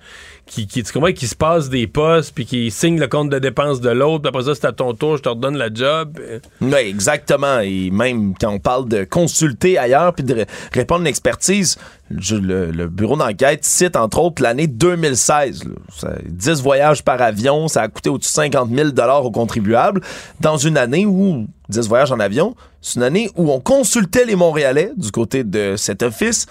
qui, 0.47 0.67
qui, 0.67 0.83
qui 0.83 1.27
se 1.27 1.35
passent 1.35 1.69
des 1.69 1.87
postes, 1.87 2.33
puis 2.33 2.45
qui 2.45 2.71
signent 2.71 2.99
le 2.99 3.07
compte 3.07 3.29
de 3.29 3.39
dépenses 3.39 3.81
de 3.81 3.89
l'autre, 3.89 4.23
puis 4.23 4.29
après 4.29 4.43
ça, 4.43 4.55
c'est 4.55 4.65
à 4.65 4.71
ton 4.71 4.93
tour, 4.93 5.17
je 5.17 5.23
te 5.23 5.29
redonne 5.29 5.57
la 5.57 5.71
job. 5.73 6.19
Oui, 6.61 6.73
exactement. 6.73 7.59
Et 7.59 7.91
même 7.91 8.33
quand 8.39 8.51
on 8.51 8.59
parle 8.59 8.87
de 8.87 9.03
consulter 9.03 9.77
ailleurs, 9.77 10.13
puis 10.13 10.23
de 10.23 10.45
répondre 10.73 11.01
à 11.01 11.03
une 11.03 11.07
expertise, 11.07 11.77
le, 12.09 12.87
bureau 12.87 13.17
d'enquête 13.17 13.65
cite 13.65 13.95
entre 13.95 14.19
autres 14.19 14.41
l'année 14.41 14.67
2016. 14.67 15.63
10 16.25 16.61
voyages 16.61 17.03
par 17.03 17.21
avion, 17.21 17.67
ça 17.67 17.81
a 17.83 17.87
coûté 17.87 18.09
au-dessus 18.09 18.29
de 18.29 18.35
50 18.35 18.69
000 18.73 18.89
aux 19.23 19.31
contribuables. 19.31 20.01
Dans 20.39 20.57
une 20.57 20.77
année 20.77 21.05
où 21.05 21.47
10 21.69 21.87
voyages 21.87 22.11
en 22.11 22.19
avion, 22.19 22.55
c'est 22.81 22.95
une 22.95 23.03
année 23.03 23.29
où 23.35 23.51
on 23.51 23.59
consultait 23.59 24.25
les 24.25 24.35
Montréalais 24.35 24.91
du 24.95 25.11
côté 25.11 25.43
de 25.43 25.75
cet 25.75 26.03
office 26.03 26.47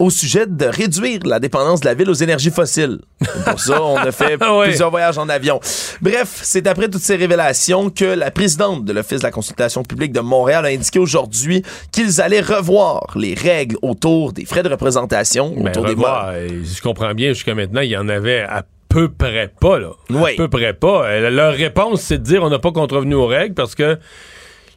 au 0.00 0.08
sujet 0.08 0.46
de 0.46 0.64
réduire 0.64 1.20
la 1.24 1.38
dépendance 1.38 1.80
de 1.80 1.84
la 1.84 1.94
ville 1.94 2.08
aux 2.08 2.14
énergies 2.14 2.50
fossiles. 2.50 2.98
pour 3.46 3.60
ça, 3.60 3.82
on 3.82 3.98
a 3.98 4.10
fait 4.10 4.38
plusieurs 4.64 4.90
voyages 4.90 5.18
en 5.18 5.28
avion. 5.28 5.60
Bref, 6.00 6.40
c'est 6.42 6.66
après 6.66 6.88
toutes 6.88 7.02
ces 7.02 7.16
révélations 7.16 7.90
que 7.90 8.06
la 8.06 8.30
présidente 8.30 8.86
de 8.86 8.94
l'Office 8.94 9.20
de 9.20 9.24
la 9.24 9.30
consultation 9.30 9.82
publique 9.82 10.12
de 10.12 10.20
Montréal 10.20 10.64
a 10.64 10.70
indiqué 10.70 10.98
aujourd'hui 10.98 11.62
qu'ils 11.92 12.22
allaient 12.22 12.40
revoir 12.40 13.14
les 13.14 13.34
règles 13.34 13.76
autour 13.82 14.32
des 14.32 14.46
frais 14.46 14.62
de 14.62 14.70
représentation, 14.70 15.54
ben, 15.54 15.68
autour 15.68 15.86
revoir, 15.86 16.32
des 16.32 16.64
Je 16.64 16.80
comprends 16.80 17.12
bien, 17.12 17.34
jusqu'à 17.34 17.54
maintenant, 17.54 17.82
il 17.82 17.90
y 17.90 17.96
en 17.96 18.08
avait 18.08 18.40
à 18.40 18.64
peu 18.88 19.10
près 19.10 19.52
pas, 19.60 19.78
là. 19.78 19.90
À 20.10 20.34
peu 20.34 20.48
près 20.48 20.72
pas. 20.72 21.06
Euh, 21.08 21.28
leur 21.28 21.52
réponse, 21.52 22.00
c'est 22.00 22.18
de 22.18 22.24
dire 22.24 22.42
on 22.42 22.48
n'a 22.48 22.58
pas 22.58 22.72
contrevenu 22.72 23.14
aux 23.14 23.26
règles 23.26 23.54
parce 23.54 23.74
que 23.74 23.98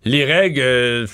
les 0.03 0.26
règles... 0.26 0.59
Euh, 0.61 1.07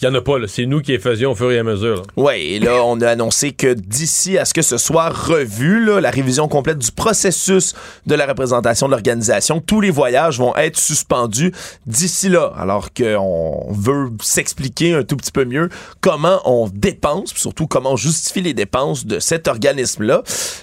il 0.00 0.08
n'y 0.08 0.14
en 0.14 0.18
a 0.18 0.22
pas, 0.22 0.34
c'est 0.46 0.66
nous 0.66 0.80
qui 0.80 0.92
les 0.92 0.98
faisions 0.98 1.32
au 1.32 1.34
fur 1.34 1.50
et 1.50 1.58
à 1.58 1.62
mesure. 1.62 2.02
Oui, 2.16 2.34
et 2.34 2.58
là, 2.58 2.82
on 2.84 3.00
a 3.00 3.08
annoncé 3.08 3.52
que 3.52 3.72
d'ici 3.72 4.38
à 4.38 4.44
ce 4.44 4.52
que 4.52 4.62
ce 4.62 4.76
soit 4.76 5.08
revu, 5.08 5.84
la 6.00 6.10
révision 6.10 6.48
complète 6.48 6.78
du 6.78 6.92
processus 6.92 7.74
de 8.06 8.14
la 8.14 8.26
représentation 8.26 8.86
de 8.86 8.92
l'organisation, 8.92 9.60
tous 9.60 9.80
les 9.80 9.90
voyages 9.90 10.38
vont 10.38 10.54
être 10.56 10.78
suspendus 10.78 11.52
d'ici 11.86 12.28
là, 12.28 12.52
alors 12.58 12.92
qu'on 12.92 13.66
veut 13.70 14.10
s'expliquer 14.22 14.94
un 14.94 15.02
tout 15.02 15.16
petit 15.16 15.32
peu 15.32 15.44
mieux 15.44 15.68
comment 16.00 16.40
on 16.44 16.68
dépense, 16.72 17.32
surtout 17.34 17.66
comment 17.66 17.92
on 17.92 17.96
justifie 17.96 18.42
les 18.42 18.54
dépenses 18.54 19.06
de 19.06 19.18
cet 19.18 19.48
organisme-là. 19.48 20.22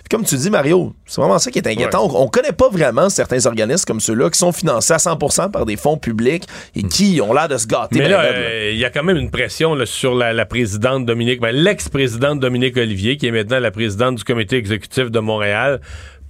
Comme 0.10 0.24
tu 0.24 0.36
dis, 0.36 0.50
Mario, 0.50 0.94
c'est 1.06 1.22
vraiment 1.22 1.40
ça 1.40 1.52
qui 1.52 1.60
est 1.60 1.68
inquiétant. 1.68 2.08
On, 2.14 2.26
ne 2.26 2.30
connaît 2.30 2.52
pas 2.52 2.70
vraiment 2.70 3.10
certains 3.10 3.46
organismes 3.46 3.86
comme 3.86 4.00
ceux-là 4.00 4.30
qui 4.30 4.38
sont 4.38 4.52
financés 4.52 4.94
à 4.94 4.98
100% 4.98 5.52
par 5.52 5.66
des 5.66 5.76
fonds 5.76 5.98
publics 5.98 6.44
et 6.76 6.84
qui 6.84 7.20
ont 7.22 7.34
l'air 7.34 7.48
de 7.48 7.58
se 7.58 7.68
gâter. 7.68 8.00
Mais 8.00 8.10
là, 8.10 8.22
euh, 8.22 8.72
il 8.74 8.80
y 8.80 8.86
a 8.86 8.90
quand 8.90 9.04
même 9.04 9.18
une 9.18 9.32
pression 9.34 9.76
sur 9.86 10.14
la, 10.14 10.46
présidente 10.46 11.08
Dominique, 11.08 11.42
ben, 11.42 11.56
l'ex-présidente 11.56 12.40
Dominique 12.40 12.78
Olivier, 12.78 13.18
qui 13.18 13.26
est 13.26 13.32
maintenant 13.32 13.60
la 13.60 13.72
présidente 13.72 14.16
du 14.16 14.24
comité 14.24 14.58
exécutif 14.58 15.10
de 15.10 15.20
Montréal. 15.20 15.82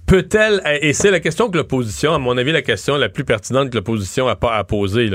Peut-elle, 0.06 0.62
et 0.80 0.94
c'est 0.94 1.10
la 1.10 1.20
question 1.20 1.50
que 1.50 1.58
l'opposition, 1.58 2.14
à 2.14 2.18
mon 2.18 2.38
avis, 2.38 2.50
la 2.50 2.62
question 2.62 2.96
la 2.96 3.10
plus 3.10 3.24
pertinente 3.24 3.68
que 3.68 3.76
l'opposition 3.76 4.26
a, 4.26 4.38
à 4.40 4.64
poser. 4.64 5.10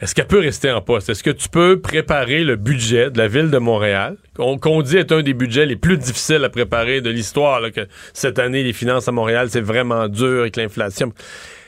Est-ce 0.00 0.16
qu'elle 0.16 0.26
peut 0.26 0.40
rester 0.40 0.72
en 0.72 0.80
poste? 0.80 1.10
Est-ce 1.10 1.22
que 1.22 1.30
tu 1.30 1.48
peux 1.48 1.80
préparer 1.80 2.42
le 2.42 2.56
budget 2.56 3.10
de 3.12 3.18
la 3.18 3.28
ville 3.28 3.50
de 3.50 3.58
Montréal, 3.58 4.16
qu'on 4.34 4.82
dit 4.82 4.96
est 4.96 5.12
un 5.12 5.22
des 5.22 5.32
budgets 5.32 5.64
les 5.64 5.76
plus 5.76 5.98
difficiles 5.98 6.42
à 6.42 6.48
préparer 6.48 7.02
de 7.02 7.10
l'histoire, 7.10 7.60
que 7.70 7.86
cette 8.12 8.40
année, 8.40 8.64
les 8.64 8.72
finances 8.72 9.06
à 9.06 9.12
Montréal, 9.12 9.46
c'est 9.48 9.60
vraiment 9.60 10.08
dur 10.08 10.40
avec 10.40 10.56
l'inflation. 10.56 11.12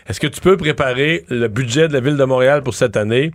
Est-ce 0.08 0.18
que 0.18 0.26
tu 0.26 0.40
peux 0.40 0.56
préparer 0.56 1.24
le 1.28 1.46
budget 1.46 1.86
de 1.86 1.92
la 1.92 2.00
ville 2.00 2.16
de 2.16 2.24
Montréal 2.24 2.64
pour 2.64 2.74
cette 2.74 2.96
année? 2.96 3.30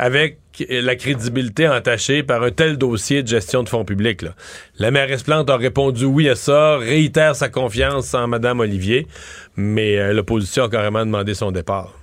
Avec 0.00 0.38
la 0.70 0.96
crédibilité 0.96 1.68
entachée 1.68 2.22
par 2.22 2.42
un 2.42 2.50
tel 2.50 2.78
dossier 2.78 3.22
de 3.22 3.28
gestion 3.28 3.62
de 3.62 3.68
fonds 3.68 3.84
publics. 3.84 4.24
La 4.78 4.90
mairesse 4.90 5.22
Plante 5.22 5.50
a 5.50 5.58
répondu 5.58 6.06
oui 6.06 6.26
à 6.30 6.36
ça, 6.36 6.78
réitère 6.78 7.36
sa 7.36 7.50
confiance 7.50 8.14
en 8.14 8.26
Mme 8.26 8.60
Olivier, 8.60 9.06
mais 9.56 9.98
euh, 9.98 10.14
l'opposition 10.14 10.64
a 10.64 10.68
carrément 10.70 11.04
demandé 11.04 11.34
son 11.34 11.52
départ. 11.52 11.99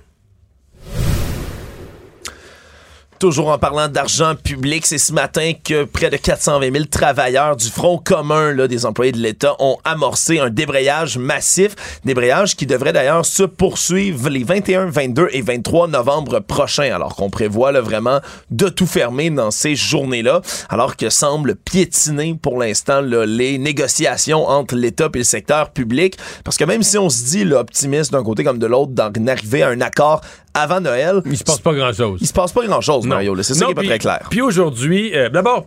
Toujours 3.18 3.48
en 3.48 3.58
parlant 3.58 3.88
d'argent 3.88 4.36
public, 4.36 4.86
c'est 4.86 4.96
ce 4.96 5.12
matin 5.12 5.52
que 5.64 5.82
près 5.82 6.08
de 6.08 6.16
420 6.16 6.72
000 6.72 6.84
travailleurs 6.84 7.56
du 7.56 7.66
Front 7.66 7.98
commun 7.98 8.52
là, 8.52 8.68
des 8.68 8.86
employés 8.86 9.10
de 9.10 9.18
l'État 9.18 9.56
ont 9.58 9.76
amorcé 9.82 10.38
un 10.38 10.50
débrayage 10.50 11.18
massif, 11.18 11.74
débrayage 12.04 12.54
qui 12.54 12.64
devrait 12.64 12.92
d'ailleurs 12.92 13.26
se 13.26 13.42
poursuivre 13.42 14.28
les 14.28 14.44
21, 14.44 14.86
22 14.86 15.30
et 15.32 15.42
23 15.42 15.88
novembre 15.88 16.38
prochains, 16.38 16.94
alors 16.94 17.16
qu'on 17.16 17.28
prévoit 17.28 17.72
là, 17.72 17.80
vraiment 17.80 18.20
de 18.52 18.68
tout 18.68 18.86
fermer 18.86 19.30
dans 19.30 19.50
ces 19.50 19.74
journées-là, 19.74 20.40
alors 20.68 20.94
que 20.94 21.10
semble 21.10 21.56
piétiner 21.56 22.38
pour 22.40 22.60
l'instant 22.60 23.00
les 23.00 23.58
négociations 23.58 24.46
entre 24.46 24.76
l'État 24.76 25.08
et 25.12 25.18
le 25.18 25.24
secteur 25.24 25.70
public, 25.70 26.16
parce 26.44 26.56
que 26.56 26.64
même 26.64 26.84
si 26.84 26.96
on 26.98 27.08
se 27.08 27.24
dit 27.24 27.52
optimiste 27.52 28.12
d'un 28.12 28.22
côté 28.22 28.44
comme 28.44 28.60
de 28.60 28.66
l'autre 28.66 28.92
d'en 28.92 29.10
arriver 29.26 29.64
à 29.64 29.70
un 29.70 29.80
accord 29.80 30.20
avant 30.58 30.80
Noël. 30.80 31.22
Il 31.26 31.36
se 31.36 31.44
passe 31.44 31.60
pas 31.60 31.72
grand-chose. 31.72 32.18
Il 32.20 32.26
se 32.26 32.32
passe 32.32 32.52
pas 32.52 32.64
grand-chose, 32.66 33.06
Mario. 33.06 33.40
C'est 33.42 33.54
ça 33.54 33.66
qui 33.66 33.72
est 33.72 33.74
pas 33.74 33.82
très 33.82 33.98
clair. 33.98 34.26
Puis 34.30 34.40
aujourd'hui, 34.40 35.14
euh, 35.14 35.28
d'abord, 35.28 35.66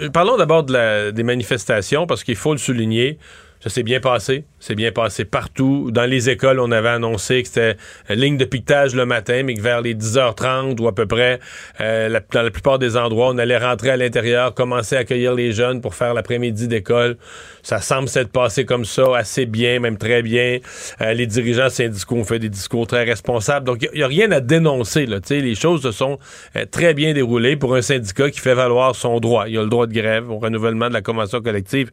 euh, 0.00 0.10
parlons 0.10 0.36
d'abord 0.36 0.64
de 0.64 1.10
des 1.10 1.22
manifestations 1.22 2.06
parce 2.06 2.24
qu'il 2.24 2.36
faut 2.36 2.52
le 2.52 2.58
souligner. 2.58 3.18
Ça 3.64 3.70
s'est 3.70 3.82
bien 3.82 3.98
passé. 3.98 4.44
C'est 4.60 4.74
bien 4.74 4.92
passé 4.92 5.24
partout. 5.24 5.90
Dans 5.90 6.04
les 6.04 6.28
écoles, 6.28 6.60
on 6.60 6.70
avait 6.70 6.90
annoncé 6.90 7.42
que 7.42 7.48
c'était 7.48 7.76
ligne 8.10 8.36
de 8.36 8.44
piquetage 8.44 8.94
le 8.94 9.06
matin, 9.06 9.42
mais 9.42 9.54
que 9.54 9.62
vers 9.62 9.80
les 9.80 9.94
10h30 9.94 10.78
ou 10.82 10.86
à 10.86 10.94
peu 10.94 11.06
près, 11.06 11.40
euh, 11.80 12.20
dans 12.30 12.42
la 12.42 12.50
plupart 12.50 12.78
des 12.78 12.98
endroits, 12.98 13.30
on 13.30 13.38
allait 13.38 13.56
rentrer 13.56 13.88
à 13.88 13.96
l'intérieur, 13.96 14.52
commencer 14.52 14.96
à 14.96 14.98
accueillir 14.98 15.32
les 15.32 15.52
jeunes 15.52 15.80
pour 15.80 15.94
faire 15.94 16.12
l'après-midi 16.12 16.68
d'école. 16.68 17.16
Ça 17.62 17.80
semble 17.80 18.06
s'être 18.06 18.30
passé 18.30 18.66
comme 18.66 18.84
ça, 18.84 19.16
assez 19.16 19.46
bien, 19.46 19.80
même 19.80 19.96
très 19.96 20.20
bien. 20.20 20.58
Euh, 21.00 21.14
les 21.14 21.26
dirigeants 21.26 21.70
syndicaux 21.70 22.16
ont 22.16 22.24
fait 22.24 22.40
des 22.40 22.50
discours 22.50 22.86
très 22.86 23.04
responsables. 23.04 23.64
Donc, 23.64 23.78
il 23.80 23.96
n'y 23.96 24.02
a, 24.02 24.08
rien 24.08 24.30
à 24.30 24.40
dénoncer. 24.40 25.06
Là. 25.06 25.20
les 25.30 25.54
choses 25.54 25.80
se 25.80 25.90
sont 25.90 26.18
euh, 26.54 26.66
très 26.70 26.92
bien 26.92 27.14
déroulées 27.14 27.56
pour 27.56 27.74
un 27.74 27.80
syndicat 27.80 28.30
qui 28.30 28.40
fait 28.40 28.54
valoir 28.54 28.94
son 28.94 29.20
droit. 29.20 29.48
Il 29.48 29.54
y 29.54 29.58
a 29.58 29.62
le 29.62 29.70
droit 29.70 29.86
de 29.86 29.94
grève 29.94 30.30
au 30.30 30.36
renouvellement 30.38 30.90
de 30.90 30.92
la 30.92 31.00
convention 31.00 31.40
collective. 31.40 31.90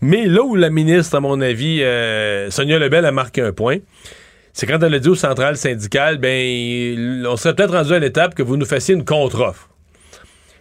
Mais 0.00 0.26
là 0.26 0.42
où 0.42 0.54
la 0.54 0.70
ministre, 0.70 1.16
à 1.16 1.20
mon 1.20 1.40
avis, 1.40 1.82
euh, 1.82 2.50
Sonia 2.50 2.78
Lebel 2.78 3.04
a 3.04 3.12
marqué 3.12 3.40
un 3.40 3.52
point, 3.52 3.78
c'est 4.52 4.66
quand 4.66 4.82
elle 4.82 4.94
a 4.94 4.98
dit 4.98 5.08
aux 5.08 5.14
centrales 5.14 5.56
syndicales, 5.56 6.18
ben, 6.18 7.26
on 7.26 7.36
serait 7.36 7.54
peut-être 7.54 7.74
rendu 7.74 7.92
à 7.92 7.98
l'étape 7.98 8.34
que 8.34 8.42
vous 8.42 8.56
nous 8.56 8.66
fassiez 8.66 8.94
une 8.94 9.04
contre-offre. 9.04 9.68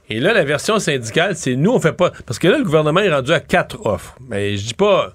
Et 0.09 0.19
là, 0.19 0.33
la 0.33 0.43
version 0.43 0.79
syndicale, 0.79 1.35
c'est 1.35 1.55
nous, 1.55 1.71
on 1.71 1.79
fait 1.79 1.93
pas. 1.93 2.11
Parce 2.25 2.39
que 2.39 2.47
là, 2.47 2.57
le 2.57 2.63
gouvernement 2.63 2.99
est 2.99 3.13
rendu 3.13 3.31
à 3.31 3.39
quatre 3.39 3.85
offres. 3.85 4.15
Mais 4.27 4.57
je 4.57 4.67
dis 4.67 4.73
pas. 4.73 5.13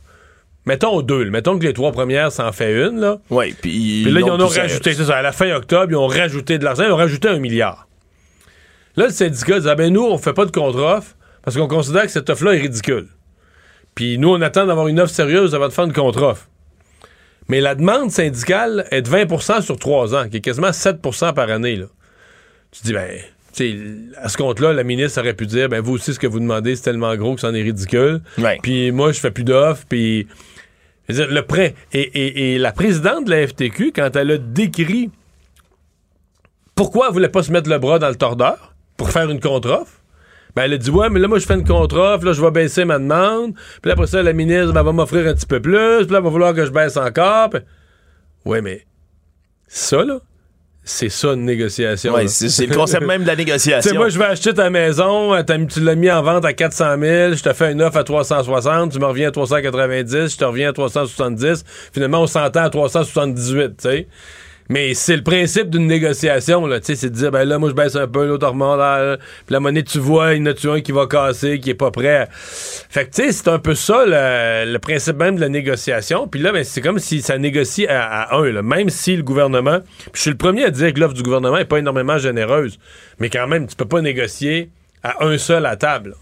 Mettons 0.65 1.01
deux. 1.03 1.31
Mettons 1.31 1.59
que 1.59 1.65
les 1.65 1.73
trois 1.73 1.93
premières, 1.93 2.31
ça 2.31 2.47
en 2.47 2.53
fait 2.53 2.87
une. 2.87 3.01
Là. 3.01 3.19
Oui, 3.31 3.55
puis. 3.61 4.03
Puis 4.05 4.13
là, 4.13 4.21
ils 4.21 4.31
en 4.31 4.41
ont 4.41 4.47
rajouté. 4.47 4.95
C'est 4.95 5.05
ça. 5.05 5.17
À 5.17 5.23
la 5.23 5.33
fin 5.33 5.51
octobre, 5.55 5.87
ils 5.91 5.97
ont 5.97 6.07
rajouté 6.07 6.59
de 6.59 6.65
l'argent. 6.65 6.85
Ils 6.85 6.93
ont 6.93 6.97
rajouté 6.97 7.29
un 7.29 7.39
milliard. 7.39 7.89
Là, 8.97 9.07
le 9.07 9.13
syndicat 9.13 9.61
dit 9.61 9.69
Ah 9.69 9.75
ben 9.75 9.93
nous, 9.93 10.05
on 10.05 10.19
fait 10.19 10.33
pas 10.33 10.45
de 10.45 10.51
contre-offre 10.51 11.15
parce 11.43 11.57
qu'on 11.57 11.69
considère 11.69 12.03
que 12.03 12.11
cette 12.11 12.29
offre-là 12.31 12.55
est 12.55 12.61
ridicule. 12.61 13.09
Puis 13.99 14.17
nous, 14.17 14.29
on 14.29 14.41
attend 14.43 14.65
d'avoir 14.65 14.87
une 14.87 15.01
offre 15.01 15.13
sérieuse 15.13 15.57
avant 15.57 15.67
de 15.67 15.73
faire 15.73 15.85
une 15.85 15.93
contre-offre. 15.93 16.47
Mais 17.49 17.61
la 17.61 17.75
demande 17.75 18.13
syndicale 18.13 18.87
est 18.93 19.03
de 19.03 19.11
20% 19.11 19.61
sur 19.61 19.77
trois 19.77 20.15
ans, 20.15 20.29
qui 20.29 20.37
est 20.37 20.41
quasiment 20.41 20.69
7% 20.69 21.35
par 21.35 21.51
année. 21.51 21.75
Là. 21.75 21.87
Tu 22.71 22.83
dis, 22.85 22.93
ben, 22.93 23.11
à 24.23 24.29
ce 24.29 24.37
compte-là, 24.37 24.73
la 24.73 24.85
ministre 24.85 25.21
aurait 25.21 25.35
pu 25.35 25.47
dire, 25.47 25.69
ben, 25.69 25.81
vous 25.81 25.95
aussi, 25.95 26.15
ce 26.15 26.21
que 26.21 26.29
vous 26.29 26.39
demandez, 26.39 26.77
c'est 26.77 26.83
tellement 26.83 27.17
gros 27.17 27.35
que 27.35 27.41
c'en 27.41 27.53
est 27.53 27.63
ridicule. 27.63 28.21
Puis 28.63 28.93
moi, 28.93 29.11
je 29.11 29.19
fais 29.19 29.33
plus 29.33 29.43
d'offres, 29.43 29.83
puis. 29.89 30.29
Le 31.09 31.41
prêt. 31.41 31.75
Et, 31.93 32.57
la 32.57 32.71
présidente 32.71 33.25
de 33.25 33.31
la 33.31 33.49
FTQ, 33.49 33.91
quand 33.97 34.15
elle 34.15 34.31
a 34.31 34.39
décrit 34.39 35.11
pourquoi 36.77 37.09
elle 37.09 37.15
voulait 37.15 37.29
pas 37.29 37.43
se 37.43 37.51
mettre 37.51 37.69
le 37.69 37.81
bras 37.81 37.99
dans 37.99 38.11
le 38.11 38.15
tordeur 38.15 38.77
pour 38.97 39.11
faire 39.11 39.29
une 39.29 39.41
contre-offre, 39.41 39.91
ben, 40.55 40.65
elle 40.65 40.73
a 40.75 40.79
dit, 40.79 40.91
ouais, 40.91 41.09
mais 41.11 41.21
là, 41.21 41.29
moi, 41.29 41.39
je 41.39 41.47
fais 41.47 41.55
une 41.55 41.67
contre-offre, 41.67 42.25
là, 42.25 42.33
je 42.33 42.43
vais 42.43 42.51
baisser 42.51 42.85
ma 42.85 42.99
demande. 42.99 43.55
Puis 43.83 43.91
après 43.91 44.07
ça, 44.07 44.23
la 44.23 44.33
ministre, 44.33 44.73
ben, 44.73 44.83
va 44.83 44.93
m'offrir 44.93 45.27
un 45.27 45.35
petit 45.35 45.47
peu 45.47 45.61
plus. 45.61 45.73
Puis 45.73 46.13
là, 46.13 46.19
elle 46.19 46.25
va 46.25 46.31
vouloir 46.31 46.55
que 46.55 46.65
je 46.65 46.71
baisse 46.71 46.97
encore. 46.97 47.51
Ouais, 48.45 48.61
mais 48.61 48.87
ça, 49.69 50.05
là, 50.05 50.21
c'est 50.89 51.11
ça 51.11 51.35
une 51.35 51.45
négociation. 51.45 52.15
Oui, 52.15 52.29
c'est 52.29 52.67
le 52.67 52.75
concept 52.75 53.05
même 53.05 53.23
de 53.23 53.27
la 53.27 53.37
négociation. 53.37 53.91
sais, 53.93 53.97
moi, 53.97 54.09
je 54.09 54.19
vais 54.19 54.25
acheter 54.25 54.55
ta 54.55 54.71
maison, 54.71 55.35
euh, 55.35 55.43
tu 55.69 55.81
l'as 55.81 55.95
mis 55.95 56.11
en 56.11 56.23
vente 56.23 56.47
à 56.47 56.55
400 56.55 56.97
000, 56.99 57.35
je 57.35 57.43
te 57.43 57.53
fais 57.53 57.73
une 57.73 57.83
offre 57.83 57.99
à 57.99 58.05
360, 58.05 58.93
tu 58.93 58.99
me 58.99 59.05
reviens 59.05 59.29
à 59.29 59.31
390, 59.31 60.33
je 60.33 60.37
te 60.39 60.45
reviens 60.45 60.71
à 60.71 60.73
370. 60.73 61.65
Finalement, 61.93 62.23
on 62.23 62.27
s'entend 62.27 62.63
à 62.63 62.71
378, 62.71 63.77
tu 63.77 63.89
sais. 63.89 64.09
Mais 64.69 64.93
c'est 64.93 65.17
le 65.17 65.23
principe 65.23 65.71
d'une 65.71 65.87
négociation, 65.87 66.67
là. 66.67 66.81
Tu 66.81 66.87
sais, 66.87 66.95
c'est 66.97 67.11
de 67.11 67.15
dire, 67.15 67.31
ben 67.31 67.45
là, 67.45 67.59
moi, 67.59 67.71
je 67.71 67.75
baisse 67.75 67.97
un 67.97 68.07
peu, 68.07 68.27
l'autre 68.27 68.49
remonte. 68.49 68.79
Puis 69.47 69.53
la 69.53 69.61
monnaie, 69.61 69.83
tu 69.83 69.99
vois, 69.99 70.35
il 70.35 70.41
y 70.41 70.43
en 70.43 70.53
a 70.53 70.75
un 70.75 70.81
qui 70.81 70.93
va 70.93 71.07
casser, 71.07 71.59
qui 71.59 71.71
est 71.71 71.75
pas 71.75 71.91
prêt? 71.91 72.29
Fait 72.31 73.07
que, 73.07 73.15
tu 73.15 73.23
sais, 73.23 73.33
c'est 73.33 73.49
un 73.49 73.59
peu 73.59 73.75
ça, 73.75 74.05
le, 74.07 74.77
principe 74.79 75.17
même 75.17 75.37
de 75.37 75.41
la 75.41 75.49
négociation. 75.49 76.29
Puis 76.29 76.41
là, 76.41 76.53
ben, 76.53 76.65
c'est 76.65 76.83
comme 76.83 76.99
si 76.99 77.23
ça 77.23 77.39
négocie 77.39 77.87
à, 77.87 78.37
un, 78.37 78.51
là. 78.51 78.63
Même 78.63 78.91
si 78.91 79.17
le 79.17 79.23
gouvernement. 79.23 79.81
Puis 79.81 80.13
je 80.15 80.21
suis 80.21 80.31
le 80.31 80.37
premier 80.37 80.65
à 80.65 80.71
dire 80.71 80.93
que 80.93 81.01
l'offre 81.01 81.15
du 81.15 81.23
gouvernement 81.23 81.57
est 81.57 81.65
pas 81.65 81.79
énormément 81.79 82.19
généreuse. 82.19 82.79
Mais 83.21 83.31
quand 83.31 83.47
même, 83.47 83.67
tu 83.67 83.75
peux 83.75 83.89
pas 83.89 84.03
négocier 84.03 84.71
à 85.03 85.25
un 85.25 85.39
seul 85.39 85.65
à 85.65 85.77
table. 85.77 86.15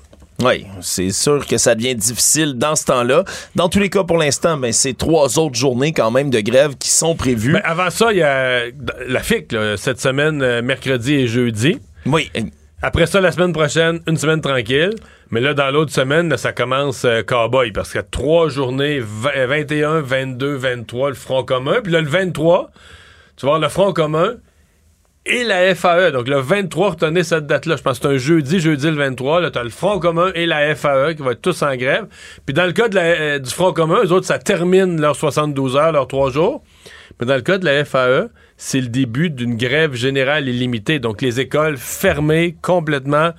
Oui, 0.42 0.66
c'est 0.82 1.10
sûr 1.10 1.46
que 1.46 1.56
ça 1.56 1.74
devient 1.74 1.94
difficile 1.94 2.54
dans 2.54 2.76
ce 2.76 2.84
temps-là. 2.84 3.24
Dans 3.54 3.68
tous 3.68 3.78
les 3.78 3.88
cas, 3.88 4.04
pour 4.04 4.18
l'instant, 4.18 4.56
ben, 4.58 4.72
c'est 4.72 4.96
trois 4.96 5.38
autres 5.38 5.54
journées 5.54 5.92
quand 5.92 6.10
même 6.10 6.28
de 6.28 6.40
grève 6.40 6.76
qui 6.76 6.90
sont 6.90 7.14
prévues. 7.14 7.52
Mais 7.52 7.62
avant 7.62 7.90
ça, 7.90 8.12
il 8.12 8.18
y 8.18 8.22
a 8.22 8.64
la 9.06 9.20
FIC, 9.20 9.54
cette 9.76 10.00
semaine, 10.00 10.42
euh, 10.42 10.60
mercredi 10.60 11.14
et 11.14 11.26
jeudi. 11.26 11.78
Oui. 12.04 12.30
Après 12.82 13.06
ça, 13.06 13.20
la 13.20 13.32
semaine 13.32 13.52
prochaine, 13.52 14.00
une 14.06 14.18
semaine 14.18 14.40
tranquille. 14.42 14.94
Mais 15.30 15.40
là, 15.40 15.54
dans 15.54 15.70
l'autre 15.70 15.92
semaine, 15.92 16.36
ça 16.36 16.52
commence 16.52 17.04
euh, 17.04 17.22
cowboy 17.22 17.72
parce 17.72 17.90
qu'il 17.90 17.98
y 17.98 18.04
a 18.04 18.06
trois 18.08 18.48
journées, 18.48 19.00
21, 19.00 20.00
22, 20.02 20.54
23, 20.54 21.08
le 21.08 21.14
Front 21.14 21.42
commun. 21.42 21.80
Puis 21.82 21.92
là, 21.92 22.00
le 22.00 22.08
23, 22.08 22.70
tu 23.36 23.46
voir 23.46 23.58
le 23.58 23.68
Front 23.68 23.92
commun, 23.92 24.34
et 25.26 25.44
la 25.44 25.74
FAE. 25.74 26.10
Donc 26.12 26.28
le 26.28 26.40
23, 26.40 26.90
retenez 26.90 27.22
cette 27.22 27.46
date-là. 27.46 27.76
Je 27.76 27.82
pense 27.82 27.98
que 27.98 28.08
c'est 28.08 28.14
un 28.14 28.18
jeudi, 28.18 28.60
jeudi 28.60 28.86
le 28.86 28.96
23. 28.96 29.50
Tu 29.50 29.58
as 29.58 29.62
le 29.62 29.70
Front 29.70 29.98
commun 29.98 30.30
et 30.34 30.46
la 30.46 30.74
FAE 30.74 31.14
qui 31.14 31.22
vont 31.22 31.30
être 31.30 31.42
tous 31.42 31.62
en 31.62 31.74
grève. 31.76 32.06
Puis 32.44 32.54
dans 32.54 32.66
le 32.66 32.72
cas 32.72 32.88
de 32.88 32.98
euh, 32.98 33.38
du 33.38 33.50
Front 33.50 33.72
commun, 33.72 33.98
eux 34.04 34.12
autres, 34.12 34.26
ça 34.26 34.38
termine 34.38 35.00
leurs 35.00 35.16
72 35.16 35.76
heures, 35.76 35.92
leurs 35.92 36.08
3 36.08 36.30
jours. 36.30 36.62
Mais 37.20 37.26
dans 37.26 37.34
le 37.36 37.42
cas 37.42 37.58
de 37.58 37.64
la 37.64 37.84
FAE, 37.84 38.28
c'est 38.56 38.80
le 38.80 38.88
début 38.88 39.30
d'une 39.30 39.56
grève 39.56 39.94
générale 39.94 40.48
illimitée. 40.48 40.98
Donc 40.98 41.22
les 41.22 41.40
écoles 41.40 41.76
fermées 41.76 42.56
complètement 42.62 43.32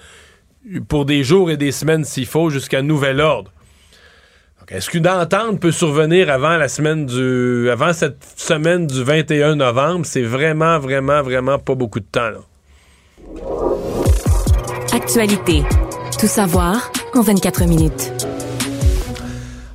pour 0.90 1.06
des 1.06 1.24
jours 1.24 1.50
et 1.50 1.58
des 1.58 1.72
semaines 1.72 2.04
s'il 2.04 2.26
faut 2.26 2.50
jusqu'à 2.50 2.82
nouvel 2.82 3.22
ordre. 3.22 3.52
Est-ce 4.70 4.90
qu'une 4.90 5.08
entente 5.08 5.62
peut 5.62 5.72
survenir 5.72 6.30
avant 6.30 6.58
la 6.58 6.68
semaine 6.68 7.06
du. 7.06 7.70
avant 7.70 7.94
cette 7.94 8.22
semaine 8.36 8.86
du 8.86 9.02
21 9.02 9.56
novembre? 9.56 10.06
C'est 10.06 10.24
vraiment, 10.24 10.78
vraiment, 10.78 11.22
vraiment 11.22 11.58
pas 11.58 11.74
beaucoup 11.74 12.02
de 12.02 12.06
temps, 12.06 12.30
là. 12.30 12.40
Actualité. 14.92 15.64
Tout 16.20 16.28
savoir 16.28 16.92
en 17.14 17.22
24 17.22 17.66
minutes. 17.66 18.12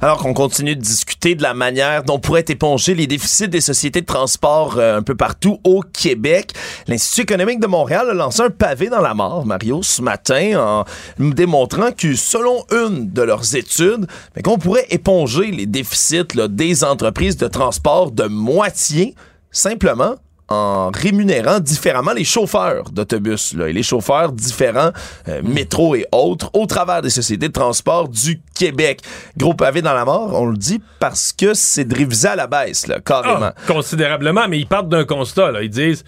Alors 0.05 0.19
qu'on 0.19 0.35
continue 0.35 0.75
de 0.75 0.81
discuter 0.81 1.37
de 1.37 1.45
la 1.45 1.55
manière 1.55 2.03
dont 2.03 2.19
pourraient 2.19 2.45
épongés 2.49 2.97
les 2.97 3.07
déficits 3.07 3.47
des 3.47 3.61
sociétés 3.61 4.01
de 4.01 4.07
transport 4.07 4.77
euh, 4.77 4.99
un 4.99 5.03
peu 5.03 5.15
partout 5.15 5.61
au 5.63 5.81
Québec, 5.81 6.55
l'Institut 6.89 7.21
économique 7.21 7.61
de 7.61 7.69
Montréal 7.69 8.11
a 8.11 8.13
lancé 8.13 8.43
un 8.43 8.51
pavé 8.51 8.89
dans 8.89 9.01
la 9.01 9.15
mort, 9.15 9.47
Mario, 9.47 9.81
ce 9.85 10.03
matin, 10.03 10.59
en 10.59 10.85
démontrant 11.21 11.93
que 11.93 12.17
selon 12.17 12.65
une 12.73 13.13
de 13.13 13.23
leurs 13.23 13.55
études, 13.55 14.09
ben, 14.35 14.43
qu'on 14.43 14.59
pourrait 14.59 14.89
éponger 14.91 15.53
les 15.53 15.67
déficits 15.67 16.25
des 16.49 16.83
entreprises 16.83 17.37
de 17.37 17.47
transport 17.47 18.11
de 18.11 18.25
moitié 18.25 19.15
simplement 19.53 20.17
en 20.53 20.91
rémunérant 20.91 21.61
différemment 21.61 22.13
les 22.13 22.25
chauffeurs 22.25 22.91
d'autobus 22.91 23.55
et 23.55 23.73
les 23.73 23.83
chauffeurs 23.83 24.33
différents, 24.33 24.91
euh, 25.29 25.41
métro 25.43 25.95
et 25.95 26.07
autres, 26.13 26.51
au 26.53 26.67
travers 26.67 27.03
des 27.03 27.11
sociétés 27.11 27.49
de 27.49 27.53
transport 27.53 28.09
du 28.09 28.41
Québec. 28.55 29.01
Gros 29.37 29.55
pavé 29.55 29.83
dans 29.83 29.95
la 29.95 30.05
mort, 30.05 30.33
on 30.35 30.47
le 30.47 30.57
dit 30.57 30.81
parce 30.99 31.33
que 31.33 31.55
c'est 31.55 31.85
de 31.85 31.95
réviser 31.95 32.29
à 32.29 32.37
la 32.37 32.47
baisse, 32.47 32.87
là, 32.87 33.01
carrément. 33.01 33.51
Ah, 33.51 33.55
considérablement, 33.67 34.47
mais 34.49 34.59
ils 34.59 34.67
partent 34.67 34.89
d'un 34.89 35.05
constat. 35.05 35.53
Là. 35.53 35.63
Ils 35.63 35.71
disent, 35.71 36.05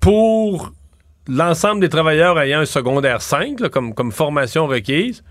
pour 0.00 0.72
l'ensemble 1.28 1.80
des 1.80 1.88
travailleurs 1.88 2.38
ayant 2.38 2.60
un 2.60 2.66
secondaire 2.66 3.22
5 3.22 3.68
comme, 3.70 3.94
comme 3.94 4.12
formation 4.12 4.66
requise, 4.66 5.22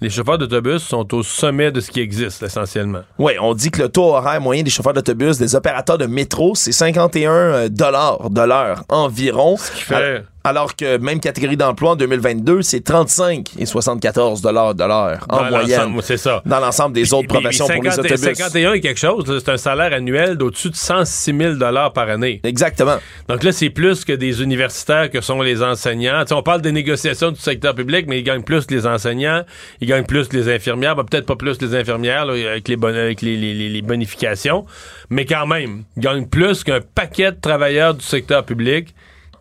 les 0.00 0.10
chauffeurs 0.10 0.38
d'autobus 0.38 0.82
sont 0.82 1.14
au 1.14 1.22
sommet 1.22 1.72
de 1.72 1.80
ce 1.80 1.90
qui 1.90 2.00
existe 2.00 2.42
essentiellement. 2.42 3.00
Oui, 3.18 3.32
on 3.40 3.54
dit 3.54 3.70
que 3.70 3.82
le 3.82 3.88
taux 3.88 4.14
horaire 4.14 4.40
moyen 4.40 4.62
des 4.62 4.70
chauffeurs 4.70 4.92
d'autobus, 4.92 5.38
des 5.38 5.54
opérateurs 5.54 5.96
de 5.96 6.06
métro, 6.06 6.54
c'est 6.54 6.72
51 6.72 7.30
euh, 7.30 7.68
dollars 7.68 8.28
de 8.30 8.42
l'heure 8.42 8.84
environ. 8.88 9.56
Ce 9.56 9.72
qui 9.72 9.82
fait 9.82 10.24
alors 10.46 10.76
que 10.76 10.98
même 10.98 11.18
catégorie 11.18 11.56
d'emploi 11.56 11.92
en 11.92 11.96
2022, 11.96 12.62
c'est 12.62 12.80
35 12.80 13.48
et 13.58 13.66
74 13.66 14.40
dollars 14.40 14.74
de 14.74 14.84
l'heure 14.84 15.26
en 15.28 15.50
moyenne. 15.50 15.98
C'est 16.02 16.16
ça. 16.16 16.40
Dans 16.46 16.60
l'ensemble 16.60 16.94
des 16.94 17.12
autres 17.12 17.26
professions 17.26 17.66
pour 17.66 17.82
les 17.82 17.98
autobus. 17.98 18.20
51 18.20 18.74
et 18.74 18.80
quelque 18.80 19.00
chose, 19.00 19.24
c'est 19.44 19.50
un 19.50 19.56
salaire 19.56 19.92
annuel 19.92 20.36
d'au-dessus 20.36 20.70
de 20.70 20.76
106 20.76 21.36
000 21.36 21.54
dollars 21.54 21.92
par 21.92 22.08
année. 22.08 22.40
Exactement. 22.44 22.96
Donc 23.28 23.42
là, 23.42 23.50
c'est 23.50 23.70
plus 23.70 24.04
que 24.04 24.12
des 24.12 24.40
universitaires 24.40 25.10
que 25.10 25.20
sont 25.20 25.42
les 25.42 25.62
enseignants. 25.64 26.22
on 26.30 26.42
parle 26.42 26.62
des 26.62 26.72
négociations 26.72 27.32
du 27.32 27.40
secteur 27.40 27.74
public, 27.74 28.06
mais 28.06 28.20
ils 28.20 28.24
gagnent 28.24 28.44
plus 28.44 28.66
que 28.66 28.74
les 28.74 28.86
enseignants, 28.86 29.42
ils 29.80 29.88
gagnent 29.88 30.06
plus 30.06 30.28
que 30.28 30.36
les 30.36 30.48
infirmières, 30.48 30.94
ben, 30.94 31.04
peut-être 31.04 31.26
pas 31.26 31.36
plus 31.36 31.58
que 31.58 31.64
les 31.64 31.74
infirmières 31.74 32.22
avec, 32.22 32.68
les, 32.68 32.76
avec 32.84 33.20
les, 33.22 33.36
les 33.36 33.82
bonifications, 33.82 34.64
mais 35.10 35.24
quand 35.24 35.46
même, 35.46 35.82
ils 35.96 36.02
gagnent 36.02 36.26
plus 36.26 36.62
qu'un 36.62 36.80
paquet 36.94 37.32
de 37.32 37.40
travailleurs 37.40 37.94
du 37.94 38.04
secteur 38.04 38.44
public 38.44 38.94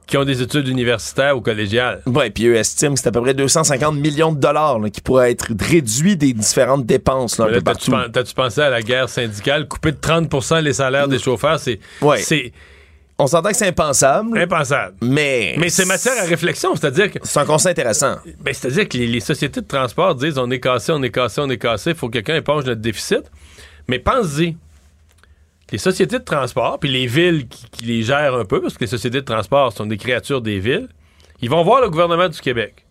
qui 0.07 0.17
ont 0.17 0.23
des 0.23 0.41
études 0.41 0.67
universitaires 0.67 1.37
ou 1.37 1.41
collégiales. 1.41 2.01
Oui, 2.05 2.29
puis 2.29 2.47
eux 2.47 2.55
estiment 2.55 2.93
que 2.93 2.99
c'est 2.99 3.07
à 3.07 3.11
peu 3.11 3.21
près 3.21 3.33
250 3.33 3.95
millions 3.95 4.31
de 4.31 4.39
dollars 4.39 4.79
qui 4.91 5.01
pourraient 5.01 5.31
être 5.31 5.51
réduits 5.59 6.17
des 6.17 6.33
différentes 6.33 6.85
dépenses. 6.85 7.37
Là, 7.39 7.47
T'as-tu 8.13 8.33
pensé 8.33 8.61
à 8.61 8.69
la 8.69 8.81
guerre 8.81 9.09
syndicale? 9.09 9.67
Couper 9.67 9.91
de 9.91 9.97
30% 9.97 10.61
les 10.61 10.73
salaires 10.73 11.07
des 11.07 11.19
chauffeurs, 11.19 11.59
c'est... 11.59 11.79
Ouais. 12.01 12.21
On 13.17 13.27
s'entend 13.27 13.49
que 13.49 13.55
c'est 13.55 13.67
impensable. 13.67 14.37
Impensable. 14.37 14.95
Mais. 15.01 15.55
Mais 15.57 15.69
c'est 15.69 15.85
matière 15.85 16.21
à 16.21 16.25
réflexion, 16.25 16.75
c'est-à-dire 16.75 17.11
que. 17.11 17.19
C'est 17.23 17.39
un 17.39 17.45
conseil 17.45 17.71
intéressant. 17.71 18.17
Ben, 18.41 18.53
c'est-à-dire 18.53 18.89
que 18.89 18.97
les, 18.97 19.19
sociétés 19.21 19.61
de 19.61 19.65
transport 19.65 20.15
disent 20.15 20.37
on 20.37 20.51
est 20.51 20.59
cassé, 20.59 20.91
on 20.91 21.01
est 21.01 21.11
cassé, 21.11 21.39
on 21.39 21.49
est 21.49 21.57
cassé, 21.57 21.91
il 21.91 21.95
faut 21.95 22.07
que 22.07 22.13
quelqu'un 22.13 22.35
éponge 22.35 22.65
notre 22.65 22.81
déficit. 22.81 23.23
Mais 23.87 23.99
pense-y, 23.99 24.57
les 25.71 25.77
sociétés 25.77 26.19
de 26.19 26.23
transport, 26.23 26.79
puis 26.79 26.89
les 26.89 27.07
villes 27.07 27.47
qui, 27.47 27.85
les 27.85 28.03
gèrent 28.03 28.35
un 28.35 28.45
peu, 28.45 28.61
parce 28.61 28.75
que 28.75 28.81
les 28.81 28.89
sociétés 28.89 29.21
de 29.21 29.25
transport 29.25 29.73
sont 29.73 29.85
des 29.85 29.97
créatures 29.97 30.41
des 30.41 30.59
villes, 30.59 30.89
ils 31.41 31.49
vont 31.49 31.63
voir 31.63 31.81
le 31.81 31.89
gouvernement 31.89 32.29
du 32.29 32.39
Québec. 32.39 32.85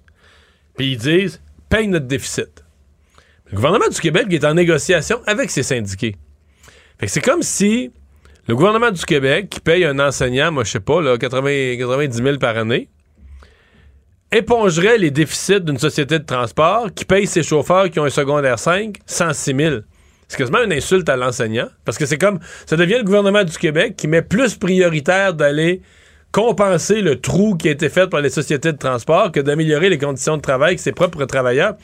Puis 0.77 0.93
ils 0.93 0.99
disent 0.99 1.41
paye 1.69 1.89
notre 1.89 2.07
déficit. 2.07 2.65
Le 3.51 3.57
gouvernement 3.57 3.89
du 3.89 4.01
Québec 4.01 4.27
est 4.31 4.45
en 4.45 4.55
négociation 4.55 5.21
avec 5.27 5.51
ses 5.51 5.63
syndiqués. 5.63 6.17
c'est 7.07 7.21
comme 7.21 7.43
si 7.43 7.93
le 8.47 8.55
gouvernement 8.55 8.91
du 8.91 9.05
Québec, 9.05 9.49
qui 9.49 9.61
paye 9.61 9.85
un 9.85 9.99
enseignant, 9.99 10.53
moi 10.53 10.65
je 10.65 10.73
sais 10.73 10.81
pas, 10.81 11.01
là, 11.01 11.17
80, 11.17 11.77
90 11.79 12.23
000 12.23 12.39
par 12.39 12.59
année, 12.59 12.89
épongerait 14.31 14.99
les 14.99 15.11
déficits 15.11 15.61
d'une 15.61 15.79
société 15.79 16.19
de 16.19 16.25
transport 16.25 16.93
qui 16.95 17.05
paye 17.05 17.27
ses 17.27 17.43
chauffeurs 17.43 17.89
qui 17.91 18.01
ont 18.01 18.05
un 18.05 18.11
secondaire 18.11 18.59
5 18.59 18.97
106 19.07 19.55
000. 19.57 19.77
C'est 20.29 20.37
quasiment 20.37 20.63
une 20.63 20.73
insulte 20.73 21.09
à 21.09 21.17
l'enseignant. 21.17 21.69
Parce 21.85 21.99
que 21.99 22.07
c'est 22.07 22.19
comme. 22.19 22.41
Ça 22.67 22.77
devient 22.77 22.99
le 22.99 23.05
gouvernement 23.05 23.45
du 23.45 23.57
Québec 23.57 23.95
qui 23.97 24.09
met 24.09 24.23
plus 24.23 24.57
prioritaire 24.57 25.35
d'aller 25.35 25.83
compenser 26.33 27.01
le 27.01 27.21
trou 27.21 27.57
qui 27.57 27.69
a 27.69 27.73
été 27.73 27.89
fait 27.89 28.09
par 28.09 28.21
les 28.21 28.31
sociétés 28.31 28.73
de 28.73 28.79
transport 28.79 29.31
que 29.31 29.41
d'améliorer 29.41 29.89
les 29.89 29.99
conditions 29.99 30.37
de 30.37 30.43
travail 30.43 30.77
de 30.77 30.81
ses 30.81 30.93
propres 30.93 31.25
travailleurs. 31.27 31.75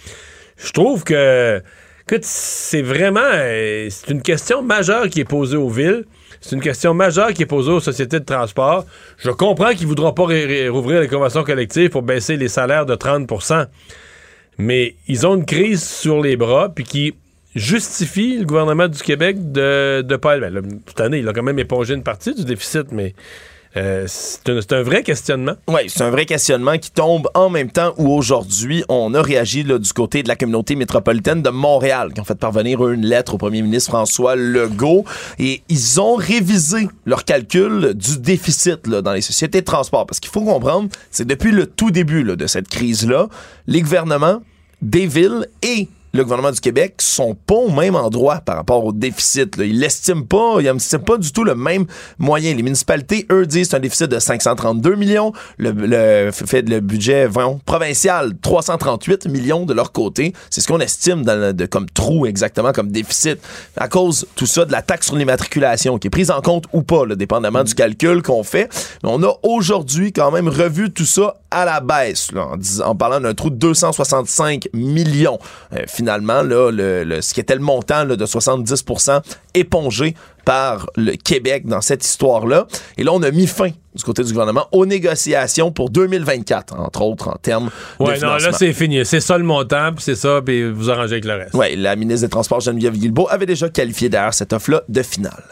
Je 0.57 0.73
trouve 0.73 1.05
que, 1.05 1.63
que 2.07 2.17
c'est 2.23 2.83
vraiment 2.83 3.21
euh, 3.23 3.87
c'est 3.91 4.11
une 4.11 4.23
question 4.23 4.63
majeure 4.63 5.09
qui 5.09 5.21
est 5.21 5.25
posée 5.25 5.57
aux 5.57 5.69
villes. 5.69 6.05
C'est 6.41 6.57
une 6.57 6.63
question 6.63 6.95
majeure 6.95 7.33
qui 7.33 7.43
est 7.43 7.47
posée 7.47 7.71
aux 7.71 7.81
sociétés 7.81 8.19
de 8.19 8.25
transport. 8.25 8.87
Je 9.19 9.31
comprends 9.31 9.71
qu'ils 9.71 9.83
ne 9.83 9.89
voudront 9.89 10.13
pas 10.13 10.23
rouvrir 10.23 11.01
les 11.01 11.09
conventions 11.09 11.45
collectives 11.45 11.91
pour 11.91 12.03
baisser 12.03 12.37
les 12.37 12.49
salaires 12.49 12.87
de 12.87 12.97
30% 12.97 13.67
mais 14.61 14.97
ils 15.09 15.27
ont 15.27 15.37
une 15.37 15.47
crise 15.47 15.83
sur 15.83 16.21
les 16.21 16.37
bras, 16.37 16.69
puis 16.69 16.85
qui 16.85 17.15
justifie 17.55 18.39
le 18.39 18.45
gouvernement 18.45 18.89
du 18.89 18.99
Québec 18.99 19.53
de 19.53 20.05
ne 20.09 20.17
pas... 20.17 20.39
Ben, 20.39 20.63
cette 20.87 21.01
année, 21.01 21.19
il 21.19 21.29
a 21.29 21.33
quand 21.33 21.43
même 21.43 21.59
épongé 21.59 21.95
une 21.95 22.03
partie 22.03 22.35
du 22.35 22.45
déficit, 22.45 22.93
mais 22.93 23.15
euh, 23.77 24.07
c'est 24.09 24.73
un, 24.73 24.83
vrai 24.83 25.03
questionnement. 25.05 25.55
Oui, 25.69 25.83
c'est 25.87 26.03
un 26.03 26.11
vrai 26.11 26.27
questionnement 26.27 26.77
qui 26.77 26.91
tombe 26.91 27.29
en 27.35 27.51
même 27.51 27.71
temps 27.71 27.95
où 27.99 28.09
aujourd'hui, 28.13 28.85
on 28.89 29.15
a 29.15 29.23
réagi 29.23 29.63
du 29.63 29.93
côté 29.93 30.25
de 30.25 30.29
la 30.29 30.35
communauté 30.35 30.75
métropolitaine 30.75 31.41
de 31.41 31.51
Montréal, 31.51 32.13
qui 32.13 32.21
ont 32.21 32.25
fait 32.25 32.39
parvenir 32.39 32.87
une 32.89 33.07
lettre 33.07 33.35
au 33.35 33.39
premier 33.39 33.63
ministre 33.63 33.91
François 33.91 34.35
Legault. 34.35 35.05
Et 35.39 35.63
ils 35.69 36.01
ont 36.01 36.17
révisé 36.17 36.89
leur 37.05 37.25
calcul 37.25 37.95
du 37.95 38.19
déficit 38.19 38.89
dans 38.89 39.13
les 39.13 39.21
sociétés 39.21 39.61
de 39.61 39.67
transport. 39.67 40.05
Parce 40.05 40.19
qu'il 40.19 40.33
faut 40.33 40.45
comprendre, 40.45 40.89
c'est 41.13 41.27
depuis 41.27 41.53
le 41.53 41.67
tout 41.67 41.93
début 41.93 42.25
de 42.25 42.47
cette 42.49 42.69
crise-là, 42.69 43.29
les 43.69 43.83
gouvernements 43.83 44.43
des 44.83 45.07
villes 45.07 45.47
et 45.63 45.89
le 46.13 46.23
gouvernement 46.23 46.51
du 46.51 46.61
Québec 46.61 46.97
sont 46.99 47.35
pas 47.35 47.55
au 47.55 47.71
même 47.71 47.95
endroit 47.95 48.41
par 48.41 48.57
rapport 48.57 48.85
au 48.85 48.93
déficit. 48.93 49.57
Là. 49.57 49.65
Ils 49.65 49.79
l'estiment 49.79 50.23
pas, 50.23 50.61
ils 50.61 50.71
n'estiment 50.71 51.03
pas 51.03 51.19
du 51.19 51.33
tout 51.33 51.45
le 51.45 51.55
même 51.55 51.87
moyen. 52.19 52.55
Les 52.55 52.63
municipalités, 52.63 53.27
eux, 53.31 53.47
disent 53.47 53.71
c'est 53.71 53.77
un 53.77 53.81
déficit 53.81 54.09
de 54.09 54.19
532 54.19 54.95
millions. 54.97 55.33
Le, 55.59 55.71
le 55.73 56.31
fait 56.33 56.69
le 56.69 56.81
budget 56.81 57.29
provincial, 57.65 58.33
338 58.41 59.27
millions 59.27 59.67
de 59.67 59.75
leur 59.75 59.93
côté. 59.93 60.33
C'est 60.51 60.61
ce 60.61 60.69
qu'on 60.69 60.81
estime 60.81 61.23
dans 61.23 61.55
de, 61.55 61.67
comme 61.67 61.89
trou 61.89 62.27
exactement, 62.27 62.73
comme 62.73 62.91
déficit. 62.91 63.39
À 63.77 63.89
cause 63.89 64.27
tout 64.35 64.47
ça 64.47 64.65
de 64.65 64.73
la 64.73 64.83
taxe 64.83 65.07
sur 65.07 65.17
l'immatriculation 65.17 65.99
qui 65.99 66.09
est 66.09 66.11
prise 66.11 66.31
en 66.31 66.41
compte 66.41 66.65
ou 66.73 66.83
pas, 66.83 67.07
là, 67.07 67.15
dépendamment 67.15 67.65
du 67.65 67.75
calcul 67.75 68.23
qu'on 68.23 68.43
fait. 68.43 68.69
Mais 69.03 69.11
on 69.13 69.23
a 69.23 69.33
aujourd'hui 69.43 70.13
quand 70.13 70.31
même 70.31 70.49
revu 70.49 70.91
tout 70.91 71.07
ça 71.07 71.40
à 71.51 71.65
la 71.65 71.81
baisse, 71.81 72.33
là, 72.33 72.49
en, 72.85 72.95
parlant 72.95 73.21
d'un 73.21 73.35
trou 73.35 73.51
de 73.51 73.57
265 73.57 74.69
millions. 74.73 75.39
Euh, 75.73 75.83
finalement, 75.89 76.43
là, 76.43 76.71
le, 76.71 77.21
ce 77.21 77.35
qui 77.35 77.41
était 77.41 77.55
le 77.55 77.61
montant 77.61 78.05
là, 78.05 78.17
de 78.17 78.27
70% 78.27 79.21
épongé 79.55 80.15
par 80.45 80.87
le 80.97 81.13
Québec 81.17 81.67
dans 81.67 81.81
cette 81.81 82.05
histoire-là. 82.05 82.67
Et 82.97 83.05
là, 83.05 83.13
on 83.13 83.23
a 83.23 83.31
mis 83.31 83.47
fin 83.47 83.71
du 83.95 84.03
côté 84.05 84.23
du 84.23 84.33
gouvernement 84.33 84.67
aux 84.73 84.87
négociations 84.87 85.73
pour 85.73 85.91
2024, 85.91 86.79
entre 86.79 87.03
autres 87.03 87.29
en 87.29 87.37
termes 87.37 87.71
ouais, 87.99 88.19
de 88.19 88.25
non, 88.25 88.37
là, 88.37 88.53
c'est 88.53 88.73
fini. 88.73 89.05
C'est 89.05 89.21
ça 89.21 89.37
le 89.37 89.45
montant, 89.45 89.93
puis 89.93 90.05
c'est 90.05 90.15
ça, 90.15 90.41
puis 90.45 90.71
vous 90.71 90.91
arrangez 90.91 91.15
avec 91.15 91.25
le 91.25 91.35
reste. 91.35 91.55
Oui, 91.55 91.77
la 91.77 91.97
ministre 91.97 92.27
des 92.27 92.31
Transports, 92.31 92.61
Geneviève 92.61 92.97
Guilbeault, 92.97 93.29
avait 93.31 93.47
déjà 93.47 93.69
qualifié 93.69 94.09
d'ailleurs 94.09 94.35
cette 94.35 94.53
offre-là 94.53 94.83
de 94.89 95.03
finale. 95.03 95.43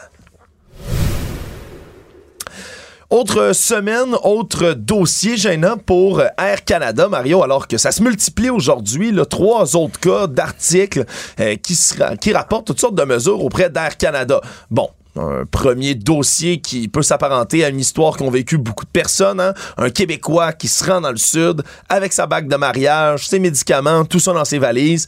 Autre 3.09 3.53
semaine, 3.55 4.15
autre 4.21 4.73
dossier 4.73 5.35
gênant 5.35 5.77
pour 5.77 6.21
Air 6.21 6.63
Canada, 6.63 7.07
Mario, 7.07 7.41
alors 7.41 7.67
que 7.67 7.79
ça 7.79 7.91
se 7.91 8.03
multiplie 8.03 8.51
aujourd'hui, 8.51 9.11
trois 9.27 9.75
autres 9.75 9.99
cas 9.99 10.27
d'articles 10.27 11.05
euh, 11.39 11.55
qui, 11.55 11.75
qui 12.21 12.31
rapportent 12.31 12.67
toutes 12.67 12.79
sortes 12.79 12.93
de 12.93 13.03
mesures 13.03 13.43
auprès 13.43 13.71
d'Air 13.71 13.97
Canada. 13.97 14.39
Bon, 14.69 14.89
un 15.15 15.43
premier 15.49 15.95
dossier 15.95 16.61
qui 16.61 16.87
peut 16.87 17.01
s'apparenter 17.01 17.65
à 17.65 17.69
une 17.69 17.79
histoire 17.79 18.15
qu'ont 18.15 18.29
vécu 18.29 18.59
beaucoup 18.59 18.85
de 18.85 18.91
personnes. 18.91 19.39
Hein? 19.39 19.55
Un 19.77 19.89
Québécois 19.89 20.53
qui 20.53 20.67
se 20.67 20.85
rend 20.85 21.01
dans 21.01 21.09
le 21.09 21.17
sud 21.17 21.63
avec 21.89 22.13
sa 22.13 22.27
bague 22.27 22.47
de 22.47 22.57
mariage, 22.57 23.27
ses 23.27 23.39
médicaments, 23.39 24.05
tout 24.05 24.19
ça 24.19 24.33
dans 24.33 24.45
ses 24.45 24.59
valises 24.59 25.07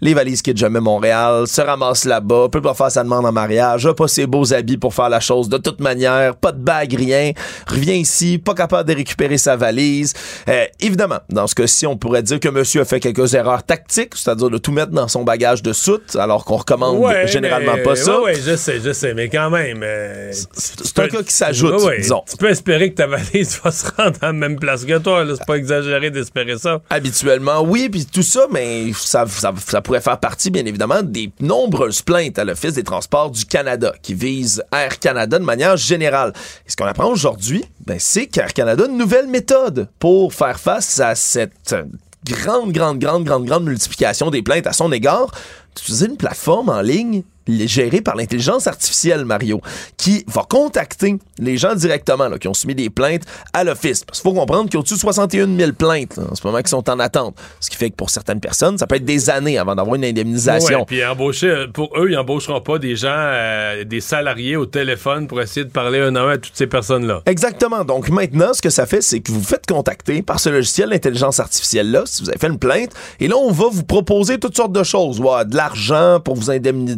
les 0.00 0.14
valises 0.14 0.42
de 0.42 0.56
jamais 0.56 0.80
Montréal, 0.80 1.46
se 1.46 1.60
ramasse 1.60 2.04
là-bas, 2.04 2.48
peut 2.50 2.62
pas 2.62 2.74
faire 2.74 2.90
sa 2.90 3.02
demande 3.02 3.26
en 3.26 3.32
mariage, 3.32 3.86
a 3.86 3.94
pas 3.94 4.08
ses 4.08 4.26
beaux 4.26 4.52
habits 4.52 4.78
pour 4.78 4.94
faire 4.94 5.08
la 5.08 5.20
chose 5.20 5.48
de 5.48 5.58
toute 5.58 5.80
manière, 5.80 6.36
pas 6.36 6.52
de 6.52 6.58
bague, 6.58 6.94
rien, 6.94 7.32
revient 7.66 7.98
ici, 7.98 8.38
pas 8.38 8.54
capable 8.54 8.88
de 8.88 8.94
récupérer 8.94 9.38
sa 9.38 9.56
valise. 9.56 10.14
Euh, 10.48 10.64
évidemment, 10.80 11.18
dans 11.28 11.46
ce 11.46 11.54
cas-ci, 11.54 11.86
on 11.86 11.96
pourrait 11.96 12.22
dire 12.22 12.40
que 12.40 12.48
monsieur 12.48 12.82
a 12.82 12.84
fait 12.84 13.00
quelques 13.00 13.34
erreurs 13.34 13.62
tactiques, 13.62 14.14
c'est-à-dire 14.14 14.50
de 14.50 14.58
tout 14.58 14.72
mettre 14.72 14.92
dans 14.92 15.08
son 15.08 15.24
bagage 15.24 15.62
de 15.62 15.72
soute, 15.72 16.16
alors 16.16 16.44
qu'on 16.44 16.56
recommande 16.56 17.04
généralement 17.26 17.76
pas 17.84 17.96
ça. 17.96 18.20
Oui, 18.22 18.32
je 18.44 18.56
sais, 18.56 18.80
je 18.84 18.92
sais, 18.92 19.14
mais 19.14 19.28
quand 19.28 19.50
même. 19.50 19.82
Euh, 19.82 20.32
c'est 20.52 20.98
un 20.98 21.08
cas 21.08 21.22
qui 21.22 21.32
s'ajoute, 21.32 21.74
disons. 21.98 22.22
Tu 22.28 22.36
peux 22.36 22.48
espérer 22.48 22.90
que 22.90 22.96
ta 22.96 23.06
valise 23.08 23.60
va 23.62 23.70
se 23.70 23.86
rendre 23.96 24.16
à 24.22 24.26
la 24.26 24.32
même 24.32 24.58
place 24.58 24.84
que 24.84 24.98
toi, 24.98 25.24
c'est 25.28 25.46
pas 25.46 25.56
exagéré 25.56 26.10
d'espérer 26.10 26.58
ça. 26.58 26.80
Habituellement, 26.90 27.62
oui, 27.62 27.88
puis 27.88 28.06
tout 28.06 28.22
ça, 28.22 28.46
mais 28.50 28.92
ça, 28.94 29.26
ça, 29.26 29.52
ça 29.66 29.80
pourrait 29.88 30.02
faire 30.02 30.20
partie, 30.20 30.50
bien 30.50 30.66
évidemment, 30.66 31.02
des 31.02 31.32
nombreuses 31.40 32.02
plaintes 32.02 32.38
à 32.38 32.44
l'Office 32.44 32.74
des 32.74 32.84
transports 32.84 33.30
du 33.30 33.46
Canada 33.46 33.94
qui 34.02 34.12
visent 34.12 34.62
Air 34.70 34.98
Canada 34.98 35.38
de 35.38 35.44
manière 35.44 35.78
générale. 35.78 36.34
Et 36.66 36.70
ce 36.70 36.76
qu'on 36.76 36.84
apprend 36.84 37.06
aujourd'hui, 37.06 37.64
ben, 37.86 37.96
c'est 37.98 38.26
qu'Air 38.26 38.52
Canada 38.52 38.84
a 38.84 38.86
une 38.86 38.98
nouvelle 38.98 39.28
méthode 39.28 39.88
pour 39.98 40.34
faire 40.34 40.60
face 40.60 41.00
à 41.00 41.14
cette 41.14 41.74
grande, 42.22 42.70
grande, 42.72 42.98
grande, 42.98 43.24
grande, 43.24 43.46
grande 43.46 43.64
multiplication 43.64 44.28
des 44.28 44.42
plaintes 44.42 44.66
à 44.66 44.74
son 44.74 44.92
égard. 44.92 45.30
Utiliser 45.70 46.04
une 46.04 46.18
plateforme 46.18 46.68
en 46.68 46.82
ligne 46.82 47.22
géré 47.48 48.00
par 48.00 48.16
l'intelligence 48.16 48.66
artificielle, 48.66 49.24
Mario, 49.24 49.60
qui 49.96 50.24
va 50.26 50.42
contacter 50.48 51.16
les 51.38 51.56
gens 51.56 51.74
directement 51.74 52.28
là, 52.28 52.38
qui 52.38 52.48
ont 52.48 52.54
soumis 52.54 52.74
des 52.74 52.90
plaintes 52.90 53.22
à 53.52 53.64
l'Office. 53.64 54.04
Parce 54.04 54.20
qu'il 54.20 54.30
faut 54.30 54.36
comprendre 54.36 54.64
qu'il 54.64 54.74
y 54.74 54.76
a 54.76 54.80
au-dessus 54.80 54.94
de 54.94 55.00
61 55.00 55.56
000 55.56 55.72
plaintes 55.72 56.18
en 56.18 56.34
ce 56.34 56.46
moment 56.46 56.60
qui 56.60 56.70
sont 56.70 56.88
en 56.90 56.98
attente. 56.98 57.36
Ce 57.60 57.70
qui 57.70 57.76
fait 57.76 57.90
que 57.90 57.96
pour 57.96 58.10
certaines 58.10 58.40
personnes, 58.40 58.78
ça 58.78 58.86
peut 58.86 58.96
être 58.96 59.04
des 59.04 59.30
années 59.30 59.58
avant 59.58 59.74
d'avoir 59.74 59.96
une 59.96 60.04
indemnisation. 60.04 60.84
puis 60.84 61.04
embaucher, 61.04 61.48
euh, 61.48 61.66
pour 61.66 61.90
eux, 61.98 62.08
ils 62.10 62.14
n'embaucheront 62.14 62.60
pas 62.60 62.78
des 62.78 62.96
gens, 62.96 63.08
euh, 63.12 63.84
des 63.84 64.00
salariés 64.00 64.56
au 64.56 64.66
téléphone 64.66 65.26
pour 65.26 65.40
essayer 65.40 65.64
de 65.64 65.70
parler 65.70 66.00
un 66.00 66.14
à 66.16 66.20
un 66.20 66.28
à 66.30 66.38
toutes 66.38 66.56
ces 66.56 66.66
personnes-là. 66.66 67.22
Exactement. 67.26 67.84
Donc 67.84 68.08
maintenant, 68.08 68.52
ce 68.52 68.62
que 68.62 68.70
ça 68.70 68.86
fait, 68.86 69.00
c'est 69.00 69.20
que 69.20 69.32
vous 69.32 69.38
vous 69.38 69.46
faites 69.46 69.66
contacter 69.66 70.22
par 70.22 70.40
ce 70.40 70.48
logiciel 70.48 70.90
d'intelligence 70.90 71.40
artificielle-là, 71.40 72.02
si 72.06 72.22
vous 72.22 72.28
avez 72.28 72.38
fait 72.38 72.48
une 72.48 72.58
plainte, 72.58 72.90
et 73.20 73.28
là, 73.28 73.36
on 73.36 73.52
va 73.52 73.66
vous 73.70 73.84
proposer 73.84 74.38
toutes 74.38 74.56
sortes 74.56 74.72
de 74.72 74.82
choses. 74.82 75.18
de 75.18 75.56
l'argent 75.56 76.20
pour 76.20 76.34
vous 76.34 76.50
indemniser 76.50 76.96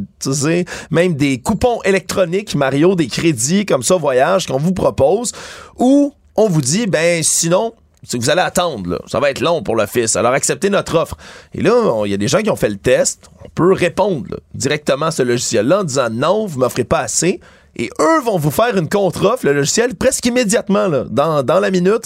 même 0.91 1.15
des 1.15 1.41
coupons 1.41 1.81
électroniques, 1.83 2.55
Mario, 2.55 2.95
des 2.95 3.07
crédits 3.07 3.67
comme 3.67 3.83
ça, 3.83 3.97
voyage 3.97 4.47
qu'on 4.47 4.59
vous 4.59 4.73
propose, 4.73 5.33
ou 5.79 6.13
on 6.37 6.49
vous 6.49 6.61
dit, 6.61 6.87
ben 6.87 7.23
sinon, 7.23 7.75
c'est 8.03 8.19
que 8.19 8.23
vous 8.23 8.31
allez 8.31 8.41
attendre, 8.41 9.03
ça 9.07 9.21
va 9.21 9.31
être 9.31 9.41
long 9.41 9.63
pour 9.63 9.77
l'office. 9.77 10.17
Alors 10.17 10.33
acceptez 10.33 10.71
notre 10.71 10.97
offre. 10.97 11.17
Et 11.55 11.61
là, 11.61 12.03
il 12.07 12.11
y 12.11 12.15
a 12.15 12.17
des 12.17 12.29
gens 12.29 12.41
qui 12.41 12.51
ont 12.51 12.57
fait 12.57 12.71
le 12.71 12.79
test. 12.79 13.29
On 13.45 13.49
peut 13.55 13.73
répondre 13.73 14.41
directement 14.55 15.07
à 15.07 15.11
ce 15.11 15.23
logiciel-là 15.23 15.81
en 15.81 15.85
disant 15.85 16.09
non, 16.11 16.47
vous 16.47 16.59
m'offrez 16.59 16.85
pas 16.85 17.01
assez. 17.01 17.41
Et 17.77 17.91
eux 18.01 18.21
vont 18.25 18.39
vous 18.39 18.51
faire 18.51 18.77
une 18.77 18.89
contre-offre, 18.89 19.45
le 19.45 19.53
logiciel, 19.53 19.95
presque 19.95 20.27
immédiatement, 20.27 20.89
dans 21.11 21.61
la 21.61 21.71
minute 21.71 22.05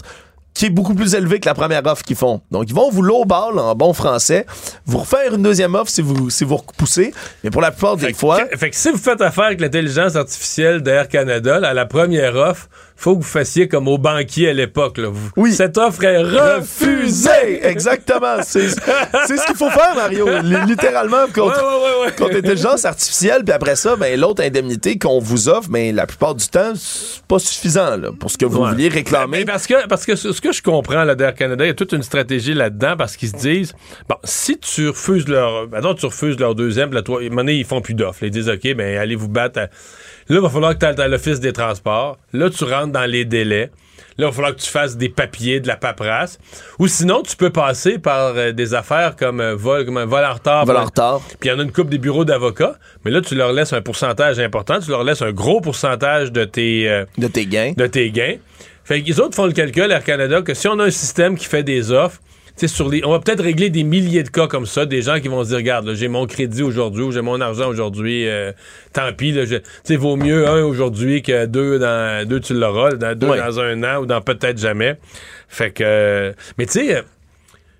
qui 0.54 0.66
est 0.66 0.70
beaucoup 0.70 0.94
plus 0.94 1.14
élevé 1.14 1.40
que 1.40 1.48
la 1.48 1.54
première 1.54 1.84
offre 1.84 2.02
qu'ils 2.02 2.16
font. 2.16 2.40
Donc, 2.50 2.64
ils 2.68 2.74
vont 2.74 2.88
vous 2.88 3.02
lowball 3.02 3.58
en 3.58 3.74
bon 3.74 3.92
français, 3.92 4.46
vous 4.86 4.98
refaire 4.98 5.34
une 5.34 5.42
deuxième 5.42 5.74
offre 5.74 5.90
si 5.90 6.00
vous, 6.00 6.30
si 6.30 6.44
vous 6.44 6.56
repoussez, 6.56 7.12
mais 7.42 7.50
pour 7.50 7.60
la 7.60 7.72
plupart 7.72 7.96
des 7.96 8.14
fois... 8.14 8.40
fait 8.56 8.70
que 8.70 8.76
si 8.76 8.90
vous 8.90 8.98
faites 8.98 9.20
affaire 9.20 9.44
avec 9.44 9.60
l'intelligence 9.60 10.14
artificielle 10.14 10.80
d'Air 10.82 11.08
Canada, 11.08 11.56
à 11.56 11.74
la 11.74 11.86
première 11.86 12.36
offre, 12.36 12.68
faut 12.96 13.16
que 13.16 13.22
vous 13.22 13.28
fassiez 13.28 13.68
comme 13.68 13.88
au 13.88 13.98
banquier 13.98 14.50
à 14.50 14.52
l'époque. 14.52 15.00
Oui. 15.36 15.52
Cette 15.52 15.78
offre 15.78 16.04
est 16.04 16.22
refusée. 16.22 17.60
Exactement. 17.62 18.36
C'est 18.42 18.68
ce 18.68 19.46
qu'il 19.46 19.56
faut 19.56 19.70
faire, 19.70 19.94
Mario. 19.94 20.26
Littéralement, 20.66 21.26
contre, 21.34 22.04
ouais, 22.04 22.12
contre 22.12 22.34
l'intelligence 22.34 22.84
artificielle. 22.84 23.44
Puis 23.44 23.52
après 23.52 23.76
ça, 23.76 23.96
ben, 23.96 24.18
l'autre 24.18 24.42
indemnité 24.42 24.98
qu'on 24.98 25.18
vous 25.18 25.48
offre, 25.48 25.68
ben, 25.68 25.94
la 25.94 26.06
plupart 26.06 26.34
du 26.34 26.46
temps, 26.46 26.72
c'est 26.74 27.22
pas 27.24 27.38
suffisant 27.38 27.96
là, 27.96 28.10
pour 28.18 28.30
ce 28.30 28.38
que 28.38 28.46
vous 28.46 28.64
vouliez 28.64 28.88
réclamer. 28.88 29.44
parce 29.44 29.66
que, 29.66 29.86
parce 29.86 30.06
que 30.06 30.14
ce 30.16 30.40
que 30.40 30.52
je 30.52 30.62
comprends 30.62 31.04
là, 31.04 31.14
d'Air 31.14 31.34
Canada, 31.34 31.64
il 31.64 31.68
y 31.68 31.70
a 31.70 31.74
toute 31.74 31.92
une 31.92 32.02
stratégie 32.02 32.54
là-dedans 32.54 32.94
parce 32.96 33.16
qu'ils 33.16 33.30
se 33.30 33.36
disent, 33.36 33.74
bon, 34.08 34.16
si 34.24 34.58
tu 34.58 34.88
refuses 34.88 35.28
leur, 35.28 35.68
maintenant 35.68 35.94
tu 35.94 36.06
refuses 36.06 36.38
leur 36.38 36.54
deuxième, 36.54 36.92
la 36.92 37.02
troisième, 37.02 37.38
ils 37.48 37.64
font 37.64 37.80
plus 37.80 37.94
d'offres. 37.94 38.22
Ils 38.22 38.30
disent, 38.30 38.48
OK, 38.48 38.74
ben, 38.74 38.96
allez 38.96 39.16
vous 39.16 39.28
battre. 39.28 39.60
Là, 40.28 40.36
il 40.36 40.42
va 40.42 40.48
falloir 40.48 40.74
que 40.74 40.78
tu 40.78 40.86
ailles 40.86 41.00
à 41.00 41.08
l'Office 41.08 41.40
des 41.40 41.52
transports. 41.52 42.18
Là, 42.32 42.50
tu 42.50 42.64
rentres 42.64 42.92
dans 42.92 43.04
les 43.04 43.24
délais. 43.24 43.70
Là, 44.16 44.26
il 44.26 44.30
va 44.30 44.32
falloir 44.32 44.54
que 44.54 44.60
tu 44.60 44.70
fasses 44.70 44.96
des 44.96 45.08
papiers, 45.08 45.60
de 45.60 45.66
la 45.66 45.76
paperasse. 45.76 46.38
Ou 46.78 46.86
sinon, 46.86 47.22
tu 47.22 47.36
peux 47.36 47.50
passer 47.50 47.98
par 47.98 48.34
euh, 48.36 48.52
des 48.52 48.72
affaires 48.72 49.16
comme, 49.16 49.40
euh, 49.40 49.56
vol, 49.56 49.84
comme 49.84 49.96
un 49.96 50.06
vol 50.06 50.24
en 50.24 50.34
retard. 50.34 50.64
Vol 50.64 50.76
en 50.76 50.84
retard. 50.84 51.20
Puis 51.40 51.48
il 51.48 51.52
y 51.52 51.52
en 51.52 51.58
a 51.58 51.62
une 51.62 51.72
coupe 51.72 51.90
des 51.90 51.98
bureaux 51.98 52.24
d'avocats. 52.24 52.76
Mais 53.04 53.10
là, 53.10 53.20
tu 53.20 53.34
leur 53.34 53.52
laisses 53.52 53.72
un 53.72 53.82
pourcentage 53.82 54.38
important. 54.38 54.78
Tu 54.78 54.90
leur 54.90 55.02
laisses 55.02 55.22
un 55.22 55.32
gros 55.32 55.60
pourcentage 55.60 56.30
de 56.30 56.44
tes... 56.44 56.88
Euh, 56.88 57.04
de 57.18 57.26
tes 57.26 57.46
gains. 57.46 57.72
De 57.76 57.86
tes 57.86 58.10
gains. 58.12 58.36
Fait 58.84 59.02
qu'ils 59.02 59.20
autres 59.20 59.34
font 59.34 59.46
le 59.46 59.52
calcul, 59.52 59.90
Air 59.90 60.04
Canada, 60.04 60.42
que 60.42 60.54
si 60.54 60.68
on 60.68 60.78
a 60.78 60.84
un 60.84 60.90
système 60.90 61.36
qui 61.36 61.46
fait 61.46 61.62
des 61.62 61.90
offres, 61.90 62.20
sur 62.66 62.88
les, 62.88 63.04
on 63.04 63.10
va 63.10 63.18
peut-être 63.18 63.42
régler 63.42 63.70
des 63.70 63.84
milliers 63.84 64.22
de 64.22 64.28
cas 64.28 64.46
comme 64.46 64.66
ça, 64.66 64.86
des 64.86 65.02
gens 65.02 65.20
qui 65.20 65.28
vont 65.28 65.42
se 65.42 65.48
dire, 65.48 65.58
regarde, 65.58 65.94
j'ai 65.94 66.08
mon 66.08 66.26
crédit 66.26 66.62
aujourd'hui 66.62 67.02
ou 67.02 67.12
j'ai 67.12 67.20
mon 67.20 67.40
argent 67.40 67.68
aujourd'hui, 67.68 68.28
euh, 68.28 68.52
tant 68.92 69.12
pis, 69.12 69.32
là, 69.32 69.44
vaut 69.96 70.16
mieux 70.16 70.46
un 70.46 70.62
aujourd'hui 70.62 71.22
que 71.22 71.46
deux 71.46 71.78
dans 71.78 72.26
deux 72.28 72.40
tu 72.40 72.54
l'auras, 72.54 72.92
dans 72.92 73.18
deux 73.18 73.26
dans 73.26 73.60
un 73.60 73.82
an 73.82 74.02
ou 74.02 74.06
dans 74.06 74.20
peut-être 74.20 74.58
jamais. 74.58 74.98
Fait 75.48 75.70
que, 75.70 76.32
mais 76.58 76.66
tu 76.66 76.72
sais, 76.72 77.02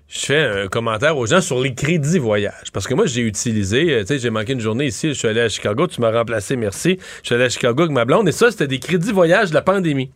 je 0.07 0.19
fais 0.19 0.39
un 0.39 0.67
commentaire 0.67 1.17
aux 1.17 1.25
gens 1.25 1.41
sur 1.41 1.59
les 1.59 1.73
crédits 1.73 2.19
voyage. 2.19 2.71
Parce 2.73 2.87
que 2.87 2.93
moi, 2.93 3.05
j'ai 3.05 3.21
utilisé, 3.21 3.91
euh, 3.91 4.01
tu 4.01 4.07
sais, 4.07 4.19
j'ai 4.19 4.29
manqué 4.29 4.53
une 4.53 4.59
journée 4.59 4.85
ici, 4.85 5.09
je 5.09 5.13
suis 5.13 5.27
allé 5.27 5.41
à 5.41 5.49
Chicago, 5.49 5.87
tu 5.87 5.99
m'as 5.99 6.11
remplacé, 6.11 6.55
merci. 6.55 6.99
Je 7.21 7.27
suis 7.27 7.35
allé 7.35 7.45
à 7.45 7.49
Chicago 7.49 7.83
avec 7.83 7.93
ma 7.93 8.05
blonde, 8.05 8.27
et 8.27 8.31
ça, 8.31 8.51
c'était 8.51 8.67
des 8.67 8.79
crédits 8.79 9.11
voyage 9.11 9.49
de 9.49 9.55
la 9.55 9.61
pandémie 9.61 10.11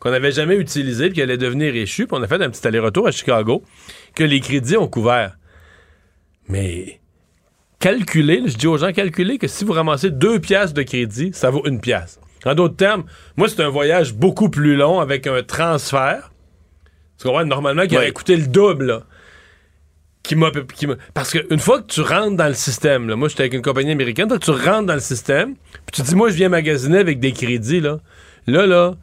qu'on 0.00 0.10
n'avait 0.10 0.32
jamais 0.32 0.56
utilisé, 0.56 1.06
puis 1.06 1.14
qui 1.14 1.22
allait 1.22 1.38
devenir 1.38 1.74
échu, 1.74 2.06
puis 2.06 2.16
on 2.18 2.22
a 2.22 2.26
fait 2.26 2.42
un 2.42 2.50
petit 2.50 2.66
aller-retour 2.66 3.06
à 3.06 3.10
Chicago, 3.10 3.62
que 4.14 4.24
les 4.24 4.40
crédits 4.40 4.76
ont 4.76 4.88
couvert. 4.88 5.36
Mais 6.48 7.00
calculer, 7.78 8.42
je 8.46 8.56
dis 8.56 8.66
aux 8.66 8.78
gens, 8.78 8.92
calculer 8.92 9.38
que 9.38 9.48
si 9.48 9.64
vous 9.64 9.72
ramassez 9.72 10.10
deux 10.10 10.40
piastres 10.40 10.74
de 10.74 10.82
crédit, 10.82 11.30
ça 11.32 11.50
vaut 11.50 11.66
une 11.66 11.80
pièce. 11.80 12.20
En 12.44 12.54
d'autres 12.54 12.76
termes, 12.76 13.04
moi, 13.36 13.48
c'est 13.48 13.62
un 13.62 13.70
voyage 13.70 14.14
beaucoup 14.14 14.50
plus 14.50 14.76
long 14.76 15.00
avec 15.00 15.26
un 15.26 15.42
transfert. 15.42 16.30
Tu 17.18 17.26
comprends? 17.26 17.44
Normalement, 17.44 17.86
qui 17.86 17.96
aurait 17.96 18.12
coûté 18.12 18.36
le 18.36 18.46
double, 18.46 18.86
là 18.86 19.02
qui 20.24 20.36
m'a 20.36 20.50
parce 21.12 21.30
qu'une 21.30 21.60
fois 21.60 21.82
que 21.82 21.86
tu 21.86 22.00
rentres 22.00 22.36
dans 22.36 22.48
le 22.48 22.54
système 22.54 23.08
là, 23.08 23.14
moi 23.14 23.28
j'étais 23.28 23.42
avec 23.42 23.52
une 23.52 23.62
compagnie 23.62 23.92
américaine 23.92 24.26
tu 24.40 24.50
rentres 24.50 24.86
dans 24.86 24.94
le 24.94 25.00
système 25.00 25.54
puis 25.86 25.92
tu 25.92 26.02
dis 26.02 26.16
moi 26.16 26.30
je 26.30 26.34
viens 26.34 26.48
magasiner 26.48 26.98
avec 26.98 27.20
des 27.20 27.32
crédits 27.32 27.80
là 27.80 27.98
là 28.46 28.66
là 28.66 28.94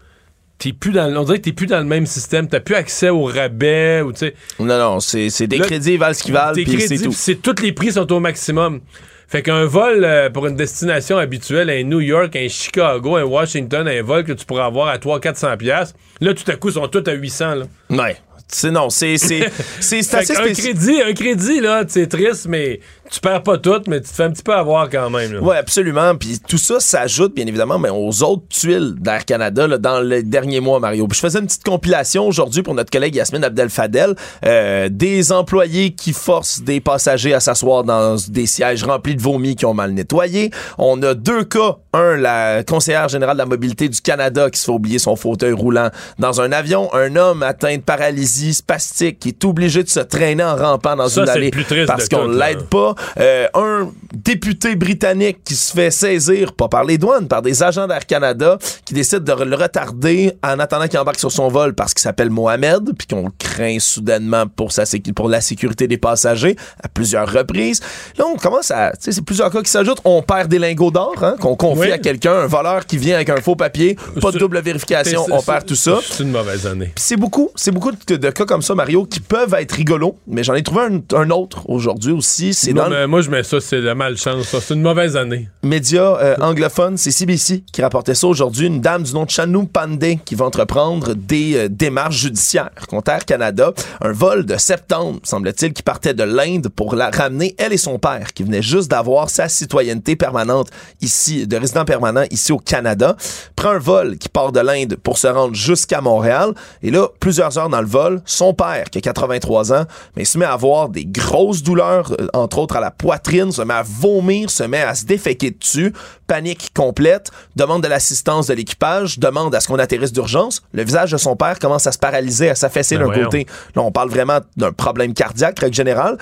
t'es 0.62 0.74
plus 0.74 0.92
dans 0.92 1.12
on 1.16 1.24
dirait 1.24 1.40
que 1.40 1.46
t'es 1.46 1.54
plus 1.54 1.66
dans 1.66 1.80
le 1.80 1.86
même 1.86 2.06
système 2.06 2.48
t'as 2.48 2.60
plus 2.60 2.76
accès 2.76 3.10
au 3.10 3.24
rabais 3.24 4.02
ou 4.02 4.14
tu 4.14 4.20
sais 4.20 4.36
non 4.60 4.78
non 4.78 5.00
c'est 5.00 5.48
des 5.48 5.60
crédits 5.60 5.94
ils 5.94 5.98
valent 5.98 6.14
ce 6.14 6.24
qu'ils 6.24 6.34
valent 6.34 6.54
puis 6.54 6.82
c'est 6.82 7.00
tout 7.00 7.12
c'est 7.12 7.42
tous 7.42 7.62
les 7.64 7.72
prix 7.72 7.92
sont 7.92 8.12
au 8.12 8.20
maximum 8.20 8.80
fait 9.28 9.42
qu'un 9.42 9.64
vol 9.66 10.04
euh, 10.04 10.30
pour 10.30 10.46
une 10.46 10.58
destination 10.58 11.18
habituelle, 11.18 11.70
un 11.70 11.84
New 11.84 12.02
York, 12.02 12.36
un 12.36 12.50
Chicago, 12.50 13.16
un 13.16 13.24
Washington, 13.24 13.88
un 13.88 14.02
vol 14.02 14.26
que 14.26 14.34
tu 14.34 14.46
pourrais 14.46 14.64
avoir 14.64 14.90
à 14.90 14.98
300-400 14.98 15.56
pièces, 15.56 15.94
là, 16.20 16.34
tout 16.34 16.44
à 16.52 16.58
coup, 16.58 16.68
ils 16.68 16.74
sont 16.74 16.88
tous 16.90 17.10
à 17.10 17.14
800. 17.14 17.56
Là. 17.56 17.66
Ouais. 17.90 18.18
C'est 18.50 18.72
non, 18.72 18.90
c'est 18.90 19.18
c'est 19.18 19.50
c'est 19.80 20.14
assez 20.14 20.36
Un 20.36 20.54
crédit, 20.54 21.02
un 21.02 21.14
crédit 21.14 21.62
là, 21.62 21.86
c'est 21.88 22.08
triste 22.08 22.48
mais 22.50 22.82
tu 23.12 23.20
perds 23.20 23.44
pas 23.44 23.58
tout, 23.58 23.82
mais 23.88 24.00
tu 24.00 24.10
te 24.10 24.16
fais 24.16 24.24
un 24.24 24.32
petit 24.32 24.42
peu 24.42 24.54
avoir 24.54 24.90
quand 24.90 25.10
même. 25.10 25.38
Oui, 25.42 25.56
absolument. 25.58 26.16
Puis 26.16 26.40
tout 26.48 26.58
ça 26.58 26.80
s'ajoute, 26.80 27.36
bien 27.36 27.46
évidemment, 27.46 27.78
mais 27.78 27.90
aux 27.90 28.24
autres 28.24 28.44
tuiles 28.50 28.96
d'Air 28.98 29.26
Canada 29.26 29.68
dans 29.78 30.00
les 30.00 30.24
derniers 30.24 30.62
mois, 30.62 30.80
Mario. 30.80 31.08
Puis 31.08 31.18
je 31.18 31.22
faisais 31.22 31.40
une 31.40 31.46
petite 31.46 31.66
compilation 31.66 32.26
aujourd'hui 32.26 32.64
pour 32.64 32.74
notre 32.74 32.90
collègue 32.90 33.14
Yasmine 33.16 33.44
Abdel-Fadel, 33.44 34.16
euh, 34.46 34.88
des 34.90 35.34
employés 35.34 35.92
qui 35.92 36.14
forcent 36.14 36.62
des 36.62 36.80
passagers 36.80 37.34
à 37.34 37.42
s'asseoir 37.42 37.84
dans 37.84 38.16
des 38.30 38.46
sièges 38.46 38.84
remplis 38.86 39.16
de 39.16 39.22
vomi 39.22 39.58
qui 39.58 39.66
ont 39.66 39.74
mal 39.74 39.92
nettoyé. 39.92 40.52
On 40.78 41.02
a 41.04 41.14
deux 41.14 41.44
cas. 41.44 41.78
Un, 41.94 42.16
la 42.16 42.64
conseillère 42.64 43.10
générale 43.10 43.36
de 43.36 43.42
la 43.42 43.46
mobilité 43.46 43.90
du 43.90 44.00
Canada 44.00 44.50
qui 44.50 44.58
se 44.58 44.66
fait 44.66 44.72
oublier 44.72 44.98
son 44.98 45.18
fauteuil 45.18 45.52
roulant 45.52 45.90
dans 46.20 46.40
un 46.40 46.54
avion. 46.54 46.90
Un 46.94 47.18
homme 47.18 47.44
atteint 47.44 47.76
de 47.76 47.82
paralysie 47.82 48.54
spastique 48.54 49.20
qui 49.20 49.30
est 49.30 49.44
obligé 49.44 49.84
de 49.84 49.90
se 49.90 50.00
traîner 50.00 50.44
en 50.46 50.56
rampant 50.56 50.96
dans 50.96 51.10
une 51.10 51.28
allée 51.28 51.52
parce 51.86 52.08
qu'on 52.08 52.30
l'aide 52.30 52.64
pas. 52.70 52.96
Euh, 53.20 53.48
un 53.54 53.92
député 54.14 54.76
britannique 54.76 55.44
qui 55.44 55.56
se 55.56 55.72
fait 55.72 55.92
saisir, 55.92 56.54
pas 56.54 56.68
par 56.68 56.84
les 56.84 56.98
douanes, 56.98 57.28
par 57.28 57.42
des 57.42 57.64
agents 57.64 57.88
d'Air 57.88 58.06
Canada, 58.06 58.58
qui 58.86 58.94
décide 58.94 59.24
de 59.24 59.44
le 59.44 59.56
retarder 59.56 60.34
en 60.44 60.60
attendant 60.60 60.88
qu'il 60.88 61.00
embarque 61.00 61.20
sur 61.20 61.32
son 61.32 61.48
vol 61.48 61.74
parce 61.74 61.94
qu'il 61.94 62.02
s'appelle 62.02 62.30
Mohamed, 62.30 62.92
puis 62.98 63.08
qu'on 63.08 63.32
craint 63.38 63.80
soudainement 63.80 64.46
pour, 64.48 64.72
sa 64.72 64.84
pour 65.16 65.30
la 65.30 65.42
sécurité 65.42 65.88
des 65.88 65.98
passagers 65.98 66.56
à 66.84 66.88
plusieurs 66.88 67.32
reprises. 67.32 67.82
Là, 68.18 68.26
on 68.28 68.38
commence 68.38 68.72
à... 68.72 68.92
Tu 68.92 68.98
sais, 69.02 69.12
c'est 69.12 69.22
plusieurs 69.22 69.52
cas 69.52 69.62
qui 69.62 69.72
s'ajoutent. 69.72 70.02
On 70.06 70.22
perd 70.22 70.50
des 70.50 70.60
lingots 70.60 70.92
d'or, 70.92 71.16
hein, 71.22 71.36
qu'on 71.40 71.56
confie 71.56 71.92
à 71.92 71.98
quelqu'un, 71.98 72.34
un 72.34 72.48
voleur 72.48 72.86
qui 72.86 72.98
vient 72.98 73.16
avec 73.16 73.30
un 73.30 73.42
faux 73.42 73.56
papier, 73.56 73.98
pas 74.22 74.32
de 74.32 74.40
double 74.40 74.60
vérification, 74.60 75.26
on 75.32 75.42
perd 75.42 75.66
tout 75.66 75.76
ça. 75.76 76.00
C'est 76.04 76.24
une 76.24 76.32
mauvaise 76.32 76.66
année. 76.66 76.92
c'est 76.96 77.18
beaucoup, 77.18 77.50
c'est 77.56 77.72
beaucoup 77.72 77.92
de, 77.92 78.30
cas 78.30 78.46
comme 78.46 78.62
ça, 78.62 78.76
Mario, 78.76 79.06
qui 79.06 79.20
peuvent 79.20 79.54
être 79.56 79.74
rigolos, 79.74 80.18
mais 80.28 80.44
j'en 80.44 80.54
ai 80.54 80.64
trouvé 80.64 80.82
un, 81.14 81.30
autre 81.30 81.70
aujourd'hui 81.70 82.12
aussi. 82.12 82.54
C'est 82.54 82.74
dans 82.74 82.90
moi, 83.08 83.22
je 83.22 83.30
mets 83.30 83.44
ça, 83.44 83.60
c'est 83.60 83.80
la 83.80 83.96
malchance. 83.96 84.56
C'est 84.60 84.74
une 84.74 84.82
mauvaise 84.82 85.16
année. 85.16 85.50
Média 85.64 86.18
euh, 86.18 86.36
anglophone, 86.42 86.98
c'est 86.98 87.12
CBC 87.12 87.64
qui 87.72 87.82
rapportait 87.82 88.16
ça 88.16 88.28
aujourd'hui. 88.28 88.68
Une 88.68 88.82
dame 88.82 89.04
du 89.04 89.14
nom 89.14 89.26
de 89.26 89.30
Chanou 89.30 89.66
Pandey 89.66 90.20
qui 90.24 90.36
va 90.36 90.46
entreprendre 90.46 91.14
des 91.14 91.56
euh, 91.56 91.70
démarches 91.70 92.18
judiciaires 92.18 92.72
contre 92.90 93.12
Air 93.12 93.26
Canada. 93.26 93.74
Un 94.02 94.12
vol 94.12 94.46
de 94.46 94.58
septembre, 94.58 95.20
semble-t-il, 95.24 95.74
qui 95.74 95.84
partait 95.84 96.14
de 96.14 96.24
l'Inde 96.24 96.68
pour 96.70 96.96
la 96.96 97.10
ramener, 97.10 97.56
elle 97.58 97.74
et 97.74 97.78
son 97.78 98.00
père, 98.00 98.34
qui 98.34 98.44
venait 98.44 98.62
juste 98.62 98.92
d'avoir 98.92 99.30
sa 99.30 99.48
citoyenneté 99.48 100.16
permanente 100.16 100.70
ici, 101.02 101.48
de 101.48 101.58
résident 101.58 101.86
permanent 101.86 102.24
ici 102.32 102.52
au 102.52 102.58
Canada. 102.58 103.16
Prend 103.56 103.70
un 103.70 103.80
vol 103.80 104.18
qui 104.18 104.30
part 104.30 104.52
de 104.52 104.60
l'Inde 104.60 104.98
pour 105.02 105.18
se 105.18 105.28
rendre 105.28 105.56
jusqu'à 105.56 106.02
Montréal. 106.02 106.54
Et 106.84 106.92
là, 106.92 107.08
plusieurs 107.20 107.58
heures 107.58 107.70
dans 107.70 107.82
le 107.82 107.88
vol, 107.88 108.22
son 108.26 108.54
père, 108.54 108.90
qui 108.90 108.98
a 108.98 109.02
83 109.02 109.74
ans, 109.74 109.86
mais 110.16 110.26
se 110.26 110.38
met 110.38 110.46
à 110.46 110.54
avoir 110.54 110.90
des 110.90 111.06
grosses 111.06 111.64
douleurs, 111.64 112.12
euh, 112.20 112.28
entre 112.34 112.60
autres 112.60 112.76
à 112.76 112.81
la 112.82 112.92
poitrine, 112.92 113.52
se 113.52 113.62
met 113.62 113.74
à 113.74 113.84
vomir, 113.84 114.50
se 114.50 114.64
met 114.64 114.82
à 114.82 114.94
se 114.94 115.06
déféquer 115.06 115.52
dessus, 115.52 115.94
panique 116.28 116.72
complète, 116.76 117.32
demande 117.56 117.84
de 117.84 117.88
l'assistance 117.88 118.48
de 118.48 118.54
l'équipage, 118.54 119.20
demande 119.20 119.56
à 119.56 119.62
ce 119.62 119.68
qu'on 119.68 119.80
atterrisse 119.80 120.12
d'urgence. 120.12 120.62
Le 120.74 120.84
visage 120.84 121.12
de 121.12 121.18
son 121.18 121.36
père 121.36 121.60
commence 121.60 121.88
à 121.88 121.92
se 121.92 121.98
paralyser, 121.98 122.50
à 122.50 122.56
s'affaisser 122.56 122.98
ben 122.98 123.08
d'un 123.08 123.24
côté. 123.24 123.48
Là, 123.76 123.84
on 123.84 123.92
parle 123.92 124.10
vraiment 124.10 124.40
d'un 124.58 124.74
problème 124.74 125.14
cardiaque, 125.14 125.60
règle 125.60 125.76
générale. 125.76 126.18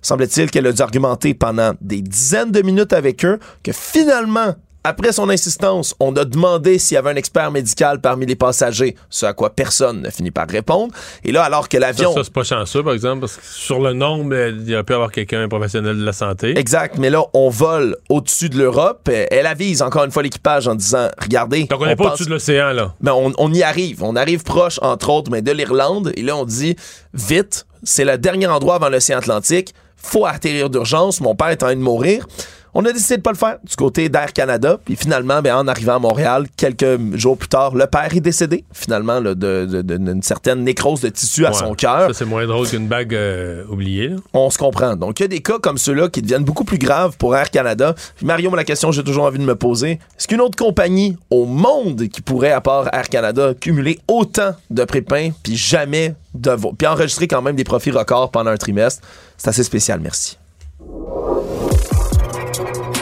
Semble-t-il 0.00 0.50
qu'elle 0.50 0.66
a 0.66 0.72
dû 0.72 0.80
argumenter 0.80 1.34
pendant 1.34 1.72
des 1.80 2.00
dizaines 2.00 2.52
de 2.52 2.62
minutes 2.62 2.92
avec 2.92 3.24
eux, 3.24 3.38
que 3.62 3.72
finalement, 3.72 4.54
après 4.88 5.12
son 5.12 5.28
insistance, 5.28 5.94
on 6.00 6.16
a 6.16 6.24
demandé 6.24 6.78
s'il 6.78 6.94
y 6.94 6.98
avait 6.98 7.10
un 7.10 7.16
expert 7.16 7.50
médical 7.50 8.00
parmi 8.00 8.26
les 8.26 8.36
passagers, 8.36 8.96
ce 9.10 9.26
à 9.26 9.34
quoi 9.34 9.50
personne 9.50 10.02
ne 10.02 10.10
finit 10.10 10.30
par 10.30 10.48
répondre. 10.48 10.92
Et 11.24 11.32
là, 11.32 11.44
alors 11.44 11.68
que 11.68 11.76
l'avion... 11.76 12.14
Ça, 12.14 12.24
c'est 12.24 12.32
pas 12.32 12.42
chanceux, 12.42 12.82
par 12.82 12.94
exemple, 12.94 13.20
parce 13.20 13.36
que 13.36 13.44
sur 13.44 13.80
le 13.80 13.92
nombre, 13.92 14.34
il 14.34 14.68
y 14.68 14.74
a 14.74 14.82
pu 14.82 14.94
avoir 14.94 15.12
quelqu'un, 15.12 15.42
un 15.42 15.48
professionnel 15.48 15.98
de 15.98 16.04
la 16.04 16.12
santé. 16.12 16.58
Exact, 16.58 16.96
mais 16.98 17.10
là, 17.10 17.22
on 17.34 17.50
vole 17.50 17.96
au-dessus 18.08 18.48
de 18.48 18.56
l'Europe. 18.56 19.08
Elle 19.30 19.46
avise 19.46 19.82
encore 19.82 20.04
une 20.04 20.10
fois 20.10 20.22
l'équipage 20.22 20.66
en 20.66 20.74
disant, 20.74 21.08
regardez... 21.20 21.64
Donc 21.64 21.80
on 21.80 21.86
n'est 21.86 21.96
pas 21.96 22.08
au-dessus 22.08 22.24
de 22.24 22.30
l'océan, 22.30 22.72
là. 22.72 22.94
Mais 23.00 23.10
on, 23.10 23.32
on 23.38 23.52
y 23.52 23.62
arrive. 23.62 24.02
On 24.02 24.16
arrive 24.16 24.42
proche, 24.42 24.78
entre 24.82 25.10
autres, 25.10 25.30
mais 25.30 25.42
de 25.42 25.52
l'Irlande. 25.52 26.12
Et 26.16 26.22
là, 26.22 26.36
on 26.36 26.44
dit, 26.44 26.76
vite, 27.14 27.66
c'est 27.82 28.04
le 28.04 28.16
dernier 28.18 28.46
endroit 28.46 28.76
avant 28.76 28.88
l'océan 28.88 29.18
Atlantique. 29.18 29.74
Faut 29.96 30.26
atterrir 30.26 30.70
d'urgence. 30.70 31.20
Mon 31.20 31.34
père 31.34 31.48
est 31.48 31.62
en 31.62 31.66
train 31.66 31.76
de 31.76 31.80
mourir. 31.80 32.26
On 32.74 32.84
a 32.84 32.92
décidé 32.92 33.16
de 33.16 33.22
pas 33.22 33.32
le 33.32 33.36
faire 33.36 33.58
du 33.64 33.74
côté 33.76 34.08
d'Air 34.08 34.32
Canada. 34.32 34.78
Puis 34.84 34.96
finalement, 34.96 35.40
ben, 35.42 35.54
en 35.56 35.66
arrivant 35.66 35.96
à 35.96 35.98
Montréal, 35.98 36.46
quelques 36.56 37.16
jours 37.16 37.36
plus 37.36 37.48
tard, 37.48 37.74
le 37.74 37.86
père 37.86 38.14
est 38.14 38.20
décédé, 38.20 38.64
finalement, 38.72 39.20
d'une 39.20 39.34
de, 39.34 40.18
certaine 40.22 40.64
nécrose 40.64 41.00
de 41.00 41.08
tissu 41.08 41.46
à 41.46 41.52
son 41.52 41.74
cœur. 41.74 42.08
Ça, 42.08 42.14
c'est 42.14 42.24
moins 42.24 42.46
drôle 42.46 42.68
qu'une 42.68 42.88
bague 42.88 43.14
euh, 43.14 43.64
oubliée. 43.68 44.14
On 44.32 44.50
se 44.50 44.58
comprend. 44.58 44.96
Donc, 44.96 45.20
il 45.20 45.22
y 45.22 45.24
a 45.24 45.28
des 45.28 45.40
cas 45.40 45.58
comme 45.58 45.78
ceux-là 45.78 46.08
qui 46.08 46.22
deviennent 46.22 46.44
beaucoup 46.44 46.64
plus 46.64 46.78
graves 46.78 47.16
pour 47.16 47.36
Air 47.36 47.50
Canada. 47.50 47.94
Puis 48.16 48.26
Mario, 48.26 48.54
la 48.54 48.64
question 48.64 48.90
que 48.90 48.96
j'ai 48.96 49.04
toujours 49.04 49.24
envie 49.24 49.38
de 49.38 49.44
me 49.44 49.56
poser, 49.56 49.98
est-ce 50.16 50.28
qu'une 50.28 50.40
autre 50.40 50.56
compagnie 50.56 51.16
au 51.30 51.46
monde 51.46 52.08
qui 52.08 52.20
pourrait, 52.20 52.52
à 52.52 52.60
part 52.60 52.88
Air 52.92 53.08
Canada, 53.08 53.52
cumuler 53.58 53.98
autant 54.08 54.54
de 54.70 54.84
prépins, 54.84 55.30
puis 55.42 55.56
jamais 55.56 56.14
de... 56.34 56.56
puis 56.76 56.86
enregistrer 56.86 57.28
quand 57.28 57.42
même 57.42 57.56
des 57.56 57.64
profits 57.64 57.90
records 57.90 58.30
pendant 58.30 58.50
un 58.50 58.56
trimestre? 58.56 59.02
C'est 59.36 59.48
assez 59.48 59.64
spécial, 59.64 60.00
merci. 60.00 60.38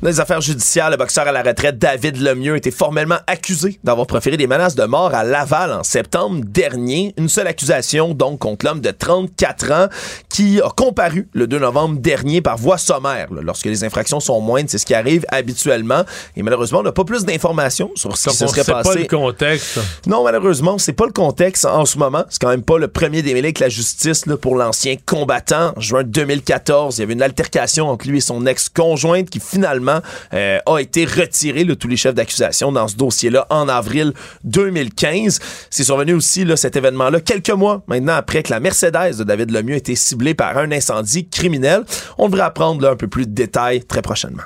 Dans 0.00 0.10
les 0.10 0.20
affaires 0.20 0.40
judiciaires, 0.40 0.90
le 0.90 0.96
boxeur 0.96 1.26
à 1.26 1.32
la 1.32 1.42
retraite 1.42 1.76
David 1.76 2.18
Lemieux 2.18 2.54
était 2.54 2.70
formellement 2.70 3.18
accusé 3.26 3.80
d'avoir 3.82 4.06
proféré 4.06 4.36
des 4.36 4.46
menaces 4.46 4.76
de 4.76 4.84
mort 4.84 5.12
à 5.12 5.24
Laval 5.24 5.72
en 5.72 5.82
septembre 5.82 6.44
dernier. 6.46 7.14
Une 7.16 7.28
seule 7.28 7.48
accusation 7.48 8.14
donc 8.14 8.38
contre 8.38 8.64
l'homme 8.64 8.80
de 8.80 8.92
34 8.92 9.72
ans 9.72 9.88
qui 10.28 10.60
a 10.60 10.68
comparu 10.68 11.28
le 11.32 11.48
2 11.48 11.58
novembre 11.58 11.98
dernier 11.98 12.40
par 12.40 12.56
voie 12.56 12.78
sommaire. 12.78 13.26
lorsque 13.42 13.64
les 13.64 13.82
infractions 13.82 14.20
sont 14.20 14.40
moindres, 14.40 14.70
c'est 14.70 14.78
ce 14.78 14.86
qui 14.86 14.94
arrive 14.94 15.24
habituellement. 15.30 16.04
Et 16.36 16.44
malheureusement, 16.44 16.78
on 16.78 16.84
n'a 16.84 16.92
pas 16.92 17.04
plus 17.04 17.24
d'informations 17.24 17.90
sur 17.96 18.16
ce 18.16 18.28
qui 18.28 18.36
se 18.36 18.46
serait 18.46 18.62
passé. 18.62 18.90
C'est 18.92 18.94
pas 19.08 19.16
le 19.16 19.22
contexte. 19.22 19.80
Non, 20.06 20.22
malheureusement, 20.22 20.78
c'est 20.78 20.92
pas 20.92 21.06
le 21.06 21.12
contexte 21.12 21.64
en 21.64 21.86
ce 21.86 21.98
moment. 21.98 22.24
C'est 22.28 22.40
quand 22.40 22.50
même 22.50 22.62
pas 22.62 22.78
le 22.78 22.86
premier 22.86 23.22
démêlé 23.22 23.48
avec 23.48 23.58
la 23.58 23.68
justice 23.68 24.26
là, 24.26 24.36
pour 24.36 24.54
l'ancien 24.54 24.94
combattant. 25.06 25.72
En 25.76 25.80
juin 25.80 26.04
2014, 26.04 26.98
il 26.98 27.00
y 27.00 27.02
avait 27.02 27.14
une 27.14 27.22
altercation 27.22 27.88
entre 27.88 28.06
lui 28.06 28.18
et 28.18 28.20
son 28.20 28.46
ex-conjointe 28.46 29.28
qui 29.28 29.40
finalement 29.40 29.87
euh, 30.34 30.58
a 30.66 30.78
été 30.78 31.04
retiré, 31.04 31.64
de 31.64 31.74
tous 31.74 31.88
les 31.88 31.96
chefs 31.96 32.14
d'accusation 32.14 32.72
dans 32.72 32.88
ce 32.88 32.96
dossier-là 32.96 33.46
en 33.50 33.68
avril 33.68 34.12
2015. 34.44 35.38
C'est 35.70 35.84
survenu 35.84 36.14
aussi 36.14 36.44
là, 36.44 36.56
cet 36.56 36.76
événement-là 36.76 37.20
quelques 37.20 37.50
mois 37.50 37.82
maintenant 37.86 38.14
après 38.14 38.42
que 38.42 38.50
la 38.50 38.60
Mercedes 38.60 39.16
de 39.18 39.24
David 39.24 39.50
Lemieux 39.50 39.74
ait 39.74 39.78
été 39.78 39.94
ciblée 39.94 40.34
par 40.34 40.56
un 40.58 40.70
incendie 40.72 41.28
criminel. 41.28 41.84
On 42.18 42.28
devrait 42.28 42.42
apprendre 42.42 42.82
là, 42.82 42.90
un 42.90 42.96
peu 42.96 43.08
plus 43.08 43.26
de 43.26 43.34
détails 43.34 43.84
très 43.84 44.02
prochainement. 44.02 44.42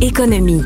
Économie. 0.00 0.62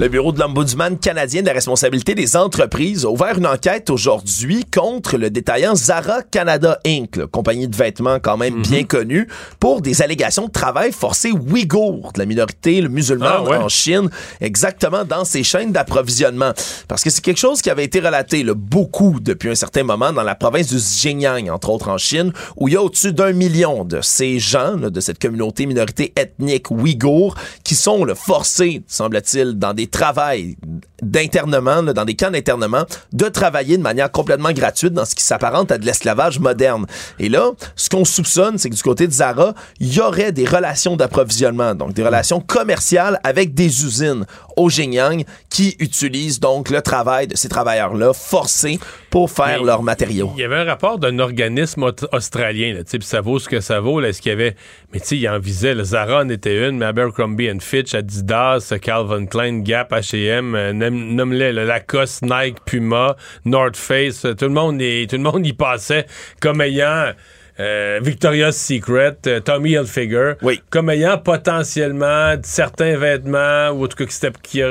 Le 0.00 0.08
bureau 0.08 0.32
de 0.32 0.40
l'Ombudsman 0.40 0.98
canadien 0.98 1.42
de 1.42 1.46
la 1.48 1.52
responsabilité 1.52 2.14
des 2.14 2.34
entreprises 2.34 3.04
a 3.04 3.10
ouvert 3.10 3.36
une 3.36 3.46
enquête 3.46 3.90
aujourd'hui 3.90 4.64
contre 4.64 5.18
le 5.18 5.28
détaillant 5.28 5.74
Zara 5.74 6.22
Canada 6.22 6.80
Inc., 6.86 7.26
compagnie 7.26 7.68
de 7.68 7.76
vêtements 7.76 8.18
quand 8.18 8.38
même 8.38 8.54
mhm. 8.54 8.62
bien 8.62 8.84
connue, 8.84 9.28
pour 9.58 9.82
des 9.82 10.00
allégations 10.00 10.46
de 10.46 10.52
travail 10.52 10.92
forcé 10.92 11.32
ouïghour 11.32 12.12
de 12.14 12.18
la 12.18 12.24
minorité 12.24 12.80
musulmane 12.88 13.44
ah, 13.46 13.60
en 13.60 13.68
Chine, 13.68 14.08
exactement 14.40 15.04
dans 15.04 15.26
ces 15.26 15.42
chaînes 15.42 15.70
d'approvisionnement. 15.70 16.52
Parce 16.88 17.04
que 17.04 17.10
c'est 17.10 17.20
quelque 17.20 17.36
chose 17.36 17.60
qui 17.60 17.68
avait 17.68 17.84
été 17.84 18.00
relaté 18.00 18.42
beaucoup 18.54 19.20
depuis 19.20 19.50
un 19.50 19.54
certain 19.54 19.82
moment 19.82 20.14
dans 20.14 20.22
la 20.22 20.34
province 20.34 20.68
du 20.68 20.76
Xinjiang, 20.76 21.50
entre 21.50 21.68
autres 21.68 21.90
en 21.90 21.98
Chine, 21.98 22.32
où 22.56 22.68
il 22.68 22.72
y 22.72 22.76
a 22.78 22.82
au-dessus 22.82 23.12
d'un 23.12 23.34
million 23.34 23.84
de 23.84 24.00
ces 24.00 24.38
gens, 24.38 24.76
de 24.76 25.00
cette 25.00 25.18
communauté 25.18 25.66
minorité 25.66 26.14
ethnique 26.16 26.70
ouïghour, 26.70 27.34
qui 27.64 27.74
sont 27.74 28.06
forcés, 28.14 28.82
semble-t-il, 28.86 29.58
dans 29.58 29.74
des 29.74 29.89
travail 29.90 30.56
d'internement, 31.02 31.82
dans 31.82 32.04
des 32.04 32.14
camps 32.14 32.30
d'internement, 32.30 32.84
de 33.12 33.26
travailler 33.26 33.76
de 33.76 33.82
manière 33.82 34.10
complètement 34.10 34.52
gratuite 34.52 34.92
dans 34.92 35.04
ce 35.04 35.14
qui 35.14 35.22
s'apparente 35.22 35.70
à 35.72 35.78
de 35.78 35.86
l'esclavage 35.86 36.38
moderne. 36.38 36.86
Et 37.18 37.28
là, 37.28 37.50
ce 37.76 37.88
qu'on 37.88 38.04
soupçonne, 38.04 38.58
c'est 38.58 38.70
que 38.70 38.74
du 38.74 38.82
côté 38.82 39.06
de 39.06 39.12
Zara, 39.12 39.54
il 39.78 39.92
y 39.92 40.00
aurait 40.00 40.32
des 40.32 40.46
relations 40.46 40.96
d'approvisionnement, 40.96 41.74
donc 41.74 41.92
des 41.92 42.04
relations 42.04 42.40
commerciales 42.40 43.20
avec 43.24 43.54
des 43.54 43.84
usines 43.84 44.24
au 44.60 44.68
Xinjiang 44.68 45.24
qui 45.48 45.76
utilisent 45.78 46.40
donc 46.40 46.70
le 46.70 46.82
travail 46.82 47.26
de 47.26 47.36
ces 47.36 47.48
travailleurs-là 47.48 48.12
forcés 48.12 48.78
pour 49.10 49.30
faire 49.30 49.62
leurs 49.62 49.82
matériaux. 49.82 50.32
Il 50.36 50.40
y 50.40 50.44
avait 50.44 50.56
un 50.56 50.64
rapport 50.64 50.98
d'un 50.98 51.18
organisme 51.18 51.90
australien, 52.12 52.74
là, 52.74 52.80
ça 53.00 53.20
vaut 53.20 53.38
ce 53.38 53.48
que 53.48 53.60
ça 53.60 53.80
vaut. 53.80 54.00
Est-ce 54.02 54.20
qu'il 54.20 54.30
y 54.30 54.32
avait... 54.32 54.54
Mais 54.92 55.00
tu 55.00 55.06
sais, 55.06 55.16
il 55.16 55.28
en 55.28 55.38
visait, 55.38 55.74
le 55.74 55.84
Zara 55.84 56.22
en 56.22 56.28
était 56.28 56.68
une, 56.68 56.78
mais 56.78 56.86
Abercrombie 56.86 57.50
Fitch, 57.60 57.94
Adidas, 57.94 58.74
Calvin 58.82 59.26
Klein, 59.26 59.60
Gap, 59.60 59.92
H&M, 59.92 60.72
nomme-les, 60.72 61.52
Lacoste, 61.52 62.22
Nike, 62.22 62.58
Puma, 62.64 63.16
North 63.44 63.76
Face, 63.76 64.22
tout 64.22 64.44
le 64.44 64.48
monde 64.48 64.80
y, 64.80 65.06
tout 65.06 65.16
le 65.16 65.22
monde 65.22 65.46
y 65.46 65.52
passait 65.52 66.06
comme 66.40 66.60
ayant 66.60 67.12
euh, 67.60 68.00
Victoria's 68.02 68.56
Secret, 68.56 69.18
euh, 69.26 69.40
Tommy 69.40 69.72
Hilfiger, 69.72 70.32
oui. 70.40 70.62
comme 70.70 70.88
ayant 70.88 71.18
potentiellement 71.18 72.34
certains 72.42 72.96
vêtements 72.96 73.68
ou 73.70 73.84
en 73.84 73.86
tout 73.86 73.96
cas 73.96 74.06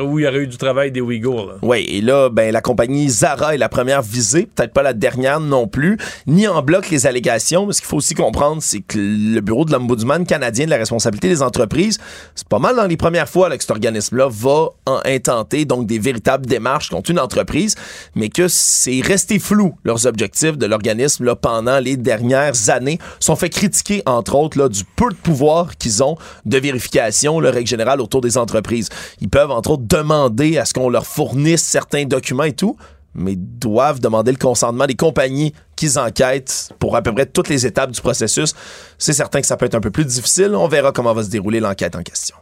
où 0.02 0.20
il 0.20 0.26
y 0.26 0.28
aurait 0.28 0.40
eu 0.40 0.48
du 0.48 0.58
travail 0.58 0.92
des 0.92 1.00
Ouïghours. 1.00 1.54
Oui, 1.62 1.86
et 1.88 2.02
là, 2.02 2.30
ben, 2.30 2.52
la 2.52 2.62
compagnie 2.62 3.08
Zara 3.10 3.54
est 3.54 3.60
la 3.60 3.70
première 3.70 4.02
visée, 4.02 4.48
peut-être 4.56 4.74
pas 4.74 4.82
la 4.82 4.94
dernière 4.94 5.40
non 5.40 5.68
plus, 5.68 5.98
ni 6.26 6.48
en 6.48 6.64
bloc 6.64 6.90
les 6.90 7.06
allégations, 7.06 7.68
mais 7.68 7.74
ce 7.74 7.82
qu'il 7.82 7.88
faut 7.88 7.98
aussi 7.98 8.16
comprendre, 8.16 8.62
c'est 8.62 8.82
que 8.82 8.98
le 8.98 9.40
bureau 9.42 9.66
de 9.66 9.72
l'Ombudsman 9.72 10.26
canadien 10.26 10.66
de 10.66 10.72
la 10.72 10.78
responsabilité 10.78 11.28
des 11.28 11.44
entreprises, 11.44 12.00
c'est 12.34 12.48
pas 12.48 12.60
mal 12.60 12.76
dans 12.76 12.88
les 12.88 12.98
premières 12.98 13.30
fois 13.30 13.50
que 13.56 13.62
cet 13.62 13.72
organisme-là 13.72 14.30
va 14.32 14.70
en 14.88 15.00
intenter 15.06 15.66
donc 15.66 15.86
des 15.86 16.00
véritables 16.00 16.48
démarches 16.48 16.90
contre 16.90 17.12
une 17.12 17.20
entreprise, 17.20 17.76
mais 18.16 18.30
que 18.30 18.48
c'est 18.48 19.02
resté 19.02 19.38
flou 19.38 19.76
leurs 19.84 20.08
objectifs 20.08 20.58
de 20.58 20.66
l'organisme 20.66 21.36
pendant 21.36 21.80
les 21.80 21.96
dernières 21.96 22.70
années 22.70 22.79
sont 23.20 23.36
fait 23.36 23.50
critiquer, 23.50 24.02
entre 24.06 24.36
autres, 24.36 24.68
du 24.70 24.84
peu 24.84 25.10
de 25.10 25.16
pouvoir 25.16 25.78
qu'ils 25.78 26.04
ont 26.04 26.18
de 26.46 26.58
vérification, 26.58 27.40
le 27.40 27.50
règle 27.50 27.68
générale, 27.68 28.02
autour 28.02 28.22
des 28.22 28.38
entreprises. 28.38 28.90
Ils 29.22 29.30
peuvent, 29.30 29.52
entre 29.52 29.72
autres, 29.72 29.84
demander 29.88 30.58
à 30.58 30.66
ce 30.66 30.74
qu'on 30.74 30.90
leur 30.90 31.06
fournisse 31.06 31.64
certains 31.64 32.06
documents 32.06 32.44
et 32.44 32.54
tout, 32.54 32.78
mais 33.16 33.36
doivent 33.36 34.00
demander 34.00 34.32
le 34.32 34.38
consentement 34.38 34.86
des 34.86 34.96
compagnies 34.96 35.54
qu'ils 35.76 35.98
enquêtent 36.00 36.72
pour 36.80 36.96
à 36.96 37.02
peu 37.02 37.14
près 37.14 37.26
toutes 37.26 37.50
les 37.50 37.66
étapes 37.66 37.92
du 37.92 38.02
processus. 38.02 38.54
C'est 38.98 39.14
certain 39.14 39.42
que 39.42 39.48
ça 39.48 39.58
peut 39.58 39.66
être 39.66 39.76
un 39.76 39.82
peu 39.82 39.92
plus 39.92 40.06
difficile. 40.06 40.56
On 40.56 40.68
verra 40.68 40.92
comment 40.92 41.14
va 41.14 41.24
se 41.24 41.30
dérouler 41.30 41.60
l'enquête 41.60 41.96
en 41.96 42.04
question. 42.04 42.36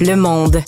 Le 0.00 0.16
monde. 0.16 0.62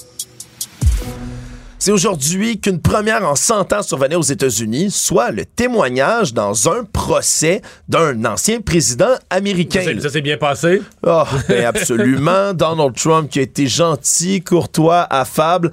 C'est 1.87 1.93
aujourd'hui 1.93 2.59
qu'une 2.59 2.81
première 2.81 3.25
en 3.25 3.37
100 3.37 3.73
ans 3.73 3.81
survenait 3.81 4.17
aux 4.17 4.23
États-Unis, 4.23 4.91
soit 4.91 5.31
le 5.31 5.45
témoignage 5.45 6.35
dans 6.35 6.69
un 6.69 6.83
procès 6.83 7.63
d'un 7.89 8.25
ancien 8.25 8.61
président 8.61 9.15
américain. 9.31 9.85
Ça 10.01 10.09
s'est 10.09 10.21
bien 10.21 10.37
passé? 10.37 10.83
Oh, 11.07 11.23
ben 11.49 11.65
absolument. 11.65 12.53
Donald 12.55 12.97
Trump 12.97 13.31
qui 13.31 13.39
a 13.39 13.43
été 13.43 13.69
gentil, 13.69 14.43
courtois, 14.43 15.07
affable. 15.09 15.71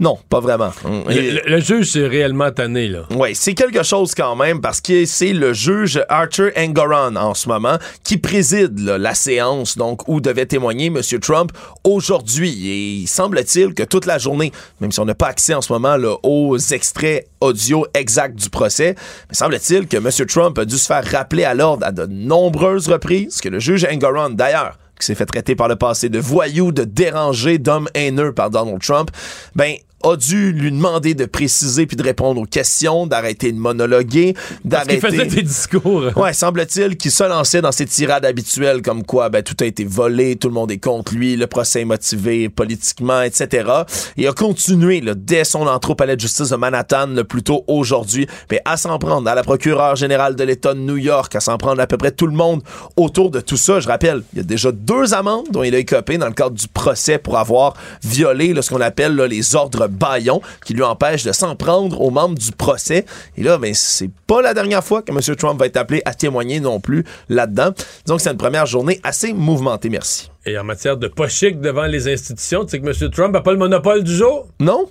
Non, 0.00 0.16
pas 0.28 0.38
vraiment. 0.38 0.70
Le, 1.08 1.58
juge, 1.58 1.90
c'est 1.90 2.06
réellement 2.06 2.52
tanné, 2.52 2.86
là. 2.86 3.00
Oui, 3.10 3.34
c'est 3.34 3.54
quelque 3.54 3.82
chose 3.82 4.14
quand 4.14 4.36
même 4.36 4.60
parce 4.60 4.80
que 4.80 5.04
c'est 5.06 5.32
le 5.32 5.52
juge 5.52 6.00
Arthur 6.08 6.52
Engoron 6.56 7.16
en 7.16 7.34
ce 7.34 7.48
moment 7.48 7.78
qui 8.04 8.16
préside 8.16 8.78
la 8.78 9.14
séance 9.14 9.76
donc 9.76 10.06
où 10.06 10.20
devait 10.20 10.46
témoigner 10.46 10.86
M. 10.86 11.00
Trump 11.20 11.50
aujourd'hui. 11.82 12.68
Et 12.68 12.92
il 13.00 13.06
semble-t-il 13.08 13.74
que 13.74 13.82
toute 13.82 14.06
la 14.06 14.18
journée, 14.18 14.52
même 14.80 14.92
si 14.92 15.00
on 15.00 15.04
n'a 15.04 15.16
pas 15.16 15.26
accès 15.26 15.54
en 15.54 15.62
ce 15.62 15.72
moment 15.72 15.96
là, 15.96 16.14
aux 16.22 16.56
extraits 16.56 17.26
audio 17.40 17.84
exacts 17.94 18.36
du 18.36 18.50
procès, 18.50 18.94
mais 19.28 19.34
semble-t-il 19.34 19.88
que 19.88 19.96
M. 19.96 20.26
Trump 20.28 20.58
a 20.60 20.64
dû 20.64 20.78
se 20.78 20.86
faire 20.86 21.04
rappeler 21.04 21.42
à 21.42 21.54
l'ordre 21.54 21.84
à 21.84 21.90
de 21.90 22.06
nombreuses 22.06 22.88
reprises 22.88 23.40
que 23.40 23.48
le 23.48 23.58
juge 23.58 23.84
Engoron, 23.84 24.30
d'ailleurs, 24.30 24.78
qui 24.98 25.06
s'est 25.06 25.14
fait 25.14 25.26
traiter 25.26 25.54
par 25.54 25.68
le 25.68 25.76
passé 25.76 26.08
de 26.08 26.18
voyou, 26.18 26.72
de 26.72 26.84
dérangé, 26.84 27.58
d'homme 27.58 27.88
haineux 27.94 28.32
par 28.32 28.50
Donald 28.50 28.80
Trump, 28.80 29.10
ben 29.54 29.74
a 30.04 30.16
dû 30.16 30.52
lui 30.52 30.70
demander 30.70 31.14
de 31.14 31.24
préciser 31.24 31.86
puis 31.86 31.96
de 31.96 32.02
répondre 32.02 32.40
aux 32.40 32.46
questions, 32.46 33.06
d'arrêter 33.06 33.52
de 33.52 33.58
monologuer, 33.58 34.34
d'arrêter. 34.64 35.00
Parce 35.00 35.12
qu'il 35.12 35.22
faisait 35.24 35.36
des 35.36 35.42
discours. 35.42 36.04
Ouais, 36.16 36.32
semble-t-il 36.32 36.96
qu'il 36.96 37.10
se 37.10 37.24
lançait 37.24 37.60
dans 37.60 37.72
ses 37.72 37.86
tirades 37.86 38.24
habituelles 38.24 38.82
comme 38.82 39.04
quoi 39.04 39.28
ben 39.28 39.42
tout 39.42 39.56
a 39.60 39.66
été 39.66 39.84
volé, 39.84 40.36
tout 40.36 40.48
le 40.48 40.54
monde 40.54 40.70
est 40.70 40.78
contre 40.78 41.14
lui, 41.14 41.36
le 41.36 41.46
procès 41.46 41.82
est 41.82 41.84
motivé 41.84 42.48
politiquement, 42.48 43.22
etc. 43.22 43.70
Et 44.16 44.28
a 44.28 44.32
continué 44.32 45.00
là, 45.00 45.14
dès 45.16 45.44
son 45.44 45.66
entrée 45.66 45.92
au 45.92 45.96
palais 45.96 46.16
de 46.16 46.20
justice 46.20 46.50
de 46.50 46.56
Manhattan 46.56 47.08
le 47.08 47.24
plus 47.24 47.42
tôt 47.42 47.64
aujourd'hui, 47.66 48.26
mais 48.50 48.60
à 48.64 48.76
s'en 48.76 48.98
prendre 48.98 49.28
à 49.28 49.34
la 49.34 49.42
procureure 49.42 49.96
générale 49.96 50.36
de 50.36 50.44
l'État 50.44 50.74
de 50.74 50.80
New 50.80 50.96
York, 50.96 51.34
à 51.34 51.40
s'en 51.40 51.58
prendre 51.58 51.80
à 51.80 51.86
peu 51.86 51.96
près 51.96 52.12
tout 52.12 52.26
le 52.26 52.34
monde 52.34 52.62
autour 52.96 53.30
de 53.30 53.40
tout 53.40 53.56
ça. 53.56 53.80
Je 53.80 53.88
rappelle, 53.88 54.22
il 54.32 54.38
y 54.38 54.40
a 54.40 54.44
déjà 54.44 54.70
deux 54.70 55.14
amendes 55.14 55.46
dont 55.50 55.62
il 55.62 55.74
a 55.74 55.78
écopé 55.78 56.18
dans 56.18 56.26
le 56.26 56.32
cadre 56.32 56.54
du 56.54 56.68
procès 56.68 57.18
pour 57.18 57.38
avoir 57.38 57.74
violé 58.02 58.54
ce 58.60 58.70
qu'on 58.70 58.80
appelle 58.80 59.16
les 59.16 59.54
ordres 59.54 59.87
baillon 59.88 60.40
qui 60.64 60.74
lui 60.74 60.82
empêche 60.82 61.24
de 61.24 61.32
s'en 61.32 61.56
prendre 61.56 62.00
aux 62.00 62.10
membres 62.10 62.38
du 62.38 62.52
procès. 62.52 63.04
Et 63.36 63.42
là, 63.42 63.58
ben, 63.58 63.74
c'est 63.74 64.10
pas 64.26 64.42
la 64.42 64.54
dernière 64.54 64.84
fois 64.84 65.02
que 65.02 65.10
M. 65.10 65.36
Trump 65.36 65.58
va 65.58 65.66
être 65.66 65.76
appelé 65.76 66.02
à 66.04 66.14
témoigner 66.14 66.60
non 66.60 66.80
plus 66.80 67.04
là-dedans. 67.28 67.72
Donc, 68.06 68.20
c'est 68.20 68.30
une 68.30 68.36
première 68.36 68.66
journée 68.66 69.00
assez 69.02 69.32
mouvementée. 69.32 69.88
Merci. 69.88 70.30
Et 70.46 70.58
en 70.58 70.64
matière 70.64 70.96
de 70.96 71.08
pas 71.08 71.28
chic 71.28 71.60
devant 71.60 71.86
les 71.86 72.12
institutions, 72.12 72.64
tu 72.64 72.70
sais 72.70 72.80
que 72.80 72.86
M. 72.86 73.10
Trump 73.10 73.34
n'a 73.34 73.40
pas 73.40 73.52
le 73.52 73.58
monopole 73.58 74.04
du 74.04 74.14
jour? 74.14 74.46
Non. 74.60 74.88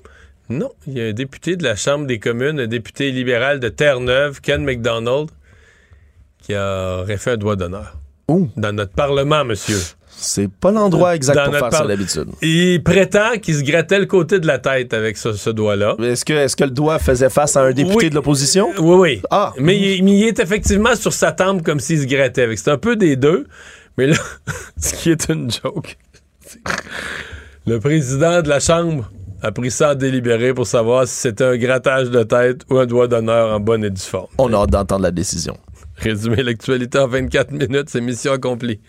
Non. 0.49 0.71
Il 0.87 0.97
y 0.97 1.01
a 1.01 1.05
un 1.05 1.13
député 1.13 1.55
de 1.55 1.63
la 1.63 1.75
Chambre 1.75 2.05
des 2.05 2.19
communes, 2.19 2.59
un 2.59 2.67
député 2.67 3.11
libéral 3.11 3.59
de 3.59 3.69
Terre-Neuve, 3.69 4.39
Ken 4.41 4.63
McDonald, 4.63 5.29
qui 6.41 6.55
aurait 6.55 7.17
fait 7.17 7.31
un 7.31 7.37
doigt 7.37 7.55
d'honneur. 7.55 7.97
Dans 8.29 8.73
notre 8.73 8.93
Parlement, 8.93 9.43
monsieur. 9.45 9.79
C'est 10.19 10.49
pas 10.49 10.72
l'endroit 10.72 11.15
exact 11.15 11.45
pour 11.45 11.53
faire 11.53 11.72
ça 11.72 11.85
d'habitude. 11.85 12.27
Il 12.41 12.81
prétend 12.84 13.38
qu'il 13.41 13.56
se 13.56 13.64
grattait 13.64 13.99
le 13.99 14.07
côté 14.07 14.39
de 14.39 14.48
la 14.48 14.57
tête 14.57 14.94
avec 14.94 15.15
ce, 15.18 15.49
doigt-là. 15.49 15.95
Est-ce 15.99 16.26
que, 16.26 16.34
est 16.34 16.56
que 16.56 16.64
le 16.64 16.72
doigt 16.72 16.98
faisait 16.98 17.30
face 17.30 17.56
à 17.56 17.61
un 17.61 17.72
député 17.72 18.10
de 18.10 18.15
l'opposition? 18.15 18.69
Oui, 18.80 18.95
oui. 18.95 19.22
Ah. 19.30 19.53
Mais, 19.60 19.77
il, 19.77 20.23
est 20.23 20.39
effectivement 20.39 20.95
sur 20.95 21.14
sa 21.14 21.31
tempe 21.31 21.64
comme 21.64 21.80
s'il 21.80 22.02
se 22.02 22.06
grattait 22.06 22.41
avec. 22.41 22.57
C'est 22.57 22.72
un 22.72 22.77
peu 22.77 22.95
des 22.95 23.15
deux. 23.15 23.45
Mais 23.98 24.07
là, 24.07 24.15
ce 24.77 24.94
qui 24.95 25.11
est 25.11 25.30
une 25.30 25.52
joke, 25.52 25.98
le 27.65 27.80
président 27.80 28.41
de 28.41 28.49
la 28.49 28.60
Chambre 28.60 29.10
a 29.41 29.52
pris 29.52 29.72
ça 29.72 29.89
à 29.89 29.95
délibérer 29.95 30.53
pour 30.53 30.65
savoir 30.65 31.07
si 31.07 31.15
c'était 31.15 31.44
un 31.44 31.57
grattage 31.57 32.10
de 32.10 32.23
tête 32.23 32.61
ou 32.69 32.77
un 32.77 32.85
doigt 32.85 33.07
d'honneur 33.07 33.53
en 33.53 33.60
bonne 33.60 33.84
et 33.84 33.89
due 33.91 34.02
forme. 34.02 34.27
On 34.38 34.52
a 34.53 34.57
hâte 34.57 34.72
d'entendre 34.72 35.03
la 35.03 35.11
décision. 35.11 35.57
Résumer 35.98 36.44
l'actualité 36.44 36.99
en 36.99 37.07
24 37.07 37.52
minutes, 37.52 37.89
c'est 37.89 38.02
mission 38.02 38.34
accomplie. 38.34 38.80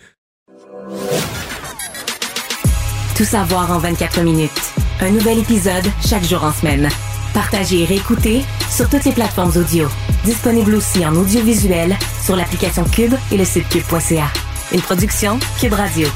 Tout 3.19 3.25
savoir 3.25 3.73
en 3.73 3.81
24 3.81 4.23
minutes. 4.23 4.73
Un 5.01 5.11
nouvel 5.11 5.41
épisode 5.41 5.85
chaque 6.07 6.23
jour 6.23 6.45
en 6.45 6.53
semaine. 6.53 6.89
Partagez 7.35 7.83
et 7.83 7.85
réécoutez 7.85 8.45
sur 8.71 8.89
toutes 8.89 9.05
les 9.05 9.11
plateformes 9.11 9.51
audio. 9.57 9.89
Disponible 10.25 10.77
aussi 10.77 11.05
en 11.05 11.13
audiovisuel 11.17 11.97
sur 12.25 12.37
l'application 12.37 12.85
Cube 12.85 13.15
et 13.33 13.37
le 13.37 13.45
site 13.45 13.69
cube.ca. 13.71 14.29
Une 14.73 14.81
production 14.81 15.41
Cube 15.61 15.73
Radio. 15.73 16.07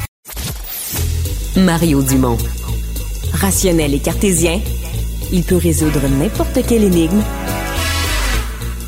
Mario 1.56 2.04
Dumont. 2.04 2.38
Rationnel 3.32 3.94
et 3.94 4.00
cartésien, 4.00 4.60
il 5.32 5.42
peut 5.42 5.56
résoudre 5.56 6.06
n'importe 6.06 6.64
quelle 6.68 6.84
énigme 6.84 7.24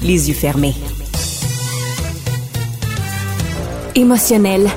les 0.02 0.28
yeux 0.28 0.36
fermés. 0.36 0.76
Émotionnel 3.96 4.70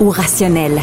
ou 0.00 0.10
rationnel. 0.10 0.82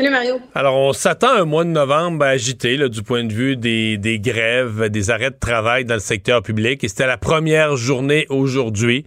Salut 0.00 0.12
Mario. 0.12 0.40
Alors, 0.54 0.78
on 0.78 0.94
s'attend 0.94 1.34
un 1.34 1.44
mois 1.44 1.62
de 1.62 1.68
novembre 1.68 2.24
agité 2.24 2.78
là, 2.78 2.88
du 2.88 3.02
point 3.02 3.22
de 3.22 3.34
vue 3.34 3.56
des, 3.56 3.98
des 3.98 4.18
grèves, 4.18 4.88
des 4.88 5.10
arrêts 5.10 5.30
de 5.30 5.36
travail 5.38 5.84
dans 5.84 5.92
le 5.92 6.00
secteur 6.00 6.40
public. 6.40 6.82
Et 6.82 6.88
c'était 6.88 7.06
la 7.06 7.18
première 7.18 7.76
journée 7.76 8.24
aujourd'hui. 8.30 9.04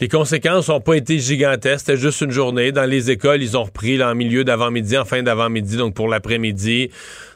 Les 0.00 0.08
conséquences 0.08 0.70
n'ont 0.70 0.80
pas 0.80 0.94
été 0.94 1.18
gigantesques. 1.18 1.80
C'était 1.80 1.98
juste 2.00 2.22
une 2.22 2.30
journée. 2.30 2.72
Dans 2.72 2.88
les 2.88 3.10
écoles, 3.10 3.42
ils 3.42 3.58
ont 3.58 3.64
repris 3.64 3.98
là, 3.98 4.12
en 4.12 4.14
milieu 4.14 4.42
d'avant-midi, 4.42 4.96
en 4.96 5.04
fin 5.04 5.22
d'avant-midi, 5.22 5.76
donc 5.76 5.92
pour 5.92 6.08
l'après-midi. 6.08 6.90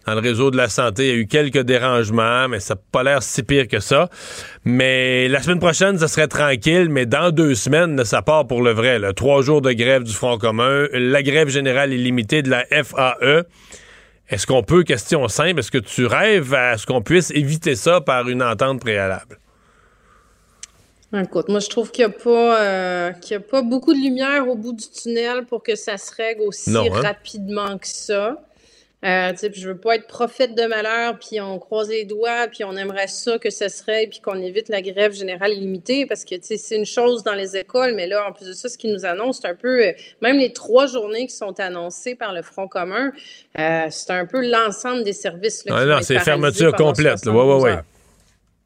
Dans 0.07 0.15
le 0.15 0.21
réseau 0.21 0.51
de 0.51 0.57
la 0.57 0.69
santé, 0.69 1.05
il 1.05 1.09
y 1.09 1.13
a 1.13 1.15
eu 1.15 1.27
quelques 1.27 1.63
dérangements, 1.63 2.49
mais 2.49 2.61
ça 2.61 2.75
n'a 2.75 2.81
pas 2.93 3.03
l'air 3.03 3.23
si 3.23 3.43
pire 3.43 3.69
que 3.69 3.81
ça. 3.81 4.11
Mais 4.65 5.29
la 5.29 5.41
semaine 5.41 5.61
prochaine, 5.61 5.99
ça 5.99 6.09
serait 6.09 6.29
tranquille, 6.29 6.89
mais 6.91 7.07
dans 7.07 7.31
deux 7.31 7.55
semaines, 7.55 8.05
ça 8.05 8.21
part 8.21 8.47
pour 8.47 8.63
le 8.63 8.73
vrai. 8.73 8.99
Là. 8.99 9.13
Trois 9.15 9.43
jours 9.43 9.63
de 9.63 9.73
grève 9.73 10.03
du 10.03 10.13
Front 10.13 10.37
commun, 10.37 10.87
la 10.93 11.23
grève 11.23 11.49
générale 11.49 11.93
illimitée 11.93 12.43
de 12.43 12.51
la 12.51 12.65
FAE. 12.67 13.45
Est-ce 14.29 14.47
qu'on 14.47 14.63
peut, 14.63 14.83
question 14.83 15.27
simple, 15.29 15.61
est-ce 15.61 15.71
que 15.71 15.79
tu 15.79 16.07
rêves 16.07 16.55
à 16.55 16.77
ce 16.79 16.87
qu'on 16.87 17.03
puisse 17.03 17.31
éviter 17.31 17.75
ça 17.75 18.01
par 18.01 18.29
une 18.29 18.43
entente 18.43 18.81
préalable? 18.81 19.39
Écoute, 21.23 21.49
moi, 21.49 21.61
je 21.61 21.69
trouve 21.69 21.91
qu'il 21.91 22.07
n'y 22.07 22.13
a, 22.13 22.17
pas, 22.17 22.61
euh, 22.61 23.13
a 23.13 23.41
pas 23.41 23.63
beaucoup 23.63 23.95
de 23.95 23.99
lumière 23.99 24.49
au 24.49 24.57
bout 24.57 24.73
du 24.73 24.89
tunnel 24.91 25.45
pour 25.45 25.63
que 25.63 25.77
ça 25.77 25.97
se 25.97 26.13
règle 26.15 26.43
aussi 26.43 26.77
hein? 26.77 26.89
rapidement 26.91 27.79
que 27.79 27.87
ça. 27.87 28.37
Euh, 29.05 29.33
je 29.37 29.69
veux 29.69 29.77
pas 29.77 29.97
être 29.97 30.07
prophète 30.07 30.55
de 30.55 30.65
malheur, 30.65 31.19
puis 31.19 31.41
on 31.41 31.59
croise 31.59 31.91
les 31.91 32.05
doigts, 32.05 32.47
puis 32.51 32.65
on 32.65 32.75
aimerait 32.77 33.07
ça 33.07 33.39
que 33.39 33.51
ce 33.51 33.69
serait, 33.69 34.07
puis 34.07 34.21
qu'on 34.21 34.41
évite 34.41 34.69
la 34.71 34.81
grève 34.81 35.13
générale 35.13 35.53
illimitée, 35.53 36.07
parce 36.07 36.25
que 36.25 36.37
c'est 36.41 36.77
une 36.77 36.87
chose 36.87 37.23
dans 37.23 37.35
les 37.35 37.57
écoles, 37.57 37.95
mais 37.95 38.07
là, 38.07 38.27
en 38.29 38.33
plus 38.33 38.47
de 38.47 38.53
ça, 38.55 38.69
ce 38.69 38.79
qu'ils 38.79 38.93
nous 38.93 39.05
annoncent, 39.05 39.41
c'est 39.43 39.49
un 39.49 39.55
peu, 39.55 39.85
euh, 39.87 39.93
même 40.23 40.39
les 40.39 40.53
trois 40.53 40.87
journées 40.87 41.27
qui 41.27 41.35
sont 41.35 41.59
annoncées 41.61 42.15
par 42.15 42.33
le 42.33 42.41
Front 42.43 42.67
commun, 42.67 43.13
euh, 43.59 43.87
c'est 43.91 44.11
un 44.11 44.25
peu 44.25 44.47
l'ensemble 44.47 45.05
des 45.05 45.13
services. 45.13 45.65
Là, 45.67 45.85
non, 45.85 45.99
c'est 46.01 46.19
fermeture 46.21 46.75
complète. 46.75 47.21
Oui, 47.27 47.33
oui, 47.33 47.63
oui. 47.63 47.71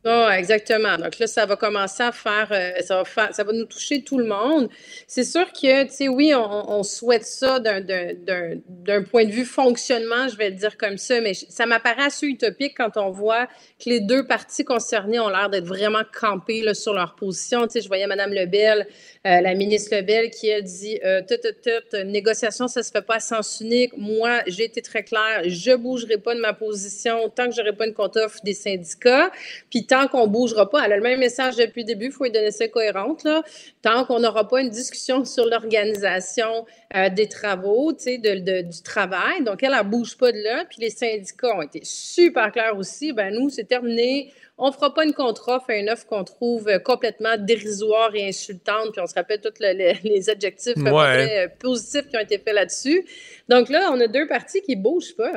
Oh, 0.05 0.29
exactement. 0.33 0.97
Donc 0.97 1.19
là, 1.19 1.27
ça 1.27 1.45
va 1.45 1.57
commencer 1.57 2.05
à 2.05 2.13
faire, 2.13 2.49
euh, 2.53 2.81
ça 2.83 3.03
va 3.03 3.33
ça 3.33 3.43
va 3.43 3.53
nous 3.53 3.65
toucher 3.65 4.03
tout 4.03 4.17
le 4.17 4.27
monde. 4.27 4.69
C'est 5.09 5.25
sûr 5.25 5.53
que, 5.53 5.85
tu 5.85 5.91
sais, 5.91 6.09
oui, 6.09 6.33
on, 6.35 6.85
souhaite 6.85 7.25
ça 7.25 7.59
d'un 7.59 9.03
point 9.03 9.25
de 9.25 9.33
vue 9.33 9.45
fonctionnement, 9.45 10.29
je 10.29 10.37
vais 10.37 10.51
le 10.51 10.57
dire 10.57 10.77
comme 10.77 10.99
ça, 10.99 11.21
mais 11.21 11.35
ça 11.35 11.67
m'apparaît 11.67 12.05
assez 12.05 12.27
utopique 12.27 12.75
quand 12.77 12.97
on 12.97 13.11
voit 13.11 13.47
que 13.81 13.91
les 13.91 13.99
deux 13.99 14.25
parties 14.25 14.65
concernées 14.65 15.19
ont 15.19 15.29
l'air 15.29 15.51
d'être 15.51 15.67
vraiment 15.67 16.05
campées 16.19 16.63
là, 16.63 16.75
sur 16.75 16.95
leur 16.95 17.17
position. 17.17 17.67
Tu 17.67 17.73
sais, 17.73 17.81
je 17.81 17.89
voyais 17.89 18.07
Mme 18.07 18.33
Lebel 18.33 18.87
euh, 19.27 19.41
la 19.41 19.55
ministre 19.55 19.95
Lebel 19.97 20.31
qui 20.31 20.53
a 20.53 20.61
dit 20.61 21.01
euh, 21.05 21.23
tout, 21.29 21.35
tout, 21.63 21.97
négociation, 22.05 22.69
ça 22.69 22.85
se 22.85 22.91
fait 22.93 23.03
pas 23.03 23.17
à 23.17 23.21
sens 23.21 23.61
unique. 23.61 23.97
Moi, 23.97 24.43
j'ai 24.47 24.65
été 24.65 24.81
très 24.81 25.03
claire, 25.03 25.43
je 25.45 25.75
bougerai 25.75 26.19
pas 26.19 26.35
de 26.35 26.41
ma 26.41 26.53
position 26.53 27.29
tant 27.29 27.49
que 27.49 27.55
j'aurai 27.55 27.73
pas 27.73 27.87
une 27.87 27.95
contre-offre 27.95 28.39
des 28.45 28.55
syndicats. 28.55 29.31
Puis 29.71 29.87
tant 29.89 30.07
qu'on 30.07 30.27
bougera 30.27 30.71
pas, 30.71 30.85
elle 30.85 30.93
a 30.93 30.97
le 30.97 31.03
même 31.03 31.19
message 31.19 31.57
depuis 31.57 31.83
le 31.83 31.87
début, 31.87 32.07
il 32.07 32.13
faut 32.13 32.25
lui 32.25 32.31
donner 32.31 32.53
ça 32.53 32.69
cohérente, 32.69 33.25
là. 33.25 33.43
Tant 33.83 34.05
qu'on 34.05 34.21
n'aura 34.21 34.47
pas 34.47 34.61
une 34.61 34.71
discussion 34.71 35.25
sur 35.25 35.47
l'organisation 35.47 36.67
euh, 36.95 37.09
des 37.09 37.29
travaux, 37.29 37.93
tu 37.93 38.05
sais, 38.05 38.19
de, 38.19 38.63
du 38.63 38.83
travail. 38.83 39.43
Donc, 39.43 39.63
elle, 39.63 39.75
elle 39.79 39.87
bouge 39.87 40.17
pas 40.17 40.31
de 40.31 40.39
là. 40.39 40.65
Puis 40.69 40.79
les 40.81 40.91
syndicats 40.91 41.57
ont 41.57 41.63
été 41.63 41.81
super 41.83 42.53
clairs 42.53 42.77
aussi. 42.77 43.13
Ben, 43.13 43.35
nous, 43.35 43.49
c'est 43.49 43.65
terminé 43.65 44.33
on 44.59 44.73
fera 44.73 44.93
pas 44.93 45.05
une 45.05 45.15
contre-offre 45.15 45.71
une 45.71 45.89
offre 45.89 46.07
qu'on 46.07 46.25
trouve 46.25 46.69
complètement 46.81 47.37
dérisoire 47.39 48.15
et 48.15 48.29
insultante, 48.29 48.93
puis 48.93 49.01
on 49.01 49.07
se 49.07 49.15
rappelle 49.15 49.41
tous 49.41 49.61
les 49.61 50.31
adjectifs 50.31 50.75
euh, 50.77 51.49
positifs 51.61 52.09
qui 52.09 52.17
ont 52.17 52.21
été 52.21 52.39
faits 52.39 52.55
là-dessus. 52.55 53.07
Donc 53.49 53.69
là, 53.69 53.91
on 53.93 54.01
a 54.01 54.09
deux 54.09 54.27
parties 54.27 54.61
qui 54.63 54.75
bougent 54.75 55.15
pas. 55.17 55.33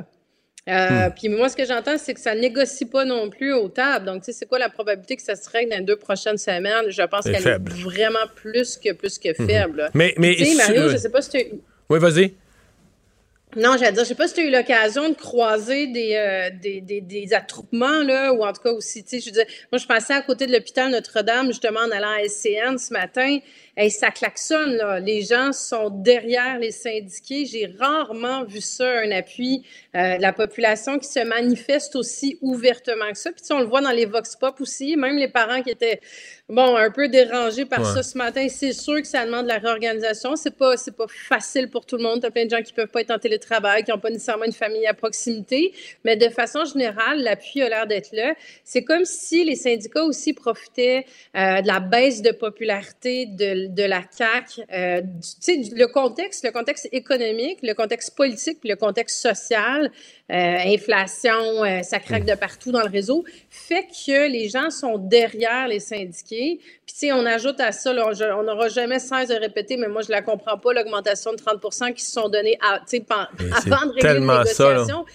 Euh, 0.70 1.08
hmm. 1.08 1.14
Puis 1.18 1.30
moi, 1.30 1.50
ce 1.50 1.56
que 1.56 1.66
j'entends, 1.66 1.98
c'est 1.98 2.14
que 2.14 2.20
ça 2.20 2.36
négocie 2.36 2.86
pas 2.86 3.04
non 3.04 3.30
plus 3.30 3.54
aux 3.54 3.70
tables. 3.70 4.06
Donc, 4.06 4.24
tu 4.24 4.26
sais, 4.26 4.34
c'est 4.34 4.46
quoi 4.46 4.60
la 4.60 4.70
probabilité 4.70 5.16
que 5.16 5.24
ça 5.24 5.36
se 5.36 5.50
règle 5.50 5.72
dans 5.72 5.78
les 5.78 5.86
deux 5.86 5.96
prochaines 5.96 6.38
semaines? 6.38 6.90
Je 6.90 7.02
pense 7.04 7.26
qu'elle 7.26 7.48
est 7.48 7.70
vraiment 7.70 8.28
plus 8.36 8.78
que, 8.78 8.94
plus 8.94 9.18
que 9.18 9.30
hmm. 9.30 9.48
faible. 9.48 9.90
Mais, 9.94 10.14
mais, 10.18 10.36
tu 10.36 10.46
sais, 10.46 10.56
Mario, 10.56 10.90
je 10.90 10.98
sais 10.98 11.10
pas 11.10 11.22
si 11.22 11.30
tu... 11.30 11.38
Oui, 11.90 12.00
vas-y. 12.00 12.34
Non, 13.58 13.76
j'allais 13.78 13.92
dire, 13.92 14.04
je 14.04 14.10
sais 14.10 14.16
pas 14.16 14.30
si 14.30 14.36
tu 14.36 14.42
as 14.42 14.44
eu 14.46 14.52
l'occasion 14.52 15.10
de 15.10 15.14
croiser 15.14 15.88
des, 15.88 16.16
euh, 16.16 16.50
des, 16.62 16.80
des, 16.80 17.02
des, 17.02 17.34
attroupements, 17.34 18.02
là, 18.02 18.32
ou 18.32 18.46
en 18.46 18.54
tout 18.54 18.62
cas 18.62 18.72
aussi, 18.72 19.04
tu 19.04 19.10
sais, 19.10 19.20
je 19.20 19.26
veux 19.26 19.32
dire, 19.32 19.46
moi, 19.74 19.80
je 19.80 19.86
passais 19.86 20.14
à 20.14 20.22
côté 20.22 20.48
de 20.48 20.54
l'hôpital 20.54 20.90
Notre-Dame, 20.90 21.48
justement, 21.48 21.82
en 21.82 21.92
allant 21.92 22.12
à 22.12 22.24
SCN 22.30 22.78
ce 22.78 22.94
matin, 22.94 23.40
et 23.78 23.90
ça 23.90 24.12
klaxonne, 24.12 24.76
là. 24.76 25.00
Les 25.00 25.22
gens 25.22 25.54
sont 25.54 25.90
derrière 25.90 26.60
les 26.60 26.72
syndiqués. 26.72 27.46
J'ai 27.46 27.74
rarement 27.80 28.44
vu 28.44 28.62
ça, 28.62 29.00
un 29.00 29.12
appui 29.12 29.64
euh, 29.96 30.18
de 30.18 30.22
la 30.22 30.34
population 30.34 31.00
qui 31.00 31.08
se 31.08 31.24
manifeste 31.24 31.96
aussi 31.96 32.38
ouvertement 32.42 33.10
que 33.12 33.18
ça. 33.18 33.32
Puis, 33.32 33.42
on 33.52 33.60
le 33.60 33.66
voit 33.66 33.82
dans 33.82 33.92
les 33.92 34.06
vox 34.06 34.36
pop 34.36 34.60
aussi, 34.60 34.96
même 34.98 35.18
les 35.18 35.30
parents 35.30 35.62
qui 35.62 35.70
étaient 35.70 36.02
bon, 36.50 36.76
un 36.76 36.92
peu 36.92 37.08
dérangé 37.08 37.66
par 37.66 37.86
ça 37.86 38.04
ce 38.04 38.18
matin. 38.18 38.48
C'est 38.50 38.74
sûr 38.74 39.02
que 39.02 39.08
ça 39.08 39.26
demande 39.26 39.44
de 39.44 39.50
la 39.50 39.58
réorganisation. 39.58 40.36
C'est 40.36 40.56
pas, 40.56 40.76
c'est 40.76 40.96
pas 40.96 41.08
facile 41.08 41.70
pour 41.70 41.86
tout 41.86 41.98
le 41.98 42.04
monde. 42.04 42.22
T'as 42.22 42.30
plein 42.30 42.46
de 42.46 42.50
gens 42.50 42.62
qui 42.62 42.74
peuvent 42.74 42.90
pas 42.90 43.02
être 43.02 43.12
en 43.12 43.20
télétravail, 43.20 43.84
qui 43.84 43.92
n'ont 43.92 44.00
pas 44.00 44.10
nécessairement 44.10 44.46
une 44.46 44.52
famille 44.52 44.86
à 44.86 44.94
proximité. 44.94 45.74
Mais 46.04 46.18
de 46.18 46.30
façon 46.30 46.66
générale, 46.66 47.22
l'appui 47.22 47.62
a 47.62 47.70
l'air 47.70 47.88
d'être 47.88 48.12
là. 48.12 48.36
C'est 48.64 48.84
comme 48.84 49.06
si 49.06 49.46
les 49.46 49.56
syndicats 49.56 50.04
aussi 50.04 50.34
profitaient 50.34 51.06
euh, 51.36 51.62
de 51.62 51.68
la 51.68 51.80
baisse 51.80 52.22
de 52.22 52.32
popularité 52.32 53.26
de, 53.26 53.61
de 53.70 53.84
la 53.84 54.02
CAQ. 54.10 54.62
Euh, 54.72 55.02
tu 55.02 55.06
sais, 55.40 55.76
le 55.76 55.88
contexte, 55.88 56.44
le 56.44 56.52
contexte 56.52 56.88
économique, 56.92 57.60
le 57.62 57.74
contexte 57.74 58.16
politique, 58.16 58.60
le 58.64 58.76
contexte 58.76 59.22
social, 59.22 59.92
euh, 60.32 60.58
inflation, 60.66 61.64
euh, 61.64 61.82
ça 61.84 62.00
craque 62.00 62.26
de 62.26 62.36
partout 62.36 62.72
dans 62.72 62.82
le 62.82 62.90
réseau, 62.90 63.24
fait 63.50 63.84
que 63.84 64.30
les 64.30 64.50
gens 64.50 64.70
sont 64.70 64.98
derrière 64.98 65.68
les 65.68 65.80
syndiqués. 65.80 66.60
Puis, 66.86 66.94
tu 66.94 66.96
sais, 66.96 67.12
on 67.12 67.26
ajoute 67.26 67.60
à 67.60 67.72
ça, 67.72 67.92
on 67.92 68.44
n'aura 68.44 68.68
jamais 68.70 69.00
cesse 69.00 69.30
de 69.30 69.36
répéter, 69.36 69.78
mais 69.78 69.88
moi, 69.88 70.02
je 70.02 70.12
la 70.12 70.22
comprends 70.22 70.58
pas, 70.58 70.74
l'augmentation 70.74 71.32
de 71.32 71.38
30% 71.38 71.94
qui 71.94 72.04
se 72.04 72.12
sont 72.12 72.30
donnés 72.30 72.58
à, 72.62 72.76
avant 72.80 73.86
de 73.88 73.94
régler 73.94 74.14
les 74.14 74.20
négociations. 74.20 75.06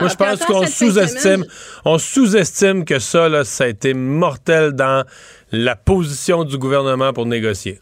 Moi, 0.00 0.08
je 0.08 0.14
pense 0.14 0.44
qu'on 0.44 0.66
sous-estime, 0.66 1.44
on 1.84 1.98
sous-estime 1.98 2.84
que 2.84 2.98
ça, 2.98 3.28
là, 3.28 3.44
ça 3.44 3.64
a 3.64 3.66
été 3.68 3.94
mortel 3.94 4.72
dans 4.72 5.04
la 5.52 5.76
position 5.76 6.44
du 6.44 6.58
gouvernement 6.58 7.12
pour 7.12 7.26
négocier. 7.26 7.80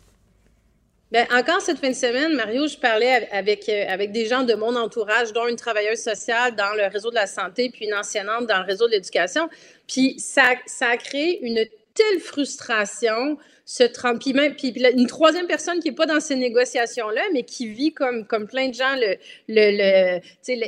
Bien, 1.15 1.27
encore 1.33 1.61
cette 1.61 1.79
fin 1.79 1.91
de 1.91 1.95
semaine, 1.95 2.35
Mario, 2.35 2.67
je 2.67 2.77
parlais 2.77 3.29
avec, 3.31 3.69
euh, 3.69 3.85
avec 3.89 4.11
des 4.11 4.27
gens 4.27 4.43
de 4.43 4.55
mon 4.55 4.75
entourage, 4.75 5.33
dont 5.33 5.47
une 5.47 5.57
travailleuse 5.57 6.01
sociale 6.01 6.57
dans 6.57 6.75
le 6.77 6.91
réseau 6.93 7.11
de 7.11 7.15
la 7.15 7.29
santé, 7.29 7.71
puis 7.73 7.87
une 7.87 7.95
enseignante 7.95 8.49
dans 8.49 8.59
le 8.59 8.65
réseau 8.65 8.87
de 8.87 8.93
l'éducation. 8.93 9.49
Puis 9.87 10.19
ça, 10.19 10.55
ça 10.67 10.89
a 10.89 10.97
créé 10.97 11.39
une 11.47 11.65
telle 11.95 12.21
frustration 12.21 13.39
trompe. 13.85 14.21
Puis, 14.21 14.75
une 14.77 15.07
troisième 15.07 15.47
personne 15.47 15.81
qui 15.81 15.89
n'est 15.89 15.95
pas 15.95 16.07
dans 16.07 16.21
ces 16.21 16.37
négociations-là, 16.37 17.23
mais 17.33 17.45
qui 17.45 17.67
vit 17.67 17.93
comme, 17.93 18.27
comme 18.27 18.47
plein 18.47 18.69
de 18.69 18.75
gens 18.75 18.95
le, 18.97 19.17
le, 19.49 20.21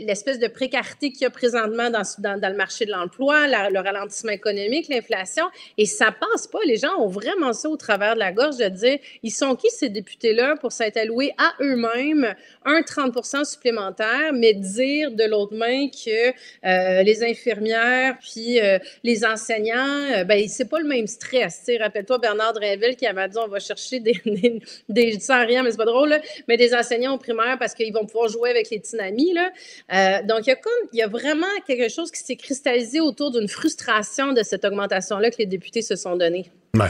l'espèce 0.06 0.38
de 0.38 0.48
précarité 0.48 1.12
qu'il 1.12 1.22
y 1.22 1.24
a 1.26 1.30
présentement 1.30 1.90
dans, 1.90 2.02
dans, 2.18 2.50
le 2.50 2.56
marché 2.56 2.86
de 2.86 2.90
l'emploi, 2.90 3.46
le 3.46 3.78
ralentissement 3.78 4.32
économique, 4.32 4.88
l'inflation. 4.88 5.44
Et 5.76 5.86
ça 5.86 6.12
passe 6.12 6.46
pas. 6.46 6.58
Les 6.66 6.76
gens 6.76 6.94
ont 6.98 7.08
vraiment 7.08 7.52
ça 7.52 7.68
au 7.68 7.76
travers 7.76 8.14
de 8.14 8.20
la 8.20 8.32
gorge 8.32 8.56
de 8.56 8.68
dire, 8.68 8.98
ils 9.22 9.30
sont 9.30 9.56
qui 9.56 9.68
ces 9.70 9.88
députés-là 9.88 10.56
pour 10.56 10.72
s'être 10.72 10.96
alloués 10.96 11.32
à 11.38 11.52
eux-mêmes 11.60 12.34
un 12.64 12.82
30 12.82 13.44
supplémentaire, 13.44 14.32
mais 14.32 14.54
dire 14.54 15.10
de 15.10 15.24
l'autre 15.24 15.54
main 15.54 15.88
que 15.88 16.28
euh, 16.28 17.02
les 17.02 17.22
infirmières 17.22 18.16
puis 18.20 18.60
euh, 18.60 18.78
les 19.04 19.24
enseignants, 19.24 20.12
euh, 20.16 20.24
ben 20.24 20.46
c'est 20.48 20.68
pas 20.68 20.78
le 20.78 20.88
même 20.88 21.06
stress. 21.06 21.70
Rappelle-toi 21.78 22.18
Bernard 22.18 22.54
Drinville 22.54 22.85
qui 22.94 23.06
avait 23.06 23.28
dit 23.28 23.38
on 23.38 23.48
va 23.48 23.58
chercher 23.58 24.00
des, 24.88 25.18
sans 25.18 25.44
rien, 25.44 25.62
mais 25.62 25.70
c'est 25.70 25.76
pas 25.76 25.84
drôle, 25.84 26.14
mais 26.46 26.56
des 26.56 26.74
enseignants 26.74 27.14
au 27.14 27.18
primaire 27.18 27.56
parce 27.58 27.74
qu'ils 27.74 27.92
vont 27.92 28.06
pouvoir 28.06 28.28
jouer 28.28 28.50
avec 28.50 28.70
les 28.70 28.78
tsunamis. 28.78 29.32
Là. 29.32 29.50
Euh, 29.92 30.26
donc, 30.26 30.46
il 30.46 30.50
y, 30.50 30.52
a 30.52 30.56
comme, 30.56 30.72
il 30.92 30.98
y 30.98 31.02
a 31.02 31.08
vraiment 31.08 31.46
quelque 31.66 31.88
chose 31.88 32.10
qui 32.10 32.20
s'est 32.20 32.36
cristallisé 32.36 33.00
autour 33.00 33.32
d'une 33.32 33.48
frustration 33.48 34.32
de 34.32 34.42
cette 34.42 34.64
augmentation-là 34.64 35.30
que 35.30 35.38
les 35.38 35.46
députés 35.46 35.82
se 35.82 35.96
sont. 35.96 36.16
Ouais. 36.16 36.88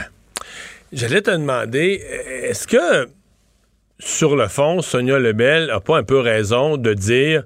J'allais 0.93 1.21
te 1.21 1.31
demander, 1.31 2.01
est-ce 2.43 2.67
que, 2.67 3.09
sur 3.99 4.35
le 4.35 4.47
fond, 4.47 4.81
Sonia 4.81 5.19
Lebel 5.19 5.67
n'a 5.67 5.79
pas 5.79 5.97
un 5.97 6.03
peu 6.03 6.19
raison 6.19 6.77
de 6.77 6.93
dire 6.93 7.43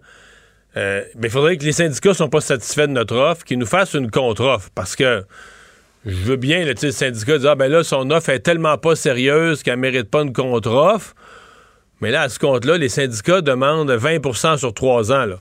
euh, 0.78 1.04
ben, 1.16 1.28
il 1.28 1.30
faudrait 1.30 1.58
que 1.58 1.66
les 1.66 1.74
syndicats 1.74 2.10
ne 2.10 2.16
sont 2.16 2.30
pas 2.30 2.42
satisfaits 2.42 2.88
de 2.88 2.94
notre 2.94 3.16
offre, 3.16 3.44
qu'ils 3.44 3.60
nous 3.60 3.66
fassent 3.66 3.94
une 3.94 4.10
contre-offre? 4.10 4.70
Parce 4.74 4.96
que 4.96 5.26
je 6.06 6.16
veux 6.16 6.36
bien, 6.36 6.66
le 6.66 6.92
syndicat 6.92 7.38
dire, 7.38 7.52
ah, 7.52 7.56
ben 7.56 7.72
là, 7.72 7.84
son 7.84 8.10
offre 8.10 8.30
est 8.30 8.40
tellement 8.40 8.78
pas 8.78 8.96
sérieuse 8.96 9.62
qu'elle 9.62 9.78
mérite 9.78 10.10
pas 10.10 10.24
une 10.24 10.34
contre-offre. 10.34 11.14
Mais 12.02 12.10
là, 12.10 12.22
à 12.22 12.30
ce 12.30 12.40
compte-là, 12.40 12.78
les 12.78 12.90
syndicats 12.90 13.42
demandent 13.42 13.92
20% 13.92 14.58
sur 14.58 14.74
trois 14.74 15.12
ans. 15.12 15.26
Là. 15.26 15.36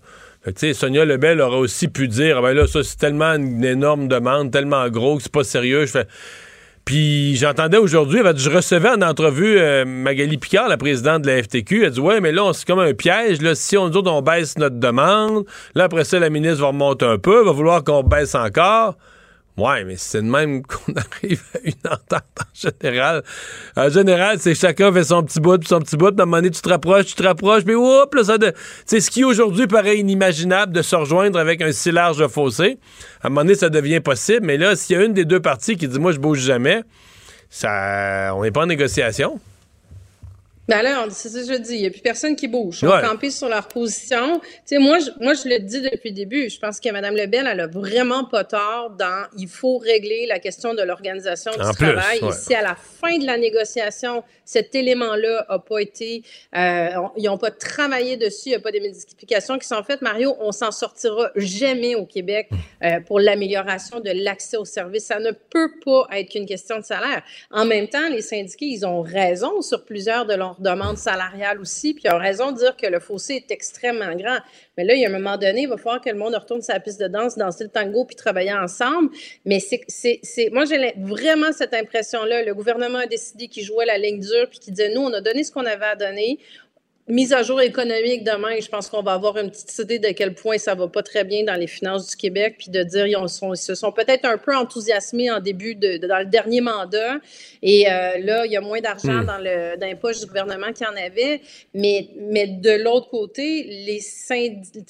Sonia 0.74 1.05
Lebel 1.05 1.41
aurait 1.41 1.57
aussi 1.57 1.89
pu 1.89 2.09
dire, 2.09 2.39
ah, 2.39 2.43
ben 2.43 2.53
là, 2.53 2.66
ça, 2.66 2.82
c'est 2.82 2.99
tellement 2.99 3.35
une 3.35 3.65
énorme 3.65 4.09
demande, 4.09 4.51
tellement 4.51 4.87
gros 4.89 5.16
que 5.16 5.23
c'est 5.23 5.32
pas 5.32 5.45
sérieux. 5.45 5.87
Puis 6.85 7.37
j'entendais 7.37 7.77
aujourd'hui, 7.77 8.20
je 8.37 8.51
recevais 8.51 8.91
en 8.91 9.03
entrevue 9.03 9.59
euh, 9.59 9.85
Magali 9.85 10.39
Picard, 10.39 10.69
la 10.69 10.77
présidente 10.77 11.23
de 11.23 11.28
la 11.28 11.43
FTQ. 11.43 11.85
Elle 11.85 11.91
dit 11.93 12.01
Ouais, 12.01 12.20
mais 12.20 12.32
là, 12.32 12.53
c'est 12.53 12.66
comme 12.66 12.78
un 12.81 12.95
piège. 12.95 13.41
Là, 13.43 13.55
si 13.55 13.78
on 13.78 13.89
dit 13.89 13.99
on 14.05 14.23
baisse 14.23 14.59
notre 14.59 14.77
demande, 14.77 15.45
là, 15.74 15.85
après 15.85 16.05
ça, 16.05 16.19
la 16.19 16.31
ministre 16.31 16.61
va 16.61 16.69
remonter 16.69 17.05
un 17.05 17.19
peu, 17.19 17.45
va 17.45 17.53
vouloir 17.53 17.85
qu'on 17.85 18.03
baisse 18.03 18.35
encore. 18.35 18.97
Ouais, 19.61 19.85
mais 19.85 19.97
c'est 19.97 20.23
de 20.23 20.27
même 20.27 20.62
qu'on 20.66 20.95
arrive 20.95 21.43
à 21.55 21.59
une 21.65 21.93
entente 21.93 22.23
en 22.41 22.70
général. 22.82 23.23
En 23.77 23.91
général, 23.91 24.39
c'est 24.41 24.55
chacun 24.55 24.91
fait 24.91 25.05
son 25.05 25.23
petit 25.23 25.39
bout, 25.39 25.59
puis 25.59 25.69
son 25.69 25.81
petit 25.81 25.99
bout. 25.99 26.19
À 26.19 26.23
un 26.23 26.24
moment 26.24 26.39
donné, 26.39 26.51
tu 26.51 26.62
te 26.62 26.69
rapproches, 26.69 27.07
tu 27.07 27.15
te 27.15 27.23
rapproches, 27.23 27.65
puis 27.65 27.74
hop, 27.74 28.15
là, 28.15 28.24
ça 28.24 28.39
de... 28.39 28.55
C'est 28.87 29.01
ce 29.01 29.11
qui 29.11 29.23
aujourd'hui 29.23 29.66
paraît 29.66 29.99
inimaginable 29.99 30.73
de 30.73 30.81
se 30.81 30.97
rejoindre 30.97 31.39
avec 31.39 31.61
un 31.61 31.73
si 31.73 31.93
large 31.93 32.27
fossé. 32.28 32.78
À 33.23 33.27
un 33.27 33.31
moment 33.31 33.43
donné, 33.43 33.55
ça 33.55 33.69
devient 33.69 34.01
possible. 34.01 34.47
Mais 34.47 34.57
là, 34.57 34.77
s'il 34.77 34.97
y 34.97 34.99
a 34.99 35.05
une 35.05 35.12
des 35.12 35.27
deux 35.27 35.41
parties 35.41 35.77
qui 35.77 35.89
dit 35.89 35.99
moi, 35.99 36.12
je 36.12 36.19
bouge 36.19 36.41
jamais, 36.41 36.82
ça, 37.51 38.32
on 38.35 38.43
n'est 38.43 38.53
pas 38.53 38.62
en 38.62 38.66
négociation. 38.66 39.41
Ben 40.70 40.82
là, 40.82 41.05
c'est 41.10 41.28
ça 41.30 41.40
que 41.40 41.52
je 41.52 41.59
dis. 41.59 41.74
Il 41.74 41.80
n'y 41.80 41.86
a 41.88 41.90
plus 41.90 42.01
personne 42.01 42.36
qui 42.36 42.47
bouge. 42.47 42.78
Ils 42.82 42.88
sont 42.88 43.01
campés 43.01 43.30
sur 43.30 43.48
leur 43.48 43.66
position. 43.66 44.38
Tu 44.38 44.51
sais, 44.66 44.78
moi, 44.78 45.01
je, 45.01 45.10
moi, 45.20 45.34
je 45.34 45.48
le 45.48 45.59
dis 45.59 45.80
depuis 45.80 46.10
le 46.10 46.14
début. 46.14 46.48
Je 46.48 46.60
pense 46.60 46.78
que 46.78 46.88
Mme 46.88 47.16
Lebel, 47.16 47.48
elle 47.51 47.59
a 47.59 47.66
vraiment 47.66 48.24
pas 48.24 48.44
tort 48.44 48.90
dans 48.97 49.26
il 49.36 49.48
faut 49.48 49.78
régler 49.78 50.26
la 50.26 50.38
question 50.38 50.72
de 50.72 50.82
l'organisation 50.82 51.51
du 51.51 51.74
travail. 51.74 52.20
Et 52.22 52.32
si 52.32 52.55
à 52.55 52.62
la 52.62 52.76
fin 52.76 53.18
de 53.18 53.26
la 53.26 53.36
négociation, 53.36 54.22
cet 54.44 54.76
élément-là 54.76 55.44
n'a 55.51 55.59
pas 55.59 55.80
été, 55.80 56.22
euh, 56.56 56.88
ils 57.16 57.24
n'ont 57.24 57.38
pas 57.38 57.51
travaillé 57.51 58.16
dessus, 58.16 58.42
il 58.47 58.51
n'y 58.51 58.55
a 58.55 58.60
pas 58.60 58.70
des 58.70 58.80
modifications 58.80 59.59
qui 59.59 59.66
sont 59.66 59.82
faites, 59.82 60.02
Mario, 60.02 60.36
on 60.38 60.52
s'en 60.52 60.70
sortira 60.70 61.30
jamais 61.34 61.97
au 61.97 62.06
Québec 62.06 62.48
euh, 62.84 63.01
pour 63.01 63.18
l'amélioration 63.18 63.98
de 63.98 64.10
l'accès 64.12 64.56
aux 64.56 64.64
services. 64.64 65.06
Ça 65.06 65.18
ne 65.18 65.32
peut 65.32 65.72
pas 65.84 66.06
être 66.12 66.30
qu'une 66.30 66.47
question 66.47 66.78
de 66.78 66.84
salaire. 66.84 67.22
En 67.51 67.64
même 67.64 67.88
temps, 67.88 68.09
les 68.09 68.22
syndiqués, 68.22 68.66
ils 68.66 68.86
ont 68.86 69.02
raison 69.02 69.62
sur 69.62 69.84
plusieurs 69.84 70.26
de 70.26 70.34
leurs 70.34 70.60
demande 70.61 70.97
salariale 70.97 71.61
aussi, 71.61 71.95
puis 71.95 72.05
ils 72.07 72.12
ont 72.12 72.19
raison 72.19 72.53
de 72.53 72.59
dire 72.59 72.77
que 72.77 72.87
le 72.87 73.01
fossé 73.01 73.35
est 73.35 73.51
extrêmement 73.51 74.15
grand. 74.15 74.39
Mais 74.77 74.85
là, 74.85 74.95
il 74.95 75.01
y 75.01 75.07
a 75.07 75.09
un 75.09 75.12
moment 75.12 75.37
donné, 75.37 75.62
il 75.62 75.69
va 75.69 75.77
falloir 75.77 76.01
que 76.01 76.11
le 76.11 76.16
monde 76.16 76.35
retourne 76.35 76.61
la 76.69 76.81
piste 76.81 77.01
de 77.01 77.09
danse, 77.09 77.37
danser 77.37 77.65
le 77.65 77.70
tango, 77.70 78.05
puis 78.05 78.16
travailler 78.16 78.53
ensemble. 78.53 79.11
Mais 79.45 79.61
c'est, 79.61 79.81
c'est, 79.89 80.51
moi, 80.53 80.65
j'ai 80.65 80.95
vraiment 80.99 81.53
cette 81.53 81.74
impression-là. 81.74 82.45
Le 82.45 82.55
gouvernement 82.55 82.99
a 82.99 83.07
décidé 83.07 83.49
qu'il 83.49 83.65
jouait 83.65 83.87
la 83.87 83.99
ligne 83.99 84.20
dure, 84.20 84.49
puis 84.49 84.59
qu'il 84.59 84.74
disait, 84.74 84.93
nous, 84.95 85.03
on 85.03 85.12
a 85.12 85.20
donné 85.20 85.45
ce 85.45 85.53
qu'on 85.53 85.66
avait 85.66 85.87
à 85.87 85.97
donner 85.97 86.39
mise 87.11 87.32
à 87.32 87.43
jour 87.43 87.61
économique 87.61 88.24
demain, 88.24 88.59
je 88.61 88.69
pense 88.69 88.89
qu'on 88.89 89.03
va 89.03 89.12
avoir 89.12 89.37
une 89.39 89.51
petite 89.51 89.77
idée 89.78 89.99
de 89.99 90.09
quel 90.09 90.35
point 90.35 90.59
ça 90.59 90.74
va 90.74 90.89
pas 90.89 91.03
très 91.03 91.24
bien 91.24 91.45
dans 91.45 91.55
les 91.55 91.66
finances 91.66 92.09
du 92.09 92.16
Québec, 92.16 92.57
puis 92.59 92.70
de 92.70 92.82
dire 92.82 93.07
ils, 93.07 93.28
sont, 93.28 93.55
se 93.55 93.74
sont 93.74 93.93
peut-être 93.93 94.24
un 94.24 94.39
peu 94.39 94.57
enthousiasmés 94.57 95.31
en 95.31 95.41
début 95.41 95.74
de, 95.74 95.99
dans 96.07 96.19
le 96.19 96.27
dernier 96.27 96.61
mandat, 96.61 97.19
et 97.62 97.91
euh, 97.91 98.19
là 98.19 98.47
il 98.47 98.53
y 98.53 98.57
a 98.57 98.61
moins 98.61 98.81
d'argent 98.81 99.23
hmm. 99.23 99.27
dans 99.27 99.39
le 99.39 99.78
dans 99.78 99.87
les 99.87 99.95
poches 99.95 100.20
du 100.20 100.27
gouvernement 100.27 100.73
qu'il 100.73 100.87
y 100.87 100.91
en 100.91 100.97
avait, 100.97 101.41
mais 101.74 102.09
mais 102.16 102.47
de 102.47 102.82
l'autre 102.82 103.09
côté 103.09 103.65
les, 103.65 104.01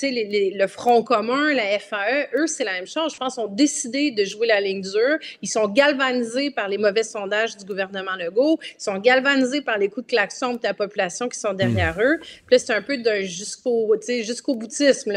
les, 0.02 0.50
le 0.50 0.66
Front 0.66 1.02
commun, 1.02 1.52
la 1.54 1.78
FAE, 1.78 2.28
eux 2.34 2.46
c'est 2.46 2.64
la 2.64 2.72
même 2.72 2.86
chose. 2.86 3.12
Je 3.12 3.18
pense 3.18 3.38
ont 3.38 3.46
décidé 3.46 4.10
de 4.10 4.24
jouer 4.24 4.46
la 4.46 4.60
ligne 4.60 4.82
dure. 4.82 5.18
Ils 5.42 5.48
sont 5.48 5.68
galvanisés 5.68 6.50
par 6.50 6.68
les 6.68 6.78
mauvais 6.78 7.02
sondages 7.02 7.56
du 7.56 7.64
gouvernement 7.64 8.16
Legault, 8.18 8.58
ils 8.62 8.82
sont 8.82 8.98
galvanisés 8.98 9.62
par 9.62 9.78
les 9.78 9.88
coups 9.88 10.06
de 10.06 10.10
klaxon 10.10 10.54
de 10.54 10.60
la 10.62 10.74
population 10.74 11.28
qui 11.28 11.38
sont 11.38 11.52
derrière 11.52 11.96
hmm. 11.96 12.02
eux. 12.02 12.09
Puis 12.18 12.58
c'est 12.58 12.72
un 12.72 12.82
peu 12.82 12.96
d'un 12.98 13.20
jusqu'au 13.22 13.94
jusqu'au 14.22 14.54
boutisme. 14.54 15.12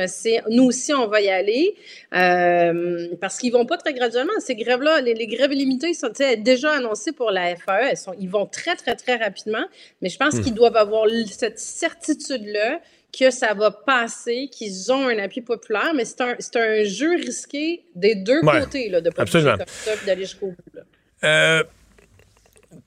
nous 0.50 0.66
aussi, 0.66 0.94
on 0.94 1.08
va 1.08 1.22
y 1.22 1.30
aller 1.30 1.76
euh, 2.16 3.08
parce 3.20 3.38
qu'ils 3.38 3.54
vont 3.54 3.66
pas 3.66 3.78
très 3.78 3.94
graduellement. 3.94 4.34
Ces 4.40 4.56
grèves-là, 4.56 5.02
les, 5.02 5.28
grèves 5.28 5.52
limitées 5.52 5.94
sont 5.94 6.12
déjà 6.38 6.74
annoncées 6.74 7.12
pour 7.12 7.32
la 7.32 7.56
FAE. 7.56 7.94
ils 8.20 8.30
vont 8.30 8.46
très, 8.46 8.76
très, 8.76 8.96
très 8.96 9.16
rapidement. 9.16 9.66
Mais 10.02 10.10
je 10.10 10.18
pense 10.18 10.36
hmm. 10.36 10.42
qu'ils 10.42 10.54
doivent 10.54 10.78
avoir 10.78 11.08
cette 11.30 11.60
certitude-là 11.60 12.80
que 13.18 13.30
ça 13.30 13.54
va 13.54 13.70
passer, 13.72 14.50
qu'ils 14.52 14.92
ont 14.92 15.08
un 15.08 15.20
appui 15.20 15.42
populaire, 15.42 15.94
mais 15.96 16.04
c'est 16.04 16.22
un, 16.22 16.36
un, 16.56 16.84
jeu 16.84 17.16
risqué 17.16 17.84
des 17.96 18.16
deux 18.16 18.42
côtés 18.42 18.90
là, 18.90 19.02
de 19.02 19.12
pas 19.12 19.26
d'aller 20.06 20.24
jusqu'au 20.24 20.48
bout. 20.48 20.80
Euh, 21.24 21.64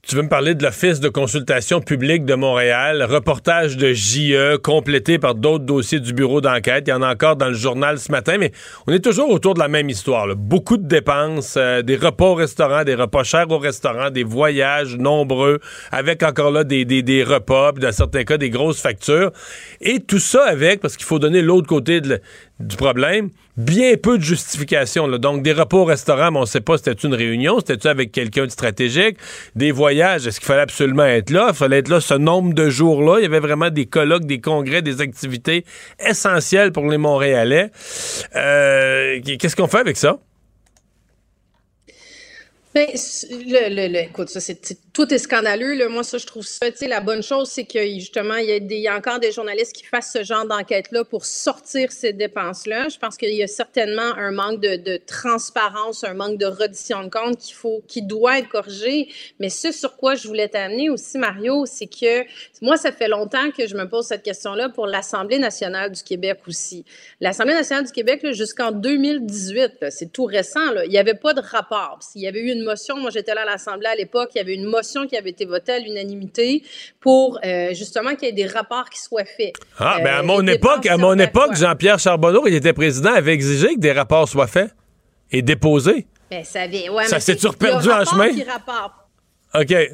tu 0.07 0.15
veux 0.15 0.23
me 0.23 0.29
parler 0.29 0.55
de 0.55 0.63
l'Office 0.63 1.01
de 1.01 1.09
consultation 1.09 1.81
publique 1.81 2.25
de 2.25 2.35
Montréal, 2.35 3.03
reportage 3.03 3.77
de 3.77 3.93
JE 3.93 4.57
complété 4.59 5.19
par 5.19 5.35
d'autres 5.35 5.65
dossiers 5.65 5.99
du 5.99 6.13
bureau 6.13 6.41
d'enquête. 6.41 6.85
Il 6.87 6.91
y 6.91 6.93
en 6.93 7.03
a 7.03 7.13
encore 7.13 7.35
dans 7.35 7.49
le 7.49 7.55
journal 7.55 7.99
ce 7.99 8.13
matin, 8.13 8.37
mais 8.39 8.53
on 8.87 8.93
est 8.93 9.01
toujours 9.01 9.29
autour 9.31 9.55
de 9.55 9.59
la 9.59 9.67
même 9.67 9.91
histoire. 9.91 10.29
Beaucoup 10.37 10.77
de 10.77 10.87
dépenses, 10.87 11.57
euh, 11.57 11.83
des 11.83 11.97
repas 11.97 12.27
au 12.27 12.35
restaurant, 12.35 12.85
des 12.85 12.95
repas 12.95 13.25
chers 13.25 13.51
au 13.51 13.59
restaurant, 13.59 14.11
des 14.11 14.23
voyages 14.23 14.97
nombreux, 14.97 15.59
avec 15.91 16.23
encore 16.23 16.53
là 16.53 16.63
des, 16.63 16.85
des, 16.85 17.03
des 17.03 17.25
repas, 17.25 17.73
puis 17.73 17.83
dans 17.83 17.91
certains 17.91 18.23
cas 18.23 18.39
des 18.39 18.51
grosses 18.51 18.81
factures. 18.81 19.33
Et 19.81 19.99
tout 19.99 20.21
ça 20.21 20.45
avec, 20.45 20.81
parce 20.81 20.97
qu'il 20.97 21.07
faut 21.07 21.19
donner 21.19 21.43
l'autre 21.43 21.67
côté 21.67 22.01
de, 22.01 22.21
du 22.59 22.77
problème, 22.77 23.31
bien 23.57 23.97
peu 23.97 24.17
de 24.19 24.23
justification. 24.23 25.09
Donc, 25.09 25.43
des 25.43 25.53
repas 25.53 25.77
au 25.77 25.85
restaurant, 25.85 26.31
mais 26.31 26.39
on 26.39 26.43
ne 26.43 26.47
sait 26.47 26.61
pas 26.61 26.79
c'était 26.79 26.93
une 26.93 27.15
réunion, 27.15 27.59
c'était-tu 27.59 27.89
avec 27.89 28.13
quelqu'un 28.13 28.47
de 28.47 28.51
stratégique? 28.51 29.19
Des 29.55 29.73
voyages, 29.73 30.27
est-ce 30.27 30.41
qu'il 30.41 30.47
fallait 30.47 30.63
absolument 30.63 31.05
être 31.05 31.31
là? 31.31 31.49
Il 31.51 31.55
fallait 31.55 31.79
être 31.79 31.89
là 31.89 32.01
ce 32.01 32.15
nombre 32.15 32.55
de 32.55 32.69
jours-là. 32.71 33.19
Il 33.19 33.23
y 33.23 33.27
avait 33.27 33.41
vraiment 33.41 33.71
des 33.71 33.87
colloques, 33.87 34.25
des 34.25 34.41
congrès, 34.41 34.83
des 34.83 35.01
activités 35.01 35.65
essentielles 35.99 36.73
pour 36.73 36.89
les 36.89 36.99
Montréalais. 36.99 37.71
Euh, 38.35 39.21
qu'est-ce 39.39 39.57
qu'on 39.57 39.69
fait 39.69 39.81
avec 39.81 39.97
ça? 39.97 40.19
Ben, 42.75 42.87
le, 42.93 43.89
le, 43.89 43.99
écoute, 44.01 44.29
ça, 44.29 44.41
c'est, 44.41 44.61
tout 44.97 45.13
est 45.13 45.19
scandaleux. 45.19 45.75
Là. 45.75 45.91
Moi, 45.91 46.03
ça, 46.03 46.17
je 46.17 46.25
trouve 46.25 46.47
ça. 46.47 46.71
Tu 46.71 46.79
sais, 46.79 46.89
la 46.89 47.01
bonne 47.01 47.23
chose, 47.23 47.51
c'est 47.51 47.67
que 47.67 47.85
justement, 47.85 48.37
il 48.37 48.73
y, 48.73 48.89
a 48.89 48.97
encore 48.97 49.19
des 49.21 49.31
journalistes 49.31 49.75
qui 49.75 49.85
fassent 49.85 50.11
ce 50.11 50.25
genre 50.25 50.47
d'enquête-là 50.47 51.05
pour 51.05 51.27
sortir 51.27 51.93
ces 51.93 52.15
dépenses-là. 52.15 52.89
Je 52.89 52.97
pense 52.97 53.19
qu'il 53.19 53.35
y 53.35 53.43
a 53.43 53.47
certainement 53.47 54.15
un 54.17 54.31
manque 54.31 54.59
de, 54.59 54.97
transparence, 55.07 56.03
un 56.03 56.15
manque 56.15 56.39
de 56.39 56.47
reddition 56.47 57.05
de 57.05 57.11
compte 57.11 57.37
qu'il 57.37 57.55
faut, 57.55 57.83
qui 57.87 58.01
doit 58.01 58.39
être 58.39 58.49
corrigé. 58.49 59.13
Mais 59.39 59.51
ce 59.51 59.71
sur 59.71 59.99
quoi 59.99 60.15
je 60.15 60.27
voulais 60.27 60.49
t'amener 60.49 60.89
aussi, 60.89 61.19
Mario, 61.19 61.67
c'est 61.67 61.89
que 61.89 62.25
moi, 62.63 62.79
ça 62.79 62.91
fait 62.91 63.09
longtemps 63.09 63.51
que 63.51 63.67
je 63.67 63.77
me 63.77 63.87
pose 63.87 64.07
cette 64.07 64.23
question-là 64.23 64.71
pour 64.71 64.87
l'Assemblée 64.87 65.39
nationale 65.39 65.93
du 65.93 66.03
Québec 66.03 66.39
aussi. 66.49 66.87
L'Assemblée 67.21 67.53
nationale 67.53 67.85
du 67.85 67.93
Québec, 67.93 68.27
jusqu'en 68.33 68.73
2018, 68.73 69.91
c'est 69.91 70.11
tout 70.11 70.25
récent, 70.25 70.73
il 70.85 70.89
n'y 70.89 70.97
avait 70.97 71.13
pas 71.13 71.35
de 71.35 71.43
rapport. 71.43 71.99
S'il 72.01 72.23
y 72.23 72.27
avait 72.27 72.41
eu 72.41 72.51
une 72.51 72.63
motion. 72.63 72.97
Moi, 72.97 73.11
j'étais 73.11 73.35
là 73.35 73.43
à 73.43 73.45
l'Assemblée 73.45 73.89
à 73.89 73.95
l'époque. 73.95 74.31
Il 74.35 74.39
y 74.39 74.41
avait 74.41 74.55
une 74.55 74.65
motion 74.65 74.86
qui 75.07 75.17
avait 75.17 75.31
été 75.31 75.45
votée 75.45 75.73
à 75.73 75.79
l'unanimité 75.79 76.63
pour 77.01 77.39
euh, 77.45 77.75
justement 77.75 78.15
qu'il 78.15 78.29
y 78.29 78.31
ait 78.31 78.35
des 78.35 78.47
rapports 78.47 78.89
qui 78.91 79.01
soient 79.01 79.25
faits. 79.25 79.55
Ah, 79.79 79.99
mais 80.03 80.11
à 80.11 80.21
euh, 80.21 80.23
mon 80.23 80.47
époque, 80.47 80.87
à 80.87 80.97
mon 80.97 81.19
époque, 81.19 81.55
Jean-Pierre 81.55 81.99
Charbonneau, 81.99 82.47
il 82.47 82.55
était 82.55 82.73
président, 82.73 83.13
avait 83.13 83.35
exigé 83.35 83.75
que 83.75 83.81
des 83.81 83.93
rapports 83.93 84.29
soient 84.29 84.47
faits 84.47 84.71
et 85.31 85.43
déposés. 85.43 86.07
Ben, 86.31 86.45
ça 86.45 86.63
avait, 86.63 86.89
ouais, 86.89 87.07
ça 87.07 87.21
s'est-tu 87.21 87.49
perdu 87.51 87.91
en 87.91 88.05
chemin? 88.05 88.31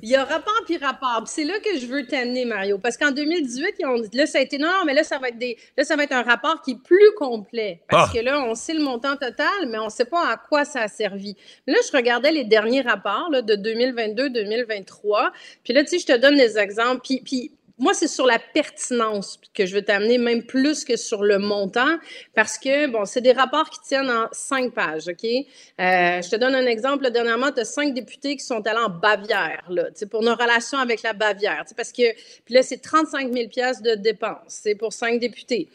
Il 0.03 0.09
y 0.09 0.17
a 0.17 0.25
rapport 0.25 0.61
puis 0.65 0.77
rapport. 0.79 1.23
C'est 1.27 1.45
là 1.45 1.55
que 1.61 1.79
je 1.79 1.87
veux 1.87 2.07
t'amener, 2.07 2.45
Mario. 2.45 2.79
Parce 2.79 2.97
qu'en 2.97 3.11
2018, 3.11 3.75
ils 3.79 3.87
ont 3.87 3.99
dit, 3.99 4.17
là, 4.17 4.27
ça 4.27 4.39
a 4.39 4.41
été, 4.41 4.59
non, 4.59 4.69
non, 4.69 4.85
mais 4.87 4.95
là, 4.95 5.05
ça 5.05 5.19
va 5.19 5.29
être 5.29 5.39
des, 5.39 5.57
là, 5.77 5.85
ça 5.85 5.97
va 5.97 6.05
être 6.05 6.13
un 6.13 6.23
rapport 6.23 6.61
qui 6.63 6.73
est 6.73 6.83
plus 6.83 7.13
complet. 7.17 7.83
Parce 7.89 8.11
ah. 8.11 8.19
que 8.19 8.25
là, 8.25 8.43
on 8.43 8.55
sait 8.55 8.75
le 8.75 8.83
montant 8.83 9.17
total, 9.17 9.69
mais 9.69 9.79
on 9.79 9.87
ne 9.87 9.91
sait 9.91 10.05
pas 10.05 10.29
à 10.29 10.37
quoi 10.37 10.65
ça 10.65 10.83
a 10.83 10.89
servi. 10.89 11.37
là, 11.67 11.79
je 11.85 11.97
regardais 11.97 12.33
les 12.33 12.45
derniers 12.45 12.83
rapports, 12.83 13.29
là, 13.31 13.43
de 13.43 13.55
2022-2023. 13.55 15.31
Puis 15.65 15.73
là, 15.73 15.83
tu 15.83 15.91
sais, 15.91 15.99
je 15.99 16.07
te 16.07 16.17
donne 16.17 16.37
des 16.37 16.59
exemples. 16.59 17.01
Puis, 17.03 17.21
puis 17.25 17.53
moi, 17.79 17.95
c'est 17.95 18.09
sur 18.09 18.27
la 18.27 18.39
pertinence 18.39 19.41
que 19.55 19.67
je 19.67 19.75
veux 19.75 19.83
t'amener, 19.83 20.19
même 20.19 20.45
plus 20.45 20.85
que 20.85 20.97
sur 20.97 21.23
le 21.23 21.39
montant, 21.39 21.99
parce 22.35 22.59
que, 22.59 22.87
bon, 22.87 23.05
c'est 23.05 23.21
des 23.21 23.33
rapports 23.33 23.71
qui 23.71 23.81
tiennent 23.81 24.11
en 24.11 24.29
cinq 24.33 24.73
pages, 24.73 25.09
OK? 25.09 25.25
Euh, 25.25 26.23
je 26.23 26.31
te 26.31 26.37
donne 26.37 26.55
un 26.55 26.67
exemple. 26.67 27.11
Dernièrement, 27.11 27.51
tu 27.51 27.61
as 27.61 27.65
cinq 27.65 27.95
députés 27.95 28.37
qui 28.37 28.45
sont 28.45 28.67
allés 28.67 28.79
en 28.79 28.91
Bavière, 28.91 29.65
là, 29.71 29.85
pour 30.11 30.23
nos 30.23 30.35
relations 30.35 30.79
avec 30.79 31.03
la 31.03 31.13
Bavière, 31.13 31.65
parce 31.77 31.93
que, 31.93 32.13
puis 32.45 32.55
là, 32.55 32.63
c'est 32.63 32.79
35 32.79 33.33
000 33.33 33.47
de 33.83 33.95
dépenses, 33.95 34.39
c'est 34.49 34.75
pour 34.75 34.93
cinq 34.93 35.19
députés 35.21 35.69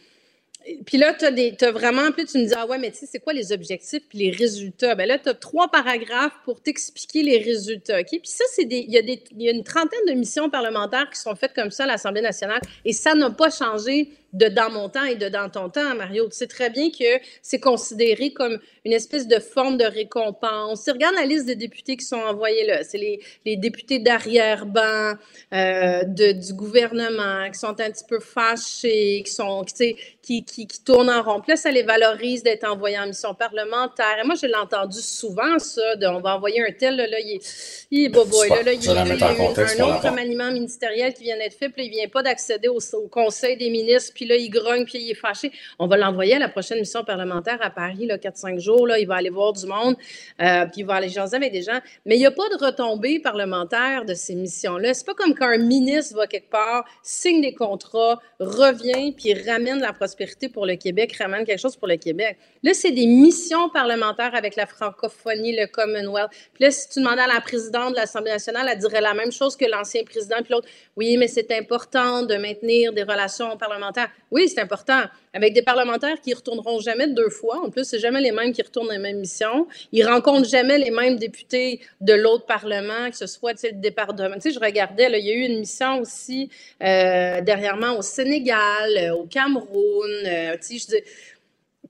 puis 0.85 0.98
là, 0.98 1.14
tu 1.14 1.26
as, 1.26 1.72
vraiment, 1.72 2.11
puis 2.11 2.26
tu 2.26 2.38
me 2.38 2.45
dis, 2.45 2.53
ah 2.56 2.65
ouais, 2.65 2.77
mais 2.77 2.91
tu 2.91 2.98
sais, 2.98 3.06
c'est 3.06 3.19
quoi 3.19 3.34
les 3.34 3.52
objectifs 3.52 4.03
puis 4.10 4.18
les 4.18 4.31
résultats? 4.31 4.95
Ben 4.95 5.07
là, 5.07 5.18
tu 5.18 5.30
as 5.30 5.34
trois 5.34 5.69
paragraphes 5.69 6.38
pour 6.44 6.61
t'expliquer 6.61 7.23
les 7.23 7.38
résultats, 7.38 7.99
OK? 7.99 8.10
Puis 8.10 8.22
ça, 8.23 8.44
c'est 8.52 8.65
des, 8.65 8.80
il 8.80 8.91
y, 8.91 8.98
a 8.98 9.02
des, 9.02 9.22
y 9.38 9.48
a 9.48 9.52
une 9.52 9.64
trentaine 9.64 9.99
de 10.07 10.14
missions 10.14 10.49
parlementaires 10.49 11.10
qui 11.10 11.19
sont 11.19 11.35
faites 11.35 11.53
comme 11.53 11.72
ça 11.72 11.84
à 11.84 11.88
l'Assemblée 11.88 12.22
nationale 12.22 12.60
et 12.84 12.94
ça 12.94 13.14
n'a 13.14 13.30
pas 13.30 13.49
changé 13.49 14.10
de 14.33 14.47
dans 14.47 14.69
mon 14.69 14.89
temps 14.89 15.03
et 15.03 15.15
de 15.15 15.29
dans 15.29 15.49
ton 15.49 15.69
temps, 15.69 15.95
Mario. 15.95 16.25
Tu 16.25 16.35
sais 16.35 16.47
très 16.47 16.69
bien 16.69 16.89
que 16.89 17.19
c'est 17.41 17.59
considéré 17.59 18.31
comme 18.31 18.59
une 18.85 18.93
espèce 18.93 19.27
de 19.27 19.39
forme 19.39 19.77
de 19.77 19.85
récompense. 19.85 20.83
Tu 20.83 20.91
regardes 20.91 21.15
la 21.15 21.25
liste 21.25 21.45
des 21.45 21.55
députés 21.55 21.97
qui 21.97 22.05
sont 22.05 22.17
envoyés 22.17 22.65
là. 22.65 22.83
C'est 22.83 22.97
les, 22.97 23.19
les 23.45 23.55
députés 23.55 23.99
d'arrière-ban 23.99 25.15
euh, 25.53 26.03
du 26.03 26.53
gouvernement 26.53 27.49
qui 27.51 27.59
sont 27.59 27.79
un 27.79 27.91
petit 27.91 28.05
peu 28.07 28.19
fâchés, 28.19 29.23
qui 29.25 29.31
sont, 29.31 29.63
qui, 29.63 29.95
qui, 30.21 30.43
qui, 30.43 30.67
qui 30.67 30.83
tournent 30.83 31.09
en 31.09 31.23
rond. 31.23 31.39
Puis 31.41 31.51
là, 31.51 31.55
ça 31.55 31.71
les 31.71 31.83
valorise 31.83 32.43
d'être 32.43 32.65
envoyés 32.65 32.99
en 32.99 33.07
mission 33.07 33.33
parlementaire. 33.33 34.19
Et 34.21 34.25
moi, 34.25 34.35
je 34.35 34.45
l'ai 34.45 34.55
entendu 34.55 34.99
souvent, 34.99 35.57
ça, 35.57 35.95
de, 35.95 36.05
on 36.07 36.19
va 36.19 36.35
envoyer 36.35 36.61
un 36.61 36.71
tel, 36.71 36.97
là, 36.97 37.07
là 37.07 37.19
il 37.19 37.35
est, 37.35 37.87
il 37.91 38.05
est 38.05 38.09
là, 38.09 38.73
il, 38.73 38.83
y 38.83 38.89
a 38.89 39.01
un 39.01 39.95
autre 39.95 40.09
remaniement 40.09 40.51
ministériel 40.51 41.13
qui 41.13 41.23
vient 41.23 41.37
d'être 41.37 41.57
fait, 41.57 41.69
puis 41.69 41.83
là, 41.83 41.87
il 41.87 41.91
vient 41.91 42.07
pas 42.09 42.23
d'accéder 42.23 42.67
au, 42.67 42.79
Conseil 43.11 43.57
des 43.57 43.69
ministres, 43.69 44.13
puis 44.18 44.26
là, 44.26 44.35
il 44.35 44.49
grogne, 44.49 44.84
puis 44.84 44.98
il 44.98 45.11
est 45.11 45.14
fâché. 45.14 45.52
On 45.77 45.85
va 45.85 45.95
l'envoyer 45.95 46.34
à 46.34 46.39
la 46.39 46.49
prochaine 46.49 46.80
mission 46.80 47.03
parlementaire 47.03 47.60
à 47.61 47.69
Paris, 47.69 48.07
là, 48.07 48.18
4-5 48.18 48.60
jours, 48.60 48.88
là, 48.88 48.98
il 48.98 49.06
va 49.06 49.15
aller 49.15 49.30
voir 49.30 49.53
du 49.53 49.68
monde, 49.68 49.95
euh, 50.41 50.65
puis 50.65 50.81
il 50.81 50.85
va 50.85 50.95
aller 50.95 51.10
jaser 51.10 51.35
avec 51.35 51.52
des 51.52 51.61
gens. 51.61 51.80
Mais 52.06 52.15
il 52.15 52.19
n'y 52.19 52.26
a 52.26 52.31
pas 52.31 52.49
de 52.49 52.65
retombées 52.65 53.19
parlementaires 53.19 54.06
de 54.06 54.15
ces 54.15 54.34
missions-là. 54.34 54.95
C'est 54.95 55.06
pas 55.06 55.14
comme 55.14 55.35
quand 55.35 55.48
un 55.48 55.60
ministre 55.60 56.15
va 56.15 56.26
quelque 56.26 56.49
part, 56.49 56.84
signe 57.03 57.41
des 57.41 57.53
contrats, 57.53 58.19
revient, 58.39 59.14
puis 59.14 59.35
ramène 59.35 59.80
la 59.80 59.94
prospérité 59.94 60.49
pour 60.49 60.65
le 60.65 60.76
Québec 60.76 61.15
ramène 61.18 61.45
quelque 61.45 61.60
chose 61.60 61.76
pour 61.76 61.88
le 61.88 61.98
Québec. 61.98 62.38
Là, 62.64 62.73
c'est 62.73 62.91
des 62.91 63.06
missions 63.06 63.69
parlementaires 63.69 64.34
avec 64.34 64.56
la 64.56 64.65
francophonie, 64.65 65.56
le 65.56 65.68
Commonwealth. 65.68 66.31
Puis 66.53 66.64
là, 66.64 66.72
si 66.72 66.89
tu 66.89 66.99
demandais 66.99 67.22
à 67.22 67.27
la 67.27 67.41
présidente 67.41 67.91
de 67.91 67.98
l'Assemblée 67.98 68.31
nationale, 68.31 68.68
elle 68.72 68.80
dirait 68.80 69.02
la 69.02 69.14
même 69.14 69.31
chose 69.31 69.56
que 69.56 69.65
l'ancien 69.65 70.03
président, 70.03 70.38
puis 70.38 70.53
l'autre. 70.53 70.68
Oui, 70.95 71.18
mais 71.18 71.27
c'est 71.27 71.52
important 71.52 72.23
de 72.23 72.35
maintenir 72.35 72.94
des 72.94 73.03
relations 73.03 73.57
parlementaires. 73.57 74.06
Oui, 74.31 74.49
c'est 74.49 74.59
important. 74.59 75.03
Avec 75.34 75.53
des 75.53 75.61
parlementaires 75.61 76.19
qui 76.21 76.31
ne 76.31 76.35
retourneront 76.35 76.79
jamais 76.79 77.07
deux 77.07 77.29
fois. 77.29 77.59
En 77.63 77.69
plus, 77.69 77.85
c'est 77.85 77.99
jamais 77.99 78.21
les 78.21 78.31
mêmes 78.31 78.51
qui 78.51 78.61
retournent 78.61 78.88
dans 78.88 78.93
les 78.93 78.99
mêmes 78.99 79.19
missions. 79.19 79.67
Ils 79.91 80.05
rencontrent 80.05 80.47
jamais 80.47 80.77
les 80.77 80.91
mêmes 80.91 81.17
députés 81.17 81.79
de 82.01 82.13
l'autre 82.13 82.45
parlement, 82.45 83.09
que 83.09 83.15
ce 83.17 83.27
soit 83.27 83.61
le 83.63 83.71
département. 83.73 84.35
Tu 84.35 84.41
sais, 84.41 84.51
je 84.51 84.59
regardais, 84.59 85.07
il 85.19 85.25
y 85.25 85.31
a 85.31 85.34
eu 85.34 85.45
une 85.45 85.59
mission 85.59 85.99
aussi 85.99 86.49
euh, 86.84 87.41
dernièrement 87.41 87.97
au 87.97 88.01
Sénégal, 88.01 88.97
euh, 88.97 89.15
au 89.15 89.25
Cameroun. 89.25 90.11
Euh, 90.25 90.57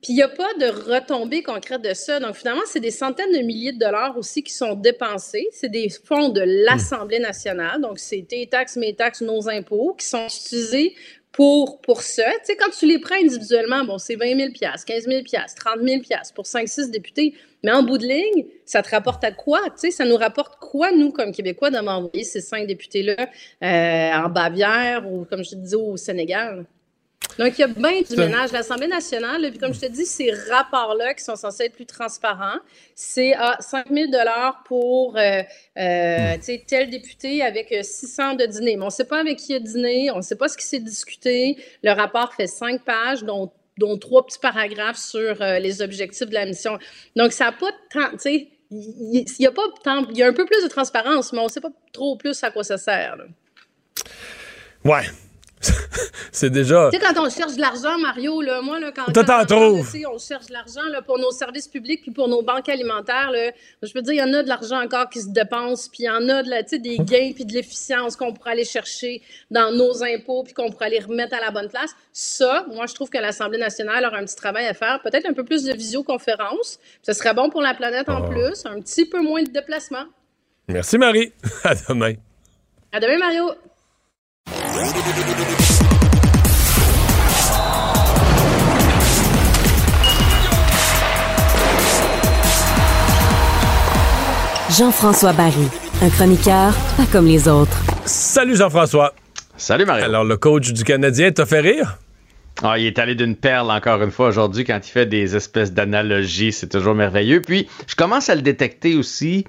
puis 0.02 0.12
il 0.12 0.16
n'y 0.16 0.22
a 0.22 0.28
pas 0.28 0.54
de 0.54 0.66
retombées 0.66 1.42
concrètes 1.42 1.82
de 1.82 1.92
ça. 1.92 2.20
Donc 2.20 2.36
finalement, 2.36 2.62
c'est 2.66 2.80
des 2.80 2.92
centaines 2.92 3.32
de 3.32 3.38
milliers 3.38 3.72
de 3.72 3.78
dollars 3.78 4.16
aussi 4.16 4.42
qui 4.42 4.52
sont 4.52 4.74
dépensés. 4.74 5.48
C'est 5.50 5.70
des 5.70 5.88
fonds 5.88 6.28
de 6.28 6.42
l'Assemblée 6.44 7.18
nationale. 7.18 7.80
Donc 7.80 7.98
c'est 7.98 8.24
tes 8.28 8.46
taxes, 8.46 8.76
mes 8.76 8.94
taxes, 8.94 9.22
nos 9.22 9.48
impôts 9.48 9.94
qui 9.98 10.06
sont 10.06 10.26
utilisés 10.26 10.94
pour, 11.32 12.02
ça. 12.02 12.24
Tu 12.40 12.46
sais, 12.46 12.56
quand 12.56 12.70
tu 12.70 12.86
les 12.86 12.98
prends 12.98 13.14
individuellement, 13.14 13.84
bon, 13.84 13.98
c'est 13.98 14.16
20 14.16 14.36
000 14.36 14.48
15 14.60 14.84
000 15.06 15.22
30 15.56 15.78
000 15.82 16.02
pour 16.34 16.44
5-6 16.44 16.90
députés. 16.90 17.34
Mais 17.62 17.72
en 17.72 17.82
bout 17.82 17.98
de 17.98 18.06
ligne, 18.06 18.46
ça 18.64 18.82
te 18.82 18.90
rapporte 18.90 19.22
à 19.24 19.32
quoi? 19.32 19.60
Tu 19.70 19.76
sais, 19.76 19.90
ça 19.90 20.04
nous 20.04 20.16
rapporte 20.16 20.58
quoi, 20.60 20.92
nous, 20.92 21.10
comme 21.10 21.32
Québécois, 21.32 21.70
d'avoir 21.70 21.98
envoyé 21.98 22.24
ces 22.24 22.40
cinq 22.40 22.66
députés-là 22.66 23.28
euh, 23.62 24.24
en 24.24 24.28
Bavière 24.28 25.10
ou, 25.10 25.24
comme 25.24 25.44
je 25.44 25.54
disais, 25.54 25.76
au 25.76 25.96
Sénégal? 25.96 26.66
Donc, 27.38 27.56
il 27.56 27.60
y 27.60 27.64
a 27.64 27.68
bien 27.68 28.02
du 28.02 28.16
ménage. 28.16 28.50
L'Assemblée 28.52 28.88
nationale, 28.88 29.48
puis 29.50 29.58
comme 29.58 29.72
je 29.72 29.80
te 29.80 29.86
dis, 29.86 30.04
ces 30.04 30.32
rapports-là 30.50 31.14
qui 31.14 31.22
sont 31.22 31.36
censés 31.36 31.64
être 31.64 31.74
plus 31.74 31.86
transparents, 31.86 32.58
c'est 32.94 33.32
à 33.34 33.56
5 33.60 33.86
000 33.90 34.10
pour 34.64 35.16
euh, 35.16 35.42
euh, 35.78 36.36
hmm. 36.36 36.58
tel 36.66 36.90
député 36.90 37.42
avec 37.42 37.74
600 37.80 38.34
de 38.34 38.46
dîner. 38.46 38.76
Mais 38.76 38.82
on 38.82 38.86
ne 38.86 38.90
sait 38.90 39.06
pas 39.06 39.20
avec 39.20 39.38
qui 39.38 39.52
il 39.52 39.56
a 39.56 39.60
dîné, 39.60 40.10
on 40.10 40.16
ne 40.16 40.22
sait 40.22 40.36
pas 40.36 40.48
ce 40.48 40.56
qui 40.56 40.66
s'est 40.66 40.80
discuté. 40.80 41.56
Le 41.84 41.92
rapport 41.92 42.34
fait 42.34 42.48
cinq 42.48 42.84
pages, 42.84 43.22
dont, 43.22 43.52
dont 43.78 43.96
trois 43.98 44.26
petits 44.26 44.40
paragraphes 44.40 44.98
sur 44.98 45.40
euh, 45.40 45.60
les 45.60 45.80
objectifs 45.80 46.28
de 46.28 46.34
la 46.34 46.44
mission. 46.44 46.78
Donc, 47.14 47.32
ça 47.32 47.46
n'a 47.46 47.52
pas 47.52 47.70
de 47.70 48.10
tu 48.12 48.18
sais, 48.18 48.48
il 48.70 49.24
y, 49.38 49.46
a 49.46 49.52
pas 49.52 49.62
tant, 49.82 50.04
il 50.10 50.16
y 50.16 50.22
a 50.22 50.26
un 50.26 50.32
peu 50.32 50.44
plus 50.44 50.62
de 50.62 50.68
transparence, 50.68 51.32
mais 51.32 51.38
on 51.38 51.44
ne 51.44 51.48
sait 51.48 51.60
pas 51.60 51.72
trop 51.92 52.16
plus 52.16 52.42
à 52.42 52.50
quoi 52.50 52.64
ça 52.64 52.76
sert. 52.76 53.16
Ouais, 54.84 55.04
c'est 56.32 56.50
déjà. 56.50 56.90
Tu 56.92 56.98
sais, 56.98 57.04
quand 57.04 57.26
on 57.26 57.30
cherche 57.30 57.54
de 57.56 57.60
l'argent, 57.60 57.98
Mario, 57.98 58.40
là, 58.40 58.60
moi, 58.60 58.78
là, 58.78 58.92
quand, 58.92 59.04
quand 59.12 59.52
on 59.52 60.18
cherche 60.18 60.46
de 60.46 60.52
l'argent 60.52 60.82
pour 61.06 61.18
nos 61.18 61.30
services 61.30 61.68
publics 61.68 62.02
puis 62.02 62.10
pour 62.10 62.28
nos 62.28 62.42
banques 62.42 62.68
alimentaires. 62.68 63.30
Là, 63.30 63.50
je 63.82 63.92
peux 63.92 64.02
dire, 64.02 64.14
il 64.14 64.18
y 64.18 64.22
en 64.22 64.32
a 64.34 64.42
de 64.42 64.48
l'argent 64.48 64.80
encore 64.82 65.08
qui 65.08 65.20
se 65.20 65.28
dépense, 65.28 65.88
puis 65.88 66.04
il 66.04 66.06
y 66.06 66.10
en 66.10 66.28
a 66.28 66.42
de 66.42 66.50
la, 66.50 66.62
des 66.62 66.98
gains 66.98 67.32
puis 67.34 67.44
de 67.44 67.52
l'efficience 67.52 68.16
qu'on 68.16 68.32
pourrait 68.32 68.52
aller 68.52 68.64
chercher 68.64 69.22
dans 69.50 69.72
nos 69.72 70.02
impôts 70.02 70.42
puis 70.44 70.54
qu'on 70.54 70.70
pourrait 70.70 70.86
aller 70.86 71.00
remettre 71.00 71.34
à 71.34 71.40
la 71.40 71.50
bonne 71.50 71.68
place. 71.68 71.90
Ça, 72.12 72.66
moi, 72.72 72.86
je 72.86 72.94
trouve 72.94 73.10
que 73.10 73.18
l'Assemblée 73.18 73.58
nationale 73.58 74.04
aura 74.04 74.18
un 74.18 74.24
petit 74.24 74.36
travail 74.36 74.66
à 74.66 74.74
faire. 74.74 75.00
Peut-être 75.02 75.26
un 75.26 75.32
peu 75.32 75.44
plus 75.44 75.64
de 75.64 75.72
visioconférence. 75.72 76.78
Ce 77.02 77.12
serait 77.12 77.34
bon 77.34 77.50
pour 77.50 77.62
la 77.62 77.74
planète 77.74 78.08
en 78.08 78.24
ah. 78.24 78.28
plus. 78.28 78.64
Un 78.66 78.80
petit 78.80 79.06
peu 79.06 79.20
moins 79.20 79.42
de 79.42 79.50
déplacement. 79.50 80.04
Merci, 80.68 80.98
Marie. 80.98 81.32
À 81.64 81.74
demain. 81.74 82.14
À 82.92 83.00
demain, 83.00 83.18
Mario. 83.18 83.52
Jean-François 94.70 95.32
Barry, 95.32 95.54
un 96.00 96.08
chroniqueur 96.10 96.72
pas 96.96 97.06
comme 97.10 97.26
les 97.26 97.48
autres. 97.48 97.76
Salut 98.04 98.54
Jean-François. 98.54 99.14
Salut 99.56 99.84
Mario. 99.84 100.04
Alors 100.04 100.22
le 100.22 100.36
coach 100.36 100.72
du 100.72 100.84
Canadien 100.84 101.32
t'a 101.32 101.44
fait 101.44 101.58
rire? 101.58 101.98
Ah, 102.62 102.78
il 102.78 102.86
est 102.86 103.00
allé 103.00 103.16
d'une 103.16 103.34
perle 103.34 103.72
encore 103.72 104.00
une 104.02 104.12
fois 104.12 104.28
aujourd'hui 104.28 104.64
quand 104.64 104.78
il 104.86 104.90
fait 104.90 105.06
des 105.06 105.34
espèces 105.34 105.72
d'analogies, 105.72 106.52
c'est 106.52 106.68
toujours 106.68 106.94
merveilleux. 106.94 107.42
Puis 107.42 107.68
je 107.88 107.96
commence 107.96 108.28
à 108.28 108.36
le 108.36 108.42
détecter 108.42 108.94
aussi 108.94 109.44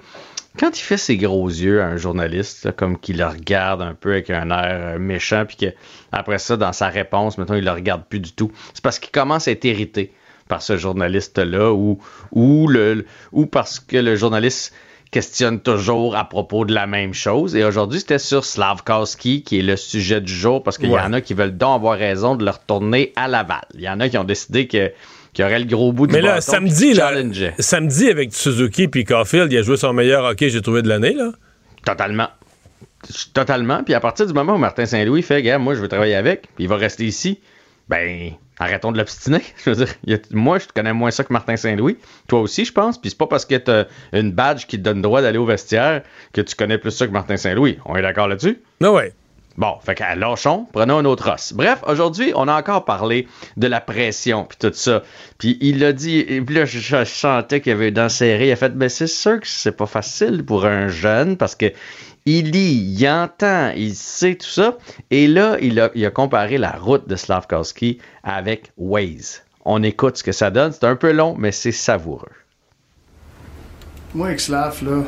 quand 0.58 0.78
il 0.78 0.82
fait 0.82 0.96
ses 0.96 1.16
gros 1.16 1.48
yeux 1.48 1.80
à 1.80 1.86
un 1.86 1.96
journaliste, 1.96 2.72
comme 2.72 2.98
qu'il 2.98 3.18
le 3.18 3.26
regarde 3.26 3.82
un 3.82 3.94
peu 3.94 4.12
avec 4.12 4.30
un 4.30 4.50
air 4.50 4.94
euh, 4.94 4.98
méchant, 4.98 5.44
puis 5.46 5.56
qu'après 5.56 6.38
ça, 6.38 6.56
dans 6.56 6.72
sa 6.72 6.88
réponse, 6.88 7.38
maintenant, 7.38 7.56
il 7.56 7.64
le 7.64 7.70
regarde 7.70 8.04
plus 8.08 8.20
du 8.20 8.32
tout, 8.32 8.50
c'est 8.74 8.82
parce 8.82 8.98
qu'il 8.98 9.10
commence 9.10 9.48
à 9.48 9.52
être 9.52 9.64
irrité 9.64 10.12
par 10.48 10.62
ce 10.62 10.76
journaliste-là, 10.76 11.72
ou, 11.72 11.98
ou, 12.32 12.66
le, 12.66 13.06
ou 13.32 13.46
parce 13.46 13.78
que 13.78 13.96
le 13.96 14.16
journaliste 14.16 14.74
questionne 15.10 15.60
toujours 15.60 16.16
à 16.16 16.28
propos 16.28 16.64
de 16.64 16.72
la 16.72 16.86
même 16.86 17.14
chose. 17.14 17.56
Et 17.56 17.64
aujourd'hui, 17.64 18.00
c'était 18.00 18.18
sur 18.18 18.44
Slavkowski, 18.44 19.42
qui 19.42 19.58
est 19.58 19.62
le 19.62 19.76
sujet 19.76 20.20
du 20.20 20.32
jour, 20.32 20.62
parce 20.62 20.78
qu'il 20.78 20.90
y 20.90 20.98
en 20.98 21.12
a 21.12 21.20
qui 21.20 21.34
veulent 21.34 21.56
donc 21.56 21.76
avoir 21.76 21.98
raison 21.98 22.34
de 22.36 22.44
le 22.44 22.50
retourner 22.50 23.12
à 23.16 23.28
Laval. 23.28 23.64
Il 23.74 23.80
y 23.80 23.88
en 23.88 24.00
a 24.00 24.08
qui 24.08 24.18
ont 24.18 24.24
décidé 24.24 24.68
que 24.68 24.92
qui 25.32 25.44
aurait 25.44 25.58
le 25.58 25.64
gros 25.64 25.92
bout 25.92 26.06
du 26.06 26.14
Mais 26.14 26.20
là, 26.20 26.40
samedi, 26.40 26.94
là, 26.94 27.12
samedi, 27.58 28.08
avec 28.08 28.34
Suzuki 28.34 28.88
puis 28.88 29.04
Caulfield, 29.04 29.52
il 29.52 29.58
a 29.58 29.62
joué 29.62 29.76
son 29.76 29.92
meilleur 29.92 30.24
hockey, 30.24 30.50
j'ai 30.50 30.62
trouvé 30.62 30.82
de 30.82 30.88
l'année, 30.88 31.14
là. 31.14 31.30
Totalement. 31.84 32.28
Totalement. 33.32 33.82
Puis 33.82 33.94
à 33.94 34.00
partir 34.00 34.26
du 34.26 34.32
moment 34.32 34.54
où 34.54 34.58
Martin 34.58 34.86
Saint-Louis 34.86 35.22
fait, 35.22 35.42
gars, 35.42 35.58
moi, 35.58 35.74
je 35.74 35.80
veux 35.80 35.88
travailler 35.88 36.14
avec, 36.14 36.42
puis 36.54 36.64
il 36.64 36.68
va 36.68 36.76
rester 36.76 37.04
ici, 37.04 37.40
ben, 37.88 38.32
arrêtons 38.58 38.92
de 38.92 38.98
l'obstiner. 38.98 39.42
Je 39.64 39.70
veux 39.70 39.84
dire, 39.84 40.18
moi, 40.30 40.58
je 40.58 40.66
connais 40.72 40.92
moins 40.92 41.10
ça 41.10 41.24
que 41.24 41.32
Martin 41.32 41.56
Saint-Louis. 41.56 41.96
Toi 42.28 42.40
aussi, 42.40 42.64
je 42.64 42.72
pense. 42.72 43.00
Puis 43.00 43.10
c'est 43.10 43.18
pas 43.18 43.26
parce 43.26 43.44
que 43.44 43.56
tu 43.56 43.70
as 43.70 43.86
une 44.12 44.30
badge 44.30 44.66
qui 44.66 44.76
te 44.76 44.82
donne 44.82 45.02
droit 45.02 45.22
d'aller 45.22 45.38
au 45.38 45.46
vestiaire 45.46 46.02
que 46.32 46.40
tu 46.40 46.54
connais 46.54 46.78
plus 46.78 46.92
ça 46.92 47.06
que 47.06 47.12
Martin 47.12 47.36
Saint-Louis. 47.36 47.78
On 47.86 47.96
est 47.96 48.02
d'accord 48.02 48.28
là-dessus? 48.28 48.62
Non, 48.80 48.94
ouais. 48.94 49.12
Bon, 49.56 49.74
fait 49.82 49.94
que 49.94 50.04
lâchons, 50.16 50.66
prenons 50.72 50.98
un 50.98 51.04
autre 51.04 51.30
os. 51.30 51.52
Bref, 51.52 51.80
aujourd'hui, 51.86 52.32
on 52.34 52.48
a 52.48 52.58
encore 52.58 52.84
parlé 52.84 53.26
de 53.56 53.66
la 53.66 53.80
pression 53.80 54.44
puis 54.44 54.56
tout 54.58 54.72
ça. 54.72 55.02
Puis 55.38 55.58
il 55.60 55.84
a 55.84 55.92
dit, 55.92 56.18
et 56.20 56.40
puis 56.40 56.54
là, 56.54 56.64
je, 56.64 57.04
sentais 57.04 57.60
qu'il 57.60 57.72
avait 57.72 57.90
dans 57.90 58.08
serré. 58.08 58.48
Il 58.48 58.52
a 58.52 58.56
fait, 58.56 58.76
ben 58.76 58.88
c'est 58.88 59.06
sûr 59.06 59.40
que 59.40 59.46
c'est 59.46 59.76
pas 59.76 59.86
facile 59.86 60.44
pour 60.44 60.64
un 60.64 60.88
jeune 60.88 61.36
parce 61.36 61.54
que 61.54 61.66
il 62.26 62.52
lit, 62.52 62.94
il 62.96 63.08
entend, 63.08 63.72
il 63.76 63.94
sait 63.94 64.36
tout 64.36 64.48
ça. 64.48 64.78
Et 65.10 65.26
là, 65.26 65.56
il 65.60 65.80
a, 65.80 65.90
il 65.94 66.04
a 66.06 66.10
comparé 66.10 66.58
la 66.58 66.72
route 66.72 67.08
de 67.08 67.16
Slavkowski 67.16 67.98
avec 68.22 68.72
Waze. 68.76 69.42
On 69.64 69.82
écoute 69.82 70.18
ce 70.18 70.22
que 70.22 70.32
ça 70.32 70.50
donne. 70.50 70.72
C'est 70.72 70.84
un 70.84 70.96
peu 70.96 71.12
long, 71.12 71.34
mais 71.38 71.52
c'est 71.52 71.72
savoureux. 71.72 72.28
Moi, 74.14 74.28
avec 74.28 74.40
Slav, 74.40 74.82
là, 74.84 75.02
tu 75.02 75.06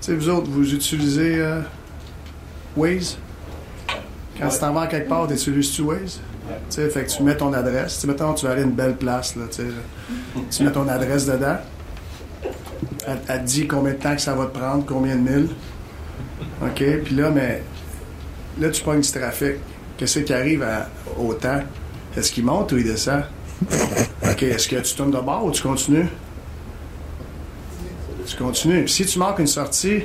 sais, 0.00 0.14
vous 0.14 0.28
autres, 0.28 0.48
vous 0.48 0.74
utilisez 0.74 1.40
euh, 1.40 1.60
Waze? 2.76 3.18
Quand 4.38 4.48
tu 4.48 4.58
t'en 4.58 4.72
vas 4.72 4.86
quelque 4.86 5.08
part, 5.08 5.26
tu 5.26 5.34
utilises 5.34 5.80
Waze? 5.80 6.20
sais, 6.68 6.88
fait 6.88 7.04
que 7.04 7.10
tu 7.10 7.22
mets 7.22 7.36
ton 7.36 7.52
adresse. 7.52 8.04
mettons, 8.04 8.34
tu 8.34 8.46
vas 8.46 8.52
aller 8.52 8.62
à 8.62 8.64
une 8.64 8.72
belle 8.72 8.96
place, 8.96 9.36
là, 9.36 9.44
tu 9.50 10.62
mets 10.62 10.72
ton 10.72 10.88
adresse 10.88 11.26
dedans. 11.26 11.56
Elle, 13.06 13.40
te 13.40 13.44
dit 13.44 13.66
combien 13.66 13.92
de 13.92 13.98
temps 13.98 14.14
que 14.14 14.20
ça 14.20 14.34
va 14.34 14.46
te 14.46 14.58
prendre, 14.58 14.84
combien 14.86 15.16
de 15.16 15.20
milles. 15.20 15.48
OK? 16.62 16.82
Puis 17.04 17.14
là, 17.14 17.30
mais 17.30 17.62
là, 18.60 18.70
tu 18.70 18.82
pognes 18.82 19.00
du 19.00 19.10
trafic. 19.10 19.56
Qu'est-ce 19.96 20.20
qui 20.20 20.32
arrive 20.32 20.64
au 21.18 21.34
temps? 21.34 21.60
Est-ce 22.16 22.30
qu'il 22.32 22.44
monte 22.44 22.72
ou 22.72 22.78
il 22.78 22.84
descend? 22.84 23.22
OK, 24.22 24.42
est-ce 24.42 24.68
que 24.68 24.76
tu 24.76 24.94
tournes 24.94 25.10
de 25.10 25.18
bord 25.18 25.44
ou 25.44 25.50
tu 25.50 25.62
continues? 25.62 26.06
Tu 28.26 28.36
continues. 28.36 28.86
Si 28.88 29.06
tu 29.06 29.18
manques 29.18 29.38
une 29.38 29.46
sortie, 29.46 30.02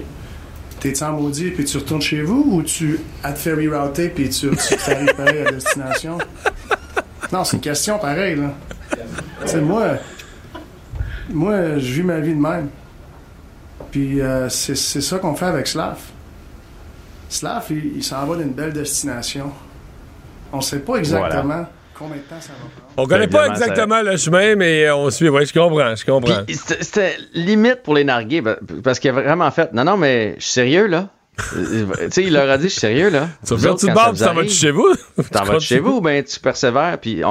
t'es 0.84 1.04
en 1.04 1.14
maudit 1.14 1.52
puis 1.52 1.64
tu 1.64 1.78
retournes 1.78 2.02
chez 2.02 2.22
vous 2.22 2.44
ou 2.46 2.64
tu 2.64 3.00
as 3.24 3.32
te 3.32 3.40
fait 3.40 3.54
rerouter 3.54 4.10
puis 4.10 4.30
tu, 4.30 4.50
tu 4.50 4.56
fais 4.56 4.96
réparer 4.96 5.48
à 5.48 5.52
destination? 5.52 6.18
Non, 7.32 7.44
c'est 7.44 7.58
une 7.58 7.64
question 7.64 7.98
pareille, 7.98 8.36
là. 8.36 8.54
moi, 9.62 9.94
moi, 11.30 11.78
je 11.80 11.94
vis 11.94 12.04
ma 12.04 12.20
vie 12.20 12.36
de 12.36 12.40
même. 12.40 12.70
Puis 13.92 14.22
euh, 14.22 14.50
c'est 14.50 14.76
ça 14.76 15.20
qu'on 15.20 15.36
fait 15.36 15.46
avec 15.46 15.68
Slav. 15.68 15.98
Slav, 17.30 17.66
il, 17.72 18.04
s'en 18.04 18.26
va 18.26 18.36
d'une 18.36 18.54
belle 18.54 18.74
destination. 18.74 19.52
On 20.52 20.58
ne 20.58 20.62
sait 20.62 20.80
pas 20.80 20.98
exactement 20.98 21.66
combien 21.98 22.18
de 22.18 22.22
temps 22.22 22.40
ça 22.40 22.54
va 22.54 22.70
prendre? 22.76 22.94
On 22.98 23.06
connaît 23.06 23.28
pas 23.28 23.48
exactement 23.48 24.02
le 24.02 24.18
chemin, 24.18 24.56
mais 24.56 24.90
on 24.92 25.10
suit. 25.10 25.30
Oui, 25.30 25.46
je 25.46 25.54
comprends, 25.54 25.96
je 25.96 26.06
comprends. 26.06 26.44
C'était 26.48 27.16
limite 27.34 27.84
pour 27.84 27.96
les 27.96 28.04
narguer, 28.04 28.44
parce 28.84 29.00
qu'il 29.00 29.10
a 29.10 29.14
vraiment 29.14 29.50
fait. 29.52 29.72
Non, 29.74 29.84
non, 29.84 29.98
mais 29.98 30.36
je 30.38 30.44
suis 30.44 30.52
sérieux, 30.52 30.88
là. 30.88 31.10
Euh, 31.56 31.86
tu 32.06 32.12
sais, 32.12 32.24
il 32.24 32.34
leur 32.34 32.48
a 32.48 32.58
dit, 32.58 32.66
je 32.66 32.70
suis 32.70 32.80
sérieux, 32.80 33.10
là. 33.10 33.28
Tu 33.46 33.56
vas 33.56 33.74
tu 33.74 33.88
t'en 33.88 34.34
vas 34.34 34.48
chez 34.48 34.70
vous? 34.70 34.94
T'en 35.32 35.44
vas 35.44 35.60
chez 35.60 35.80
vous, 35.80 36.00
ben 36.00 36.24
tu 36.24 36.40
persévères. 36.40 37.00
Puis, 37.00 37.22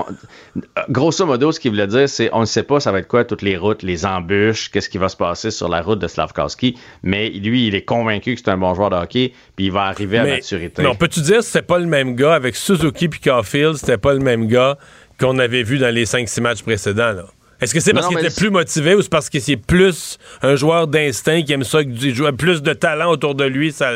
grosso 0.88 1.24
modo, 1.24 1.52
ce 1.52 1.60
qu'il 1.60 1.70
voulait 1.70 1.86
dire, 1.86 2.08
c'est 2.08 2.28
on 2.32 2.40
ne 2.40 2.44
sait 2.44 2.64
pas 2.64 2.80
ça 2.80 2.90
va 2.90 2.98
être 2.98 3.08
quoi 3.08 3.24
toutes 3.24 3.42
les 3.42 3.56
routes, 3.56 3.82
les 3.82 4.04
embûches, 4.04 4.70
qu'est-ce 4.70 4.88
qui 4.88 4.98
va 4.98 5.08
se 5.08 5.16
passer 5.16 5.50
sur 5.50 5.68
la 5.68 5.82
route 5.82 6.00
de 6.00 6.08
Slavkowski. 6.08 6.76
Mais 7.04 7.30
lui, 7.30 7.68
il 7.68 7.74
est 7.74 7.84
convaincu 7.84 8.34
que 8.34 8.40
c'est 8.44 8.50
un 8.50 8.58
bon 8.58 8.74
joueur 8.74 8.90
de 8.90 8.96
hockey, 8.96 9.32
puis 9.56 9.66
il 9.66 9.72
va 9.72 9.82
arriver 9.84 10.18
à 10.18 10.24
maturité. 10.24 10.82
Non, 10.82 10.94
peux-tu 10.96 11.20
dire 11.20 11.42
c'était 11.42 11.62
pas 11.62 11.78
le 11.78 11.86
même 11.86 12.16
gars 12.16 12.34
avec 12.34 12.56
Suzuki 12.56 13.08
puis 13.08 13.20
Caulfield, 13.20 13.76
c'était 13.76 13.98
pas 13.98 14.14
le 14.14 14.20
même 14.20 14.48
gars 14.48 14.78
qu'on 15.20 15.38
avait 15.38 15.62
vu 15.62 15.78
dans 15.78 15.94
les 15.94 16.06
5-6 16.06 16.40
matchs 16.40 16.62
précédents, 16.62 17.12
là? 17.12 17.26
Est-ce 17.62 17.74
que 17.74 17.80
c'est 17.80 17.92
parce 17.92 18.08
qu'il 18.08 18.18
était 18.18 18.34
plus 18.34 18.50
motivé 18.50 18.94
ou 18.94 19.02
c'est 19.02 19.10
parce 19.10 19.30
que 19.30 19.38
c'est 19.38 19.56
plus 19.56 20.18
un 20.42 20.56
joueur 20.56 20.88
d'instinct 20.88 21.42
qui 21.42 21.52
aime 21.52 21.64
ça, 21.64 21.84
qui 21.84 22.14
joue 22.14 22.30
plus 22.32 22.60
de 22.60 22.72
talent 22.72 23.10
autour 23.10 23.34
de 23.34 23.44
lui? 23.44 23.72
Ça... 23.72 23.92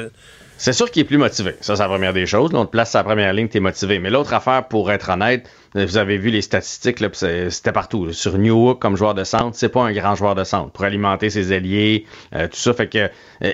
C'est 0.59 0.73
sûr 0.73 0.91
qu'il 0.91 1.03
est 1.03 1.07
plus 1.07 1.19
motivé. 1.19 1.55
Ça, 1.61 1.77
c'est 1.77 1.83
la 1.83 1.89
première 1.89 2.15
des 2.15 2.25
choses. 2.25 2.51
on 2.55 2.65
te 2.65 2.71
place 2.71 2.91
sa 2.91 3.05
première 3.05 3.33
ligne, 3.35 3.49
tu 3.49 3.59
es 3.59 3.61
motivé. 3.61 3.99
Mais 3.99 4.09
l'autre 4.09 4.33
affaire, 4.33 4.67
pour 4.69 4.91
être 4.91 5.11
honnête, 5.11 5.51
vous 5.75 5.99
avez 5.99 6.17
vu 6.17 6.31
les 6.31 6.41
statistiques, 6.41 6.99
c'était 7.13 7.73
partout. 7.73 8.13
Sur 8.13 8.39
Newhook, 8.39 8.79
comme 8.79 8.97
joueur 8.97 9.15
de 9.15 9.25
centre, 9.25 9.57
c'est 9.57 9.69
pas 9.69 9.83
un 9.83 9.93
grand 9.93 10.15
joueur 10.15 10.35
de 10.35 10.45
centre. 10.45 10.71
Pour 10.71 10.85
alimenter 10.85 11.29
ses 11.29 11.53
alliés, 11.53 12.07
euh, 12.35 12.49
tout 12.49 12.57
ça. 12.57 12.73
Fait 12.73 12.89
que, 12.89 12.99
euh, 12.99 13.09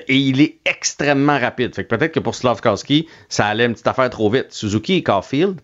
et 0.07 0.15
il 0.15 0.39
est 0.39 0.57
extrêmement 0.63 1.37
rapide. 1.37 1.75
Fait 1.75 1.83
que 1.83 1.93
peut-être 1.93 2.13
que 2.13 2.21
pour 2.21 2.35
Slavkowski, 2.35 3.07
ça 3.27 3.47
allait 3.47 3.65
une 3.65 3.73
petite 3.73 3.87
affaire 3.87 4.09
trop 4.09 4.29
vite. 4.29 4.47
Suzuki 4.51 4.93
et 4.93 5.03
Caulfield, 5.03 5.59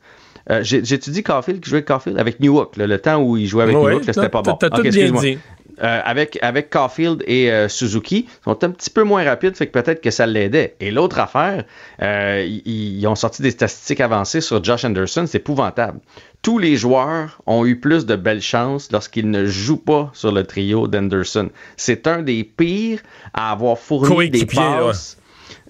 euh, 0.49 0.59
J'ai-tu 0.63 1.09
dit 1.11 1.23
Caulfield, 1.23 1.61
qui 1.61 1.69
jouait 1.69 1.77
avec 1.77 1.87
Caulfield? 1.87 2.19
Avec 2.19 2.39
Newark, 2.39 2.77
le 2.77 2.97
temps 2.97 3.21
où 3.21 3.37
il 3.37 3.47
jouait 3.47 3.63
avec 3.63 3.75
Newark, 3.75 4.03
c'était 4.05 4.29
pas 4.29 4.41
bon. 4.41 4.55
T'as 4.55 4.69
tout 4.69 4.81
bien 4.81 5.11
dit. 5.11 5.37
Euh, 5.81 6.01
avec, 6.03 6.37
avec 6.41 6.69
Caulfield 6.69 7.23
et 7.25 7.49
euh, 7.51 7.69
Suzuki, 7.69 8.27
ils 8.27 8.43
sont 8.43 8.63
un 8.65 8.69
petit 8.69 8.89
peu 8.89 9.03
moins 9.03 9.23
rapides, 9.23 9.55
fait 9.55 9.67
que 9.67 9.71
peut-être 9.71 10.01
que 10.01 10.11
ça 10.11 10.25
l'aidait. 10.25 10.75
Et 10.81 10.91
l'autre 10.91 11.19
affaire, 11.19 11.63
euh, 12.01 12.45
ils, 12.65 13.07
ont 13.07 13.15
sorti 13.15 13.41
des 13.41 13.51
statistiques 13.51 14.01
avancées 14.01 14.41
sur 14.41 14.61
Josh 14.61 14.83
Anderson, 14.83 15.23
c'est 15.25 15.37
épouvantable. 15.37 15.99
Tous 16.41 16.57
les 16.57 16.75
joueurs 16.75 17.41
ont 17.45 17.65
eu 17.65 17.79
plus 17.79 18.05
de 18.05 18.17
belles 18.17 18.41
chances 18.41 18.91
lorsqu'ils 18.91 19.29
ne 19.29 19.45
jouent 19.45 19.77
pas 19.77 20.09
sur 20.13 20.33
le 20.33 20.43
trio 20.43 20.87
d'Anderson. 20.89 21.49
C'est 21.77 22.07
un 22.07 22.23
des 22.23 22.43
pires 22.43 22.99
à 23.33 23.51
avoir 23.51 23.77
fourni 23.77 24.29
des 24.29 24.45
passes 24.45 25.18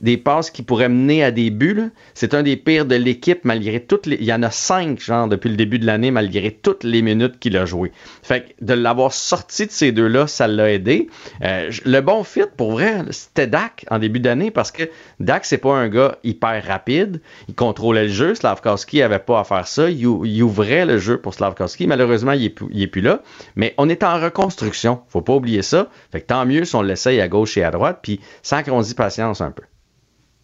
des 0.01 0.17
passes 0.17 0.51
qui 0.51 0.63
pourraient 0.63 0.89
mener 0.89 1.23
à 1.23 1.31
des 1.31 1.49
buts. 1.49 1.91
C'est 2.13 2.33
un 2.33 2.43
des 2.43 2.57
pires 2.57 2.85
de 2.85 2.95
l'équipe 2.95 3.45
malgré 3.45 3.79
toutes 3.79 4.05
les. 4.05 4.17
Il 4.19 4.25
y 4.25 4.33
en 4.33 4.43
a 4.43 4.51
cinq, 4.51 4.99
genre, 4.99 5.27
depuis 5.27 5.49
le 5.49 5.55
début 5.55 5.79
de 5.79 5.85
l'année, 5.85 6.11
malgré 6.11 6.51
toutes 6.51 6.83
les 6.83 7.01
minutes 7.01 7.39
qu'il 7.39 7.57
a 7.57 7.65
joué. 7.65 7.91
Fait 8.23 8.55
que 8.59 8.65
de 8.65 8.73
l'avoir 8.73 9.13
sorti 9.13 9.65
de 9.65 9.71
ces 9.71 9.91
deux-là, 9.91 10.27
ça 10.27 10.47
l'a 10.47 10.71
aidé. 10.71 11.09
Euh, 11.43 11.71
le 11.85 12.01
bon 12.01 12.23
fit, 12.23 12.43
pour 12.57 12.71
vrai, 12.71 13.03
c'était 13.11 13.47
Dak 13.47 13.85
en 13.89 13.99
début 13.99 14.19
d'année 14.19 14.51
parce 14.51 14.71
que 14.71 14.83
Dak, 15.19 15.45
c'est 15.45 15.57
pas 15.57 15.73
un 15.73 15.89
gars 15.89 16.17
hyper 16.23 16.63
rapide. 16.65 17.21
Il 17.47 17.55
contrôlait 17.55 18.03
le 18.03 18.09
jeu. 18.09 18.35
Slavkowski 18.35 19.01
avait 19.01 19.19
pas 19.19 19.39
à 19.39 19.43
faire 19.43 19.67
ça. 19.67 19.89
Il, 19.89 20.05
ouvrait 20.43 20.85
le 20.85 20.97
jeu 20.97 21.17
pour 21.17 21.33
Slavkowski. 21.33 21.87
Malheureusement, 21.87 22.33
il 22.33 22.45
est, 22.45 22.87
plus 22.87 23.01
là. 23.01 23.21
Mais 23.55 23.73
on 23.77 23.89
est 23.89 24.03
en 24.03 24.19
reconstruction. 24.19 25.01
Faut 25.09 25.21
pas 25.21 25.33
oublier 25.33 25.61
ça. 25.61 25.87
Fait 26.11 26.21
que 26.21 26.27
tant 26.27 26.45
mieux 26.45 26.65
si 26.65 26.75
on 26.75 26.81
l'essaye 26.81 27.21
à 27.21 27.27
gauche 27.27 27.57
et 27.57 27.63
à 27.63 27.71
droite. 27.71 27.99
Puis 28.01 28.19
sans 28.41 28.63
qu'on 28.63 28.81
dise 28.81 28.93
patience 28.93 29.41
un 29.41 29.51
peu. 29.51 29.63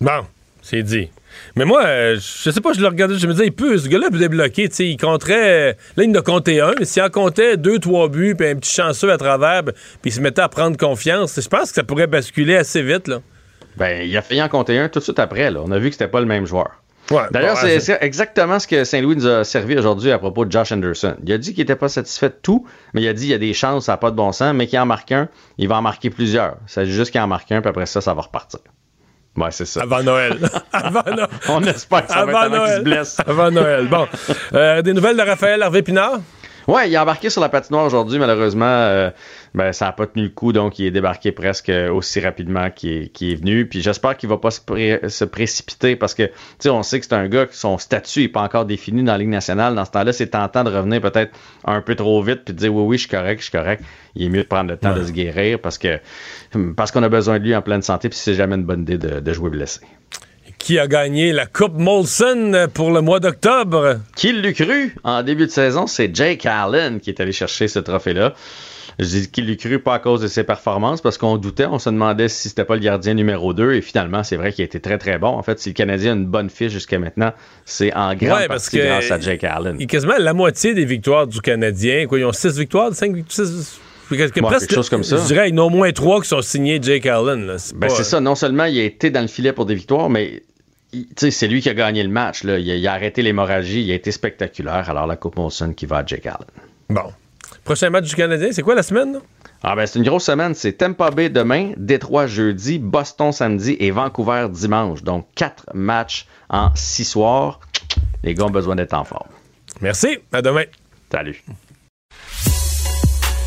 Bon, 0.05 0.23
c'est 0.61 0.83
dit. 0.83 1.09
Mais 1.55 1.65
moi, 1.65 1.83
euh, 1.83 2.17
je 2.17 2.51
sais 2.51 2.61
pas, 2.61 2.73
je 2.73 2.79
le 2.79 2.85
regardais, 2.85 3.17
je 3.17 3.25
me 3.25 3.31
disais, 3.31 3.47
il 3.47 3.51
peut, 3.51 3.75
ce 3.79 3.89
gars-là 3.89 4.11
peut 4.11 4.19
débloquer, 4.19 4.69
tu 4.69 4.75
sais, 4.75 4.87
il 4.87 4.97
compterait, 4.97 5.75
là, 5.97 6.03
il 6.03 6.11
en 6.11 6.19
a 6.19 6.21
compté 6.21 6.61
un, 6.61 6.73
mais 6.77 6.85
s'il 6.85 7.01
en 7.01 7.09
comptait 7.09 7.57
deux, 7.57 7.79
trois 7.79 8.07
buts, 8.07 8.35
puis 8.37 8.47
un 8.47 8.55
petit 8.55 8.71
chanceux 8.71 9.11
à 9.11 9.17
travers, 9.17 9.63
ben, 9.63 9.73
puis 10.03 10.11
il 10.11 10.13
se 10.13 10.21
mettait 10.21 10.43
à 10.43 10.47
prendre 10.47 10.77
confiance, 10.77 11.41
je 11.41 11.47
pense 11.47 11.69
que 11.69 11.75
ça 11.77 11.83
pourrait 11.83 12.05
basculer 12.05 12.55
assez 12.55 12.83
vite, 12.83 13.07
là. 13.07 13.21
Ben, 13.77 14.07
il 14.07 14.15
a 14.15 14.21
failli 14.21 14.43
en 14.43 14.47
compter 14.47 14.77
un 14.77 14.89
tout 14.89 14.99
de 14.99 15.03
suite 15.03 15.17
après, 15.17 15.49
là. 15.49 15.61
On 15.65 15.71
a 15.71 15.79
vu 15.79 15.89
que 15.89 15.95
c'était 15.95 16.07
pas 16.07 16.19
le 16.19 16.27
même 16.27 16.45
joueur. 16.45 16.83
D'ailleurs, 17.31 17.57
c'est 17.57 17.97
exactement 18.01 18.59
ce 18.59 18.67
que 18.67 18.83
Saint-Louis 18.83 19.15
nous 19.15 19.27
a 19.27 19.43
servi 19.43 19.75
aujourd'hui 19.75 20.11
à 20.11 20.19
propos 20.19 20.45
de 20.45 20.51
Josh 20.51 20.71
Anderson. 20.71 21.15
Il 21.25 21.33
a 21.33 21.39
dit 21.39 21.55
qu'il 21.55 21.63
n'était 21.63 21.75
pas 21.75 21.89
satisfait 21.89 22.29
de 22.29 22.37
tout, 22.43 22.67
mais 22.93 23.01
il 23.01 23.07
a 23.07 23.13
dit 23.13 23.23
qu'il 23.23 23.31
y 23.31 23.33
a 23.33 23.39
des 23.39 23.53
chances, 23.53 23.85
ça 23.85 23.93
n'a 23.93 23.97
pas 23.97 24.11
de 24.11 24.15
bon 24.15 24.31
sens, 24.31 24.53
mais 24.53 24.67
qu'il 24.67 24.77
en 24.77 24.85
marque 24.85 25.11
un, 25.11 25.29
il 25.57 25.67
va 25.67 25.77
en 25.77 25.81
marquer 25.81 26.11
plusieurs. 26.11 26.57
C'est 26.67 26.85
juste 26.85 27.09
qu'il 27.09 27.21
en 27.21 27.27
marque 27.27 27.51
un, 27.51 27.61
puis 27.61 27.69
après 27.69 27.87
ça, 27.87 28.01
ça 28.01 28.13
va 28.13 28.21
repartir. 28.21 28.59
Ouais, 29.37 29.51
c'est 29.51 29.65
ça. 29.65 29.81
Avant 29.81 30.01
Noël. 30.01 30.39
Avant 30.71 31.03
Noël. 31.05 31.27
On 31.49 31.61
espère 31.63 32.05
que 32.07 32.13
ça 32.13 32.25
va 32.25 32.47
être 32.47 32.77
se 32.77 32.81
blesse. 32.81 33.17
Avant 33.25 33.51
Noël. 33.51 33.87
Bon. 33.87 34.07
Euh, 34.53 34.81
des 34.81 34.93
nouvelles 34.93 35.17
de 35.17 35.21
Raphaël 35.21 35.61
Harvey-Pinard? 35.61 36.19
Ouais, 36.67 36.89
il 36.89 36.95
a 36.95 37.03
embarqué 37.03 37.29
sur 37.29 37.41
la 37.41 37.49
patinoire 37.49 37.85
aujourd'hui, 37.85 38.17
malheureusement. 38.17 38.65
Euh, 38.65 39.11
ben, 39.53 39.71
ça 39.71 39.85
n'a 39.85 39.91
pas 39.91 40.07
tenu 40.07 40.23
le 40.23 40.29
coup, 40.29 40.51
donc 40.51 40.79
il 40.79 40.85
est 40.85 40.91
débarqué 40.91 41.31
presque 41.31 41.71
aussi 41.91 42.19
rapidement 42.19 42.71
qu'il 42.71 42.91
est, 42.91 43.21
est, 43.21 43.35
venu. 43.35 43.67
Puis 43.67 43.81
j'espère 43.81 44.17
qu'il 44.17 44.29
va 44.29 44.37
pas 44.37 44.49
se, 44.49 45.25
précipiter 45.25 45.95
parce 45.95 46.15
que, 46.15 46.23
tu 46.23 46.33
sais, 46.59 46.69
on 46.69 46.81
sait 46.81 46.99
que 46.99 47.05
c'est 47.05 47.13
un 47.13 47.27
gars 47.27 47.45
que 47.45 47.55
son 47.55 47.77
statut 47.77 48.21
n'est 48.21 48.27
pas 48.29 48.41
encore 48.41 48.65
défini 48.65 49.03
dans 49.03 49.11
la 49.11 49.19
Ligue 49.19 49.29
nationale. 49.29 49.75
Dans 49.75 49.85
ce 49.85 49.91
temps-là, 49.91 50.11
c'est 50.11 50.27
tentant 50.27 50.63
de 50.63 50.71
revenir 50.71 51.01
peut-être 51.01 51.31
un 51.65 51.81
peu 51.81 51.95
trop 51.95 52.21
vite 52.23 52.43
puis 52.45 52.53
de 52.53 52.59
dire 52.59 52.73
oui, 52.73 52.83
oui, 52.83 52.97
je 52.97 53.01
suis 53.01 53.09
correct, 53.09 53.39
je 53.39 53.43
suis 53.43 53.51
correct. 53.51 53.83
Il 54.15 54.25
est 54.25 54.29
mieux 54.29 54.43
de 54.43 54.47
prendre 54.47 54.71
le 54.71 54.77
temps 54.77 54.95
de 54.95 55.03
se 55.03 55.11
guérir 55.11 55.59
parce 55.59 55.77
que 55.77 55.99
parce 56.75 56.91
qu'on 56.91 57.03
a 57.03 57.09
besoin 57.09 57.37
de 57.37 57.43
lui 57.43 57.55
en 57.55 57.61
pleine 57.61 57.81
santé 57.81 58.09
puis 58.09 58.17
c'est 58.17 58.33
jamais 58.33 58.55
une 58.55 58.63
bonne 58.63 58.81
idée 58.81 58.97
de, 58.97 59.19
de 59.19 59.33
jouer 59.33 59.49
blessé 59.49 59.81
qui 60.65 60.79
a 60.79 60.87
gagné 60.87 61.31
la 61.31 61.45
Coupe 61.45 61.75
Molson 61.75 62.67
pour 62.73 62.89
le 62.89 63.01
mois 63.01 63.19
d'octobre. 63.19 63.99
Qui 64.15 64.33
l'eût 64.33 64.55
cru? 64.55 64.95
En 65.03 65.21
début 65.21 65.45
de 65.45 65.51
saison, 65.51 65.85
c'est 65.85 66.09
Jake 66.15 66.43
Allen 66.47 66.99
qui 66.99 67.11
est 67.11 67.19
allé 67.19 67.33
chercher 67.33 67.67
ce 67.67 67.77
trophée-là. 67.77 68.33
Je 68.97 69.05
dis 69.05 69.29
qu'il 69.29 69.45
l'eût 69.45 69.57
cru 69.57 69.77
pas 69.77 69.93
à 69.93 69.99
cause 69.99 70.21
de 70.21 70.27
ses 70.27 70.43
performances, 70.43 71.01
parce 71.01 71.19
qu'on 71.19 71.37
doutait, 71.37 71.67
on 71.67 71.77
se 71.77 71.91
demandait 71.91 72.29
si 72.29 72.49
c'était 72.49 72.65
pas 72.65 72.73
le 72.73 72.81
gardien 72.81 73.13
numéro 73.13 73.53
2, 73.53 73.73
et 73.73 73.81
finalement, 73.81 74.23
c'est 74.23 74.37
vrai 74.37 74.51
qu'il 74.51 74.63
a 74.63 74.65
été 74.65 74.79
très 74.79 74.97
très 74.97 75.19
bon. 75.19 75.27
En 75.27 75.43
fait, 75.43 75.59
si 75.59 75.69
le 75.69 75.73
Canadien 75.73 76.13
a 76.13 76.15
une 76.15 76.25
bonne 76.25 76.49
fiche 76.49 76.71
jusqu'à 76.71 76.97
maintenant, 76.97 77.31
c'est 77.65 77.93
en 77.93 78.15
grande 78.15 78.47
partie 78.47 78.79
grâce 78.79 79.11
à 79.11 79.19
Jake 79.19 79.43
Allen. 79.43 79.77
Il 79.79 79.85
quasiment 79.85 80.17
la 80.17 80.33
moitié 80.33 80.73
des 80.73 80.85
victoires 80.85 81.27
du 81.27 81.41
Canadien. 81.41 82.07
Quoi, 82.07 82.17
ils 82.17 82.25
ont 82.25 82.33
6 82.33 82.57
victoires, 82.57 82.91
5 82.91 83.13
victoires, 83.13 83.47
quelque 84.09 84.73
chose 84.73 84.89
comme 84.89 85.03
ça. 85.03 85.17
Je 85.17 85.27
dirais, 85.27 85.49
il 85.49 85.55
y 85.55 85.59
en 85.59 85.61
a 85.61 85.67
au 85.67 85.69
moins 85.69 85.91
trois 85.91 86.21
qui 86.21 86.27
sont 86.27 86.41
signés 86.41 86.79
Jake 86.81 87.05
Allen. 87.05 87.53
C'est 87.59 87.77
ben, 87.77 87.87
ça. 87.87 88.19
Non 88.19 88.33
seulement 88.33 88.65
il 88.65 88.79
a 88.79 88.83
été 88.83 89.11
dans 89.11 89.21
le 89.21 89.27
filet 89.27 89.53
pour 89.53 89.67
des 89.67 89.75
victoires, 89.75 90.09
mais 90.09 90.41
c'est 91.17 91.47
lui 91.47 91.61
qui 91.61 91.69
a 91.69 91.73
gagné 91.73 92.03
le 92.03 92.09
match. 92.09 92.43
Là. 92.43 92.59
Il, 92.59 92.87
a, 92.87 92.93
arrêté 92.93 93.21
l'hémorragie. 93.21 93.83
Il 93.83 93.91
a 93.91 93.95
été 93.95 94.11
spectaculaire. 94.11 94.89
Alors, 94.89 95.07
la 95.07 95.15
Coupe 95.15 95.37
Molson 95.37 95.73
qui 95.73 95.85
va 95.85 95.97
à 95.97 96.05
Jake 96.05 96.25
Allen. 96.25 96.47
Bon. 96.89 97.11
Prochain 97.63 97.89
match 97.89 98.07
du 98.07 98.15
Canadien, 98.15 98.49
c'est 98.51 98.61
quoi 98.61 98.75
la 98.75 98.83
semaine? 98.83 99.19
Ah 99.63 99.75
ben 99.75 99.87
c'est 99.87 99.97
une 99.97 100.05
grosse 100.05 100.25
semaine. 100.25 100.53
C'est 100.53 100.73
Tampa 100.73 101.09
Bay 101.09 101.29
demain, 101.29 101.71
Détroit 101.77 102.27
jeudi, 102.27 102.77
Boston 102.77 103.31
samedi 103.31 103.75
et 103.79 103.89
Vancouver 103.89 104.47
dimanche. 104.51 105.01
Donc, 105.01 105.27
quatre 105.35 105.65
matchs 105.73 106.27
en 106.49 106.69
six 106.75 107.05
soirs. 107.05 107.59
Les 108.23 108.35
gars 108.35 108.45
ont 108.45 108.51
besoin 108.51 108.75
d'être 108.75 108.93
en 108.93 109.03
forme. 109.03 109.29
Merci. 109.81 110.19
À 110.31 110.41
demain. 110.41 110.65
Salut. 111.11 111.43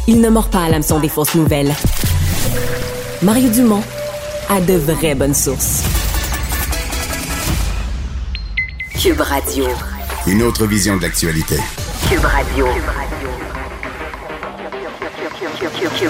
Il 0.08 0.20
ne 0.20 0.28
mord 0.28 0.50
pas 0.50 0.64
à 0.64 0.68
l'hameçon 0.70 0.98
des 0.98 1.08
fausses 1.08 1.34
nouvelles. 1.34 1.72
Mario 3.22 3.50
Dumont 3.50 3.82
a 4.48 4.60
de 4.60 4.74
vraies 4.74 5.14
bonnes 5.14 5.34
sources. 5.34 5.97
Cube 9.00 9.20
Radio. 9.20 9.64
Une 10.26 10.42
autre 10.42 10.66
vision 10.66 10.96
de 10.96 11.02
l'actualité. 11.02 11.54
Cube 12.08 12.24
Radio. 12.24 12.66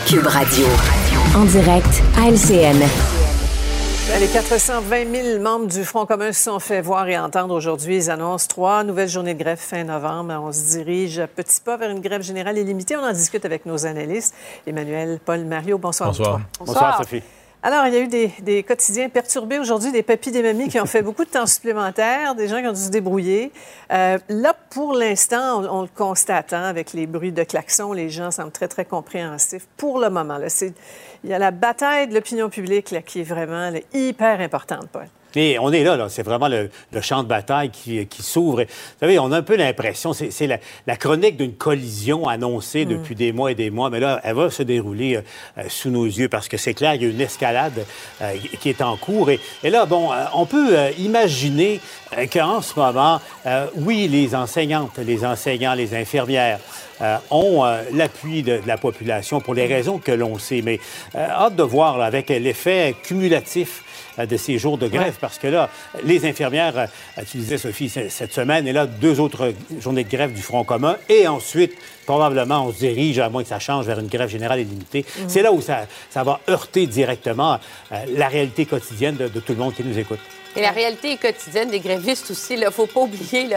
Cube 0.07 0.27
Radio. 0.27 0.67
En 1.37 1.45
direct 1.45 2.03
à 2.17 2.31
LCN. 2.31 2.81
Les 4.19 4.27
420 4.27 5.13
000 5.35 5.43
membres 5.43 5.67
du 5.67 5.85
Front 5.85 6.07
commun 6.07 6.33
se 6.33 6.45
sont 6.45 6.59
fait 6.61 6.81
voir 6.81 7.07
et 7.09 7.19
entendre 7.19 7.55
aujourd'hui. 7.55 7.97
Ils 7.97 8.11
annoncent 8.11 8.47
trois 8.49 8.83
nouvelles 8.85 9.11
journées 9.11 9.35
de 9.35 9.43
grève 9.43 9.59
fin 9.59 9.85
novembre. 9.85 10.41
On 10.43 10.51
se 10.51 10.79
dirige 10.79 11.19
à 11.19 11.27
petits 11.27 11.61
pas 11.61 11.77
vers 11.77 11.91
une 11.91 12.01
grève 12.01 12.23
générale 12.23 12.57
illimitée. 12.57 12.97
On 12.97 13.05
en 13.05 13.13
discute 13.13 13.45
avec 13.45 13.67
nos 13.67 13.85
analystes. 13.85 14.35
Emmanuel, 14.67 15.21
Paul, 15.23 15.45
Mario, 15.45 15.77
bonsoir. 15.77 16.09
Bonsoir. 16.09 16.41
Bonsoir, 16.59 16.99
Sophie. 16.99 17.23
Alors, 17.61 17.87
il 17.87 17.95
y 17.95 17.97
a 17.97 18.01
eu 18.01 18.31
des, 18.41 18.63
quotidiens 18.63 19.09
perturbés 19.09 19.59
aujourd'hui, 19.59 19.91
des 19.91 20.05
papis, 20.05 20.31
des 20.31 20.43
mamies 20.43 20.69
qui 20.69 20.79
ont 20.79 20.87
fait 20.87 21.03
beaucoup 21.09 21.25
de 21.25 21.31
temps 21.31 21.47
supplémentaire, 21.47 22.37
des 22.37 22.47
gens 22.47 22.61
qui 22.61 22.69
ont 22.69 22.73
dû 22.73 22.81
se 22.81 22.91
débrouiller. 22.91 23.51
Euh, 23.93 24.19
là, 24.29 24.55
pour 24.71 24.95
l'instant, 24.95 25.65
on, 25.69 25.83
le 25.83 25.89
constate 25.89 26.53
hein, 26.53 26.63
avec 26.63 26.93
les 26.93 27.09
bruits 27.09 27.33
de 27.33 27.43
klaxons, 27.43 27.93
les 27.93 28.11
gens 28.11 28.31
semblent 28.31 28.53
très, 28.53 28.69
très 28.69 28.85
compréhensifs 28.85 29.67
pour 29.77 29.99
le 29.99 30.09
moment. 30.09 30.39
Là, 30.39 30.47
il 31.25 31.31
y 31.31 31.35
a 31.35 31.39
la 31.39 31.51
bataille 31.51 32.07
de 32.07 32.15
l'opinion 32.15 32.49
publique 32.49 32.93
là, 32.93 33.03
qui 33.03 33.21
est 33.21 33.25
vraiment 33.25 33.73
hyper 33.93 34.41
importante, 34.41 34.89
Paul. 34.93 35.09
Et 35.35 35.59
on 35.59 35.73
est 35.73 35.85
là, 35.85 35.97
là. 35.97 36.09
c'est 36.09 36.23
vraiment 36.23 36.49
le, 36.49 36.71
champ 37.03 37.23
de 37.23 37.29
bataille 37.29 37.71
qui, 37.71 38.07
qui 38.07 38.23
s'ouvre. 38.23 38.63
Vous 38.63 38.99
savez, 39.01 39.19
on 39.19 39.31
a 39.31 39.39
un 39.39 39.43
peu 39.43 39.57
l'impression, 39.57 40.13
c'est 40.13 40.47
la, 40.47 40.59
la, 40.87 40.97
chronique 40.97 41.37
d'une 41.37 41.55
collision 41.55 42.27
annoncée 42.27 42.87
mm. 42.87 42.89
depuis 42.89 43.15
des 43.15 43.33
mois 43.33 43.53
et 43.53 43.55
des 43.55 43.71
mois, 43.71 43.91
mais 43.91 44.01
là, 44.01 44.21
elle 44.25 44.35
va 44.35 44.51
se 44.51 44.63
dérouler 44.63 45.17
euh, 45.17 45.21
euh, 45.59 45.63
sous 45.69 45.91
nos 45.91 46.07
yeux 46.07 46.29
parce 46.29 46.49
que 46.49 46.57
c'est 46.57 46.75
clair, 46.75 46.95
il 46.95 47.03
y 47.03 47.07
a 47.07 47.09
une 47.09 47.21
escalade 47.21 47.85
euh, 48.23 48.35
qui 48.61 48.71
est 48.71 48.83
en 48.83 48.97
cours. 48.97 49.31
Et, 49.31 49.39
et 49.63 49.71
là, 49.71 49.87
bon, 49.87 50.11
on 50.35 50.47
peut 50.47 50.77
imaginer 50.99 51.81
qu'en 52.33 52.63
ce 52.63 52.79
moment, 52.79 53.21
oui, 53.77 54.09
les 54.09 54.35
enseignantes, 54.35 54.99
les 54.99 55.25
enseignants, 55.25 55.75
les 55.75 55.95
infirmières, 55.95 56.59
ont 57.31 57.65
l'appui 57.93 58.43
de, 58.43 58.61
la 58.67 58.77
population 58.77 59.41
pour 59.41 59.55
les 59.55 59.67
raisons 59.67 59.99
que 59.99 60.13
l'on 60.13 60.39
sait. 60.39 60.63
Mais 60.63 60.81
hâte 61.15 61.57
de 61.57 61.63
voir 61.63 62.01
avec 62.01 62.29
l'effet 62.29 62.95
cumulatif 63.03 63.83
euh, 64.19 64.27
de 64.27 64.37
ces 64.37 64.59
jours 64.59 64.79
de 64.79 64.89
grève. 64.89 65.17
Parce 65.21 65.39
que 65.39 65.47
là, 65.47 65.71
les 66.05 66.27
infirmières, 66.27 66.77
euh, 66.77 67.23
tu 67.31 67.39
disais, 67.39 67.59
Sophie, 67.59 67.89
cette 67.89 68.33
semaine, 68.33 68.67
et 68.67 68.73
là, 68.73 68.87
deux 68.87 69.21
autres 69.21 69.53
journées 69.81 70.05
de 70.05 70.11
grève 70.11 70.33
du 70.33 70.43
Front 70.43 70.65
commun. 70.65 70.97
Et 71.09 71.29
ensuite, 71.29 71.75
probablement, 72.05 72.67
on 72.67 72.73
se 72.73 72.79
dirige, 72.79 73.19
à 73.19 73.29
moins 73.29 73.43
que 73.43 73.49
ça 73.49 73.59
change, 73.59 73.87
vers 73.87 73.99
une 73.99 74.09
grève 74.09 74.29
générale 74.29 74.61
et 74.61 74.65
limitée. 74.65 75.05
Mhm. 75.19 75.29
C'est 75.29 75.43
là 75.43 75.53
où 75.53 75.61
ça, 75.61 75.87
ça, 76.11 76.25
va 76.25 76.41
heurter 76.49 76.87
directement 76.87 77.59
euh, 77.93 78.05
la 78.17 78.29
réalité 78.29 78.67
quotidienne 78.67 79.17
de, 79.17 79.29
tout 79.41 79.53
le 79.53 79.59
monde 79.59 79.75
qui 79.75 79.85
nous 79.85 79.99
écoute. 79.99 80.21
Et 80.59 80.61
la 80.61 80.73
réalité 80.73 81.17
quotidienne 81.19 81.71
des 81.71 81.79
grévistes 81.79 82.33
aussi, 82.33 82.55
il 82.55 82.61
ne 82.61 82.71
faut 82.71 82.87
pas 82.87 83.03
oublier, 83.03 83.49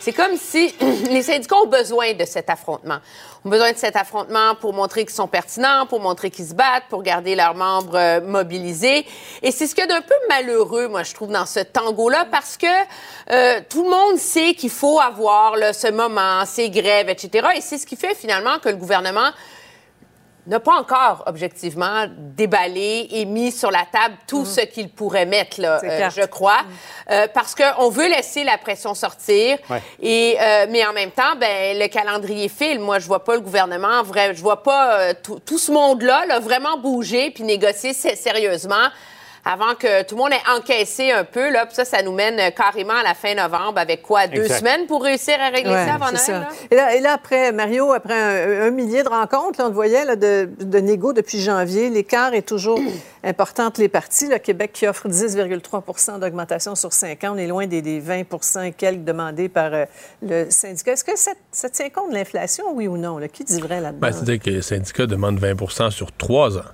c'est 0.00 0.12
comme 0.12 0.36
si 0.36 0.74
les 1.10 1.22
syndicats 1.22 1.54
ont 1.54 1.68
besoin 1.68 2.12
de 2.12 2.24
cet 2.24 2.50
affrontement 2.50 2.98
ont 3.44 3.48
besoin 3.48 3.72
de 3.72 3.78
cet 3.78 3.96
affrontement 3.96 4.54
pour 4.56 4.72
montrer 4.72 5.04
qu'ils 5.04 5.14
sont 5.14 5.28
pertinents, 5.28 5.86
pour 5.86 6.00
montrer 6.00 6.30
qu'ils 6.30 6.48
se 6.48 6.54
battent, 6.54 6.84
pour 6.90 7.02
garder 7.02 7.34
leurs 7.34 7.54
membres 7.54 7.96
euh, 7.96 8.20
mobilisés. 8.20 9.06
Et 9.42 9.50
c'est 9.50 9.66
ce 9.66 9.74
qu'il 9.74 9.84
y 9.84 9.84
a 9.84 9.94
d'un 9.94 10.02
peu 10.02 10.14
malheureux, 10.28 10.88
moi, 10.88 11.04
je 11.04 11.14
trouve, 11.14 11.30
dans 11.30 11.46
ce 11.46 11.60
tango-là, 11.60 12.26
parce 12.30 12.56
que 12.56 12.66
euh, 13.30 13.60
tout 13.68 13.84
le 13.84 13.90
monde 13.90 14.18
sait 14.18 14.54
qu'il 14.54 14.70
faut 14.70 15.00
avoir 15.00 15.56
là, 15.56 15.72
ce 15.72 15.90
moment, 15.90 16.44
ces 16.44 16.68
grèves, 16.68 17.08
etc. 17.08 17.48
Et 17.56 17.60
c'est 17.60 17.78
ce 17.78 17.86
qui 17.86 17.96
fait 17.96 18.14
finalement 18.14 18.58
que 18.58 18.68
le 18.68 18.76
gouvernement 18.76 19.30
n'a 20.46 20.60
pas 20.60 20.74
encore 20.74 21.24
objectivement 21.26 22.06
déballé 22.16 23.08
et 23.10 23.24
mis 23.24 23.52
sur 23.52 23.70
la 23.70 23.84
table 23.90 24.16
tout 24.26 24.42
mm. 24.42 24.46
ce 24.46 24.60
qu'il 24.62 24.88
pourrait 24.88 25.26
mettre, 25.26 25.60
là, 25.60 25.80
euh, 25.82 26.10
je 26.10 26.26
crois, 26.26 26.62
mm. 26.62 27.12
euh, 27.12 27.26
parce 27.32 27.54
qu'on 27.54 27.90
veut 27.90 28.08
laisser 28.08 28.44
la 28.44 28.58
pression 28.58 28.94
sortir. 28.94 29.58
Et 30.00 30.36
euh, 30.40 30.66
mais 30.70 30.84
en 30.86 30.92
même 30.92 31.10
temps, 31.10 31.36
ben 31.38 31.78
le 31.78 31.86
calendrier 31.88 32.48
file. 32.48 32.80
Moi, 32.80 32.98
je 32.98 33.06
vois 33.06 33.24
pas 33.24 33.34
le 33.34 33.40
gouvernement 33.40 34.02
vrai, 34.02 34.34
je 34.34 34.40
vois 34.40 34.62
pas 34.62 35.14
tout 35.14 35.58
ce 35.58 35.72
monde-là 35.72 36.26
là, 36.26 36.40
vraiment 36.40 36.78
bouger 36.78 37.30
puis 37.30 37.44
négocier 37.44 37.92
sérieusement 37.92 38.88
avant 39.44 39.74
que 39.74 40.02
tout 40.04 40.16
le 40.16 40.22
monde 40.22 40.32
ait 40.32 40.50
encaissé 40.56 41.12
un 41.12 41.24
peu. 41.24 41.50
Là, 41.50 41.66
puis 41.66 41.74
ça, 41.74 41.84
ça 41.84 42.02
nous 42.02 42.12
mène 42.12 42.52
carrément 42.52 42.94
à 42.94 43.02
la 43.02 43.14
fin 43.14 43.34
novembre 43.34 43.78
avec 43.78 44.02
quoi? 44.02 44.26
Deux 44.26 44.48
semaines 44.48 44.86
pour 44.86 45.02
réussir 45.02 45.34
à 45.40 45.48
régler 45.48 45.72
ça 45.72 45.94
avant 45.94 46.12
Noël? 46.12 46.46
Et, 46.70 46.74
là, 46.74 46.94
et 46.94 47.00
là, 47.00 47.12
après, 47.14 47.52
Mario, 47.52 47.92
après 47.92 48.66
un, 48.66 48.70
millier 48.70 49.02
de 49.02 49.08
rencontres, 49.08 49.60
on 49.62 49.68
le 49.68 49.74
voyait 49.74 50.04
là, 50.04 50.16
de, 50.16 50.48
de 50.58 50.78
négo 50.78 51.12
depuis 51.12 51.40
janvier, 51.40 51.90
l'écart 51.90 52.34
est 52.34 52.46
toujours 52.46 52.80
important 53.24 53.66
entre 53.66 53.80
les 53.80 53.88
partis. 53.88 54.28
Le 54.28 54.38
Québec 54.38 54.72
qui 54.72 54.86
offre 54.86 55.08
10,3% 55.08 56.18
d'augmentation 56.18 56.74
sur 56.74 56.92
cinq 56.92 57.24
ans. 57.24 57.32
On 57.34 57.38
est 57.38 57.46
loin 57.46 57.66
des, 57.66 58.00
20 58.00 58.18
et 58.64 58.72
quelques 58.72 59.04
demandés 59.04 59.48
par 59.48 59.72
euh, 59.72 59.84
le 60.22 60.50
syndicat. 60.50 60.92
Est-ce 60.92 61.04
que 61.04 61.16
ça, 61.16 61.68
tient 61.70 61.90
compte 61.90 62.10
de 62.10 62.14
l'inflation, 62.14 62.64
oui 62.72 62.88
ou 62.88 62.96
non? 62.96 63.18
Qui 63.32 63.44
dit 63.44 63.60
vrai 63.60 63.80
là-dedans? 63.80 64.00
Ben, 64.00 64.12
C'est-à-dire 64.12 64.40
que 64.40 64.50
le 64.50 64.62
syndicat 64.62 65.06
demande 65.06 65.38
20 65.38 65.90
sur 65.90 66.12
trois 66.12 66.58
ans. 66.58 66.64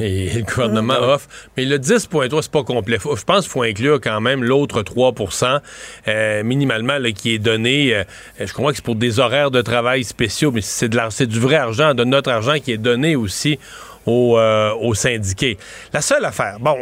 Et 0.00 0.30
le 0.34 0.42
gouvernement 0.42 0.98
offre. 1.00 1.28
Mais 1.56 1.64
le 1.64 1.78
10,3, 1.78 2.42
c'est 2.42 2.50
pas 2.50 2.64
complet. 2.64 2.98
je 2.98 3.24
pense 3.24 3.42
qu'il 3.42 3.50
faut 3.50 3.62
inclure 3.62 4.00
quand 4.00 4.20
même 4.20 4.42
l'autre 4.42 4.82
3% 4.82 5.60
euh, 6.08 6.42
minimalement 6.42 6.98
qui 7.14 7.34
est 7.34 7.38
donné. 7.38 7.94
Euh, 7.94 8.04
je 8.40 8.52
crois 8.52 8.72
que 8.72 8.76
c'est 8.76 8.84
pour 8.84 8.96
des 8.96 9.20
horaires 9.20 9.50
de 9.50 9.62
travail 9.62 10.04
spéciaux, 10.04 10.50
mais 10.50 10.60
c'est, 10.60 10.88
de 10.88 11.24
du 11.24 11.40
vrai 11.40 11.56
argent, 11.56 11.94
de 11.94 12.04
notre 12.04 12.30
argent 12.30 12.58
qui 12.58 12.72
est 12.72 12.78
donné 12.78 13.14
aussi 13.14 13.58
aux, 14.06 14.38
euh, 14.38 14.72
aux 14.74 14.94
syndiqués. 14.94 15.56
La 15.92 16.00
seule 16.00 16.24
affaire, 16.24 16.58
bon, 16.60 16.76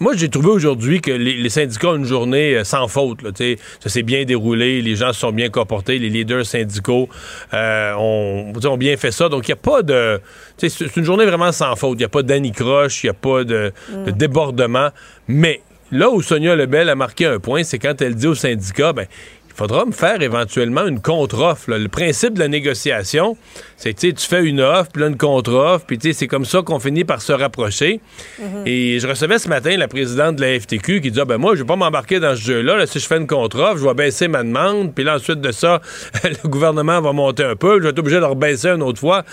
moi, 0.00 0.14
j'ai 0.16 0.28
trouvé 0.28 0.48
aujourd'hui 0.48 1.00
que 1.00 1.10
les, 1.10 1.48
syndicats 1.48 1.88
ont 1.88 1.96
une 1.96 2.04
journée 2.04 2.56
euh, 2.56 2.64
sans 2.64 2.88
faute. 2.88 3.22
Là, 3.22 3.30
ça 3.34 3.88
s'est 3.88 4.02
bien 4.02 4.24
déroulé, 4.24 4.82
les 4.82 4.96
gens 4.96 5.12
se 5.12 5.20
sont 5.20 5.32
bien 5.32 5.50
comportés, 5.50 5.98
les 5.98 6.10
leaders 6.10 6.44
syndicaux 6.44 7.08
euh, 7.52 7.94
ont, 7.94 8.52
ont, 8.64 8.76
bien 8.76 8.96
fait 8.96 9.12
ça. 9.12 9.28
Donc, 9.28 9.46
il 9.48 9.52
n'y 9.52 9.58
a 9.58 9.62
pas 9.62 9.82
de... 9.82 10.20
C'est 10.56 10.96
une 10.96 11.04
journée 11.04 11.26
vraiment 11.26 11.52
sans 11.52 11.76
faute. 11.76 11.94
Il 11.94 11.98
n'y 11.98 12.04
a 12.04 12.08
pas 12.08 12.22
d'anicroche, 12.22 13.04
il 13.04 13.06
n'y 13.06 13.10
a 13.10 13.14
pas 13.14 13.44
de, 13.44 13.72
de, 13.88 14.10
mm. 14.10 14.12
débordement. 14.12 14.88
Mais 15.28 15.60
là 15.92 16.10
où 16.10 16.22
Sonia 16.22 16.56
Lebel 16.56 16.88
a 16.88 16.96
marqué 16.96 17.26
un 17.26 17.38
point, 17.38 17.62
c'est 17.62 17.78
quand 17.78 18.00
elle 18.02 18.16
dit 18.16 18.26
aux 18.26 18.34
syndicats, 18.34 18.92
ben, 18.92 19.06
il 19.54 19.58
faudra 19.58 19.84
me 19.84 19.92
faire 19.92 20.20
éventuellement 20.20 20.84
une 20.84 21.00
contre-offre. 21.00 21.70
Le 21.70 21.88
principe 21.88 22.34
de 22.34 22.40
la 22.40 22.48
négociation, 22.48 23.36
c'est 23.76 23.94
que 23.94 24.10
tu 24.10 24.26
fais 24.26 24.42
une 24.42 24.60
offre, 24.60 24.90
puis 24.92 25.00
là 25.00 25.08
une 25.08 25.16
contre-offre, 25.16 25.86
puis 25.86 25.96
c'est 26.12 26.26
comme 26.26 26.44
ça 26.44 26.62
qu'on 26.62 26.80
finit 26.80 27.04
par 27.04 27.22
se 27.22 27.32
rapprocher. 27.32 28.00
Mhm. 28.40 28.66
Et 28.66 28.98
je 28.98 29.06
recevais 29.06 29.38
ce 29.38 29.48
matin 29.48 29.76
la 29.76 29.86
présidente 29.86 30.36
de 30.36 30.40
la 30.40 30.58
FTQ 30.58 31.00
qui 31.00 31.12
dit 31.12 31.20
ah, 31.20 31.24
ben 31.24 31.38
moi, 31.38 31.54
je 31.54 31.60
vais 31.60 31.66
pas 31.66 31.76
m'embarquer 31.76 32.18
dans 32.18 32.34
ce 32.34 32.40
jeu-là. 32.40 32.84
si 32.86 32.98
je 32.98 33.06
fais 33.06 33.16
une 33.16 33.28
contre-offre, 33.28 33.78
je 33.78 33.86
vais 33.86 33.94
baisser 33.94 34.26
ma 34.26 34.42
demande, 34.42 34.92
puis 34.92 35.04
là, 35.04 35.14
ensuite 35.14 35.40
de 35.40 35.52
ça, 35.52 35.80
le 36.24 36.48
gouvernement 36.48 37.00
va 37.00 37.12
monter 37.12 37.44
un 37.44 37.54
peu, 37.54 37.78
je 37.78 37.84
vais 37.84 37.90
être 37.90 37.98
obligé 38.00 38.18
de 38.18 38.24
rebaisser 38.24 38.70
une 38.70 38.82
autre 38.82 38.98
fois. 38.98 39.24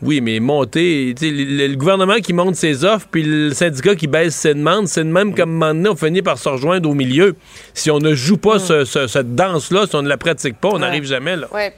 Oui, 0.00 0.20
mais 0.20 0.38
monter, 0.38 1.14
le, 1.20 1.66
le, 1.66 1.74
gouvernement 1.76 2.16
qui 2.16 2.32
monte 2.32 2.54
ses 2.54 2.84
offres, 2.84 3.08
puis 3.10 3.24
le 3.24 3.52
syndicat 3.52 3.96
qui 3.96 4.06
baisse 4.06 4.34
ses 4.34 4.54
demandes, 4.54 4.86
c'est 4.86 5.02
de 5.02 5.08
même 5.08 5.34
comme 5.34 5.50
un 5.50 5.72
moment 5.72 5.74
donné, 5.74 5.88
on 5.88 5.96
finit 5.96 6.22
par 6.22 6.38
se 6.38 6.48
rejoindre 6.48 6.88
au 6.88 6.94
milieu. 6.94 7.34
Si 7.74 7.90
on 7.90 7.98
ne 7.98 8.14
joue 8.14 8.36
pas 8.36 8.58
cette 8.60 9.34
danse-là, 9.34 9.86
si 9.88 9.96
on 9.96 10.02
ne 10.02 10.08
la 10.08 10.16
pratique 10.16 10.60
pas, 10.60 10.68
on 10.68 10.78
n'arrive 10.78 11.04
jamais 11.04 11.36
là. 11.36 11.48
Oui. 11.52 11.68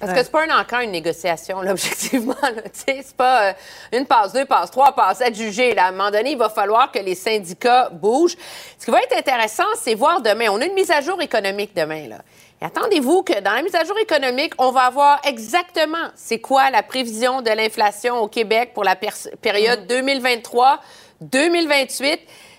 Parce 0.00 0.12
que 0.12 0.22
c'est 0.22 0.32
pas 0.32 0.44
un 0.44 0.60
encore 0.60 0.80
une 0.80 0.90
négociation, 0.90 1.62
là, 1.62 1.70
objectivement. 1.72 2.34
C'est 2.72 3.16
pas 3.16 3.48
euh, 3.48 3.52
une 3.92 4.04
passe, 4.04 4.34
deux 4.34 4.44
passes, 4.44 4.70
trois 4.70 4.94
passes 4.94 5.22
à 5.22 5.32
juger. 5.32 5.74
Là. 5.74 5.86
À 5.86 5.88
un 5.88 5.92
moment 5.92 6.10
donné, 6.10 6.32
il 6.32 6.38
va 6.38 6.50
falloir 6.50 6.92
que 6.92 6.98
les 6.98 7.14
syndicats 7.14 7.88
bougent. 7.90 8.36
Ce 8.78 8.84
qui 8.84 8.90
va 8.90 9.00
être 9.00 9.16
intéressant, 9.16 9.64
c'est 9.80 9.94
voir 9.94 10.20
demain. 10.20 10.48
On 10.50 10.60
a 10.60 10.66
une 10.66 10.74
mise 10.74 10.90
à 10.90 11.00
jour 11.00 11.22
économique 11.22 11.70
demain. 11.74 12.08
Là 12.08 12.18
attendez-vous 12.64 13.22
que 13.22 13.40
dans 13.40 13.52
la 13.52 13.62
mise 13.62 13.74
à 13.74 13.84
jour 13.84 13.98
économique, 13.98 14.54
on 14.58 14.70
va 14.70 14.84
avoir 14.84 15.20
exactement 15.24 16.08
c'est 16.14 16.40
quoi 16.40 16.70
la 16.70 16.82
prévision 16.82 17.42
de 17.42 17.50
l'inflation 17.50 18.18
au 18.20 18.28
Québec 18.28 18.72
pour 18.72 18.84
la 18.84 18.96
période 18.96 19.86
2023-2028. 19.86 20.78
Mm. 21.20 22.16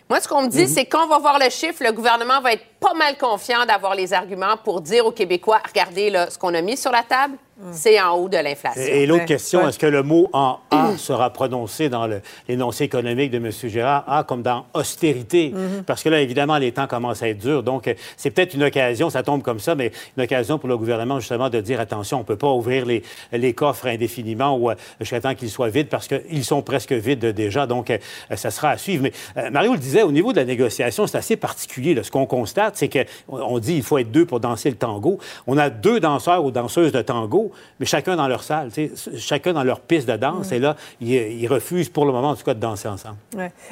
Moi, 0.08 0.20
ce 0.22 0.28
qu'on 0.28 0.44
me 0.44 0.48
dit, 0.48 0.66
mm-hmm. 0.66 0.68
c'est 0.68 0.86
qu'on 0.86 1.08
va 1.08 1.18
voir 1.18 1.40
le 1.40 1.50
chiffre, 1.50 1.84
le 1.84 1.92
gouvernement 1.92 2.40
va 2.40 2.54
être 2.54 2.66
pas 2.80 2.94
mal 2.94 3.18
confiant 3.18 3.66
d'avoir 3.66 3.96
les 3.96 4.14
arguments 4.14 4.58
pour 4.64 4.82
dire 4.82 5.08
aux 5.08 5.12
Québécois, 5.12 5.60
regardez 5.68 6.12
là, 6.12 6.30
ce 6.30 6.38
qu'on 6.38 6.54
a 6.54 6.62
mis 6.62 6.78
sur 6.78 6.92
la 6.92 7.02
table, 7.02 7.38
c'est 7.72 8.02
en 8.02 8.18
haut 8.18 8.28
de 8.28 8.38
l'inflation. 8.38 8.82
Et, 8.82 9.06
l'autre 9.06 9.26
question, 9.26 9.68
est-ce 9.68 9.80
que 9.80 9.86
le 9.86 10.04
mot 10.04 10.30
en 10.34 10.60
A 10.72 10.98
sera 10.98 11.30
prononcé 11.30 11.88
dans 11.88 12.08
l'énoncé 12.50 12.84
économique 12.84 13.32
de 13.32 13.38
M. 13.38 13.50
Gérard, 13.64 14.04
A 14.08 14.24
comme 14.26 14.42
dans 14.42 14.66
austérité? 14.74 15.52
Mhm. 15.54 15.84
Parce 15.84 16.04
que 16.04 16.10
là, 16.10 16.20
évidemment, 16.20 16.58
les 16.58 16.74
temps 16.74 16.88
commencent 16.88 17.24
à 17.24 17.30
être 17.30 17.38
durs. 17.38 17.64
Donc, 17.64 17.94
c'est 18.18 18.30
peut-être 18.32 18.56
une 18.56 18.64
occasion, 18.64 19.10
ça 19.10 19.24
tombe 19.24 19.42
comme 19.42 19.60
ça, 19.60 19.74
mais 19.74 19.94
une 20.18 20.24
occasion 20.24 20.60
pour 20.60 20.68
le 20.68 20.78
gouvernement, 20.78 21.20
justement, 21.20 21.50
de 21.50 21.62
dire, 21.62 21.80
attention, 21.80 22.18
on 22.18 22.22
ne 22.22 22.26
peut 22.26 22.36
pas 22.36 22.52
ouvrir 22.52 22.86
les, 22.86 23.04
les 23.32 23.54
coffres 23.54 23.88
indéfiniment 23.88 24.58
ou 24.58 24.70
euh, 24.70 24.76
jusqu'à 25.00 25.22
temps 25.22 25.36
qu'ils 25.36 25.50
soient 25.50 25.70
vides 25.70 25.88
parce 25.88 26.08
qu'ils 26.08 26.44
sont 26.44 26.62
presque 26.62 26.92
vides 26.92 27.26
déjà. 27.26 27.68
Donc, 27.68 27.90
euh, 27.90 27.98
ça 28.36 28.52
sera 28.52 28.72
à 28.72 28.78
suivre. 28.78 29.04
Mais 29.04 29.14
euh, 29.38 29.50
Mario 29.50 29.74
le 29.74 29.80
disait, 29.80 30.04
au 30.04 30.12
niveau 30.12 30.34
de 30.34 30.38
la 30.38 30.46
négociation, 30.46 31.08
c'est 31.08 31.18
assez 31.18 31.38
particulier. 31.38 31.98
Ce 32.04 32.12
qu'on 32.12 32.26
constate, 32.26 32.76
c'est 32.76 32.90
qu'on 32.90 33.60
dit 33.60 33.76
il 33.76 33.84
faut 33.84 33.98
être 33.98 34.12
deux 34.12 34.26
pour 34.26 34.42
danser 34.42 34.70
le 34.70 34.76
tango. 34.76 35.20
On 35.48 35.58
a 35.58 35.70
deux 35.70 36.02
danseurs 36.02 36.44
ou 36.44 36.52
danseuses 36.52 36.92
de 36.92 37.02
tango 37.02 37.45
mais 37.80 37.86
chacun 37.86 38.16
dans 38.16 38.28
leur 38.28 38.44
salle, 38.44 38.70
chacun 39.18 39.54
dans 39.54 39.64
leur 39.64 39.80
piste 39.80 40.08
de 40.08 40.18
danse. 40.18 40.52
Et 40.52 40.60
là, 40.60 40.76
ils, 41.02 41.48
refusent 41.48 41.90
pour 41.90 42.06
le 42.06 42.12
moment, 42.12 42.30
en 42.30 42.36
tout 42.36 42.44
cas, 42.44 42.54
de 42.54 42.60
danser 42.60 42.88
ensemble. 42.88 43.18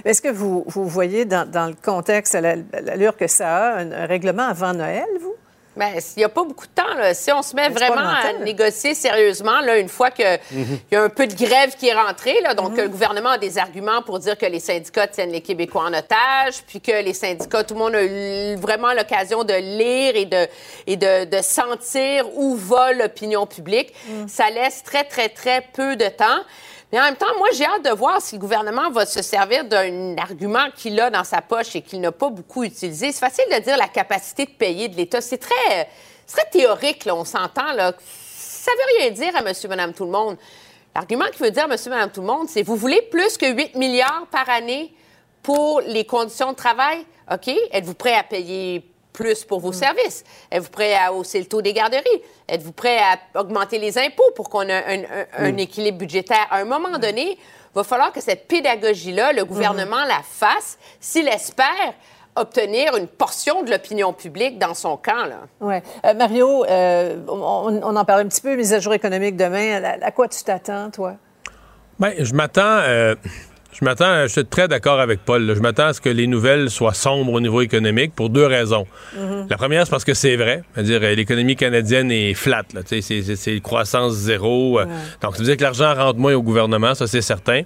Est-ce 0.06 0.22
que 0.22 0.32
vous, 0.32 0.64
vous 0.68 0.88
voyez 0.88 1.26
dans, 1.26 1.68
le 1.68 1.76
contexte, 1.82 2.36
à 2.36 2.42
l'allure 2.42 3.18
que 3.18 3.28
ça 3.28 3.74
a, 3.74 3.80
un 3.80 4.06
règlement 4.06 4.44
avant 4.44 4.74
Noël, 4.74 5.06
vous? 5.22 5.36
Bien, 5.76 5.92
il 5.96 6.20
n'y 6.20 6.24
a 6.24 6.30
pas 6.30 6.44
beaucoup 6.44 6.68
de 6.68 6.72
temps. 6.72 6.94
Là. 6.96 7.14
Si 7.14 7.32
on 7.32 7.42
se 7.42 7.56
met 7.56 7.70
vraiment 7.70 8.08
à 8.08 8.34
négocier 8.44 8.94
sérieusement, 8.94 9.60
là, 9.62 9.78
une 9.78 9.90
fois 9.90 10.12
qu'il 10.12 10.40
mhm. 10.52 10.80
y 10.92 10.96
a 10.96 11.04
un 11.04 11.10
peu 11.10 11.26
de 11.26 11.34
grève 11.34 11.76
qui 11.76 11.88
est 11.88 11.94
rentrée, 11.94 12.42
là, 12.42 12.54
donc 12.54 12.72
mhm. 12.72 12.82
le 12.82 12.90
gouvernement 12.90 13.30
a 13.30 13.38
des 13.40 13.58
arguments 13.58 14.04
pour 14.04 14.20
dire 14.20 14.38
que 14.38 14.46
les 14.46 14.60
syndicats 14.60 15.08
tiennent 15.08 15.32
les 15.32 15.42
Québécois 15.42 15.84
en 15.86 15.94
otage, 15.94 16.62
puis 16.68 16.80
que 16.80 17.04
les 17.04 17.14
syndicats, 17.14 17.64
tout 17.64 17.74
le 17.74 17.80
monde 17.80 17.96
a 17.96 18.04
eu 18.04 18.56
vraiment 18.56 18.94
l'occasion 18.94 19.44
de 19.44 19.54
lire 19.54 20.16
et 20.16 20.26
de, 20.26 20.48
et 20.86 20.96
de, 20.96 21.26
de 21.26 21.42
sentir 21.42 22.26
où 22.38 22.56
va 22.56 22.94
l'opinion 22.94 23.48
publique. 23.48 23.94
Mhm. 24.08 24.28
Ça 24.28 24.50
laisse 24.52 24.84
très, 24.84 25.06
très, 25.06 25.30
très 25.30 25.62
peu 25.74 25.96
de 25.96 26.08
temps. 26.08 26.44
Mais 26.94 27.00
en 27.00 27.06
même 27.06 27.16
temps, 27.16 27.36
moi, 27.40 27.48
j'ai 27.54 27.66
hâte 27.66 27.84
de 27.84 27.90
voir 27.90 28.22
si 28.22 28.36
le 28.36 28.40
gouvernement 28.40 28.92
va 28.92 29.08
se 29.08 29.24
servir 29.24 29.66
d'un 29.66 30.16
argument 30.16 30.70
qu'il 30.76 31.00
a 31.00 31.10
dans 31.10 31.24
sa 31.24 31.42
poche 31.42 31.76
et 31.76 31.82
qu'il 31.82 32.00
n'a 32.00 32.12
pas 32.12 32.30
beaucoup 32.30 32.64
utilisé. 32.64 33.12
C'est 33.12 33.20
facile 33.20 33.46
de 33.52 33.60
dire 33.64 33.78
la 33.78 33.88
capacité 33.88 34.46
de 34.46 34.52
payer 34.52 34.90
de 34.90 34.96
l'État. 34.96 35.20
C'est 35.20 35.40
très, 35.40 35.90
très 36.28 36.46
théorique, 36.52 37.06
là, 37.06 37.16
on 37.16 37.26
s'entend. 37.26 37.74
Là. 37.74 37.94
Ça 38.38 38.70
veut 38.72 39.00
rien 39.00 39.10
dire 39.10 39.36
à 39.36 39.42
monsieur, 39.42 39.68
madame, 39.70 39.92
tout 39.92 40.06
le 40.06 40.12
monde. 40.12 40.38
L'argument 40.94 41.26
qu'il 41.32 41.44
veut 41.44 41.50
dire 41.50 41.64
à 41.64 41.68
monsieur, 41.68 41.90
madame, 41.90 42.12
tout 42.12 42.22
le 42.22 42.28
monde, 42.28 42.48
c'est 42.48 42.62
vous 42.62 42.76
voulez 42.76 43.02
plus 43.02 43.40
que 43.40 43.52
8 43.52 43.74
milliards 43.74 44.28
par 44.30 44.48
année 44.52 44.94
pour 45.42 45.82
les 45.82 46.06
conditions 46.06 46.52
de 46.52 46.58
travail? 46.58 47.04
OK? 47.32 47.52
Êtes-vous 47.72 47.96
prêt 47.96 48.14
à 48.14 48.22
payer 48.22 48.86
plus 49.14 49.46
pour 49.46 49.60
vos 49.60 49.70
mm. 49.70 49.74
services? 49.74 50.24
Êtes-vous 50.52 50.70
prêt 50.70 50.96
à 50.96 51.14
hausser 51.14 51.40
le 51.40 51.46
taux 51.46 51.62
des 51.62 51.74
garderies? 51.74 52.22
Êtes-vous 52.50 52.74
prêt 52.74 52.98
à 52.98 53.40
augmenter 53.40 53.80
les 53.80 53.98
impôts 53.98 54.32
pour 54.36 54.50
qu'on 54.50 54.68
ait 54.68 55.08
un, 55.38 55.52
mm. 55.52 55.60
équilibre 55.60 56.00
budgétaire? 56.00 56.48
À 56.50 56.58
un 56.58 56.66
moment 56.66 56.98
donné, 56.98 57.38
il 57.38 57.76
va 57.76 57.84
falloir 57.84 58.12
que 58.12 58.22
cette 58.22 58.48
pédagogie-là, 58.48 59.34
le 59.34 59.46
gouvernement 59.46 60.04
mm. 60.04 60.10
la 60.10 60.22
fasse 60.24 60.78
s'il 61.00 61.28
espère 61.28 61.94
obtenir 62.36 62.96
une 62.98 63.08
portion 63.08 63.64
de 63.64 63.70
l'opinion 63.70 64.12
publique 64.12 64.58
dans 64.58 64.74
son 64.74 64.98
camp. 64.98 65.26
Là. 65.26 65.42
Ouais. 65.62 65.84
Euh, 66.06 66.14
Mario, 66.16 66.66
euh, 66.66 67.18
on, 67.28 67.96
en 67.96 68.06
parlait 68.06 68.24
un 68.24 68.28
petit 68.28 68.42
peu, 68.42 68.56
mise 68.56 68.74
à 68.74 68.80
jour 68.80 68.94
économique 68.94 69.38
demain. 69.38 69.84
À, 70.02 70.12
quoi 70.12 70.28
tu 70.28 70.44
t'attends, 70.44 70.90
toi? 70.90 71.14
Bien, 72.00 72.14
je 72.18 72.34
m'attends... 72.34 72.62
Euh, 72.62 73.16
je 73.74 73.86
m'attends, 73.86 74.24
je 74.24 74.28
suis 74.28 74.46
très 74.46 74.68
d'accord 74.68 75.00
avec 75.00 75.20
Paul. 75.26 75.54
Je 75.56 75.60
m'attends 75.60 75.88
à 75.88 75.94
ce 75.94 76.02
que 76.02 76.10
les 76.10 76.28
nouvelles 76.28 76.70
soient 76.70 76.94
sombres 76.94 77.34
au 77.34 77.40
niveau 77.40 77.62
économique 77.62 78.14
pour 78.16 78.30
deux 78.30 78.46
raisons. 78.46 78.86
Mm-hmm. 79.16 79.50
La 79.50 79.58
première, 79.58 79.86
c'est 79.86 79.92
parce 79.92 80.06
que 80.06 80.14
c'est 80.14 80.36
vrai. 80.36 80.64
C'est-à-dire, 80.74 81.02
l'économie 81.02 81.56
canadienne 81.56 82.12
est 82.12 82.34
flat. 82.34 82.64
C'est 82.86 83.60
croissance 83.62 84.14
zéro. 84.14 84.80
Donc, 85.22 85.36
ça 85.36 85.40
veut 85.40 85.46
dire 85.46 85.58
que 85.58 85.64
l'argent 85.64 85.94
rentre 85.94 86.20
moins 86.20 86.34
au 86.34 86.42
gouvernement, 86.42 86.96
ça 86.96 87.08
c'est 87.08 87.22
certain. 87.22 87.62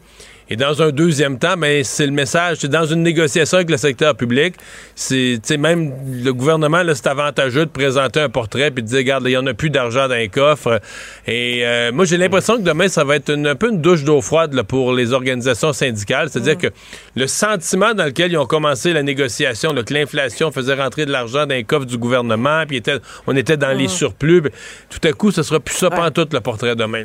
Et 0.49 0.55
dans 0.55 0.81
un 0.81 0.91
deuxième 0.91 1.39
temps, 1.39 1.57
mais 1.57 1.79
ben, 1.79 1.83
c'est 1.83 2.05
le 2.05 2.11
message. 2.11 2.57
C'est 2.61 2.69
dans 2.69 2.85
une 2.85 3.03
négociation 3.03 3.57
avec 3.57 3.69
le 3.69 3.77
secteur 3.77 4.15
public. 4.15 4.55
C'est 4.95 5.57
même 5.57 5.93
le 6.23 6.31
gouvernement, 6.31 6.81
c'est 6.93 7.07
avantageux 7.07 7.65
de 7.65 7.71
présenter 7.71 8.21
un 8.21 8.29
portrait 8.29 8.71
puis 8.71 8.83
de 8.83 8.87
dire, 8.87 8.97
regarde, 8.99 9.23
il 9.25 9.31
n'y 9.31 9.37
en 9.37 9.45
a 9.47 9.53
plus 9.53 9.69
d'argent 9.69 10.07
dans 10.07 10.15
les 10.15 10.29
coffres. 10.29 10.79
Et 11.25 11.65
euh, 11.65 11.91
moi, 11.91 12.05
j'ai 12.05 12.17
l'impression 12.17 12.57
que 12.57 12.61
demain, 12.61 12.87
ça 12.87 13.03
va 13.03 13.17
être 13.17 13.29
un 13.29 13.55
peu 13.55 13.69
une 13.71 13.81
douche 13.81 14.03
d'eau 14.03 14.21
froide 14.21 14.61
pour 14.63 14.93
les 14.93 15.13
organisations 15.13 15.73
syndicales. 15.73 16.29
C'est-à-dire 16.29 16.55
mm. 16.55 16.61
que 16.61 16.67
le 17.15 17.27
sentiment 17.27 17.93
dans 17.93 18.05
lequel 18.05 18.31
ils 18.31 18.37
ont 18.37 18.45
commencé 18.45 18.93
la 18.93 19.03
négociation, 19.03 19.73
que 19.73 19.93
l'inflation 19.93 20.51
faisait 20.51 20.75
rentrer 20.75 21.05
de 21.05 21.11
l'argent 21.11 21.45
dans 21.45 21.55
les 21.55 21.63
coffres 21.63 21.85
du 21.85 21.97
gouvernement, 21.97 22.63
puis 22.67 22.81
on 23.25 23.35
était 23.35 23.57
dans 23.57 23.75
les 23.77 23.85
mm. 23.85 23.89
surplus, 23.89 24.41
ben, 24.41 24.51
tout 24.89 25.05
à 25.05 25.11
coup, 25.11 25.31
ce 25.31 25.43
sera 25.43 25.59
plus 25.59 25.75
ça 25.75 25.89
ouais. 25.89 26.11
tout 26.11 26.27
le 26.31 26.39
portrait 26.39 26.75
demain. 26.75 27.03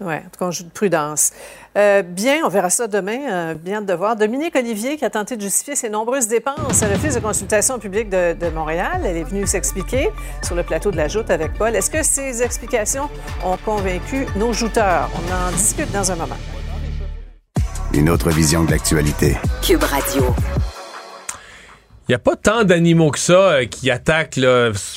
Oui, 0.00 0.14
en 0.14 0.20
tout 0.20 0.38
cas, 0.38 0.46
on 0.46 0.50
joue 0.50 0.64
de 0.64 0.70
prudence. 0.70 1.32
Euh, 1.76 2.02
bien, 2.02 2.40
on 2.44 2.48
verra 2.48 2.70
ça 2.70 2.86
demain. 2.86 3.18
Euh, 3.30 3.54
bien 3.54 3.80
de 3.80 3.92
voir. 3.94 4.16
Dominique 4.16 4.54
Olivier, 4.56 4.96
qui 4.96 5.04
a 5.04 5.10
tenté 5.10 5.36
de 5.36 5.40
justifier 5.40 5.74
ses 5.74 5.88
nombreuses 5.88 6.28
dépenses 6.28 6.82
à 6.82 6.88
l'Office 6.88 7.14
de 7.14 7.20
consultation 7.20 7.78
publique 7.78 8.10
de, 8.10 8.34
de, 8.34 8.50
Montréal, 8.50 9.02
elle 9.04 9.16
est 9.16 9.24
venue 9.24 9.46
s'expliquer 9.46 10.10
sur 10.42 10.54
le 10.54 10.62
plateau 10.62 10.90
de 10.90 10.96
la 10.96 11.08
Joute 11.08 11.30
avec 11.30 11.54
Paul. 11.54 11.74
Est-ce 11.74 11.90
que 11.90 12.02
ces 12.02 12.42
explications 12.42 13.08
ont 13.44 13.56
convaincu 13.64 14.26
nos 14.36 14.52
jouteurs? 14.52 15.08
On 15.14 15.48
en 15.48 15.52
discute 15.52 15.90
dans 15.92 16.12
un 16.12 16.16
moment. 16.16 16.36
Une 17.94 18.10
autre 18.10 18.30
vision 18.30 18.64
de 18.64 18.70
l'actualité. 18.70 19.36
Cube 19.62 19.82
Radio. 19.82 20.24
Il 22.08 22.10
n'y 22.10 22.16
a 22.16 22.18
pas 22.18 22.34
tant 22.34 22.64
d'animaux 22.64 23.12
que 23.12 23.18
ça 23.20 23.52
euh, 23.52 23.64
qui 23.64 23.88
attaquent 23.88 24.40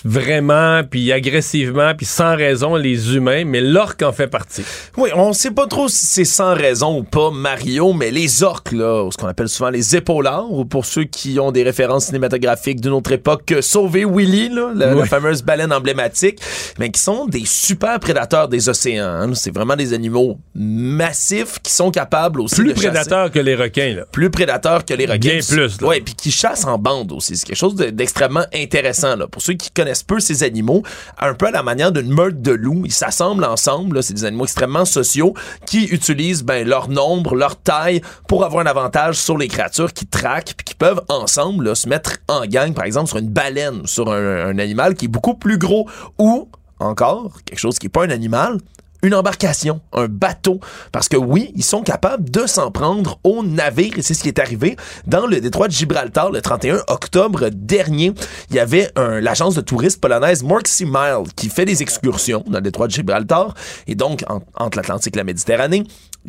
vraiment, 0.04 0.82
puis 0.84 1.12
agressivement, 1.12 1.94
puis 1.96 2.08
sans 2.08 2.36
raison 2.36 2.76
les 2.76 3.16
humains, 3.16 3.46
mais 3.46 3.62
l'orque 3.62 4.02
en 4.02 4.12
fait 4.12 4.28
partie. 4.28 4.64
Oui, 4.98 5.12
on 5.16 5.32
sait 5.32 5.52
pas 5.52 5.68
trop 5.68 5.88
si 5.88 6.08
c'est 6.08 6.26
sans 6.26 6.56
raison 6.56 6.98
ou 6.98 7.04
pas, 7.04 7.30
Mario, 7.30 7.94
mais 7.94 8.10
les 8.10 8.42
orques, 8.42 8.72
là, 8.72 9.08
ce 9.12 9.18
qu'on 9.18 9.28
appelle 9.28 9.50
souvent 9.50 9.70
les 9.70 9.96
épaulards, 9.96 10.52
ou 10.52 10.66
pour 10.66 10.86
ceux 10.86 11.04
qui 11.04 11.40
ont 11.40 11.52
des 11.52 11.62
références 11.62 12.08
cinématographiques 12.08 12.82
d'une 12.82 12.94
autre 12.94 13.12
époque, 13.12 13.54
Sauver 13.62 14.06
Willy, 14.06 14.50
là, 14.50 14.72
la, 14.74 15.06
fameuse 15.06 15.44
baleine 15.44 15.72
emblématique, 15.72 16.40
mais 16.80 16.90
qui 16.90 17.00
sont 17.00 17.28
des 17.28 17.44
super 17.46 18.00
prédateurs 18.00 18.48
des 18.48 18.68
océans. 18.68 19.06
Hein. 19.06 19.34
C'est 19.36 19.54
vraiment 19.54 19.76
des 19.76 19.94
animaux 19.94 20.40
massifs 20.56 21.60
qui 21.62 21.72
sont 21.72 21.92
capables 21.92 22.42
aussi 22.42 22.56
Plus 22.56 22.70
de 22.70 22.74
prédateurs 22.74 23.30
que 23.30 23.40
les 23.40 23.54
requins, 23.54 23.94
là. 23.94 24.06
Plus 24.12 24.32
prédateurs 24.32 24.84
que 24.84 24.96
les 24.96 25.06
requins. 25.06 25.20
Bien 25.20 25.40
plus, 25.48 25.78
Oui, 25.84 26.02
puis 26.02 26.16
qui 26.16 26.32
chassent 26.32 26.66
en 26.66 26.80
bande 26.80 26.95
C'est 27.20 27.44
quelque 27.44 27.58
chose 27.58 27.76
d'extrêmement 27.76 28.46
intéressant. 28.54 29.16
Là. 29.16 29.28
Pour 29.28 29.42
ceux 29.42 29.54
qui 29.54 29.72
connaissent 29.72 30.04
peu 30.04 30.20
ces 30.20 30.44
animaux, 30.44 30.84
un 31.20 31.34
peu 31.34 31.48
à 31.48 31.52
la 31.52 31.64
manière 31.64 31.92
d'une 31.92 32.14
meute 32.14 32.42
de 32.42 32.52
loups, 32.52 32.84
ils 32.86 32.94
s'assemblent 32.94 33.44
ensemble. 33.44 34.04
C'est 34.04 34.14
des 34.14 34.26
animaux 34.26 34.46
extrêmement 34.46 34.86
sociaux 34.86 35.34
qui 35.66 35.86
utilisent 35.86 36.44
ben, 36.44 36.68
leur 36.68 36.90
nombre, 36.90 37.36
leur 37.36 37.56
taille 37.58 38.02
pour 38.28 38.46
avoir 38.46 38.66
un 38.66 38.70
avantage 38.70 39.18
sur 39.18 39.38
les 39.38 39.48
créatures 39.48 39.94
qui 39.94 40.06
traquent 40.06 40.54
puis 40.56 40.66
qui 40.66 40.76
peuvent 40.76 41.02
ensemble 41.10 41.76
se 41.76 41.90
mettre 41.90 42.18
en 42.28 42.46
gang, 42.46 42.74
par 42.74 42.86
exemple, 42.86 43.08
sur 43.08 43.18
une 43.18 43.30
baleine, 43.30 43.86
sur 43.86 44.12
un, 44.12 44.48
un 44.48 44.60
animal 44.60 44.96
qui 44.96 45.06
est 45.06 45.10
beaucoup 45.10 45.36
plus 45.36 45.58
gros 45.58 45.90
ou 46.18 46.48
encore 46.80 47.32
quelque 47.46 47.60
chose 47.60 47.80
qui 47.80 47.86
n'est 47.86 47.92
pas 47.92 48.06
un 48.06 48.10
animal, 48.10 48.60
une 49.06 49.14
embarcation, 49.14 49.82
un 49.94 50.08
bateau, 50.08 50.60
parce 50.92 51.08
que 51.08 51.18
oui, 51.18 51.52
ils 51.56 51.64
sont 51.64 51.82
capables 51.82 52.30
de 52.30 52.48
s'en 52.48 52.72
prendre 52.72 53.20
au 53.24 53.44
navire, 53.44 53.98
et 53.98 54.02
c'est 54.02 54.14
ce 54.14 54.24
qui 54.24 54.30
est 54.30 54.40
arrivé 54.40 54.76
dans 55.06 55.28
le 55.28 55.40
détroit 55.40 55.68
de 55.68 55.74
Gibraltar 55.74 56.32
le 56.32 56.42
31 56.42 56.82
octobre 56.88 57.50
dernier. 57.50 58.14
Il 58.50 58.56
y 58.56 58.60
avait 58.60 58.92
l'agence 58.96 59.56
de 59.56 59.62
tourisme 59.62 60.00
polonaise 60.00 60.44
Morksy 60.44 60.86
Mile 60.86 61.24
qui 61.36 61.50
fait 61.50 61.66
des 61.66 61.82
excursions 61.82 62.44
dans 62.48 62.58
le 62.58 62.62
détroit 62.62 62.88
de 62.88 62.92
Gibraltar, 62.92 63.54
et 63.88 63.96
donc 63.96 64.24
entre 64.56 64.78
l'Atlantique 64.78 65.16
et 65.16 65.20
la 65.20 65.24
Méditerranée, 65.24 65.84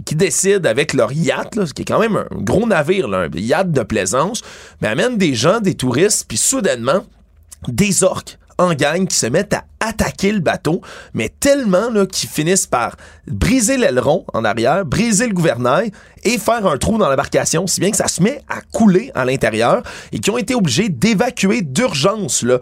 qui 0.04 0.14
décide 0.14 0.66
avec 0.66 0.92
leur 0.92 1.12
yacht, 1.12 1.64
ce 1.64 1.72
qui 1.72 1.82
est 1.82 1.86
quand 1.86 1.98
même 1.98 2.16
un 2.16 2.42
gros 2.42 2.66
navire, 2.66 3.08
un 3.12 3.28
yacht 3.34 3.70
de 3.70 3.82
plaisance, 3.82 4.42
mais 4.82 4.88
amène 4.88 5.16
des 5.16 5.34
gens, 5.34 5.60
des 5.60 5.74
touristes, 5.74 6.26
puis 6.28 6.36
soudainement, 6.36 7.04
des 7.68 8.04
orques 8.04 8.38
en 8.58 8.74
gang 8.74 9.06
qui 9.06 9.16
se 9.16 9.26
mettent 9.26 9.54
à 9.54 9.64
attaquer 9.80 10.32
le 10.32 10.40
bateau, 10.40 10.80
mais 11.14 11.28
tellement 11.28 11.90
là, 11.90 12.06
qu'ils 12.06 12.28
finissent 12.28 12.66
par 12.66 12.96
briser 13.26 13.76
l'aileron 13.76 14.24
en 14.32 14.44
arrière, 14.44 14.84
briser 14.84 15.26
le 15.28 15.34
gouvernail 15.34 15.92
et 16.24 16.38
faire 16.38 16.66
un 16.66 16.76
trou 16.76 16.98
dans 16.98 17.08
l'embarcation, 17.08 17.66
si 17.66 17.80
bien 17.80 17.90
que 17.90 17.96
ça 17.96 18.08
se 18.08 18.22
met 18.22 18.42
à 18.48 18.60
couler 18.72 19.12
à 19.14 19.24
l'intérieur 19.24 19.82
et 20.12 20.18
qui 20.18 20.30
ont 20.30 20.38
été 20.38 20.54
obligés 20.54 20.88
d'évacuer 20.88 21.62
d'urgence 21.62 22.42
le, 22.42 22.60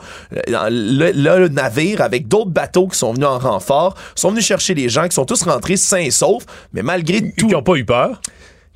le, 0.49 1.49
navire 1.49 2.03
avec 2.03 2.29
d'autres 2.29 2.51
bateaux 2.51 2.89
qui 2.89 2.99
sont 2.99 3.15
venus 3.15 3.29
en 3.29 3.39
renfort, 3.39 3.95
sont 4.15 4.31
venus 4.31 4.45
chercher 4.45 4.75
les 4.75 4.89
gens 4.89 5.09
qui 5.09 5.15
sont 5.15 5.25
tous 5.25 5.43
rentrés 5.45 5.77
sains 5.77 5.99
et 5.99 6.11
saufs, 6.11 6.45
mais 6.73 6.83
malgré 6.83 7.33
tout... 7.33 7.47
Qui 7.47 7.55
n'ont 7.55 7.63
pas 7.63 7.77
eu 7.77 7.85
peur? 7.85 8.21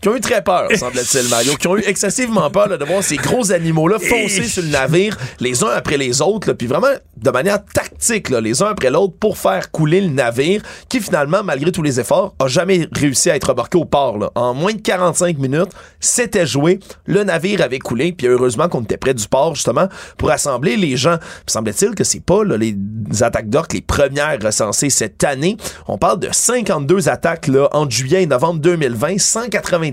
Qui 0.00 0.08
ont 0.08 0.16
eu 0.16 0.20
très 0.20 0.42
peur, 0.42 0.68
semble-t-il, 0.76 1.28
Mario, 1.28 1.54
qui 1.56 1.66
ont 1.66 1.76
eu 1.76 1.82
excessivement 1.86 2.50
peur 2.50 2.68
de 2.68 2.84
voir 2.84 3.02
ces 3.02 3.16
gros 3.16 3.50
animaux-là 3.50 3.98
foncer 3.98 4.44
sur 4.44 4.62
le 4.62 4.68
navire, 4.68 5.16
les 5.40 5.64
uns 5.64 5.70
après 5.74 5.96
les 5.96 6.22
autres, 6.22 6.52
puis 6.52 6.66
vraiment 6.66 6.88
de 7.16 7.30
manière 7.30 7.64
tactique, 7.64 8.30
les 8.30 8.62
uns 8.62 8.68
après 8.68 8.90
l'autre, 8.90 9.14
pour 9.18 9.38
faire 9.38 9.70
couler 9.70 10.00
le 10.00 10.08
navire, 10.08 10.62
qui 10.88 11.00
finalement, 11.00 11.42
malgré 11.42 11.72
tous 11.72 11.82
les 11.82 11.98
efforts, 11.98 12.34
a 12.38 12.46
jamais 12.46 12.88
réussi 12.92 13.30
à 13.30 13.36
être 13.36 13.48
remorqué 13.48 13.76
au 13.76 13.84
port. 13.84 14.30
En 14.34 14.54
moins 14.54 14.72
de 14.72 14.80
45 14.80 15.38
minutes, 15.38 15.72
c'était 15.98 16.46
joué, 16.46 16.78
le 17.06 17.24
navire 17.24 17.60
avait 17.62 17.80
coulé, 17.80 18.12
puis 18.12 18.28
heureusement 18.28 18.68
qu'on 18.68 18.82
était 18.82 18.96
près 18.96 19.14
du 19.14 19.26
port, 19.26 19.54
justement, 19.56 19.88
pour 20.16 20.30
assembler 20.30 20.76
les 20.76 20.96
gens. 20.96 21.16
Semble-t-il 21.46 21.94
que 21.94 22.04
c'est 22.04 22.24
pas 22.24 22.44
les 22.44 22.76
attaques 23.20 23.48
d'orques 23.48 23.72
les 23.72 23.80
premières 23.80 24.38
recensées 24.40 24.90
cette 24.90 25.24
année. 25.24 25.56
On 25.88 25.98
parle 25.98 26.20
de 26.20 26.28
52 26.30 27.08
attaques 27.08 27.48
là, 27.48 27.68
entre 27.72 27.90
juillet 27.90 28.22
et 28.22 28.26
novembre 28.26 28.60
2020, 28.60 29.18
180 29.18 29.87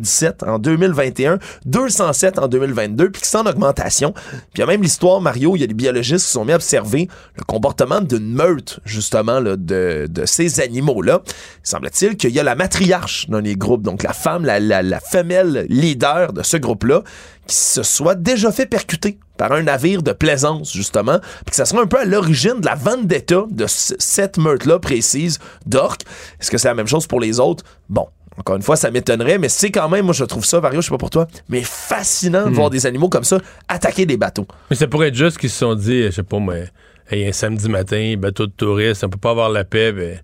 en 0.46 0.60
2021, 0.60 1.40
207 1.66 2.40
en 2.40 2.48
2022, 2.48 3.12
puis 3.12 3.22
c'est 3.26 3.38
en 3.38 3.46
augmentation. 3.46 4.14
Puis 4.14 4.40
il 4.56 4.60
y 4.60 4.64
a 4.64 4.66
même 4.66 4.82
l'histoire, 4.82 5.22
Mario, 5.22 5.56
il 5.56 5.62
y 5.62 5.64
a 5.64 5.68
des 5.68 5.74
biologistes 5.74 6.26
qui 6.26 6.32
sont 6.32 6.46
mis 6.46 6.52
à 6.52 6.56
observer 6.56 7.08
le 7.36 7.44
comportement 7.44 8.02
d'une 8.02 8.34
meute, 8.34 8.80
justement, 8.86 9.40
là, 9.40 9.56
de, 9.58 10.08
ces 10.26 10.60
animaux-là. 10.60 11.22
Semble-t-il 11.64 12.18
qu'il 12.18 12.32
y 12.32 12.40
a 12.40 12.44
la 12.44 12.56
matriarche 12.56 13.30
dans 13.30 13.40
les 13.40 13.56
groupes, 13.56 13.82
donc 13.82 14.04
la 14.04 14.14
femme, 14.14 14.46
la, 14.46 14.60
la, 14.60 15.00
femelle 15.00 15.66
leader 15.70 16.34
de 16.34 16.44
ce 16.44 16.58
groupe-là, 16.58 17.04
qui 17.48 17.56
se 17.56 17.84
soit 17.84 18.16
déjà 18.16 18.52
fait 18.52 18.66
percuter 18.66 19.20
par 19.38 19.52
un 19.52 19.64
navire 19.64 20.02
de 20.02 20.14
plaisance, 20.14 20.74
justement, 20.74 21.20
puis 21.20 21.52
que 21.52 21.56
ça 21.56 21.66
soit 21.66 21.82
un 21.82 21.88
peu 21.88 22.00
à 22.00 22.06
l'origine 22.06 22.60
de 22.62 22.66
la 22.66 22.76
vendetta 22.76 23.44
de 23.50 23.66
cette 23.68 24.38
meute-là 24.38 24.80
précise 24.80 25.40
d'orques. 25.66 26.04
Est-ce 26.40 26.50
que 26.50 26.58
c'est 26.58 26.68
la 26.68 26.74
même 26.74 26.88
chose 26.88 27.08
pour 27.08 27.20
les 27.20 27.40
autres? 27.40 27.64
Bon, 27.90 28.08
encore 28.38 28.56
une 28.56 28.62
fois, 28.62 28.76
ça 28.76 28.92
m'étonnerait, 28.92 29.38
mais 29.38 29.50
c'est 29.50 29.72
quand 29.72 29.90
même, 29.90 30.06
moi 30.06 30.14
je 30.14 30.26
trouve 30.26 30.46
ça, 30.46 30.60
Vario, 30.60 30.82
je 30.82 30.88
sais 30.88 30.92
pas 30.92 30.98
pour 30.98 31.10
toi, 31.10 31.28
mais 31.50 31.62
fascinant 31.64 32.46
de 32.46 32.50
hmm. 32.50 32.54
voir 32.54 32.70
des 32.70 32.86
animaux 32.86 33.10
comme 33.10 33.24
ça 33.24 33.40
attaquer 33.68 34.06
des 34.06 34.18
bateaux. 34.18 34.48
Mais 34.70 34.76
ça 34.76 34.88
pourrait 34.88 35.10
être 35.10 35.16
juste 35.16 35.38
qu'ils 35.38 35.50
se 35.50 35.60
sont 35.60 35.76
dit, 35.76 36.04
je 36.04 36.12
sais 36.12 36.24
pas, 36.24 36.40
mais 36.40 36.66
un 37.12 37.32
samedi 37.32 37.70
matin, 37.70 38.16
bateau 38.18 38.48
de 38.48 38.52
touristes, 38.52 39.04
on 39.04 39.10
peut 39.10 39.18
pas 39.18 39.32
avoir 39.32 39.50
la 39.50 39.64
paix, 39.64 39.92
ben, 39.92 40.20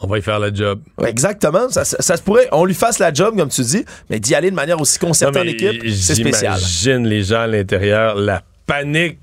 on 0.00 0.06
va 0.06 0.18
y 0.18 0.22
faire 0.22 0.38
le 0.38 0.54
job. 0.54 0.80
exactement. 1.06 1.68
Ça, 1.70 1.84
se 1.84 2.22
pourrait, 2.22 2.48
on 2.52 2.64
lui 2.64 2.74
fasse 2.74 2.98
la 2.98 3.12
job, 3.12 3.36
comme 3.36 3.48
tu 3.48 3.62
dis, 3.62 3.84
mais 4.10 4.20
d'y 4.20 4.34
aller 4.34 4.50
de 4.50 4.56
manière 4.56 4.80
aussi 4.80 4.98
concertée 4.98 5.38
en 5.38 5.44
équipe, 5.44 5.82
c'est 5.88 6.14
spécial. 6.14 6.58
J'imagine 6.58 7.06
les 7.06 7.22
gens 7.22 7.40
à 7.40 7.46
l'intérieur, 7.46 8.14
la 8.14 8.42
panique. 8.66 9.18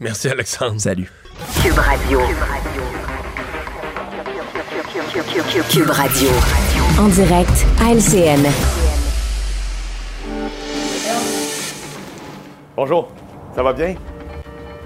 Merci, 0.00 0.28
Alexandre. 0.28 0.80
Salut. 0.80 1.10
Cube 1.62 1.78
Radio. 1.78 2.20
Cube 2.20 2.38
Radio. 2.38 2.95
En 6.98 7.08
direct 7.08 7.66
à 7.80 7.92
LCN. 7.94 8.46
Bonjour, 12.76 13.08
ça 13.54 13.62
va 13.62 13.72
bien? 13.72 13.94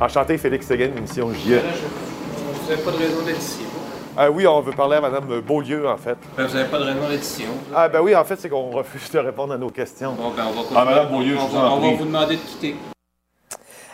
Enchanté, 0.00 0.38
Félix 0.38 0.68
Seguin, 0.68 0.90
émission 0.96 1.32
JE. 1.32 1.58
Vous 1.58 2.70
n'avez 2.70 2.82
pas 2.82 2.90
de 2.92 2.96
raison 2.98 3.22
d'être 3.26 3.40
ici. 3.40 3.58
oui, 4.32 4.46
on 4.46 4.60
veut 4.60 4.70
parler 4.70 4.98
à 4.98 5.00
Mme 5.00 5.40
Beaulieu, 5.40 5.88
en 5.88 5.96
fait. 5.96 6.16
Ben, 6.36 6.46
vous 6.46 6.54
n'avez 6.54 6.68
pas 6.68 6.78
de 6.78 6.84
raison 6.84 7.08
d'édition. 7.08 7.50
Ah, 7.74 7.88
ben 7.88 8.00
oui, 8.00 8.14
en 8.14 8.22
fait, 8.22 8.36
c'est 8.36 8.48
qu'on 8.48 8.70
refuse 8.76 9.10
de 9.10 9.18
répondre 9.18 9.54
à 9.54 9.58
nos 9.58 9.70
questions. 9.70 10.12
Bon, 10.12 10.30
ben, 10.30 10.44
on 10.46 10.62
va, 10.62 10.80
ah, 10.80 10.84
Mme 10.84 11.08
Beaulieu, 11.08 11.36
on, 11.40 11.56
on 11.56 11.80
va 11.80 11.96
vous 11.96 12.04
demander 12.04 12.36
de 12.36 12.40
quitter. 12.42 12.76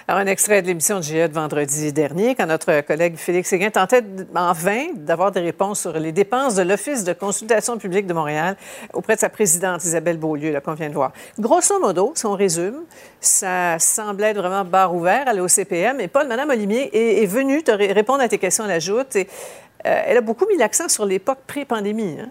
Alors, 0.08 0.20
un 0.20 0.26
extrait 0.26 0.62
de 0.62 0.68
l'émission 0.68 0.98
de 0.98 1.02
GE 1.02 1.26
de 1.26 1.32
vendredi 1.32 1.92
dernier, 1.92 2.36
quand 2.36 2.46
notre 2.46 2.80
collègue 2.82 3.16
Félix 3.16 3.48
Séguin 3.48 3.70
tentait 3.70 4.04
en 4.36 4.52
vain 4.52 4.84
d'avoir 4.94 5.32
des 5.32 5.40
réponses 5.40 5.80
sur 5.80 5.98
les 5.98 6.12
dépenses 6.12 6.54
de 6.54 6.62
l'Office 6.62 7.02
de 7.02 7.12
consultation 7.12 7.76
publique 7.76 8.06
de 8.06 8.14
Montréal 8.14 8.56
auprès 8.92 9.16
de 9.16 9.20
sa 9.20 9.30
présidente 9.30 9.82
Isabelle 9.82 10.16
Beaulieu, 10.16 10.60
qu'on 10.64 10.74
vient 10.74 10.90
de 10.90 10.94
voir. 10.94 11.10
Grosso 11.40 11.80
modo, 11.80 12.12
si 12.14 12.24
on 12.24 12.34
résume, 12.34 12.84
ça 13.20 13.80
semblait 13.80 14.28
être 14.28 14.38
vraiment 14.38 14.64
barre 14.64 14.94
ouvert 14.94 15.26
à 15.26 15.34
l'OCPM. 15.34 16.00
Et 16.00 16.06
Paul, 16.06 16.28
Mme 16.28 16.50
Olimier 16.50 16.88
est, 17.20 17.26
venue 17.26 17.64
te 17.64 17.72
répondre 17.72 18.20
à 18.20 18.28
tes 18.28 18.38
questions 18.38 18.62
à 18.62 18.68
la 18.68 18.78
joute. 18.78 19.16
Et, 19.16 19.26
euh, 19.86 20.02
elle 20.06 20.18
a 20.18 20.20
beaucoup 20.20 20.46
mis 20.46 20.56
l'accent 20.56 20.88
sur 20.88 21.04
l'époque 21.04 21.40
pré-pandémie. 21.48 22.18
Hein? 22.20 22.30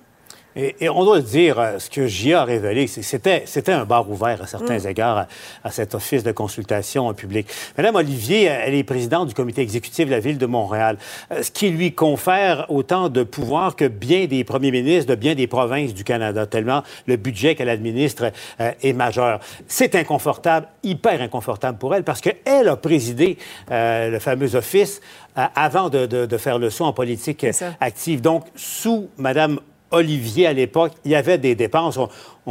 Et, 0.56 0.88
on 0.88 1.04
doit 1.04 1.18
le 1.18 1.24
dire, 1.24 1.60
euh, 1.60 1.80
ce 1.80 1.90
que 1.90 2.08
J.A. 2.08 2.42
a 2.42 2.46
révélé, 2.46 2.88
c'était, 2.88 3.44
c'était 3.46 3.74
un 3.74 3.84
bar 3.84 4.10
ouvert 4.10 4.42
à 4.42 4.48
certains 4.48 4.80
mm. 4.80 4.88
égards 4.88 5.28
à, 5.64 5.72
cet 5.72 5.96
office 5.96 6.24
de 6.24 6.32
consultation 6.32 7.14
publique. 7.14 7.48
Madame 7.78 7.96
Olivier, 7.96 8.44
elle 8.44 8.74
est 8.74 8.84
présidente 8.84 9.28
du 9.28 9.34
comité 9.34 9.62
exécutif 9.62 10.06
de 10.06 10.12
la 10.12 10.22
Ville 10.22 10.38
de 10.38 10.46
Montréal, 10.46 10.98
euh, 11.32 11.44
ce 11.44 11.52
qui 11.52 11.70
lui 11.70 11.94
confère 11.94 12.68
autant 12.70 13.10
de 13.10 13.24
pouvoir 13.24 13.76
que 13.76 13.86
bien 13.86 14.28
des 14.28 14.46
premiers 14.46 14.72
ministres 14.72 15.10
de 15.10 15.16
bien 15.16 15.36
des 15.36 15.48
provinces 15.48 15.94
du 15.94 16.06
Canada, 16.06 16.46
tellement 16.46 16.84
le 17.06 17.18
budget 17.18 17.56
qu'elle 17.56 17.70
administre 17.70 18.32
euh, 18.62 18.72
est 18.82 18.94
majeur. 18.94 19.42
C'est 19.68 19.94
inconfortable, 19.96 20.68
hyper 20.84 21.22
inconfortable 21.22 21.78
pour 21.78 21.94
elle, 21.94 22.04
parce 22.04 22.22
qu'elle 22.22 22.70
a 22.70 22.78
présidé 22.78 23.38
le 23.70 24.20
fameux 24.20 24.56
office 24.56 25.02
avant 25.36 25.90
de, 25.90 26.06
de, 26.06 26.38
faire 26.38 26.60
le 26.60 26.70
saut 26.70 26.86
en 26.86 26.94
politique 26.94 27.46
active. 27.80 28.22
Donc, 28.22 28.46
sous 28.56 29.10
Madame 29.18 29.60
Olivier 29.92 30.48
à 30.48 30.54
l'époque, 30.54 30.94
il 31.06 31.12
y 31.12 31.16
avait 31.16 31.38
des 31.38 31.56
dépenses. 31.56 32.00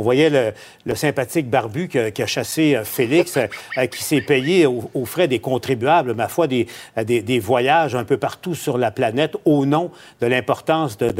Voyait 0.03 0.31
le, 0.31 0.95
sympathique 0.95 1.49
barbu 1.49 1.89
qui 1.89 2.23
a, 2.23 2.27
chassé 2.27 2.75
euh, 2.75 2.85
Félix, 2.85 3.37
euh, 3.37 3.47
euh, 3.79 3.87
qui 3.87 4.03
s'est 4.03 4.21
payé 4.21 4.67
aux 4.67 5.05
frais 5.05 5.29
des 5.29 5.39
contribuables, 5.39 6.15
ma 6.15 6.29
foi, 6.29 6.47
des, 6.47 6.67
des, 7.05 7.39
voyages 7.39 7.95
un 7.95 8.05
peu 8.05 8.17
partout 8.17 8.55
sur 8.55 8.79
la 8.79 8.91
planète 8.91 9.37
au 9.45 9.67
nom 9.67 9.91
de 10.21 10.27
l'importance 10.27 10.97
de, 10.97 11.13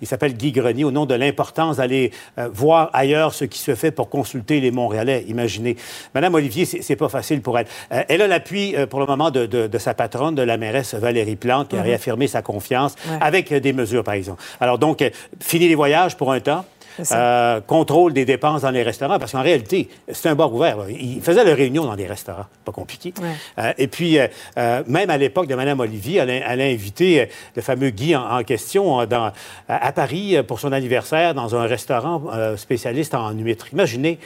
Il 0.00 0.06
s'appelle 0.06 0.34
Guy 0.34 0.52
Grenier, 0.52 0.84
au 0.84 0.90
nom 0.90 1.06
de 1.06 1.14
l'importance 1.14 1.76
d'aller 1.76 2.10
voir 2.52 2.90
ailleurs 2.92 3.34
ce 3.34 3.44
qui 3.44 3.58
se 3.58 3.74
fait 3.74 3.90
pour 3.90 4.08
consulter 4.08 4.60
les 4.60 4.70
Montréalais. 4.70 5.24
Imaginez. 5.28 5.76
Madame 6.14 6.34
Olivier, 6.34 6.64
c'est 6.64 6.96
pas 6.96 7.08
facile 7.08 7.42
pour 7.42 7.58
elle. 7.58 7.66
elle 7.90 8.22
a 8.22 8.26
l'appui 8.26 8.74
pour 8.90 9.00
le 9.00 9.06
moment 9.06 9.30
de, 9.30 9.46
de, 9.46 9.78
sa 9.78 9.94
patronne, 9.94 10.34
de 10.34 10.42
la 10.42 10.56
mairesse 10.56 10.94
Valérie 10.94 11.36
Plante, 11.36 11.68
qui 11.68 11.76
a 11.76 11.80
mm-hmm. 11.80 11.82
réaffirmé 11.82 12.26
sa 12.26 12.42
confiance 12.42 12.94
avec 13.20 13.52
des 13.52 13.72
mesures, 13.72 14.04
par 14.04 14.14
exemple. 14.14 14.42
Alors 14.60 14.78
donc, 14.78 15.04
fini 15.40 15.68
les 15.68 15.74
voyages 15.74 16.16
pour 16.16 16.32
un 16.32 16.40
temps. 16.40 16.64
Euh, 17.12 17.60
contrôle 17.60 18.12
des 18.12 18.24
dépenses 18.24 18.62
dans 18.62 18.70
les 18.70 18.82
restaurants, 18.82 19.18
parce 19.18 19.32
qu'en 19.32 19.42
réalité, 19.42 19.88
c'est 20.12 20.28
un 20.28 20.34
bar 20.34 20.52
ouvert. 20.52 20.78
Il 20.88 21.20
faisait 21.22 21.44
la 21.44 21.54
réunion 21.54 21.84
dans 21.84 21.96
des 21.96 22.06
restaurants, 22.06 22.46
pas 22.64 22.72
compliqué. 22.72 23.12
Euh, 23.58 23.72
et 23.78 23.86
puis, 23.86 24.18
euh, 24.18 24.82
même 24.86 25.10
à 25.10 25.18
l'époque 25.18 25.46
de 25.46 25.54
Mme 25.54 25.80
Olivier, 25.80 26.18
elle 26.18 26.60
a, 26.60 26.64
invité 26.64 27.28
le 27.54 27.62
fameux 27.62 27.90
Guy 27.90 28.16
en, 28.16 28.42
question 28.44 29.04
dans, 29.06 29.32
à, 29.68 29.92
Paris 29.92 30.36
pour 30.46 30.60
son 30.60 30.72
anniversaire 30.72 31.34
dans 31.34 31.54
un 31.54 31.66
restaurant 31.66 32.22
spécialiste 32.56 33.14
en 33.14 33.32
numétrie. 33.32 33.70
Imaginez, 33.72 34.18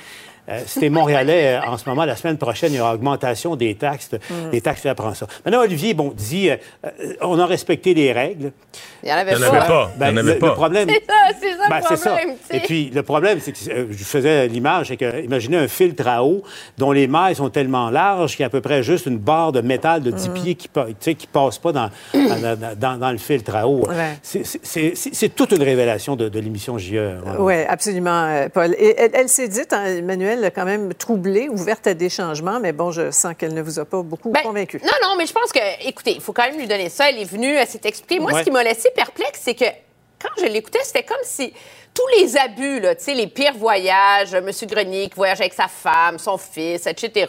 c'était 0.67 0.91
Montréalais 0.91 1.59
en 1.67 1.77
ce 1.79 1.89
moment. 1.89 2.05
La 2.05 2.17
semaine 2.17 2.39
prochaine, 2.39 2.73
il 2.73 2.77
y 2.77 2.81
aura 2.81 2.95
augmentation 2.95 3.57
des 3.57 3.75
taxes. 3.75 4.11
Mm. 4.12 4.51
Des 4.51 4.61
taxes, 4.61 4.87
apprend 4.87 5.15
ça. 5.15 5.27
Maintenant, 5.45 5.62
Olivier, 5.62 5.95
bon, 5.95 6.12
dit, 6.17 6.51
on 7.21 7.39
a 7.39 7.47
respecté 7.47 7.95
les 7.95 8.12
règles. 8.12 8.53
Il 9.03 9.07
n'y 9.07 9.12
en 9.12 9.17
avait, 9.17 9.35
pas. 9.37 9.91
Ben, 9.97 10.19
avait 10.19 10.35
le, 10.35 10.39
pas. 10.39 10.53
problème. 10.53 10.89
C'est 10.89 11.07
ça, 11.07 11.15
c'est 11.41 11.57
ça 11.57 11.69
ben, 11.69 11.81
le 11.81 11.97
problème. 11.97 12.37
Et 12.51 12.61
puis, 12.61 12.91
le 12.95 13.03
problème, 13.03 13.39
c'est 13.41 13.53
que 13.53 13.71
euh, 13.71 13.87
je 13.91 14.05
faisais 14.05 14.47
l'image, 14.49 14.89
c'est 14.89 14.97
que, 14.97 15.23
imaginez 15.23 15.57
un 15.57 15.69
filtre 15.69 16.07
à 16.07 16.25
eau 16.25 16.43
dont 16.77 16.93
les 16.93 17.07
mailles 17.07 17.35
sont 17.35 17.49
tellement 17.51 17.91
larges 17.91 18.33
qu'il 18.33 18.41
y 18.41 18.45
a 18.45 18.47
à 18.47 18.51
peu 18.51 18.61
près 18.61 18.83
juste 18.83 19.07
une 19.07 19.19
barre 19.19 19.53
de 19.53 19.61
métal 19.61 20.03
de 20.03 20.11
10 20.11 20.29
mm. 20.29 20.35
pieds 20.35 20.55
qui 20.55 20.69
ne 20.77 21.33
passe 21.33 21.59
pas 21.59 21.73
dans, 21.73 21.91
dans, 22.15 22.99
dans, 22.99 23.11
le 23.11 23.19
filtre 23.19 23.57
à 23.57 23.67
eau. 23.67 23.89
C'est 24.23 25.35
toute 25.35 25.53
une 25.53 25.62
révélation 25.62 26.17
de, 26.17 26.41
l'émission 26.41 26.79
JE. 26.79 26.99
Oui, 27.39 27.55
absolument, 27.69 28.25
euh, 28.25 28.49
Paul. 28.49 28.75
Et 28.79 28.97
elle, 28.99 29.29
s'est 29.29 29.49
dite, 29.49 29.73
hein, 29.73 29.85
Emmanuel, 29.85 30.30
quand 30.55 30.65
même 30.65 30.94
troublée, 30.94 31.48
ouverte 31.48 31.86
à 31.86 31.94
des 31.94 32.09
changements, 32.09 32.61
mais 32.61 32.73
bon, 32.73 32.90
je 32.90 33.11
sens 33.11 33.35
qu'elle 33.36 33.55
ne 33.55 33.62
vous 33.62 33.78
a 33.78 33.85
pas 33.85 34.02
beaucoup 34.02 34.31
ben, 34.31 34.43
convaincu. 34.43 34.81
Non, 34.82 34.93
non, 35.02 35.16
mais 35.16 35.27
je 35.27 35.32
pense 35.32 35.52
que, 35.52 35.86
écoutez, 35.86 36.12
il 36.12 36.20
faut 36.20 36.32
quand 36.32 36.44
même 36.44 36.59
lui 36.59 36.66
donner 36.66 36.89
ça. 36.89 37.09
Elle 37.11 37.19
est 37.19 37.24
venue, 37.24 37.55
elle 37.55 37.66
s'est 37.66 37.81
expliquée. 37.85 38.20
Moi, 38.20 38.39
ce 38.39 38.44
qui 38.44 38.51
m'a 38.51 38.62
laissé 38.62 38.90
perplexe, 38.94 39.40
c'est 39.43 39.55
que 39.55 39.65
quand 40.20 40.31
je 40.39 40.47
l'écoutais, 40.47 40.81
c'était 40.85 41.02
comme 41.02 41.23
si 41.23 41.52
tous 41.93 42.07
les 42.19 42.36
abus, 42.36 42.81
là, 42.81 42.94
les 43.09 43.27
pires 43.27 43.57
voyages, 43.57 44.32
M. 44.32 44.51
Grenier 44.62 45.09
qui 45.09 45.16
voyage 45.16 45.40
avec 45.40 45.52
sa 45.52 45.66
femme, 45.66 46.19
son 46.19 46.39
fils, 46.39 46.86
etc. 46.86 47.27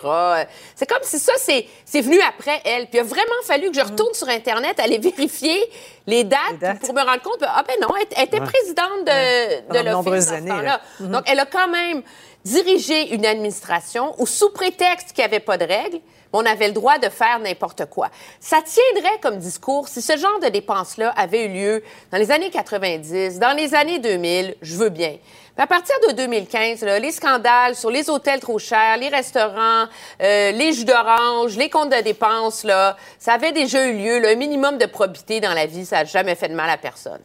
C'est 0.76 0.88
comme 0.88 1.02
si 1.02 1.18
ça, 1.18 1.34
c'est 1.38 2.02
venu 2.02 2.20
après 2.22 2.62
elle. 2.64 2.88
Puis 2.88 2.98
il 2.98 3.00
a 3.00 3.04
vraiment 3.04 3.42
fallu 3.44 3.72
que 3.72 3.76
je 3.76 3.84
retourne 3.84 4.14
sur 4.14 4.30
Internet, 4.30 4.80
aller 4.80 4.98
vérifier 5.00 5.64
les 6.06 6.24
dates, 6.24 6.80
pour 6.80 6.94
me 6.94 7.02
rendre 7.02 7.22
compte, 7.22 7.42
ah 7.42 7.64
ben 7.68 7.76
non, 7.82 7.90
elle, 7.96 8.24
était 8.24 8.40
présidente 8.40 9.06
de, 9.06 9.74
de 9.74 9.90
l'Office 9.90 10.32
mm-hmm. 10.32 11.10
Donc, 11.10 11.24
elle 11.28 11.40
a 11.40 11.46
quand 11.46 11.68
même 11.68 12.04
dirigé 12.44 13.14
une 13.14 13.26
administration 13.26 14.16
où, 14.18 14.26
sous 14.26 14.50
prétexte 14.50 15.14
qu'il 15.14 15.24
n'y 15.24 15.26
avait 15.26 15.40
pas 15.40 15.58
de 15.58 15.66
règles, 15.66 16.00
on 16.34 16.46
avait 16.46 16.68
le 16.68 16.74
droit 16.74 16.98
de 16.98 17.10
faire 17.10 17.40
n'importe 17.40 17.86
quoi. 17.86 18.10
Ça 18.40 18.60
tiendrait 18.62 19.20
comme 19.22 19.38
discours 19.38 19.88
si 19.88 20.02
ce 20.02 20.18
genre 20.18 20.40
de 20.42 20.48
dépenses-là 20.48 21.14
avait 21.18 21.46
eu 21.46 21.50
lieu 21.50 21.84
dans 22.12 22.18
les 22.18 22.32
années 22.32 22.50
90, 22.50 23.40
dans 23.40 23.56
les 23.56 23.76
années 23.76 24.00
2000, 24.00 24.56
je 24.62 24.76
veux 24.76 24.90
bien. 24.90 25.18
Mais 25.58 25.64
à 25.64 25.68
partir 25.68 25.96
de 26.08 26.14
2015, 26.14 26.84
les 26.84 27.12
scandales 27.12 27.76
sur 27.76 27.92
les 27.92 28.10
hôtels 28.10 28.40
trop 28.40 28.58
chers, 28.58 28.96
les 28.98 29.10
restaurants, 29.10 29.86
euh, 30.22 30.52
les 30.52 30.72
jus 30.72 30.86
d'orange, 30.86 31.58
les 31.58 31.70
comptes 31.70 31.92
de 31.92 32.02
dépenses, 32.02 32.64
là, 32.64 32.96
ça 33.20 33.34
avait 33.34 33.52
déjà 33.52 33.86
eu 33.86 33.98
lieu. 33.98 34.20
Le 34.20 34.36
minimum 34.36 34.78
de 34.78 34.86
probité 34.86 35.42
dans 35.42 35.54
la 35.54 35.66
vie, 35.66 35.86
ça 35.86 35.98
n'a 35.98 36.06
jamais 36.06 36.36
fait 36.36 36.48
de 36.48 36.56
mal 36.56 36.70
à 36.70 36.78
personne. 36.78 37.20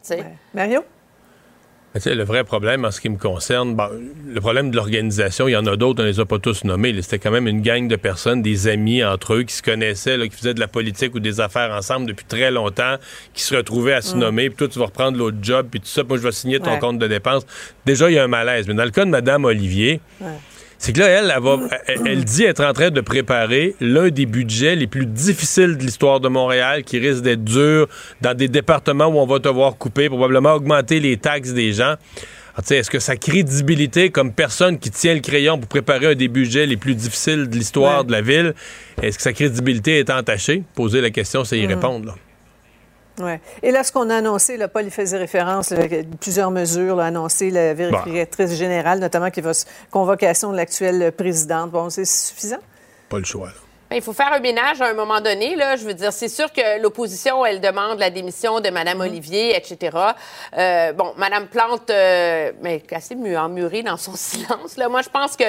Mario? 0.53 0.83
Le 2.05 2.25
vrai 2.25 2.45
problème 2.45 2.85
en 2.85 2.91
ce 2.91 3.01
qui 3.01 3.09
me 3.09 3.17
concerne, 3.17 3.77
le 4.27 4.41
problème 4.41 4.71
de 4.71 4.77
l'organisation, 4.77 5.49
il 5.49 5.53
y 5.53 5.57
en 5.57 5.67
a 5.67 5.77
d'autres, 5.77 6.03
on 6.03 6.05
ne 6.05 6.11
les 6.11 6.21
a 6.21 6.25
pas 6.25 6.39
tous 6.39 6.65
nommés. 6.65 6.95
C'était 7.03 7.19
quand 7.19 7.31
même 7.31 7.47
une 7.47 7.63
gang 7.63 7.89
de 7.89 7.97
personnes, 7.97 8.43
des 8.43 8.69
amis 8.69 9.03
entre 9.05 9.35
eux, 9.35 9.43
qui 9.43 9.55
se 9.55 9.63
connaissaient, 9.63 10.19
qui 10.29 10.37
faisaient 10.37 10.55
de 10.55 10.61
la 10.61 10.69
politique 10.69 11.15
ou 11.15 11.21
des 11.21 11.41
affaires 11.41 11.71
ensemble 11.73 12.07
depuis 12.07 12.27
très 12.27 12.51
longtemps, 12.51 12.97
qui 13.35 13.43
se 13.43 13.55
retrouvaient 13.55 13.95
à 13.95 14.03
se 14.03 14.15
mm. 14.15 14.19
nommer, 14.19 14.49
puis 14.51 14.57
toi, 14.57 14.69
tu 14.69 14.79
vas 14.79 14.87
reprendre 14.87 15.19
l'autre 15.19 15.39
job, 15.41 15.69
puis 15.71 15.81
tout 15.81 15.87
ça, 15.87 16.03
moi, 16.05 16.17
je 16.17 16.23
vais 16.23 16.33
signer 16.33 16.61
ton 16.61 16.79
compte 16.79 16.99
de 16.99 17.07
dépenses. 17.07 17.47
Déjà, 17.85 18.11
il 18.11 18.15
y 18.15 18.19
a 18.19 18.25
un 18.25 18.29
malaise. 18.29 18.67
Mais 18.69 18.75
dans 18.75 18.85
le 18.85 18.91
cas 18.91 19.05
de 19.05 19.11
Mme 19.11 19.45
Olivier, 19.45 20.01
c'est 20.79 20.93
que 20.93 21.01
là, 21.01 21.09
elle, 21.09 21.35
elle, 22.05 22.25
dit 22.25 22.45
être 22.45 22.65
en 22.65 22.73
train 22.73 22.91
de 22.91 23.01
préparer 23.01 23.75
l'un 23.81 24.09
des 24.09 24.27
budgets 24.27 24.77
les 24.77 24.87
plus 24.87 25.07
difficiles 25.07 25.77
de 25.77 25.83
l'histoire 25.83 26.21
de 26.21 26.29
Montréal, 26.29 26.85
qui 26.85 26.99
risque 26.99 27.23
d'être 27.23 27.45
dur 27.45 27.89
dans 28.21 28.35
des 28.35 28.49
départements 28.49 29.07
où 29.07 29.19
on 29.19 29.27
va 29.27 29.41
te 29.41 29.49
voir 29.49 29.77
couper, 29.77 30.09
probablement 30.09 30.55
augmenter 30.55 31.01
les 31.01 31.17
taxes 31.17 31.53
des 31.53 31.73
gens. 31.73 31.95
Est-ce 32.71 32.91
que 32.91 32.99
sa 32.99 33.17
crédibilité 33.17 34.11
comme 34.11 34.33
personne 34.33 34.79
qui 34.79 34.91
tient 34.91 35.15
le 35.15 35.21
crayon 35.21 35.59
pour 35.59 35.69
préparer 35.69 36.07
un 36.07 36.15
des 36.15 36.29
budgets 36.29 36.67
les 36.67 36.79
plus 36.79 36.95
difficiles 36.95 37.49
de 37.49 37.55
l'histoire 37.55 38.05
de 38.05 38.13
la 38.13 38.23
ville, 38.23 38.55
est-ce 39.03 39.19
que 39.19 39.23
sa 39.23 39.35
crédibilité 39.35 39.99
est 39.99 40.11
entachée? 40.11 40.63
Poser 40.75 41.01
la 41.01 41.11
question, 41.11 41.45
c'est 41.45 41.59
y 41.59 41.67
mm. 41.67 41.71
répondre. 41.71 42.07
Là. 42.07 42.15
Ouais. 43.19 43.41
Et 43.63 43.71
là, 43.71 43.83
ce 43.83 43.93
qu'on 43.93 44.11
a 44.11 44.17
annoncé, 44.17 44.57
là, 44.57 44.69
Paul 44.69 44.87
y 44.87 44.91
faisait 44.91 45.17
référence, 45.17 45.73
plusieurs 46.21 46.51
mesures 46.51 46.97
là, 46.97 47.07
annoncées, 47.07 47.51
la 47.51 47.75
vérificatrice 47.75 48.55
générale, 48.55 48.99
notamment 48.99 49.31
qui 49.31 49.41
va 49.41 49.53
convocation 49.91 50.53
de 50.53 50.57
l'actuelle 50.57 51.13
présidente. 51.13 51.71
Bon, 51.71 51.91
c'est 51.91 52.05
suffisant? 52.05 52.59
Pas 53.09 53.19
le 53.19 53.25
choix. 53.25 53.49
Ben, 53.89 53.97
il 53.97 54.03
faut 54.03 54.13
faire 54.13 54.33
un 54.33 54.41
ménage 54.41 54.81
à 54.81 54.87
un 54.87 54.95
moment 54.95 55.21
donné. 55.21 55.55
Là. 55.55 55.77
Je 55.77 55.85
veux 55.85 55.95
dire, 55.95 56.13
c'est 56.13 56.29
sûr 56.29 56.53
que 56.53 56.83
l'opposition, 56.83 57.47
elle 57.47 57.61
demande 57.61 58.01
la 58.01 58.11
démission 58.11 58.59
de 58.61 58.69
Mme 58.69 58.99
mm-hmm. 58.99 59.03
Olivier, 59.03 59.57
etc. 59.57 59.97
Euh, 60.59 60.93
bon, 60.93 61.15
Mme 61.17 61.47
Plante, 61.47 61.89
euh, 61.91 62.51
mais 62.63 62.83
assez 62.91 63.15
emmurée 63.37 63.85
dans 63.85 63.97
son 63.97 64.13
silence. 64.17 64.77
Là. 64.77 64.89
Moi, 64.89 65.03
je 65.03 65.09
pense 65.09 65.37
que 65.37 65.45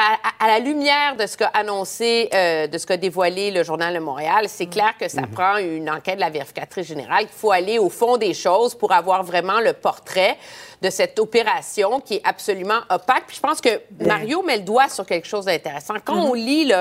à, 0.00 0.46
la 0.46 0.58
lumière 0.58 1.16
de 1.16 1.26
ce 1.26 1.36
qu'a 1.36 1.48
annoncé, 1.48 2.28
euh, 2.34 2.66
de 2.66 2.78
ce 2.78 2.86
qu'a 2.86 2.96
dévoilé 2.96 3.50
le 3.50 3.62
Journal 3.62 3.94
de 3.94 3.98
Montréal, 3.98 4.46
c'est 4.48 4.66
mm. 4.66 4.70
clair 4.70 4.94
que 4.98 5.08
ça 5.08 5.22
mm-hmm. 5.22 5.30
prend 5.30 5.56
une 5.58 5.90
enquête 5.90 6.16
de 6.16 6.20
la 6.20 6.30
vérificatrice 6.30 6.86
générale, 6.86 7.26
qu'il 7.26 7.36
faut 7.36 7.52
aller 7.52 7.78
au 7.78 7.88
fond 7.88 8.16
des 8.16 8.34
choses 8.34 8.74
pour 8.74 8.92
avoir 8.92 9.22
vraiment 9.22 9.60
le 9.60 9.72
portrait 9.72 10.36
de 10.80 10.90
cette 10.90 11.18
opération 11.18 12.00
qui 12.00 12.14
est 12.14 12.22
absolument 12.24 12.80
opaque. 12.90 13.24
Puis 13.26 13.36
je 13.36 13.40
pense 13.40 13.60
que 13.60 13.80
Mario 14.00 14.42
met 14.42 14.56
le 14.56 14.64
doigt 14.64 14.88
sur 14.88 15.06
quelque 15.06 15.28
chose 15.28 15.44
d'intéressant. 15.44 15.94
Quand 16.04 16.16
mm-hmm. 16.16 16.30
on 16.30 16.34
lit 16.34 16.72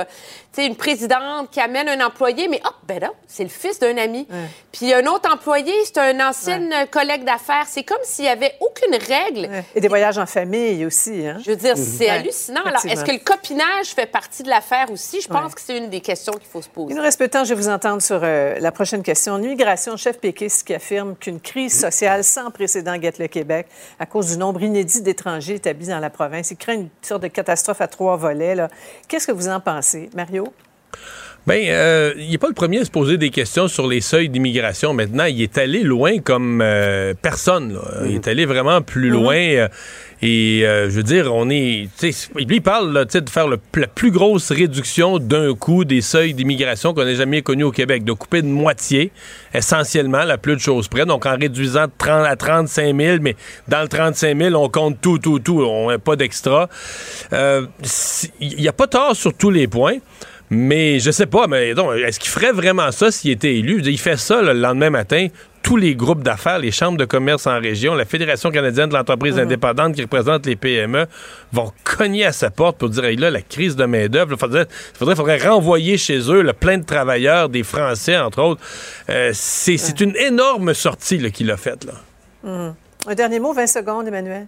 là, 0.58 0.64
une 0.64 0.76
présidente 0.76 1.50
qui 1.52 1.60
amène 1.60 1.90
un 1.90 2.06
employé, 2.06 2.48
mais 2.48 2.62
hop, 2.66 2.76
ben 2.88 3.00
là, 3.00 3.12
c'est 3.28 3.44
le 3.44 3.50
fils 3.50 3.80
d'un 3.80 3.98
ami. 3.98 4.28
Puis 4.72 4.94
un 4.94 5.06
autre 5.08 5.32
employé, 5.32 5.74
c'est 5.86 5.98
un 5.98 6.30
ancien 6.30 6.86
collègue 6.88 7.24
d'affaires. 7.24 7.66
C'est 7.68 7.84
comme 7.84 7.98
s'il 8.04 8.26
n'y 8.26 8.32
avait 8.32 8.54
aucune 8.60 8.96
règle. 8.96 9.50
Et 9.76 9.82
des 9.82 9.88
voyages 9.88 10.18
en 10.18 10.26
famille 10.26 10.86
aussi. 10.86 11.26
Hein? 11.26 11.38
Je 11.44 11.52
veux 11.52 11.56
dire, 11.56 11.76
c'est 11.78 12.10
hallucinant. 12.10 12.64
Alors, 12.66 12.86
est-ce 12.86 13.04
que 13.04 13.12
le 13.12 13.20
copinage 13.20 13.88
fait 13.96 14.06
partie 14.06 14.44
de 14.44 14.50
l'affaire 14.50 14.92
aussi? 14.92 15.22
Je 15.22 15.28
pense 15.28 15.56
que 15.56 15.62
c'est 15.62 15.78
une 15.78 15.90
des 15.90 16.02
questions 16.02 16.34
qu'il 16.34 16.48
faut 16.48 16.62
se 16.62 16.70
poser. 16.70 16.94
Il 16.94 16.98
nous 16.98 17.02
reste 17.02 17.18
peu 17.18 17.28
de 17.28 17.32
temps. 17.32 17.44
Je 17.44 17.54
vais 17.54 17.62
vous 17.62 17.70
entendre 17.70 18.02
sur 18.02 18.20
euh, 18.24 18.60
la 18.60 18.72
prochaine 18.72 19.04
question. 19.04 19.38
L'immigration, 19.38 19.98
chef 19.98 20.20
péquiste 20.20 20.68
qui 20.68 20.74
affirme 20.74 21.16
qu'une 21.16 21.40
crise 21.40 21.80
sociale 21.80 22.24
sans 22.24 22.52
précédent 22.52 22.98
guette 22.98 23.20
le 23.20 23.28
Québec 23.28 23.68
à 24.00 24.06
cause 24.06 24.28
du 24.28 24.38
nombre 24.38 24.62
inédit 24.62 25.02
d'étrangers 25.02 25.56
établis 25.56 25.88
dans 25.88 26.00
la 26.00 26.10
province. 26.10 26.52
Il 26.52 26.58
craint 26.58 26.74
une 26.74 26.90
sorte 27.02 27.24
de 27.24 27.28
catastrophe 27.28 27.82
à 27.82 27.88
trois 27.88 28.18
volets. 28.18 28.56
Qu'est-ce 29.08 29.28
que 29.28 29.32
vous 29.32 29.48
en 29.48 29.60
pensez, 29.60 30.10
Mario? 30.16 30.41
Bien, 31.48 31.58
euh, 31.70 32.14
il 32.18 32.30
n'est 32.30 32.38
pas 32.38 32.50
le 32.50 32.54
premier 32.54 32.82
à 32.82 32.86
se 32.86 32.92
poser 32.92 33.18
des 33.18 33.32
questions 33.32 33.68
sur 33.68 33.88
les 33.88 34.00
seuils 34.00 34.30
d'immigration. 34.30 34.94
Maintenant, 34.94 35.26
il 35.26 35.42
est 35.42 35.58
allé 35.58 35.82
loin 35.82 36.20
comme 36.20 36.62
euh, 36.62 37.16
personne. 37.20 37.80
Il 38.06 38.14
est 38.14 38.28
allé 38.28 38.46
vraiment 38.46 38.84
plus 38.84 39.10
mhm. 39.10 39.14
loin. 39.14 39.36
Euh, 39.36 39.68
et 40.22 40.60
je 40.62 40.92
veux 40.92 41.02
dire, 41.02 41.34
on 41.34 41.50
est. 41.50 41.90
Il 42.38 42.62
parle 42.62 42.94
là, 42.94 43.06
de 43.06 43.28
faire 43.28 43.48
la 43.48 43.58
plus 43.88 44.12
grosse 44.12 44.52
réduction 44.52 45.18
d'un 45.18 45.56
coup 45.56 45.84
des 45.84 46.02
seuils 46.02 46.36
d'immigration 46.36 46.94
qu'on 46.94 47.08
ait 47.08 47.16
jamais 47.16 47.42
connu 47.42 47.64
au 47.64 47.72
Québec, 47.72 48.04
de 48.04 48.14
couper 48.14 48.44
de 48.44 48.48
moitié, 48.48 49.12
essentiellement, 49.52 50.24
la 50.24 50.38
plus 50.38 50.54
de 50.54 50.62
choses 50.62 50.88
près. 50.88 51.08
Donc, 51.08 51.26
en 51.26 51.36
réduisant 51.36 51.88
de 51.88 51.92
30 51.98 52.28
à 52.28 52.36
35 52.36 52.96
000, 52.96 53.18
mais 53.22 53.36
dans 53.68 53.82
le 53.82 53.88
35 53.88 54.38
000, 54.38 54.54
on 54.64 54.70
compte 54.70 55.02
tout, 55.02 55.18
tout, 55.18 55.40
tout. 55.40 55.64
On 55.64 55.90
n'a 55.90 55.98
pas 55.98 56.16
d'extra. 56.16 56.70
Il 57.32 58.58
n'y 58.60 58.68
a 58.68 58.74
pas 58.74 58.86
tort 58.86 59.16
sur 59.16 59.34
tous 59.34 59.50
les 59.50 59.68
points. 59.68 59.98
Mais 60.54 61.00
je 61.00 61.12
sais 61.12 61.28
pas, 61.28 61.48
mais 61.48 61.70
est-ce 61.70 62.20
qu'il 62.20 62.30
ferait 62.30 62.52
vraiment 62.52 62.92
ça 62.92 63.10
s'il 63.10 63.32
était 63.32 63.56
élu? 63.56 63.82
Il 63.86 63.98
fait 63.98 64.18
ça 64.18 64.42
le 64.42 64.52
lendemain 64.52 64.90
matin. 64.90 65.28
Tous 65.64 65.78
les 65.78 65.96
groupes 65.96 66.24
d'affaires, 66.24 66.60
les 66.60 66.72
chambres 66.72 66.98
de 66.98 67.06
commerce 67.06 67.48
en 67.48 67.58
région, 67.58 67.94
la 67.96 68.04
Fédération 68.04 68.52
canadienne 68.52 68.90
de 68.90 68.96
l'entreprise 68.96 69.36
mhm. 69.36 69.44
indépendante 69.44 69.96
qui 69.96 70.02
représente 70.02 70.46
les 70.46 70.58
PME 70.58 71.06
vont 71.54 71.72
cogner 71.86 72.26
à 72.26 72.34
sa 72.34 72.50
porte 72.50 72.78
pour 72.78 72.90
dire 72.90 73.04
là, 73.18 73.32
la 73.32 73.42
crise 73.42 73.78
de 73.78 73.86
main-d'œuvre, 73.86 74.34
il 74.34 74.38
faudrait, 74.38 74.68
faudrait, 74.94 75.38
renvoyer 75.38 75.98
chez 75.98 76.20
eux 76.30 76.42
le 76.42 76.52
plein 76.52 76.80
de 76.80 76.84
travailleurs, 76.84 77.48
des 77.48 77.64
Français, 77.64 78.18
entre 78.18 78.42
autres. 78.42 78.62
Euh, 79.10 79.32
c'est 79.34 80.02
une 80.02 80.18
énorme 80.18 80.74
sortie 80.74 81.32
qu'il 81.32 81.50
a 81.50 81.56
faite. 81.56 81.86
Là. 81.86 81.94
Mhm. 82.44 82.76
Un 83.08 83.16
dernier 83.16 83.40
mot, 83.40 83.54
20 83.54 83.68
secondes, 83.68 84.06
Emmanuel. 84.06 84.48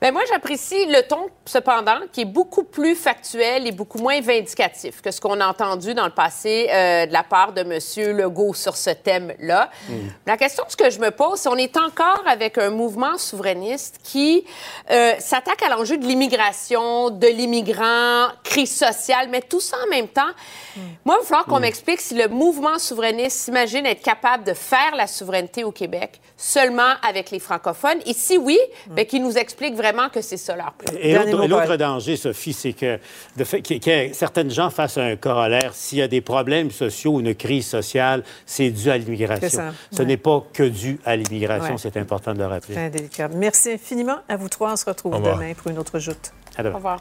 Bien, 0.00 0.12
moi, 0.12 0.22
j'apprécie 0.28 0.86
le 0.86 1.02
ton, 1.02 1.28
cependant, 1.44 1.98
qui 2.12 2.20
est 2.20 2.24
beaucoup 2.24 2.62
plus 2.62 2.94
factuel 2.94 3.66
et 3.66 3.72
beaucoup 3.72 3.98
moins 3.98 4.20
vindicatif 4.20 5.00
que 5.02 5.10
ce 5.10 5.20
qu'on 5.20 5.40
a 5.40 5.46
entendu 5.48 5.92
dans 5.92 6.04
le 6.04 6.12
passé 6.12 6.68
euh, 6.72 7.06
de 7.06 7.12
la 7.12 7.24
part 7.24 7.52
de 7.52 7.62
M. 7.62 8.16
Legault 8.16 8.54
sur 8.54 8.76
ce 8.76 8.90
thème-là. 8.90 9.70
Mm. 9.88 9.94
La 10.24 10.36
question 10.36 10.62
ce 10.68 10.76
que 10.76 10.88
je 10.90 11.00
me 11.00 11.10
pose, 11.10 11.40
c'est 11.40 11.48
on 11.48 11.56
est 11.56 11.76
encore 11.76 12.22
avec 12.28 12.58
un 12.58 12.70
mouvement 12.70 13.18
souverainiste 13.18 13.98
qui 14.04 14.44
euh, 14.92 15.14
s'attaque 15.18 15.64
à 15.64 15.68
l'enjeu 15.68 15.98
de 15.98 16.06
l'immigration, 16.06 17.10
de 17.10 17.26
l'immigrant, 17.26 18.28
crise 18.44 18.76
sociale, 18.76 19.26
mais 19.30 19.40
tout 19.40 19.60
ça 19.60 19.78
en 19.84 19.90
même 19.90 20.06
temps. 20.06 20.30
Mm. 20.76 20.80
Moi, 21.04 21.16
il 21.18 21.22
va 21.22 21.26
falloir 21.26 21.46
qu'on 21.46 21.58
mm. 21.58 21.62
m'explique 21.62 22.00
si 22.00 22.14
le 22.14 22.28
mouvement 22.28 22.78
souverainiste 22.78 23.36
s'imagine 23.40 23.84
être 23.84 24.02
capable 24.02 24.44
de 24.44 24.54
faire 24.54 24.94
la 24.94 25.08
souveraineté 25.08 25.64
au 25.64 25.72
Québec 25.72 26.20
seulement 26.36 26.94
avec 27.02 27.32
les 27.32 27.40
francophones. 27.40 27.98
Et 28.06 28.14
si 28.14 28.38
oui, 28.38 28.58
bien, 28.86 29.04
qu'il 29.04 29.24
nous 29.24 29.36
explique 29.36 29.74
vraiment 29.74 29.87
que 30.12 30.20
c'est 30.20 30.36
ça 30.36 30.56
leur 30.56 30.72
plan. 30.72 30.92
Et 31.00 31.14
l'autre 31.48 31.76
danger, 31.76 32.16
Sophie, 32.16 32.52
c'est 32.52 32.72
que, 32.72 32.98
que, 33.36 34.14
certaines 34.14 34.50
gens 34.50 34.70
fassent 34.70 34.98
un 34.98 35.16
corollaire. 35.16 35.72
S'il 35.74 35.98
y 35.98 36.02
a 36.02 36.08
des 36.08 36.20
problèmes 36.20 36.70
sociaux 36.70 37.12
ou 37.12 37.20
une 37.20 37.34
crise 37.34 37.66
sociale, 37.66 38.22
c'est 38.46 38.70
dû 38.70 38.90
à 38.90 38.98
l'immigration. 38.98 39.72
Ce 39.90 40.02
n'est 40.02 40.16
pas 40.16 40.44
que 40.52 40.62
dû 40.62 40.98
à 41.04 41.16
l'immigration. 41.16 41.76
C'est 41.76 41.96
important 41.96 42.32
de 42.32 42.38
le 42.38 42.46
rappeler. 42.46 42.74
Très 42.74 42.90
délicat. 42.90 43.28
Merci 43.28 43.72
infiniment 43.72 44.18
à 44.28 44.36
vous 44.36 44.48
trois. 44.48 44.72
On 44.72 44.76
se 44.76 44.84
retrouve 44.84 45.16
demain 45.16 45.54
pour 45.54 45.70
une 45.70 45.78
autre 45.78 45.98
joute. 45.98 46.32
À 46.56 46.62
demain. 46.62 46.74
Au 46.74 46.76
revoir. 46.76 47.00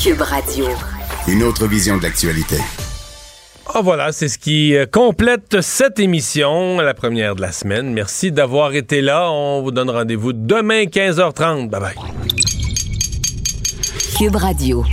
Cube 0.00 0.20
Radio. 0.20 0.66
Une 1.28 1.42
autre 1.42 1.66
vision 1.66 1.98
de 1.98 2.02
l'actualité. 2.04 2.56
Ah, 3.72 3.82
voilà, 3.82 4.10
c'est 4.10 4.28
ce 4.28 4.36
qui 4.36 4.74
euh, 4.74 4.84
complète 4.84 5.60
cette 5.60 6.00
émission, 6.00 6.78
la 6.80 6.92
première 6.92 7.36
de 7.36 7.40
la 7.40 7.52
semaine. 7.52 7.92
Merci 7.92 8.32
d'avoir 8.32 8.74
été 8.74 9.00
là. 9.00 9.30
On 9.30 9.62
vous 9.62 9.70
donne 9.70 9.90
rendez-vous 9.90 10.32
demain 10.32 10.84
15h30. 10.84 11.68
Bye 11.68 11.80
bye. 11.80 11.94
Cube 14.18 14.34
Radio. 14.34 14.84